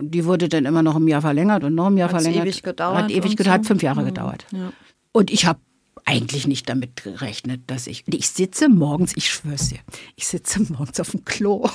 die 0.00 0.24
wurde 0.24 0.48
dann 0.48 0.64
immer 0.64 0.82
noch 0.82 0.96
ein 0.96 1.06
Jahr 1.06 1.20
verlängert 1.20 1.62
und 1.64 1.74
noch 1.74 1.86
ein 1.86 1.96
Jahr 1.96 2.10
Hat's 2.12 2.22
verlängert. 2.24 2.46
ewig 2.48 2.62
gedauert 2.62 2.96
Hat 3.04 3.10
ewig 3.10 3.36
gedauert, 3.36 3.64
so? 3.64 3.68
fünf 3.68 3.82
Jahre 3.82 4.02
Mhm. 4.02 4.06
gedauert. 4.06 4.46
Ja. 4.52 4.72
Und 5.12 5.30
ich 5.30 5.46
habe 5.46 5.60
eigentlich 6.04 6.46
nicht 6.46 6.68
damit 6.68 7.02
gerechnet, 7.02 7.62
dass 7.68 7.86
ich. 7.86 8.04
Ich 8.12 8.28
sitze 8.28 8.68
morgens, 8.68 9.16
ich 9.16 9.30
schwör's 9.30 9.68
dir, 9.68 9.78
ich 10.16 10.26
sitze 10.26 10.60
morgens 10.72 10.98
auf 11.00 11.10
dem 11.10 11.24
Klo 11.24 11.68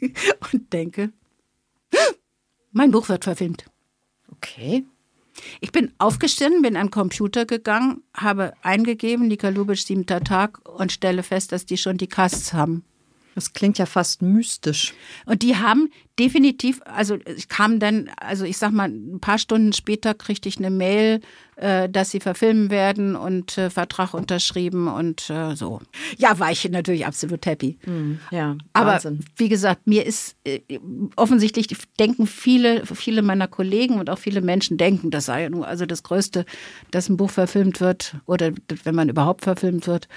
und 0.52 0.72
denke, 0.72 1.12
mein 2.72 2.90
Buch 2.90 3.08
wird 3.08 3.24
verfilmt. 3.24 3.64
Okay. 4.32 4.84
Ich 5.60 5.72
bin 5.72 5.92
aufgestanden, 5.98 6.62
bin 6.62 6.76
an 6.76 6.86
den 6.86 6.90
Computer 6.90 7.46
gegangen, 7.46 8.02
habe 8.14 8.52
eingegeben, 8.62 9.28
Nika 9.28 9.48
Lubitsch, 9.48 9.86
siebter 9.86 10.22
Tag 10.22 10.60
und 10.68 10.92
stelle 10.92 11.22
fest, 11.22 11.52
dass 11.52 11.66
die 11.66 11.76
schon 11.76 11.96
die 11.96 12.08
Casts 12.08 12.52
haben. 12.52 12.84
Das 13.34 13.52
klingt 13.52 13.78
ja 13.78 13.86
fast 13.86 14.22
mystisch. 14.22 14.92
Und 15.24 15.42
die 15.42 15.56
haben 15.56 15.90
definitiv, 16.18 16.80
also 16.84 17.16
ich 17.36 17.48
kam 17.48 17.78
dann, 17.78 18.10
also 18.16 18.44
ich 18.44 18.58
sag 18.58 18.72
mal, 18.72 18.88
ein 18.88 19.20
paar 19.20 19.38
Stunden 19.38 19.72
später 19.72 20.14
kriegte 20.14 20.48
ich 20.48 20.58
eine 20.58 20.70
Mail, 20.70 21.20
äh, 21.56 21.88
dass 21.88 22.10
sie 22.10 22.20
verfilmen 22.20 22.70
werden 22.70 23.16
und 23.16 23.56
äh, 23.56 23.70
Vertrag 23.70 24.12
unterschrieben 24.12 24.88
und 24.88 25.30
äh, 25.30 25.54
so. 25.54 25.80
Ja, 26.18 26.38
war 26.38 26.50
ich 26.50 26.68
natürlich 26.68 27.06
absolut 27.06 27.46
happy. 27.46 27.78
Ja, 28.30 28.56
Aber 28.72 28.92
Wahnsinn. 28.92 29.20
wie 29.36 29.48
gesagt, 29.48 29.86
mir 29.86 30.04
ist 30.04 30.36
äh, 30.44 30.60
offensichtlich 31.16 31.68
denken 31.98 32.26
viele, 32.26 32.84
viele 32.84 33.22
meiner 33.22 33.48
Kollegen 33.48 33.98
und 33.98 34.10
auch 34.10 34.18
viele 34.18 34.42
Menschen 34.42 34.76
denken, 34.76 35.10
das 35.10 35.26
sei 35.26 35.44
ja 35.44 35.50
nur 35.50 35.66
also 35.66 35.86
das 35.86 36.02
Größte, 36.02 36.44
dass 36.90 37.08
ein 37.08 37.16
Buch 37.16 37.30
verfilmt 37.30 37.80
wird 37.80 38.16
oder 38.26 38.52
wenn 38.84 38.94
man 38.94 39.08
überhaupt 39.08 39.44
verfilmt 39.44 39.86
wird. 39.86 40.08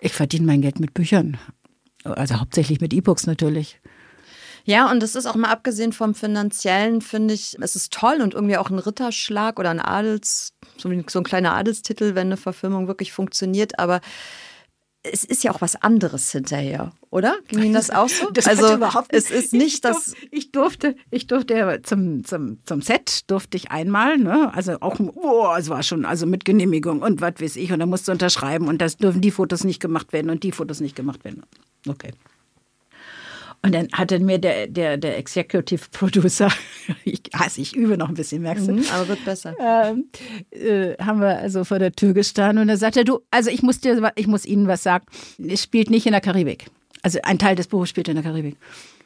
Ich 0.00 0.12
verdiene 0.12 0.46
mein 0.46 0.62
Geld 0.62 0.78
mit 0.78 0.94
Büchern. 0.94 1.36
Also 2.14 2.40
hauptsächlich 2.40 2.80
mit 2.80 2.92
E-Books 2.92 3.26
natürlich. 3.26 3.80
Ja, 4.64 4.90
und 4.90 5.00
das 5.00 5.14
ist 5.14 5.26
auch 5.26 5.36
mal 5.36 5.50
abgesehen 5.50 5.92
vom 5.92 6.14
Finanziellen, 6.14 7.00
finde 7.00 7.34
ich, 7.34 7.56
es 7.60 7.76
ist 7.76 7.92
toll 7.92 8.20
und 8.20 8.34
irgendwie 8.34 8.56
auch 8.56 8.68
ein 8.68 8.80
Ritterschlag 8.80 9.60
oder 9.60 9.70
ein 9.70 9.78
Adels, 9.78 10.54
so 10.76 10.88
ein, 10.88 11.04
kleiner 11.04 11.54
Adelstitel, 11.54 12.16
wenn 12.16 12.26
eine 12.26 12.36
Verfilmung 12.36 12.88
wirklich 12.88 13.12
funktioniert. 13.12 13.78
Aber 13.78 14.00
es 15.12 15.24
ist 15.24 15.44
ja 15.44 15.52
auch 15.52 15.60
was 15.60 15.76
anderes 15.76 16.30
hinterher, 16.32 16.92
oder? 17.10 17.38
Ging 17.48 17.62
Ihnen 17.62 17.74
das 17.74 17.90
auch 17.90 18.08
so? 18.08 18.30
Das 18.30 18.46
also 18.46 18.74
überhaupt 18.74 19.12
es 19.12 19.30
ist 19.30 19.52
nicht 19.52 19.74
ich 19.74 19.80
das. 19.80 20.14
Ich 20.30 20.52
durfte, 20.52 20.96
ich 21.10 21.26
durfte 21.26 21.54
ja 21.54 21.82
zum, 21.82 22.24
zum, 22.24 22.58
zum 22.64 22.82
Set 22.82 23.30
durfte 23.30 23.56
ich 23.56 23.70
einmal, 23.70 24.18
ne? 24.18 24.52
Also 24.54 24.80
auch, 24.80 24.98
oh, 24.98 25.48
es 25.58 25.68
war 25.68 25.82
schon, 25.82 26.04
also 26.04 26.26
mit 26.26 26.44
Genehmigung 26.44 27.02
und 27.02 27.20
was 27.20 27.34
weiß 27.40 27.56
ich. 27.56 27.72
Und 27.72 27.80
da 27.80 27.86
musst 27.86 28.08
du 28.08 28.12
unterschreiben 28.12 28.68
und 28.68 28.80
das 28.80 28.96
dürfen 28.96 29.20
die 29.20 29.30
Fotos 29.30 29.64
nicht 29.64 29.80
gemacht 29.80 30.12
werden 30.12 30.30
und 30.30 30.42
die 30.42 30.52
Fotos 30.52 30.80
nicht 30.80 30.96
gemacht 30.96 31.24
werden. 31.24 31.42
Okay. 31.88 32.12
Und 33.62 33.74
dann 33.74 33.88
hatte 33.92 34.20
mir 34.20 34.38
der, 34.38 34.68
der, 34.68 34.96
der 34.96 35.18
Executive 35.18 35.84
Producer, 35.90 36.50
ich, 37.04 37.22
also 37.32 37.60
ich 37.60 37.74
übe 37.74 37.96
noch 37.96 38.08
ein 38.08 38.14
bisschen, 38.14 38.42
merkst 38.42 38.68
du? 38.68 38.72
Mhm, 38.72 38.84
aber 38.92 39.08
wird 39.08 39.24
besser. 39.24 39.54
ähm, 39.58 40.04
äh, 40.50 40.94
haben 41.02 41.20
wir 41.20 41.38
also 41.38 41.64
vor 41.64 41.78
der 41.78 41.92
Tür 41.92 42.12
gestanden 42.12 42.62
und 42.62 42.68
er 42.68 42.76
sagte, 42.76 43.04
du, 43.04 43.20
also 43.30 43.50
ich 43.50 43.62
muss 43.62 43.80
dir, 43.80 44.12
ich 44.14 44.26
muss 44.26 44.46
Ihnen 44.46 44.68
was 44.68 44.82
sagen. 44.82 45.06
Es 45.38 45.62
spielt 45.62 45.90
nicht 45.90 46.06
in 46.06 46.12
der 46.12 46.20
Karibik. 46.20 46.66
Also 47.02 47.18
ein 47.22 47.38
Teil 47.38 47.56
des 47.56 47.66
Buches 47.66 47.90
spielt 47.90 48.08
in 48.08 48.14
der 48.14 48.24
Karibik. 48.24 48.56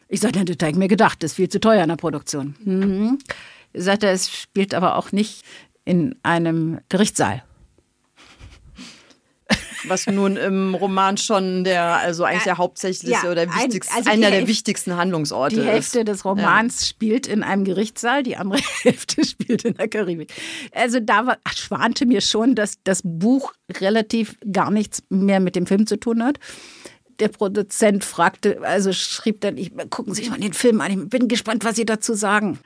Ich 0.09 0.21
sagte, 0.21 0.45
das 0.45 0.57
habe 0.61 0.73
ich 0.73 0.79
mir 0.79 0.89
gedacht, 0.89 1.23
das 1.23 1.33
ist 1.33 1.37
viel 1.37 1.49
zu 1.49 1.61
teuer 1.61 1.83
in 1.83 1.89
der 1.89 1.97
Produktion. 1.97 2.57
Mhm. 2.65 3.19
Er 3.73 3.83
sagte, 3.83 4.09
es 4.09 4.31
spielt 4.31 4.75
aber 4.75 4.97
auch 4.97 5.13
nicht 5.13 5.45
in 5.85 6.17
einem 6.23 6.81
Gerichtssaal. 6.89 7.45
Was 9.89 10.07
nun 10.07 10.37
im 10.37 10.75
Roman 10.75 11.17
schon 11.17 11.65
der, 11.65 11.85
also 11.99 12.25
eigentlich 12.25 12.41
Ja, 12.41 12.45
der 12.53 12.59
hauptsächliche 12.59 13.13
ja, 13.25 13.31
oder 13.31 13.43
ein- 13.43 13.55
wichtigste, 13.55 13.93
also 13.95 14.05
die 14.05 14.11
einer 14.17 14.31
der 14.31 14.47
wichtigsten 14.47 14.97
Handlungsorte 14.97 15.57
Die 15.57 15.63
Hälfte 15.63 16.01
ist. 16.01 16.09
des 16.09 16.25
Romans 16.25 16.89
spielt 16.89 17.27
in 17.27 17.43
einem 17.43 17.65
Gerichtssaal, 17.65 18.23
die 18.23 18.37
andere 18.37 18.61
Hälfte 18.83 19.25
spielt 19.25 19.65
in 19.65 19.75
der 19.75 19.89
Karibik. 19.89 20.33
Also 20.73 21.01
da 21.01 21.27
war, 21.27 21.39
ach, 21.45 21.57
schwante 21.57 22.07
mir 22.07 22.21
schon, 22.21 22.55
dass 22.55 22.75
das 22.85 23.01
Buch 23.05 23.53
relativ 23.81 24.37
gar 24.53 24.71
nichts 24.71 25.03
mehr 25.09 25.41
mit 25.41 25.57
dem 25.57 25.67
Film 25.67 25.87
zu 25.87 25.99
tun 25.99 26.23
hat. 26.23 26.39
Der 27.19 27.29
Produzent 27.29 28.03
fragte, 28.05 28.61
also 28.63 28.93
schrieb 28.93 29.41
dann, 29.43 29.59
ich, 29.59 29.73
gucken 29.91 30.15
Sie 30.15 30.23
sich 30.23 30.31
mal 30.31 30.41
den 30.41 30.55
Film 30.55 30.81
an, 30.81 30.91
ich 30.91 31.09
bin 31.11 31.29
gespannt, 31.29 31.65
was 31.65 31.77
Sie 31.77 31.85
dazu 31.85 32.15
sagen. 32.15 32.59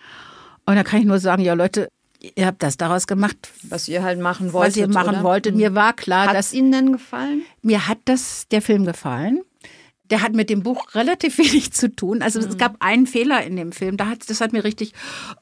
Und 0.67 0.77
da 0.77 0.83
kann 0.85 1.01
ich 1.01 1.07
nur 1.07 1.19
sagen, 1.19 1.43
ja 1.43 1.55
Leute, 1.55 1.89
ihr 2.37 2.47
habt 2.47 2.63
das 2.63 2.77
daraus 2.77 3.07
gemacht, 3.07 3.37
Was 3.63 3.89
ihr 3.89 4.03
halt 4.03 4.21
machen 4.21 4.53
wolltet. 4.53 4.73
was 4.73 4.77
ihr 4.77 4.89
machen 4.89 5.09
oder? 5.17 5.23
Wolltet. 5.25 5.55
Mir 5.57 5.75
war 5.75 5.93
klar, 5.93 6.29
Hat 6.29 6.35
dass 6.35 6.53
Ihnen 6.53 6.73
denn 6.73 6.93
gefallen? 6.93 7.43
mir 7.63 7.87
hat 7.89 7.99
das 8.07 8.47
der 8.51 8.63
Film 8.63 8.85
gefallen. 8.85 9.41
Der 10.11 10.21
hat 10.21 10.35
mit 10.35 10.51
dem 10.51 10.63
Buch 10.63 10.95
relativ 10.95 11.39
wenig 11.39 11.73
zu 11.73 11.91
tun. 11.95 12.21
Also 12.23 12.39
Mhm. 12.41 12.47
es 12.49 12.59
gab 12.59 12.77
einen 12.81 13.07
Fehler 13.07 13.43
in 13.45 13.57
dem 13.57 13.73
Film. 13.73 13.97
Da 13.97 14.07
hat, 14.07 14.29
das 14.29 14.41
hat 14.41 14.53
mir 14.53 14.63
richtig, 14.65 14.93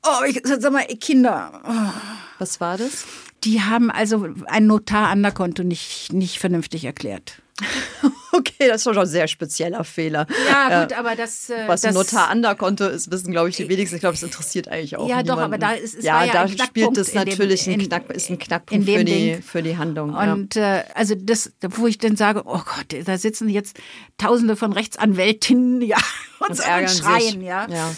oh, 0.07 0.25
ich 0.27 0.41
sag 0.45 0.73
mal, 0.73 0.85
Kinder, 1.01 1.61
oh, 1.67 2.01
Was 2.39 2.61
war 2.61 2.79
das? 2.79 3.05
die 3.45 3.61
haben 3.61 3.91
also 3.91 4.29
ein 4.47 4.67
Notar 4.69 5.09
an 5.09 5.21
der 5.23 5.33
Konto 5.33 5.65
nicht, 5.65 6.13
nicht 6.13 6.39
vernünftig 6.39 6.85
erklärt. 6.85 7.43
Okay, 8.43 8.67
das 8.69 8.77
ist 8.79 8.85
schon 8.85 8.97
ein 8.99 9.07
sehr 9.07 9.29
spezieller 9.29 9.85
Fehler. 9.85 10.27
Ja, 10.49 10.83
gut, 10.85 10.93
aber 10.95 11.15
das. 11.17 11.51
äh, 11.51 11.69
Was 11.69 11.85
ein 11.85 11.95
das, 11.95 12.13
Notar 12.13 12.29
an 12.31 12.41
der 12.43 12.55
Konto 12.55 12.87
ist, 12.87 13.11
wissen, 13.11 13.31
glaube 13.31 13.51
ich, 13.51 13.57
die 13.57 13.69
wenigsten. 13.69 13.97
Ich 13.97 14.01
glaube, 14.01 14.15
es 14.15 14.23
interessiert 14.23 14.69
eigentlich 14.69 14.97
auch 14.97 15.07
Ja, 15.09 15.23
doch, 15.23 15.35
niemanden. 15.37 15.43
aber 15.43 15.59
da 15.59 15.73
ist- 15.73 15.95
es 15.97 16.05
ja, 16.05 16.25
ja 16.25 16.33
da 16.33 16.43
ein 16.43 16.49
spielt 16.59 16.97
es 16.97 17.09
in 17.11 17.21
dem- 17.21 17.29
natürlich 17.29 17.67
ein 17.67 17.75
in- 17.81 17.89
Knack, 17.89 18.11
ist 18.11 18.31
ein 18.31 18.35
in 18.35 18.39
Knackpunkt 18.39 18.85
für 18.89 19.05
die, 19.05 19.13
Ding. 19.13 19.43
für 19.43 19.63
die 19.63 19.77
Handlung. 19.77 20.13
ja. 20.13 20.33
Und 20.33 20.57
äh, 20.57 20.85
also 20.95 21.15
das, 21.15 21.53
wo 21.61 21.87
ich 21.87 21.99
dann 21.99 22.17
sage, 22.17 22.43
oh 22.47 22.61
Gott, 22.65 23.07
da 23.07 23.19
sitzen 23.19 23.49
jetzt 23.51 23.77
Tausende 24.19 24.57
von 24.57 24.73
Rechtsanwältinnen, 24.73 25.83
ja, 25.83 25.99
und, 26.41 26.51
und 26.51 26.59
schreien, 26.59 26.89
sich. 26.89 27.35
ja. 27.43 27.67
ja. 27.69 27.91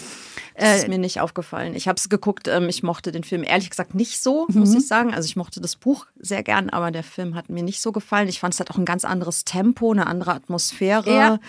Das 0.57 0.69
Äh, 0.69 0.77
ist 0.77 0.87
mir 0.87 0.97
nicht 0.97 1.19
aufgefallen. 1.21 1.75
Ich 1.75 1.87
habe 1.87 1.97
es 1.97 2.07
geguckt, 2.09 2.47
ähm, 2.47 2.69
ich 2.69 2.81
mochte 2.83 3.11
den 3.11 3.23
Film 3.23 3.43
ehrlich 3.43 3.69
gesagt 3.69 3.93
nicht 3.93 4.21
so, 4.21 4.45
Mhm. 4.49 4.59
muss 4.59 4.73
ich 4.73 4.87
sagen. 4.87 5.13
Also 5.13 5.25
ich 5.27 5.35
mochte 5.35 5.59
das 5.61 5.75
Buch 5.75 6.05
sehr 6.19 6.43
gern, 6.43 6.69
aber 6.69 6.91
der 6.91 7.03
Film 7.03 7.35
hat 7.35 7.49
mir 7.49 7.63
nicht 7.63 7.81
so 7.81 7.91
gefallen. 7.91 8.27
Ich 8.29 8.39
fand 8.39 8.53
es 8.53 8.59
hat 8.59 8.71
auch 8.71 8.77
ein 8.77 8.85
ganz 8.85 9.03
anderes 9.05 9.43
Tempo, 9.45 9.91
eine 9.91 10.07
andere 10.07 10.33
Atmosphäre. 10.33 11.13
Ja. 11.13 11.39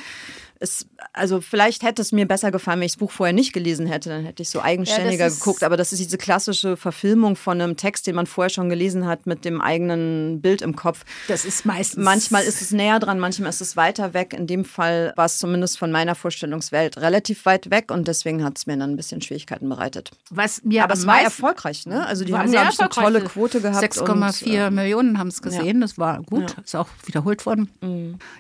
Es, 0.59 0.87
also 1.17 1.41
vielleicht 1.41 1.83
hätte 1.83 2.03
es 2.03 2.13
mir 2.13 2.27
besser 2.27 2.51
gefallen, 2.51 2.79
wenn 2.81 2.87
ich 2.87 2.93
das 2.93 2.99
Buch 2.99 3.11
vorher 3.11 3.33
nicht 3.33 3.53
gelesen 3.53 3.87
hätte, 3.87 4.09
dann 4.11 4.25
hätte 4.25 4.43
ich 4.43 4.51
so 4.51 4.61
eigenständiger 4.61 5.27
ist- 5.27 5.41
geguckt. 5.41 5.63
Aber 5.65 5.77
das 5.77 5.93
ist 5.93 5.99
diese 5.99 6.19
klassische 6.19 6.77
Verfilmung 6.77 7.37
von 7.37 7.61
einem 7.61 7.77
Text, 7.77 8.07
den 8.07 8.15
man 8.15 8.27
vorher 8.27 8.51
schon 8.51 8.69
gelesen 8.69 9.07
hat, 9.07 9.27
mit 9.27 9.45
dem 9.45 9.61
eigenen 9.61 10.41
Bild 10.41 10.63
im 10.63 10.77
Kopf. 10.77 11.05
Das 11.29 11.45
ist 11.45 11.65
meistens. 11.65 12.05
Manchmal 12.05 12.45
ist 12.45 12.61
es 12.63 12.71
näher 12.71 12.99
dran, 13.01 13.19
manchmal 13.19 13.51
ist 13.51 13.61
es 13.61 13.77
weiter 13.77 14.15
weg. 14.15 14.35
In 14.35 14.47
dem 14.47 14.65
Fall 14.65 15.13
war 15.17 15.25
es 15.27 15.39
zumindest 15.39 15.79
von 15.79 15.91
meiner 15.91 16.15
Vorstellungswelt 16.15 16.99
relativ 16.99 17.47
weit 17.47 17.71
weg 17.71 17.91
und 17.91 18.07
deswegen 18.09 18.45
hat 18.45 18.59
es 18.59 18.67
mir 18.67 18.77
dann 18.77 18.91
ein 18.91 18.97
bisschen 18.97 19.21
Schwierigkeiten 19.23 19.69
bereitet. 19.69 20.11
Was 20.31 20.63
mir 20.65 20.85
Aber 20.85 20.95
es 20.95 21.07
war 21.07 21.21
erfolgreich, 21.21 21.87
ne? 21.87 22.07
Also 22.07 22.25
die 22.25 22.35
haben, 22.35 22.49
sehr 22.49 22.61
glaube 22.61 22.73
ich, 22.93 22.99
eine 22.99 23.07
tolle 23.07 23.21
Quote 23.25 23.61
gehabt. 23.61 23.83
6,4 23.83 24.45
und, 24.45 24.55
äh, 24.55 24.71
Millionen 24.71 25.19
haben 25.19 25.29
es 25.29 25.41
gesehen. 25.41 25.81
Das 25.81 25.97
war 25.99 26.23
gut. 26.23 26.57
Ist 26.65 26.75
auch 26.77 26.89
wiederholt 27.07 27.47
worden. 27.47 27.71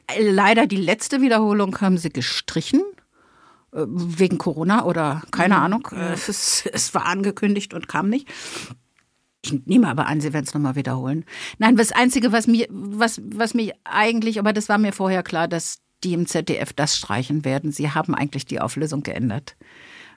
Äh, 0.06 0.22
Leider 0.30 0.66
die 0.66 0.76
letzte 0.76 1.20
Wiederholung 1.20 1.80
haben 1.80 1.96
sie 1.98 2.10
gestrichen. 2.10 2.65
Äh, 2.72 3.84
Wegen 3.86 4.38
Corona 4.38 4.84
oder 4.84 5.22
keine 5.30 5.58
Ahnung. 5.58 5.88
Äh, 5.92 6.12
Es, 6.28 6.66
es 6.72 6.94
war 6.94 7.06
angekündigt 7.06 7.74
und 7.74 7.88
kam 7.88 8.08
nicht. 8.08 8.28
Ich 9.44 9.66
nehme 9.66 9.88
aber 9.88 10.06
an, 10.06 10.20
sie 10.20 10.32
werden 10.32 10.44
es 10.44 10.54
nochmal 10.54 10.74
wiederholen. 10.74 11.24
Nein, 11.58 11.76
das 11.76 11.92
Einzige, 11.92 12.32
was 12.32 12.46
mir, 12.46 12.66
was, 12.70 13.20
was 13.24 13.54
mich 13.54 13.72
eigentlich, 13.84 14.38
aber 14.40 14.52
das 14.52 14.68
war 14.68 14.78
mir 14.78 14.92
vorher 14.92 15.22
klar, 15.22 15.46
dass 15.46 15.78
die 16.02 16.14
im 16.14 16.26
ZDF 16.26 16.72
das 16.72 16.96
streichen 16.96 17.44
werden. 17.44 17.70
Sie 17.70 17.90
haben 17.90 18.14
eigentlich 18.14 18.44
die 18.44 18.60
Auflösung 18.60 19.02
geändert. 19.02 19.56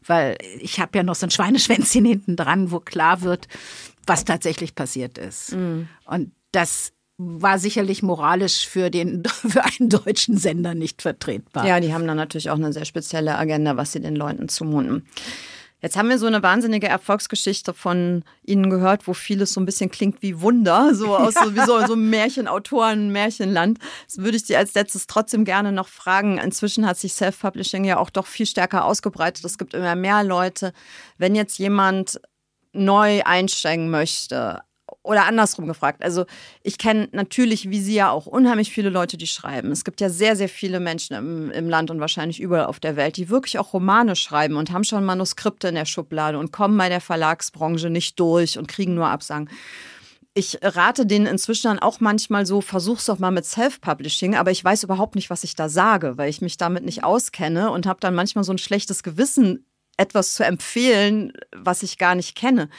Weil 0.05 0.37
ich 0.59 0.79
habe 0.79 0.97
ja 0.97 1.03
noch 1.03 1.15
so 1.15 1.25
ein 1.25 1.31
Schweineschwänzchen 1.31 2.05
hinten 2.05 2.35
dran, 2.35 2.71
wo 2.71 2.79
klar 2.79 3.21
wird, 3.21 3.47
was 4.07 4.25
tatsächlich 4.25 4.73
passiert 4.73 5.17
ist. 5.17 5.53
Und 6.05 6.31
das 6.51 6.93
war 7.21 7.59
sicherlich 7.59 8.01
moralisch 8.01 8.65
für, 8.65 8.89
den, 8.89 9.23
für 9.27 9.63
einen 9.63 9.89
deutschen 9.89 10.37
Sender 10.37 10.73
nicht 10.73 11.01
vertretbar. 11.01 11.67
Ja, 11.67 11.79
die 11.81 11.93
haben 11.93 12.07
dann 12.07 12.17
natürlich 12.17 12.49
auch 12.49 12.55
eine 12.55 12.71
sehr 12.71 12.85
spezielle 12.85 13.37
Agenda, 13.37 13.75
was 13.77 13.91
sie 13.91 13.99
den 13.99 14.15
Leuten 14.15 14.47
zumuten. 14.47 15.05
Jetzt 15.81 15.95
haben 15.95 16.09
wir 16.09 16.17
so 16.17 16.27
eine 16.27 16.43
wahnsinnige 16.43 16.87
Erfolgsgeschichte 16.87 17.73
von 17.73 18.23
Ihnen 18.43 18.69
gehört, 18.69 19.07
wo 19.07 19.13
vieles 19.13 19.53
so 19.53 19.61
ein 19.61 19.65
bisschen 19.65 19.89
klingt 19.89 20.21
wie 20.21 20.41
Wunder, 20.41 20.93
so 20.93 21.15
aus 21.15 21.35
so, 21.35 21.55
wie 21.55 21.65
so, 21.65 21.85
so 21.85 21.95
Märchenautoren, 21.95 23.11
Märchenland. 23.11 23.79
Das 24.05 24.17
würde 24.17 24.35
ich 24.35 24.45
Sie 24.45 24.57
als 24.57 24.73
letztes 24.73 25.07
trotzdem 25.07 25.45
gerne 25.45 25.71
noch 25.71 25.87
fragen. 25.87 26.37
Inzwischen 26.37 26.85
hat 26.85 26.97
sich 26.97 27.13
Self-Publishing 27.13 27.85
ja 27.85 27.97
auch 27.97 28.09
doch 28.09 28.27
viel 28.27 28.45
stärker 28.45 28.83
ausgebreitet. 28.83 29.45
Es 29.45 29.57
gibt 29.57 29.73
immer 29.73 29.95
mehr 29.95 30.23
Leute. 30.23 30.73
Wenn 31.17 31.33
jetzt 31.33 31.59
jemand 31.59 32.19
neu 32.73 33.23
einsteigen 33.23 33.89
möchte, 33.89 34.59
oder 35.09 35.25
andersrum 35.25 35.65
gefragt. 35.65 36.03
Also 36.03 36.25
ich 36.61 36.77
kenne 36.77 37.09
natürlich, 37.13 37.71
wie 37.71 37.81
Sie 37.81 37.95
ja 37.95 38.11
auch, 38.11 38.27
unheimlich 38.27 38.71
viele 38.71 38.91
Leute, 38.91 39.17
die 39.17 39.25
schreiben. 39.25 39.71
Es 39.71 39.83
gibt 39.83 40.01
ja 40.01 40.09
sehr, 40.09 40.35
sehr 40.35 40.47
viele 40.47 40.79
Menschen 40.79 41.15
im, 41.15 41.49
im 41.49 41.67
Land 41.67 41.89
und 41.89 41.99
wahrscheinlich 41.99 42.39
überall 42.39 42.67
auf 42.67 42.79
der 42.79 42.95
Welt, 42.95 43.17
die 43.17 43.27
wirklich 43.27 43.57
auch 43.57 43.73
Romane 43.73 44.15
schreiben 44.15 44.55
und 44.55 44.71
haben 44.71 44.83
schon 44.83 45.03
Manuskripte 45.03 45.69
in 45.69 45.75
der 45.75 45.85
Schublade 45.85 46.37
und 46.37 46.51
kommen 46.51 46.77
bei 46.77 46.89
der 46.89 47.01
Verlagsbranche 47.01 47.89
nicht 47.89 48.19
durch 48.19 48.59
und 48.59 48.67
kriegen 48.67 48.93
nur 48.93 49.07
Absagen. 49.07 49.49
Ich 50.35 50.59
rate 50.61 51.07
denen 51.07 51.25
inzwischen 51.25 51.69
dann 51.69 51.79
auch 51.79 51.99
manchmal 51.99 52.45
so, 52.45 52.61
versuch's 52.61 53.05
doch 53.05 53.17
mal 53.17 53.31
mit 53.31 53.45
Self-Publishing, 53.45 54.35
aber 54.35 54.51
ich 54.51 54.63
weiß 54.63 54.83
überhaupt 54.83 55.15
nicht, 55.15 55.31
was 55.31 55.43
ich 55.43 55.55
da 55.55 55.69
sage, 55.69 56.19
weil 56.19 56.29
ich 56.29 56.41
mich 56.41 56.57
damit 56.57 56.85
nicht 56.85 57.03
auskenne 57.03 57.71
und 57.71 57.87
habe 57.87 57.99
dann 57.99 58.13
manchmal 58.13 58.43
so 58.43 58.53
ein 58.53 58.59
schlechtes 58.59 59.01
Gewissen, 59.01 59.65
etwas 59.97 60.35
zu 60.35 60.45
empfehlen, 60.45 61.33
was 61.51 61.81
ich 61.81 61.97
gar 61.97 62.13
nicht 62.13 62.35
kenne. 62.35 62.69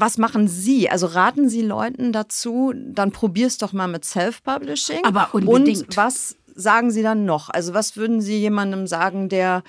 Was 0.00 0.16
machen 0.16 0.48
Sie? 0.48 0.88
Also 0.88 1.06
raten 1.06 1.50
Sie 1.50 1.60
Leuten 1.60 2.12
dazu, 2.12 2.72
dann 2.74 3.12
probier's 3.12 3.58
doch 3.58 3.74
mal 3.74 3.86
mit 3.86 4.04
Self-Publishing. 4.04 5.04
Aber 5.04 5.28
unbedingt. 5.32 5.88
Und 5.88 5.96
was 5.96 6.36
sagen 6.54 6.90
Sie 6.90 7.02
dann 7.02 7.26
noch? 7.26 7.50
Also 7.50 7.74
was 7.74 7.96
würden 7.96 8.22
Sie 8.22 8.38
jemandem 8.38 8.86
sagen, 8.86 9.28
der 9.28 9.62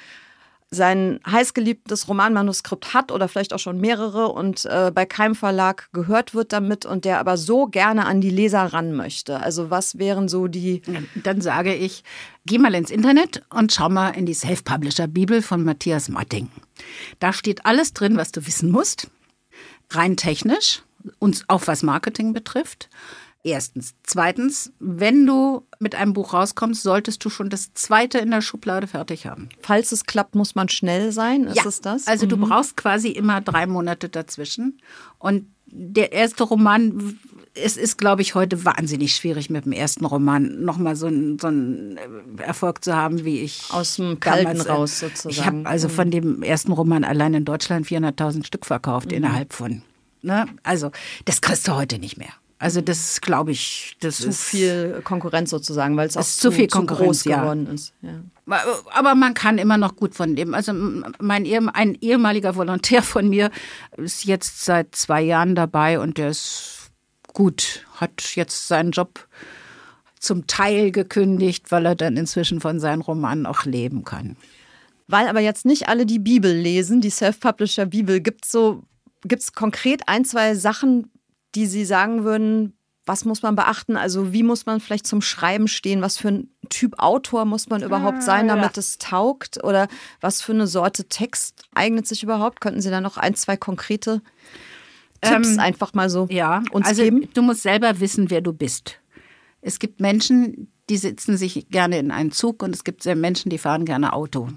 sein 0.73 1.19
heißgeliebtes 1.29 2.07
Romanmanuskript 2.07 2.93
hat 2.93 3.11
oder 3.11 3.27
vielleicht 3.27 3.53
auch 3.53 3.59
schon 3.59 3.81
mehrere 3.81 4.29
und 4.29 4.65
äh, 4.65 4.89
bei 4.95 5.05
keinem 5.05 5.35
Verlag 5.35 5.89
gehört 5.91 6.33
wird 6.33 6.53
damit 6.53 6.85
und 6.85 7.03
der 7.03 7.19
aber 7.19 7.35
so 7.35 7.65
gerne 7.65 8.05
an 8.05 8.21
die 8.21 8.29
Leser 8.29 8.61
ran 8.61 8.93
möchte. 8.93 9.41
Also 9.41 9.69
was 9.69 9.97
wären 9.97 10.29
so 10.29 10.47
die... 10.47 10.81
Dann 11.25 11.41
sage 11.41 11.75
ich, 11.75 12.05
geh 12.45 12.57
mal 12.57 12.73
ins 12.73 12.89
Internet 12.89 13.43
und 13.53 13.73
schau 13.73 13.89
mal 13.89 14.11
in 14.11 14.25
die 14.25 14.33
Self-Publisher-Bibel 14.33 15.41
von 15.41 15.65
Matthias 15.65 16.07
Marting. 16.07 16.47
Da 17.19 17.33
steht 17.33 17.65
alles 17.65 17.91
drin, 17.91 18.15
was 18.15 18.31
du 18.31 18.47
wissen 18.47 18.71
musst, 18.71 19.11
rein 19.95 20.17
technisch 20.17 20.83
und 21.19 21.43
auch 21.47 21.67
was 21.67 21.83
Marketing 21.83 22.33
betrifft. 22.33 22.89
Erstens. 23.43 23.95
Zweitens, 24.03 24.71
wenn 24.79 25.25
du 25.25 25.65
mit 25.79 25.95
einem 25.95 26.13
Buch 26.13 26.33
rauskommst, 26.33 26.83
solltest 26.83 27.25
du 27.25 27.29
schon 27.29 27.49
das 27.49 27.73
zweite 27.73 28.19
in 28.19 28.29
der 28.29 28.41
Schublade 28.41 28.85
fertig 28.85 29.25
haben. 29.25 29.49
Falls 29.61 29.91
es 29.91 30.05
klappt, 30.05 30.35
muss 30.35 30.53
man 30.53 30.69
schnell 30.69 31.11
sein. 31.11 31.45
Ist 31.45 31.55
ja, 31.57 31.65
es 31.65 31.81
das? 31.81 32.05
Also 32.05 32.27
du 32.27 32.37
brauchst 32.37 32.77
quasi 32.77 33.09
immer 33.09 33.41
drei 33.41 33.65
Monate 33.65 34.09
dazwischen. 34.09 34.79
Und 35.17 35.47
der 35.65 36.11
erste 36.11 36.43
Roman, 36.43 37.17
es 37.53 37.75
ist, 37.77 37.97
glaube 37.97 38.21
ich, 38.21 38.35
heute 38.35 38.63
wahnsinnig 38.63 39.15
schwierig, 39.15 39.49
mit 39.49 39.65
dem 39.65 39.73
ersten 39.73 40.05
Roman 40.05 40.63
nochmal 40.63 40.95
so, 40.95 41.07
einen, 41.07 41.37
so 41.37 41.47
einen 41.47 41.97
Erfolg 42.37 42.83
zu 42.83 42.95
haben, 42.95 43.25
wie 43.25 43.41
ich. 43.41 43.63
Aus 43.71 43.97
dem 43.97 44.19
Kalten 44.19 44.61
äh, 44.61 44.69
raus 44.69 44.99
sozusagen. 44.99 45.31
Ich 45.31 45.45
habe 45.45 45.65
also 45.65 45.89
von 45.89 46.11
dem 46.11 46.43
ersten 46.43 46.71
Roman 46.71 47.03
allein 47.03 47.33
in 47.33 47.45
Deutschland 47.45 47.85
400.000 47.87 48.45
Stück 48.45 48.65
verkauft 48.65 49.11
innerhalb 49.11 49.53
von. 49.53 49.81
Ne? 50.21 50.45
Also 50.63 50.91
das 51.25 51.41
kriegst 51.41 51.67
du 51.67 51.75
heute 51.75 51.99
nicht 51.99 52.17
mehr. 52.17 52.29
Also 52.57 52.79
das 52.79 53.21
glaube 53.21 53.51
ich, 53.51 53.97
das 54.01 54.17
zu 54.17 54.29
ist 54.29 54.43
viel 54.43 55.01
Konkurrenz 55.03 55.49
sozusagen, 55.49 55.97
weil 55.97 56.07
es 56.07 56.15
auch 56.15 56.23
zu 56.23 56.51
viel 56.51 56.67
Konkurrenz, 56.67 57.23
groß 57.23 57.23
ja. 57.25 57.41
geworden 57.41 57.67
ist. 57.73 57.91
Ja. 58.03 58.21
Aber 58.93 59.15
man 59.15 59.33
kann 59.33 59.57
immer 59.57 59.77
noch 59.77 59.95
gut 59.95 60.13
von 60.13 60.35
leben. 60.35 60.53
Also 60.53 60.71
mein 61.19 61.69
ein 61.69 61.97
ehemaliger 62.01 62.55
Volontär 62.55 63.01
von 63.01 63.29
mir 63.29 63.49
ist 63.97 64.25
jetzt 64.25 64.63
seit 64.63 64.93
zwei 64.95 65.23
Jahren 65.23 65.55
dabei 65.55 65.99
und 65.99 66.19
der 66.19 66.29
ist 66.29 66.80
gut, 67.33 67.85
hat 67.95 68.35
jetzt 68.35 68.67
seinen 68.67 68.91
Job 68.91 69.27
zum 70.19 70.47
Teil 70.47 70.91
gekündigt, 70.91 71.71
weil 71.71 71.85
er 71.85 71.95
dann 71.95 72.17
inzwischen 72.17 72.61
von 72.61 72.79
seinen 72.79 73.01
Romanen 73.01 73.45
auch 73.45 73.65
leben 73.65 74.03
kann. 74.03 74.37
Weil 75.07 75.27
aber 75.27 75.39
jetzt 75.39 75.65
nicht 75.65 75.89
alle 75.89 76.05
die 76.05 76.19
Bibel 76.19 76.53
lesen, 76.53 77.01
die 77.01 77.09
Self-Publisher 77.09 77.87
Bibel, 77.87 78.21
gibt 78.21 78.45
es 78.45 78.51
so, 78.51 78.83
gibt's 79.23 79.53
konkret 79.53 80.07
ein, 80.07 80.23
zwei 80.23 80.55
Sachen, 80.55 81.11
die 81.55 81.65
Sie 81.65 81.85
sagen 81.85 82.23
würden, 82.23 82.73
was 83.05 83.25
muss 83.25 83.41
man 83.41 83.55
beachten? 83.55 83.97
Also 83.97 84.31
wie 84.31 84.43
muss 84.43 84.65
man 84.65 84.79
vielleicht 84.79 85.07
zum 85.07 85.21
Schreiben 85.21 85.67
stehen? 85.67 86.01
Was 86.01 86.17
für 86.17 86.29
ein 86.29 86.49
Typ 86.69 86.99
Autor 86.99 87.45
muss 87.45 87.67
man 87.67 87.81
überhaupt 87.81 88.19
Ah, 88.19 88.21
sein, 88.21 88.47
damit 88.47 88.77
ja. 88.77 88.79
es 88.79 88.99
taugt? 88.99 89.63
Oder 89.63 89.87
was 90.21 90.41
für 90.41 90.53
eine 90.53 90.67
Sorte 90.67 91.05
Text 91.05 91.63
eignet 91.73 92.07
sich 92.07 92.21
überhaupt? 92.23 92.61
Könnten 92.61 92.79
Sie 92.79 92.91
da 92.91 93.01
noch 93.01 93.17
ein, 93.17 93.35
zwei 93.35 93.57
konkrete 93.57 94.21
Tipps 95.21 95.53
Ähm, 95.53 95.59
einfach 95.59 95.93
mal 95.93 96.09
so 96.09 96.27
Ja, 96.29 96.63
uns 96.71 96.87
also 96.87 97.03
geben? 97.03 97.27
du 97.33 97.41
musst 97.41 97.61
selber 97.63 97.99
wissen, 97.99 98.29
wer 98.29 98.41
du 98.41 98.53
bist. 98.53 98.99
Es 99.61 99.79
gibt 99.79 99.99
Menschen, 99.99 100.71
die 100.89 100.97
sitzen 100.97 101.37
sich 101.37 101.67
gerne 101.69 101.99
in 101.99 102.11
einen 102.11 102.31
Zug 102.31 102.63
und 102.63 102.75
es 102.75 102.83
gibt 102.83 103.05
Menschen, 103.05 103.49
die 103.49 103.57
fahren 103.59 103.85
gerne 103.85 104.13
Auto. 104.13 104.49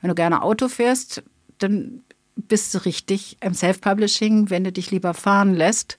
Wenn 0.00 0.08
du 0.08 0.14
gerne 0.14 0.42
Auto 0.42 0.68
fährst, 0.68 1.22
dann 1.58 2.02
bist 2.36 2.74
du 2.74 2.78
richtig 2.84 3.36
im 3.42 3.52
Self-Publishing. 3.54 4.48
Wenn 4.50 4.64
du 4.64 4.72
dich 4.72 4.90
lieber 4.90 5.12
fahren 5.14 5.54
lässt 5.54 5.98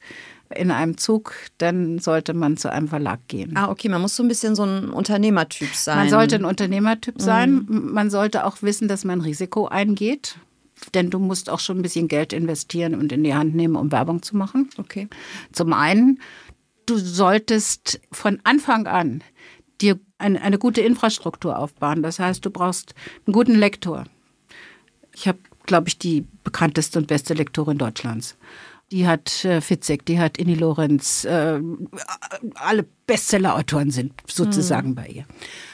in 0.56 0.72
einem 0.72 0.98
Zug, 0.98 1.34
dann 1.60 2.00
sollte 2.00 2.34
man 2.34 2.58
zu 2.58 2.72
einem 2.72 2.88
Verlag 2.88 3.20
gehen. 3.28 3.56
Ah, 3.56 3.70
okay, 3.70 3.88
man 3.90 4.02
muss 4.02 4.16
so 4.16 4.24
ein 4.24 4.28
bisschen 4.28 4.56
so 4.56 4.64
ein 4.64 4.90
Unternehmertyp 4.90 5.74
sein. 5.74 5.98
Man 5.98 6.10
sollte 6.10 6.36
ein 6.36 6.46
Unternehmertyp 6.46 7.22
sein. 7.22 7.66
Man 7.70 8.10
sollte 8.10 8.46
auch 8.46 8.62
wissen, 8.62 8.88
dass 8.88 9.06
man 9.06 9.22
Risiko 9.22 9.68
eingeht. 9.68 10.38
Denn 10.94 11.10
du 11.10 11.20
musst 11.20 11.50
auch 11.50 11.60
schon 11.60 11.80
ein 11.80 11.82
bisschen 11.82 12.08
Geld 12.08 12.34
investieren 12.34 12.96
und 12.96 13.12
in 13.12 13.24
die 13.24 13.34
Hand 13.34 13.56
nehmen, 13.56 13.76
um 13.76 13.92
Werbung 13.92 14.22
zu 14.24 14.36
machen. 14.36 14.70
Okay. 14.78 15.08
Zum 15.52 15.74
einen, 15.74 16.20
du 16.86 16.98
solltest 16.98 18.00
von 18.12 18.40
Anfang 18.44 18.88
an 18.88 19.24
dir 19.82 20.00
eine, 20.18 20.42
eine 20.42 20.58
gute 20.58 20.82
Infrastruktur 20.82 21.58
aufbauen. 21.58 22.04
Das 22.04 22.20
heißt, 22.20 22.46
du 22.46 22.50
brauchst 22.50 22.94
einen 23.26 23.34
guten 23.34 23.56
Lektor. 23.56 24.06
Ich 25.14 25.28
habe, 25.28 25.40
glaube 25.66 25.90
ich, 25.90 25.98
die 25.98 26.26
bekannteste 26.44 27.00
und 27.00 27.08
beste 27.08 27.34
Lektorin 27.34 27.78
Deutschlands. 27.78 28.38
Die 28.92 29.08
hat 29.08 29.46
äh, 29.46 29.62
Fitzek, 29.62 30.06
die 30.06 30.20
hat 30.20 30.38
Inni 30.38 30.56
Lorenz, 30.56 31.24
äh, 31.24 31.62
alle 32.56 32.86
Bestseller-Autoren 33.08 33.90
sind 33.90 34.12
sozusagen 34.28 34.96
bei 34.96 35.08
ihr. 35.08 35.26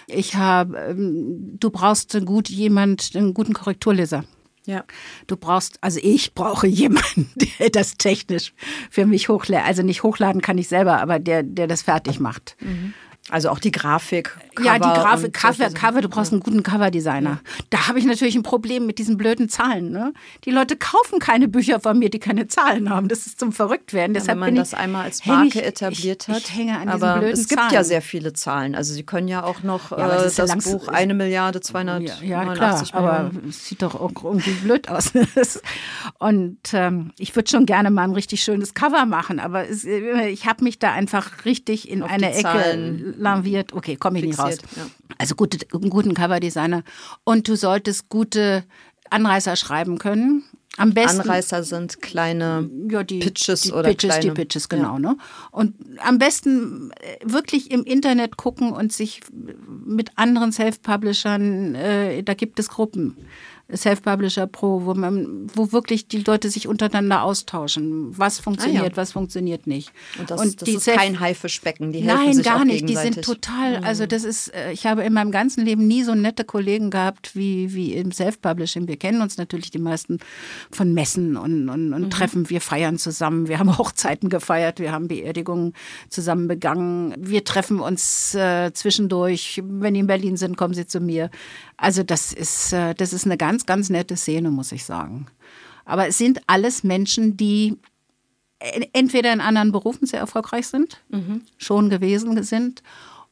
Ich 0.05 0.35
habe, 0.35 0.77
ähm, 0.77 1.57
du 1.59 1.71
brauchst 1.71 2.15
einen 2.15 2.27
gut 2.27 2.47
jemand, 2.47 3.15
einen 3.15 3.33
guten 3.33 3.53
Korrekturleser. 3.53 4.23
Ja. 4.67 4.83
Du 5.27 5.37
brauchst, 5.37 5.81
also 5.81 5.99
ich 6.03 6.33
brauche 6.33 6.67
jemanden, 6.67 7.31
der 7.59 7.69
das 7.69 7.95
technisch 7.97 8.53
für 8.91 9.05
mich 9.05 9.29
hochlädt. 9.29 9.63
Also 9.65 9.81
nicht 9.81 10.03
hochladen 10.03 10.41
kann 10.41 10.57
ich 10.57 10.67
selber, 10.67 11.01
aber 11.01 11.19
der, 11.19 11.41
der 11.41 11.67
das 11.67 11.81
fertig 11.83 12.19
macht. 12.19 12.57
Also 13.29 13.49
auch 13.49 13.59
die 13.59 13.71
Grafik. 13.71 14.37
ja, 14.63 14.75
die 14.75 14.79
Cover 14.81 14.93
Grafik, 14.93 15.33
Cover, 15.33 15.69
Cover, 15.71 16.01
du 16.01 16.07
brauchst 16.09 16.31
einen 16.31 16.41
guten 16.41 16.63
Coverdesigner. 16.63 17.39
Da 17.69 17.87
habe 17.87 17.99
ich 17.99 18.05
natürlich 18.05 18.35
ein 18.35 18.43
Problem 18.43 18.85
mit 18.85 18.99
diesen 18.99 19.17
blöden 19.17 19.49
Zahlen. 19.49 19.91
Ne? 19.91 20.13
Die 20.45 20.51
Leute 20.51 20.77
kaufen 20.77 21.19
keine 21.19 21.47
Bücher 21.49 21.79
von 21.81 21.99
mir, 21.99 22.09
die 22.09 22.19
keine 22.19 22.47
Zahlen 22.47 22.89
haben. 22.89 23.09
Das 23.09 23.25
ist 23.27 23.39
zum 23.39 23.51
Verrücktwerden. 23.51 24.15
Ja, 24.15 24.21
Deshalb 24.21 24.37
wenn 24.39 24.53
man 24.53 24.55
das 24.55 24.71
ich, 24.73 24.77
einmal 24.79 25.03
als 25.05 25.25
Marke 25.25 25.59
ich- 25.59 25.63
etabliert 25.65 26.25
ich, 26.27 26.33
hat. 26.33 26.41
Ich 26.43 26.55
hänge 26.55 26.73
an 26.77 26.87
diesen 26.87 27.03
aber 27.03 27.19
blöden 27.19 27.33
es 27.33 27.47
gibt 27.49 27.59
Zahlen. 27.59 27.73
ja 27.73 27.83
sehr 27.83 28.01
viele 28.01 28.33
Zahlen. 28.33 28.75
Also 28.75 28.93
Sie 28.93 29.03
können 29.03 29.27
ja 29.27 29.43
auch 29.43 29.61
noch 29.63 29.91
Ja, 29.91 29.97
äh, 29.97 29.99
ja 30.15 30.23
das 30.23 30.37
langs- 30.37 30.71
Buch 30.71 30.87
eine 30.87 31.13
Milliarde 31.13 31.59
289 31.59 32.29
Ja, 32.29 32.43
ja 32.45 32.53
klar, 32.53 32.83
aber 32.93 33.23
Millionen. 33.23 33.49
es 33.49 33.67
sieht 33.67 33.81
doch 33.81 33.95
auch 33.95 34.11
irgendwie 34.23 34.51
blöd 34.51 34.87
aus. 34.89 35.11
Und 36.19 36.57
ähm, 36.73 37.11
ich 37.19 37.35
würde 37.35 37.49
schon 37.49 37.65
gerne 37.65 37.91
mal 37.91 38.03
ein 38.03 38.13
richtig 38.13 38.41
schönes 38.43 38.73
Cover 38.73 39.05
machen, 39.05 39.39
aber 39.39 39.67
es, 39.69 39.85
äh, 39.85 40.27
ich 40.29 40.45
habe 40.47 40.63
mich 40.63 40.79
da 40.79 40.91
einfach 40.93 41.45
richtig 41.45 41.89
in 41.89 42.03
Auf 42.03 42.09
eine 42.11 42.33
Ecke 42.33 43.15
Zahlen 43.21 43.43
laviert. 43.43 43.73
Okay, 43.73 43.95
komme 43.95 44.19
ich 44.19 44.25
nicht 44.25 44.39
raus. 44.39 44.57
ja. 44.75 44.85
Also 45.17 45.35
gute, 45.35 45.57
einen 45.73 45.89
guten 45.89 46.13
Coverdesigner. 46.13 46.83
Und 47.23 47.47
du 47.47 47.55
solltest 47.55 48.09
gute 48.09 48.63
Anreißer 49.09 49.55
schreiben 49.55 49.97
können. 49.97 50.43
Am 50.79 50.93
besten. 50.93 51.21
Anreißer 51.21 51.63
sind 51.63 52.03
kleine 52.03 52.69
Ja, 52.91 53.01
die 53.03 53.17
Pitches 53.17 53.61
die 53.61 53.71
oder 53.71 53.89
Pitches, 53.89 54.15
die 54.15 54.19
kleine- 54.29 54.33
Pitches, 54.35 54.69
genau. 54.69 54.99
Ne? 54.99 55.17
Und 55.49 55.73
am 56.03 56.19
besten 56.19 56.91
äh, 56.91 57.17
wirklich 57.23 57.71
im 57.71 57.83
Internet 57.83 58.37
gucken 58.37 58.71
und 58.73 58.93
sich 58.93 59.21
mit 59.85 60.11
anderen 60.17 60.51
Self-Publishern, 60.51 61.73
äh, 61.73 62.21
da 62.21 62.35
gibt 62.35 62.59
es 62.59 62.67
Gruppen, 62.69 63.17
Self-Publisher 63.73 64.47
Pro, 64.47 64.85
wo 64.85 64.93
man, 64.93 65.47
wo 65.53 65.71
wirklich 65.71 66.07
die 66.07 66.19
Leute 66.19 66.49
sich 66.49 66.67
untereinander 66.67 67.23
austauschen. 67.23 68.17
Was 68.17 68.39
funktioniert, 68.39 68.83
Ah, 68.83 68.87
ja. 68.87 68.97
was 68.97 69.11
funktioniert 69.11 69.67
nicht. 69.67 69.91
Und 70.19 70.31
das, 70.31 70.41
das 70.41 70.55
die 70.57 70.73
ist 70.75 70.83
Self- 70.83 70.97
kein 70.97 71.19
Haifischbecken, 71.19 71.91
die 71.91 71.99
helfen 71.99 72.25
Nein, 72.25 72.33
sich 72.33 72.45
gar 72.45 72.63
nicht. 72.65 72.87
Die 72.87 72.95
sind 72.95 73.21
total, 73.23 73.77
also 73.77 74.05
das 74.05 74.23
ist, 74.23 74.53
äh, 74.53 74.71
ich 74.71 74.85
habe 74.85 75.03
in 75.03 75.13
meinem 75.13 75.31
ganzen 75.31 75.65
Leben 75.65 75.85
nie 75.87 76.03
so 76.03 76.15
nette 76.15 76.45
Kollegen 76.45 76.89
gehabt 76.91 77.35
wie, 77.35 77.73
wie 77.73 77.93
im 77.93 78.11
Self-Publishing. 78.11 78.87
Wir 78.87 78.97
kennen 78.97 79.21
uns 79.21 79.37
natürlich 79.37 79.69
die 79.71 79.79
meisten 79.79 80.19
von 80.71 80.93
Messen 80.93 81.35
und, 81.35 81.67
und, 81.69 81.93
und 81.93 82.09
Treffen. 82.11 82.49
Wir 82.49 82.61
feiern 82.61 82.97
zusammen. 82.97 83.47
Wir 83.47 83.59
haben 83.59 83.77
Hochzeiten 83.77 84.29
gefeiert. 84.29 84.79
Wir 84.79 84.91
haben 84.91 85.07
Beerdigungen 85.07 85.73
zusammen 86.09 86.47
begangen. 86.47 87.13
Wir 87.17 87.43
treffen 87.43 87.79
uns 87.79 88.33
äh, 88.35 88.71
zwischendurch. 88.73 89.61
Wenn 89.65 89.93
die 89.93 89.99
in 89.99 90.07
Berlin 90.07 90.37
sind, 90.37 90.55
kommen 90.57 90.73
sie 90.73 90.87
zu 90.87 90.99
mir. 91.01 91.29
Also 91.77 92.03
das 92.03 92.33
ist, 92.33 92.73
äh, 92.73 92.93
das 92.95 93.13
ist 93.13 93.25
eine 93.25 93.37
ganz, 93.37 93.65
ganz 93.65 93.89
nette 93.89 94.17
Szene, 94.17 94.49
muss 94.51 94.71
ich 94.71 94.83
sagen. 94.83 95.27
Aber 95.85 96.07
es 96.07 96.17
sind 96.17 96.41
alles 96.47 96.83
Menschen, 96.83 97.37
die 97.37 97.77
en- 98.59 98.85
entweder 98.93 99.31
in 99.31 99.39
anderen 99.41 99.71
Berufen 99.71 100.05
sehr 100.07 100.19
erfolgreich 100.19 100.67
sind, 100.67 101.01
schon 101.57 101.89
gewesen 101.89 102.41
sind, 102.43 102.81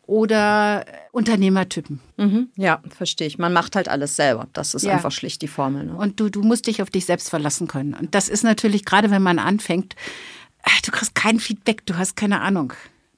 oder 0.07 0.85
Unternehmertypen. 1.11 1.99
Mhm. 2.17 2.49
Ja, 2.55 2.80
verstehe 2.95 3.26
ich. 3.26 3.39
Man 3.39 3.51
macht 3.53 3.76
halt 3.76 3.89
alles 3.89 4.15
selber. 4.15 4.47
Das 4.53 4.76
ist 4.76 4.84
Ja. 4.84 4.93
einfach 4.93 5.11
schlicht 5.11 5.41
die 5.41 5.47
Formel. 5.47 5.85
Ne? 5.85 5.95
Und 5.95 6.19
du, 6.19 6.30
du 6.30 6.43
musst 6.43 6.67
dich 6.67 6.84
auf 6.84 6.91
dich 6.91 7.05
selbst 7.07 7.30
verlassen 7.31 7.67
können. 7.67 7.95
Und 7.95 8.13
das 8.13 8.30
ist 8.30 8.43
natürlich, 8.43 8.85
gerade 8.85 9.09
wenn 9.09 9.23
man 9.23 9.39
anfängt, 9.39 9.95
ah, 10.61 10.69
du 10.85 10.91
kriegst 10.91 11.15
kein 11.15 11.39
Feedback, 11.39 11.85
du 11.88 11.97
hast 11.97 12.15
keine 12.15 12.41
Ahnung. 12.41 12.72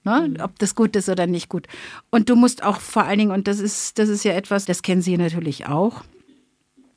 Ne, 0.08 0.36
ob 0.42 0.58
das 0.60 0.74
gut 0.74 0.96
ist 0.96 1.10
oder 1.10 1.28
nicht 1.28 1.50
gut. 1.50 1.68
Und 2.12 2.30
du 2.30 2.38
musst 2.38 2.64
auch 2.64 2.80
vor 2.80 3.04
allen 3.04 3.20
Dingen, 3.20 3.32
und 3.32 3.46
das 3.46 3.60
ist, 3.60 4.00
das 4.00 4.08
ist 4.08 4.24
ja 4.24 4.32
etwas, 4.32 4.64
das 4.64 4.82
kennen 4.82 5.02
Sie 5.02 5.18
natürlich 5.18 5.68
auch, 5.68 6.04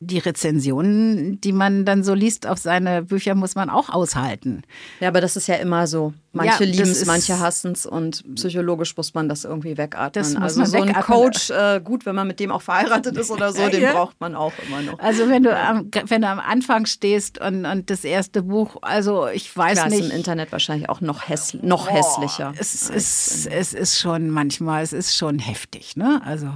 die 0.02 0.18
Rezensionen, 0.18 1.42
die 1.42 1.52
man 1.52 1.84
dann 1.84 2.02
so 2.02 2.14
liest 2.14 2.46
auf 2.46 2.58
seine 2.58 3.02
Bücher, 3.02 3.34
muss 3.34 3.54
man 3.54 3.68
auch 3.68 3.90
aushalten. 3.90 4.62
Ja, 4.98 5.08
aber 5.08 5.20
das 5.20 5.36
ist 5.36 5.46
ja 5.46 5.56
immer 5.56 5.86
so. 5.86 6.14
Manche 6.32 6.64
ja, 6.64 6.70
lieben 6.70 6.90
es, 6.90 7.04
manche 7.04 7.38
hassen 7.38 7.72
es 7.72 7.84
und 7.84 8.24
psychologisch 8.36 8.96
muss 8.96 9.12
man 9.12 9.28
das 9.28 9.44
irgendwie 9.44 9.76
wegatmen. 9.76 10.38
also 10.38 10.64
so 10.64 10.80
ein 10.80 10.94
Coach, 10.94 11.50
äh, 11.50 11.80
gut, 11.84 12.06
wenn 12.06 12.14
man 12.14 12.26
mit 12.26 12.40
dem 12.40 12.50
auch 12.50 12.62
verheiratet 12.62 13.16
ist 13.18 13.30
oder 13.30 13.52
so, 13.52 13.68
den 13.68 13.82
ja. 13.82 13.92
braucht 13.92 14.18
man 14.20 14.34
auch 14.34 14.52
immer 14.66 14.80
noch. 14.80 14.98
Also 15.00 15.28
wenn 15.28 15.42
du 15.42 15.54
am, 15.54 15.90
wenn 16.06 16.22
du 16.22 16.28
am 16.28 16.38
Anfang 16.40 16.86
stehst 16.86 17.38
und, 17.38 17.66
und 17.66 17.90
das 17.90 18.04
erste 18.04 18.42
Buch, 18.44 18.76
also 18.80 19.28
ich 19.28 19.54
weiß 19.54 19.78
Klar, 19.78 19.88
nicht. 19.90 20.00
Ist 20.00 20.10
im 20.10 20.16
Internet 20.16 20.50
wahrscheinlich 20.50 20.88
auch 20.88 21.02
noch, 21.02 21.28
häss, 21.28 21.58
noch 21.60 21.88
oh, 21.88 21.92
hässlicher. 21.92 22.54
Es 22.56 22.88
ist, 22.88 23.46
es 23.46 23.74
ist 23.74 23.98
schon 23.98 24.30
manchmal, 24.30 24.82
es 24.82 24.94
ist 24.94 25.14
schon 25.14 25.38
heftig, 25.38 25.96
ne? 25.96 26.22
Also 26.24 26.48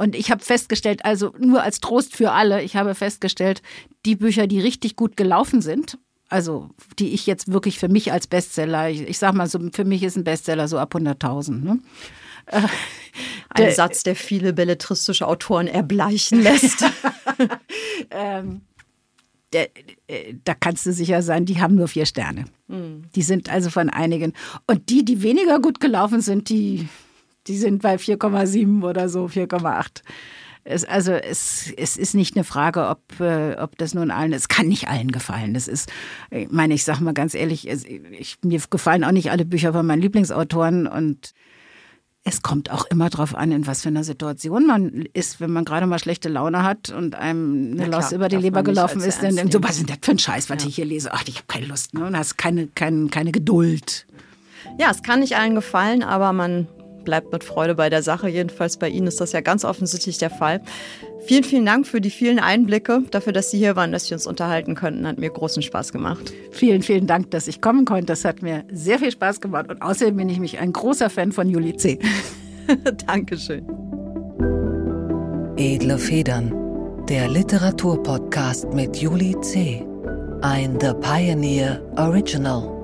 und 0.00 0.16
ich 0.16 0.30
habe 0.30 0.42
festgestellt, 0.42 1.04
also 1.04 1.34
nur 1.38 1.62
als 1.62 1.78
Trost 1.80 2.16
für 2.16 2.32
alle, 2.32 2.62
ich 2.62 2.74
habe 2.74 2.94
festgestellt, 2.94 3.60
die 4.06 4.16
Bücher, 4.16 4.46
die 4.46 4.58
richtig 4.58 4.96
gut 4.96 5.14
gelaufen 5.14 5.60
sind, 5.60 5.98
also 6.30 6.70
die 6.98 7.10
ich 7.10 7.26
jetzt 7.26 7.52
wirklich 7.52 7.78
für 7.78 7.90
mich 7.90 8.10
als 8.10 8.26
Bestseller, 8.26 8.88
ich, 8.88 9.02
ich 9.02 9.18
sag 9.18 9.34
mal 9.34 9.46
so, 9.46 9.58
für 9.74 9.84
mich 9.84 10.02
ist 10.02 10.16
ein 10.16 10.24
Bestseller 10.24 10.68
so 10.68 10.78
ab 10.78 10.94
100.000. 10.94 11.62
Ne? 11.62 11.80
Äh, 12.46 12.62
ein 12.62 12.68
der, 13.58 13.72
Satz, 13.72 14.02
der 14.02 14.16
viele 14.16 14.54
belletristische 14.54 15.28
Autoren 15.28 15.66
erbleichen 15.66 16.42
lässt. 16.42 16.82
ähm, 18.10 18.62
der, 19.52 19.68
äh, 20.06 20.32
da 20.46 20.54
kannst 20.54 20.86
du 20.86 20.94
sicher 20.94 21.20
sein, 21.20 21.44
die 21.44 21.60
haben 21.60 21.74
nur 21.74 21.88
vier 21.88 22.06
Sterne. 22.06 22.46
Mhm. 22.68 23.02
Die 23.14 23.22
sind 23.22 23.50
also 23.50 23.68
von 23.68 23.90
einigen. 23.90 24.32
Und 24.66 24.88
die, 24.88 25.04
die 25.04 25.22
weniger 25.22 25.60
gut 25.60 25.78
gelaufen 25.78 26.22
sind, 26.22 26.48
die 26.48 26.88
die 27.46 27.56
sind 27.56 27.82
bei 27.82 27.96
4,7 27.96 28.82
oder 28.82 29.08
so, 29.08 29.26
4,8. 29.26 30.02
Es, 30.62 30.84
also 30.84 31.12
es, 31.12 31.72
es 31.76 31.96
ist 31.96 32.14
nicht 32.14 32.36
eine 32.36 32.44
Frage, 32.44 32.88
ob, 32.88 33.18
äh, 33.18 33.56
ob 33.56 33.78
das 33.78 33.94
nun 33.94 34.10
allen, 34.10 34.32
es 34.32 34.48
kann 34.48 34.68
nicht 34.68 34.88
allen 34.88 35.10
gefallen. 35.10 35.54
Das 35.54 35.68
ist, 35.68 35.90
ich 36.30 36.50
meine, 36.50 36.74
ich 36.74 36.84
sage 36.84 37.02
mal 37.02 37.14
ganz 37.14 37.34
ehrlich, 37.34 37.68
es, 37.68 37.84
ich, 37.84 38.38
mir 38.44 38.60
gefallen 38.68 39.04
auch 39.04 39.12
nicht 39.12 39.30
alle 39.30 39.46
Bücher 39.46 39.72
von 39.72 39.86
meinen 39.86 40.02
Lieblingsautoren 40.02 40.86
und 40.86 41.32
es 42.22 42.42
kommt 42.42 42.70
auch 42.70 42.84
immer 42.90 43.08
darauf 43.08 43.34
an, 43.34 43.50
in 43.50 43.66
was 43.66 43.82
für 43.82 43.88
einer 43.88 44.04
Situation 44.04 44.66
man 44.66 45.06
ist. 45.14 45.40
Wenn 45.40 45.50
man 45.50 45.64
gerade 45.64 45.86
mal 45.86 45.98
schlechte 45.98 46.28
Laune 46.28 46.62
hat 46.62 46.90
und 46.90 47.14
einem 47.14 47.72
eine 47.72 47.86
Loss 47.86 48.12
über 48.12 48.28
die 48.28 48.36
Leber 48.36 48.62
gelaufen 48.62 49.00
ist, 49.00 49.22
dann 49.22 49.36
denkt 49.36 49.54
so, 49.54 49.62
was 49.62 49.78
ist 49.78 49.88
denn 49.88 49.96
das 49.96 49.98
für 50.02 50.10
ein 50.10 50.18
Scheiß, 50.18 50.50
was 50.50 50.62
ja. 50.62 50.68
ich 50.68 50.76
hier 50.76 50.84
lese? 50.84 51.14
Ach, 51.14 51.24
ich 51.26 51.36
habe 51.36 51.46
keine 51.46 51.66
Lust 51.66 51.94
ne? 51.94 52.04
und 52.04 52.16
hast 52.16 52.36
keine, 52.36 52.66
keine, 52.66 53.08
keine 53.08 53.32
Geduld. 53.32 54.06
Ja, 54.78 54.90
es 54.90 55.02
kann 55.02 55.20
nicht 55.20 55.36
allen 55.36 55.54
gefallen, 55.54 56.02
aber 56.02 56.34
man 56.34 56.68
bleibt 57.04 57.32
mit 57.32 57.44
Freude 57.44 57.74
bei 57.74 57.90
der 57.90 58.02
Sache. 58.02 58.28
Jedenfalls 58.28 58.76
bei 58.76 58.88
Ihnen 58.88 59.06
ist 59.06 59.20
das 59.20 59.32
ja 59.32 59.40
ganz 59.40 59.64
offensichtlich 59.64 60.18
der 60.18 60.30
Fall. 60.30 60.60
Vielen, 61.26 61.44
vielen 61.44 61.66
Dank 61.66 61.86
für 61.86 62.00
die 62.00 62.10
vielen 62.10 62.38
Einblicke, 62.38 63.02
dafür, 63.10 63.32
dass 63.32 63.50
Sie 63.50 63.58
hier 63.58 63.76
waren, 63.76 63.92
dass 63.92 64.06
Sie 64.06 64.14
uns 64.14 64.26
unterhalten 64.26 64.74
könnten. 64.74 65.06
Hat 65.06 65.18
mir 65.18 65.30
großen 65.30 65.62
Spaß 65.62 65.92
gemacht. 65.92 66.32
Vielen, 66.50 66.82
vielen 66.82 67.06
Dank, 67.06 67.30
dass 67.30 67.46
ich 67.46 67.60
kommen 67.60 67.84
konnte. 67.84 68.06
Das 68.06 68.24
hat 68.24 68.42
mir 68.42 68.64
sehr 68.72 68.98
viel 68.98 69.10
Spaß 69.10 69.40
gemacht. 69.40 69.68
Und 69.68 69.82
außerdem 69.82 70.16
bin 70.16 70.28
ich 70.28 70.40
mich 70.40 70.58
ein 70.58 70.72
großer 70.72 71.10
Fan 71.10 71.32
von 71.32 71.48
Juli 71.48 71.76
C. 71.76 71.98
Dankeschön. 73.06 73.66
Edle 75.56 75.98
Federn, 75.98 76.54
der 77.08 77.28
Literaturpodcast 77.28 78.72
mit 78.72 78.96
Juli 78.96 79.38
C. 79.42 79.84
Ein 80.40 80.78
The 80.80 80.92
Pioneer 81.02 81.82
Original. 81.96 82.79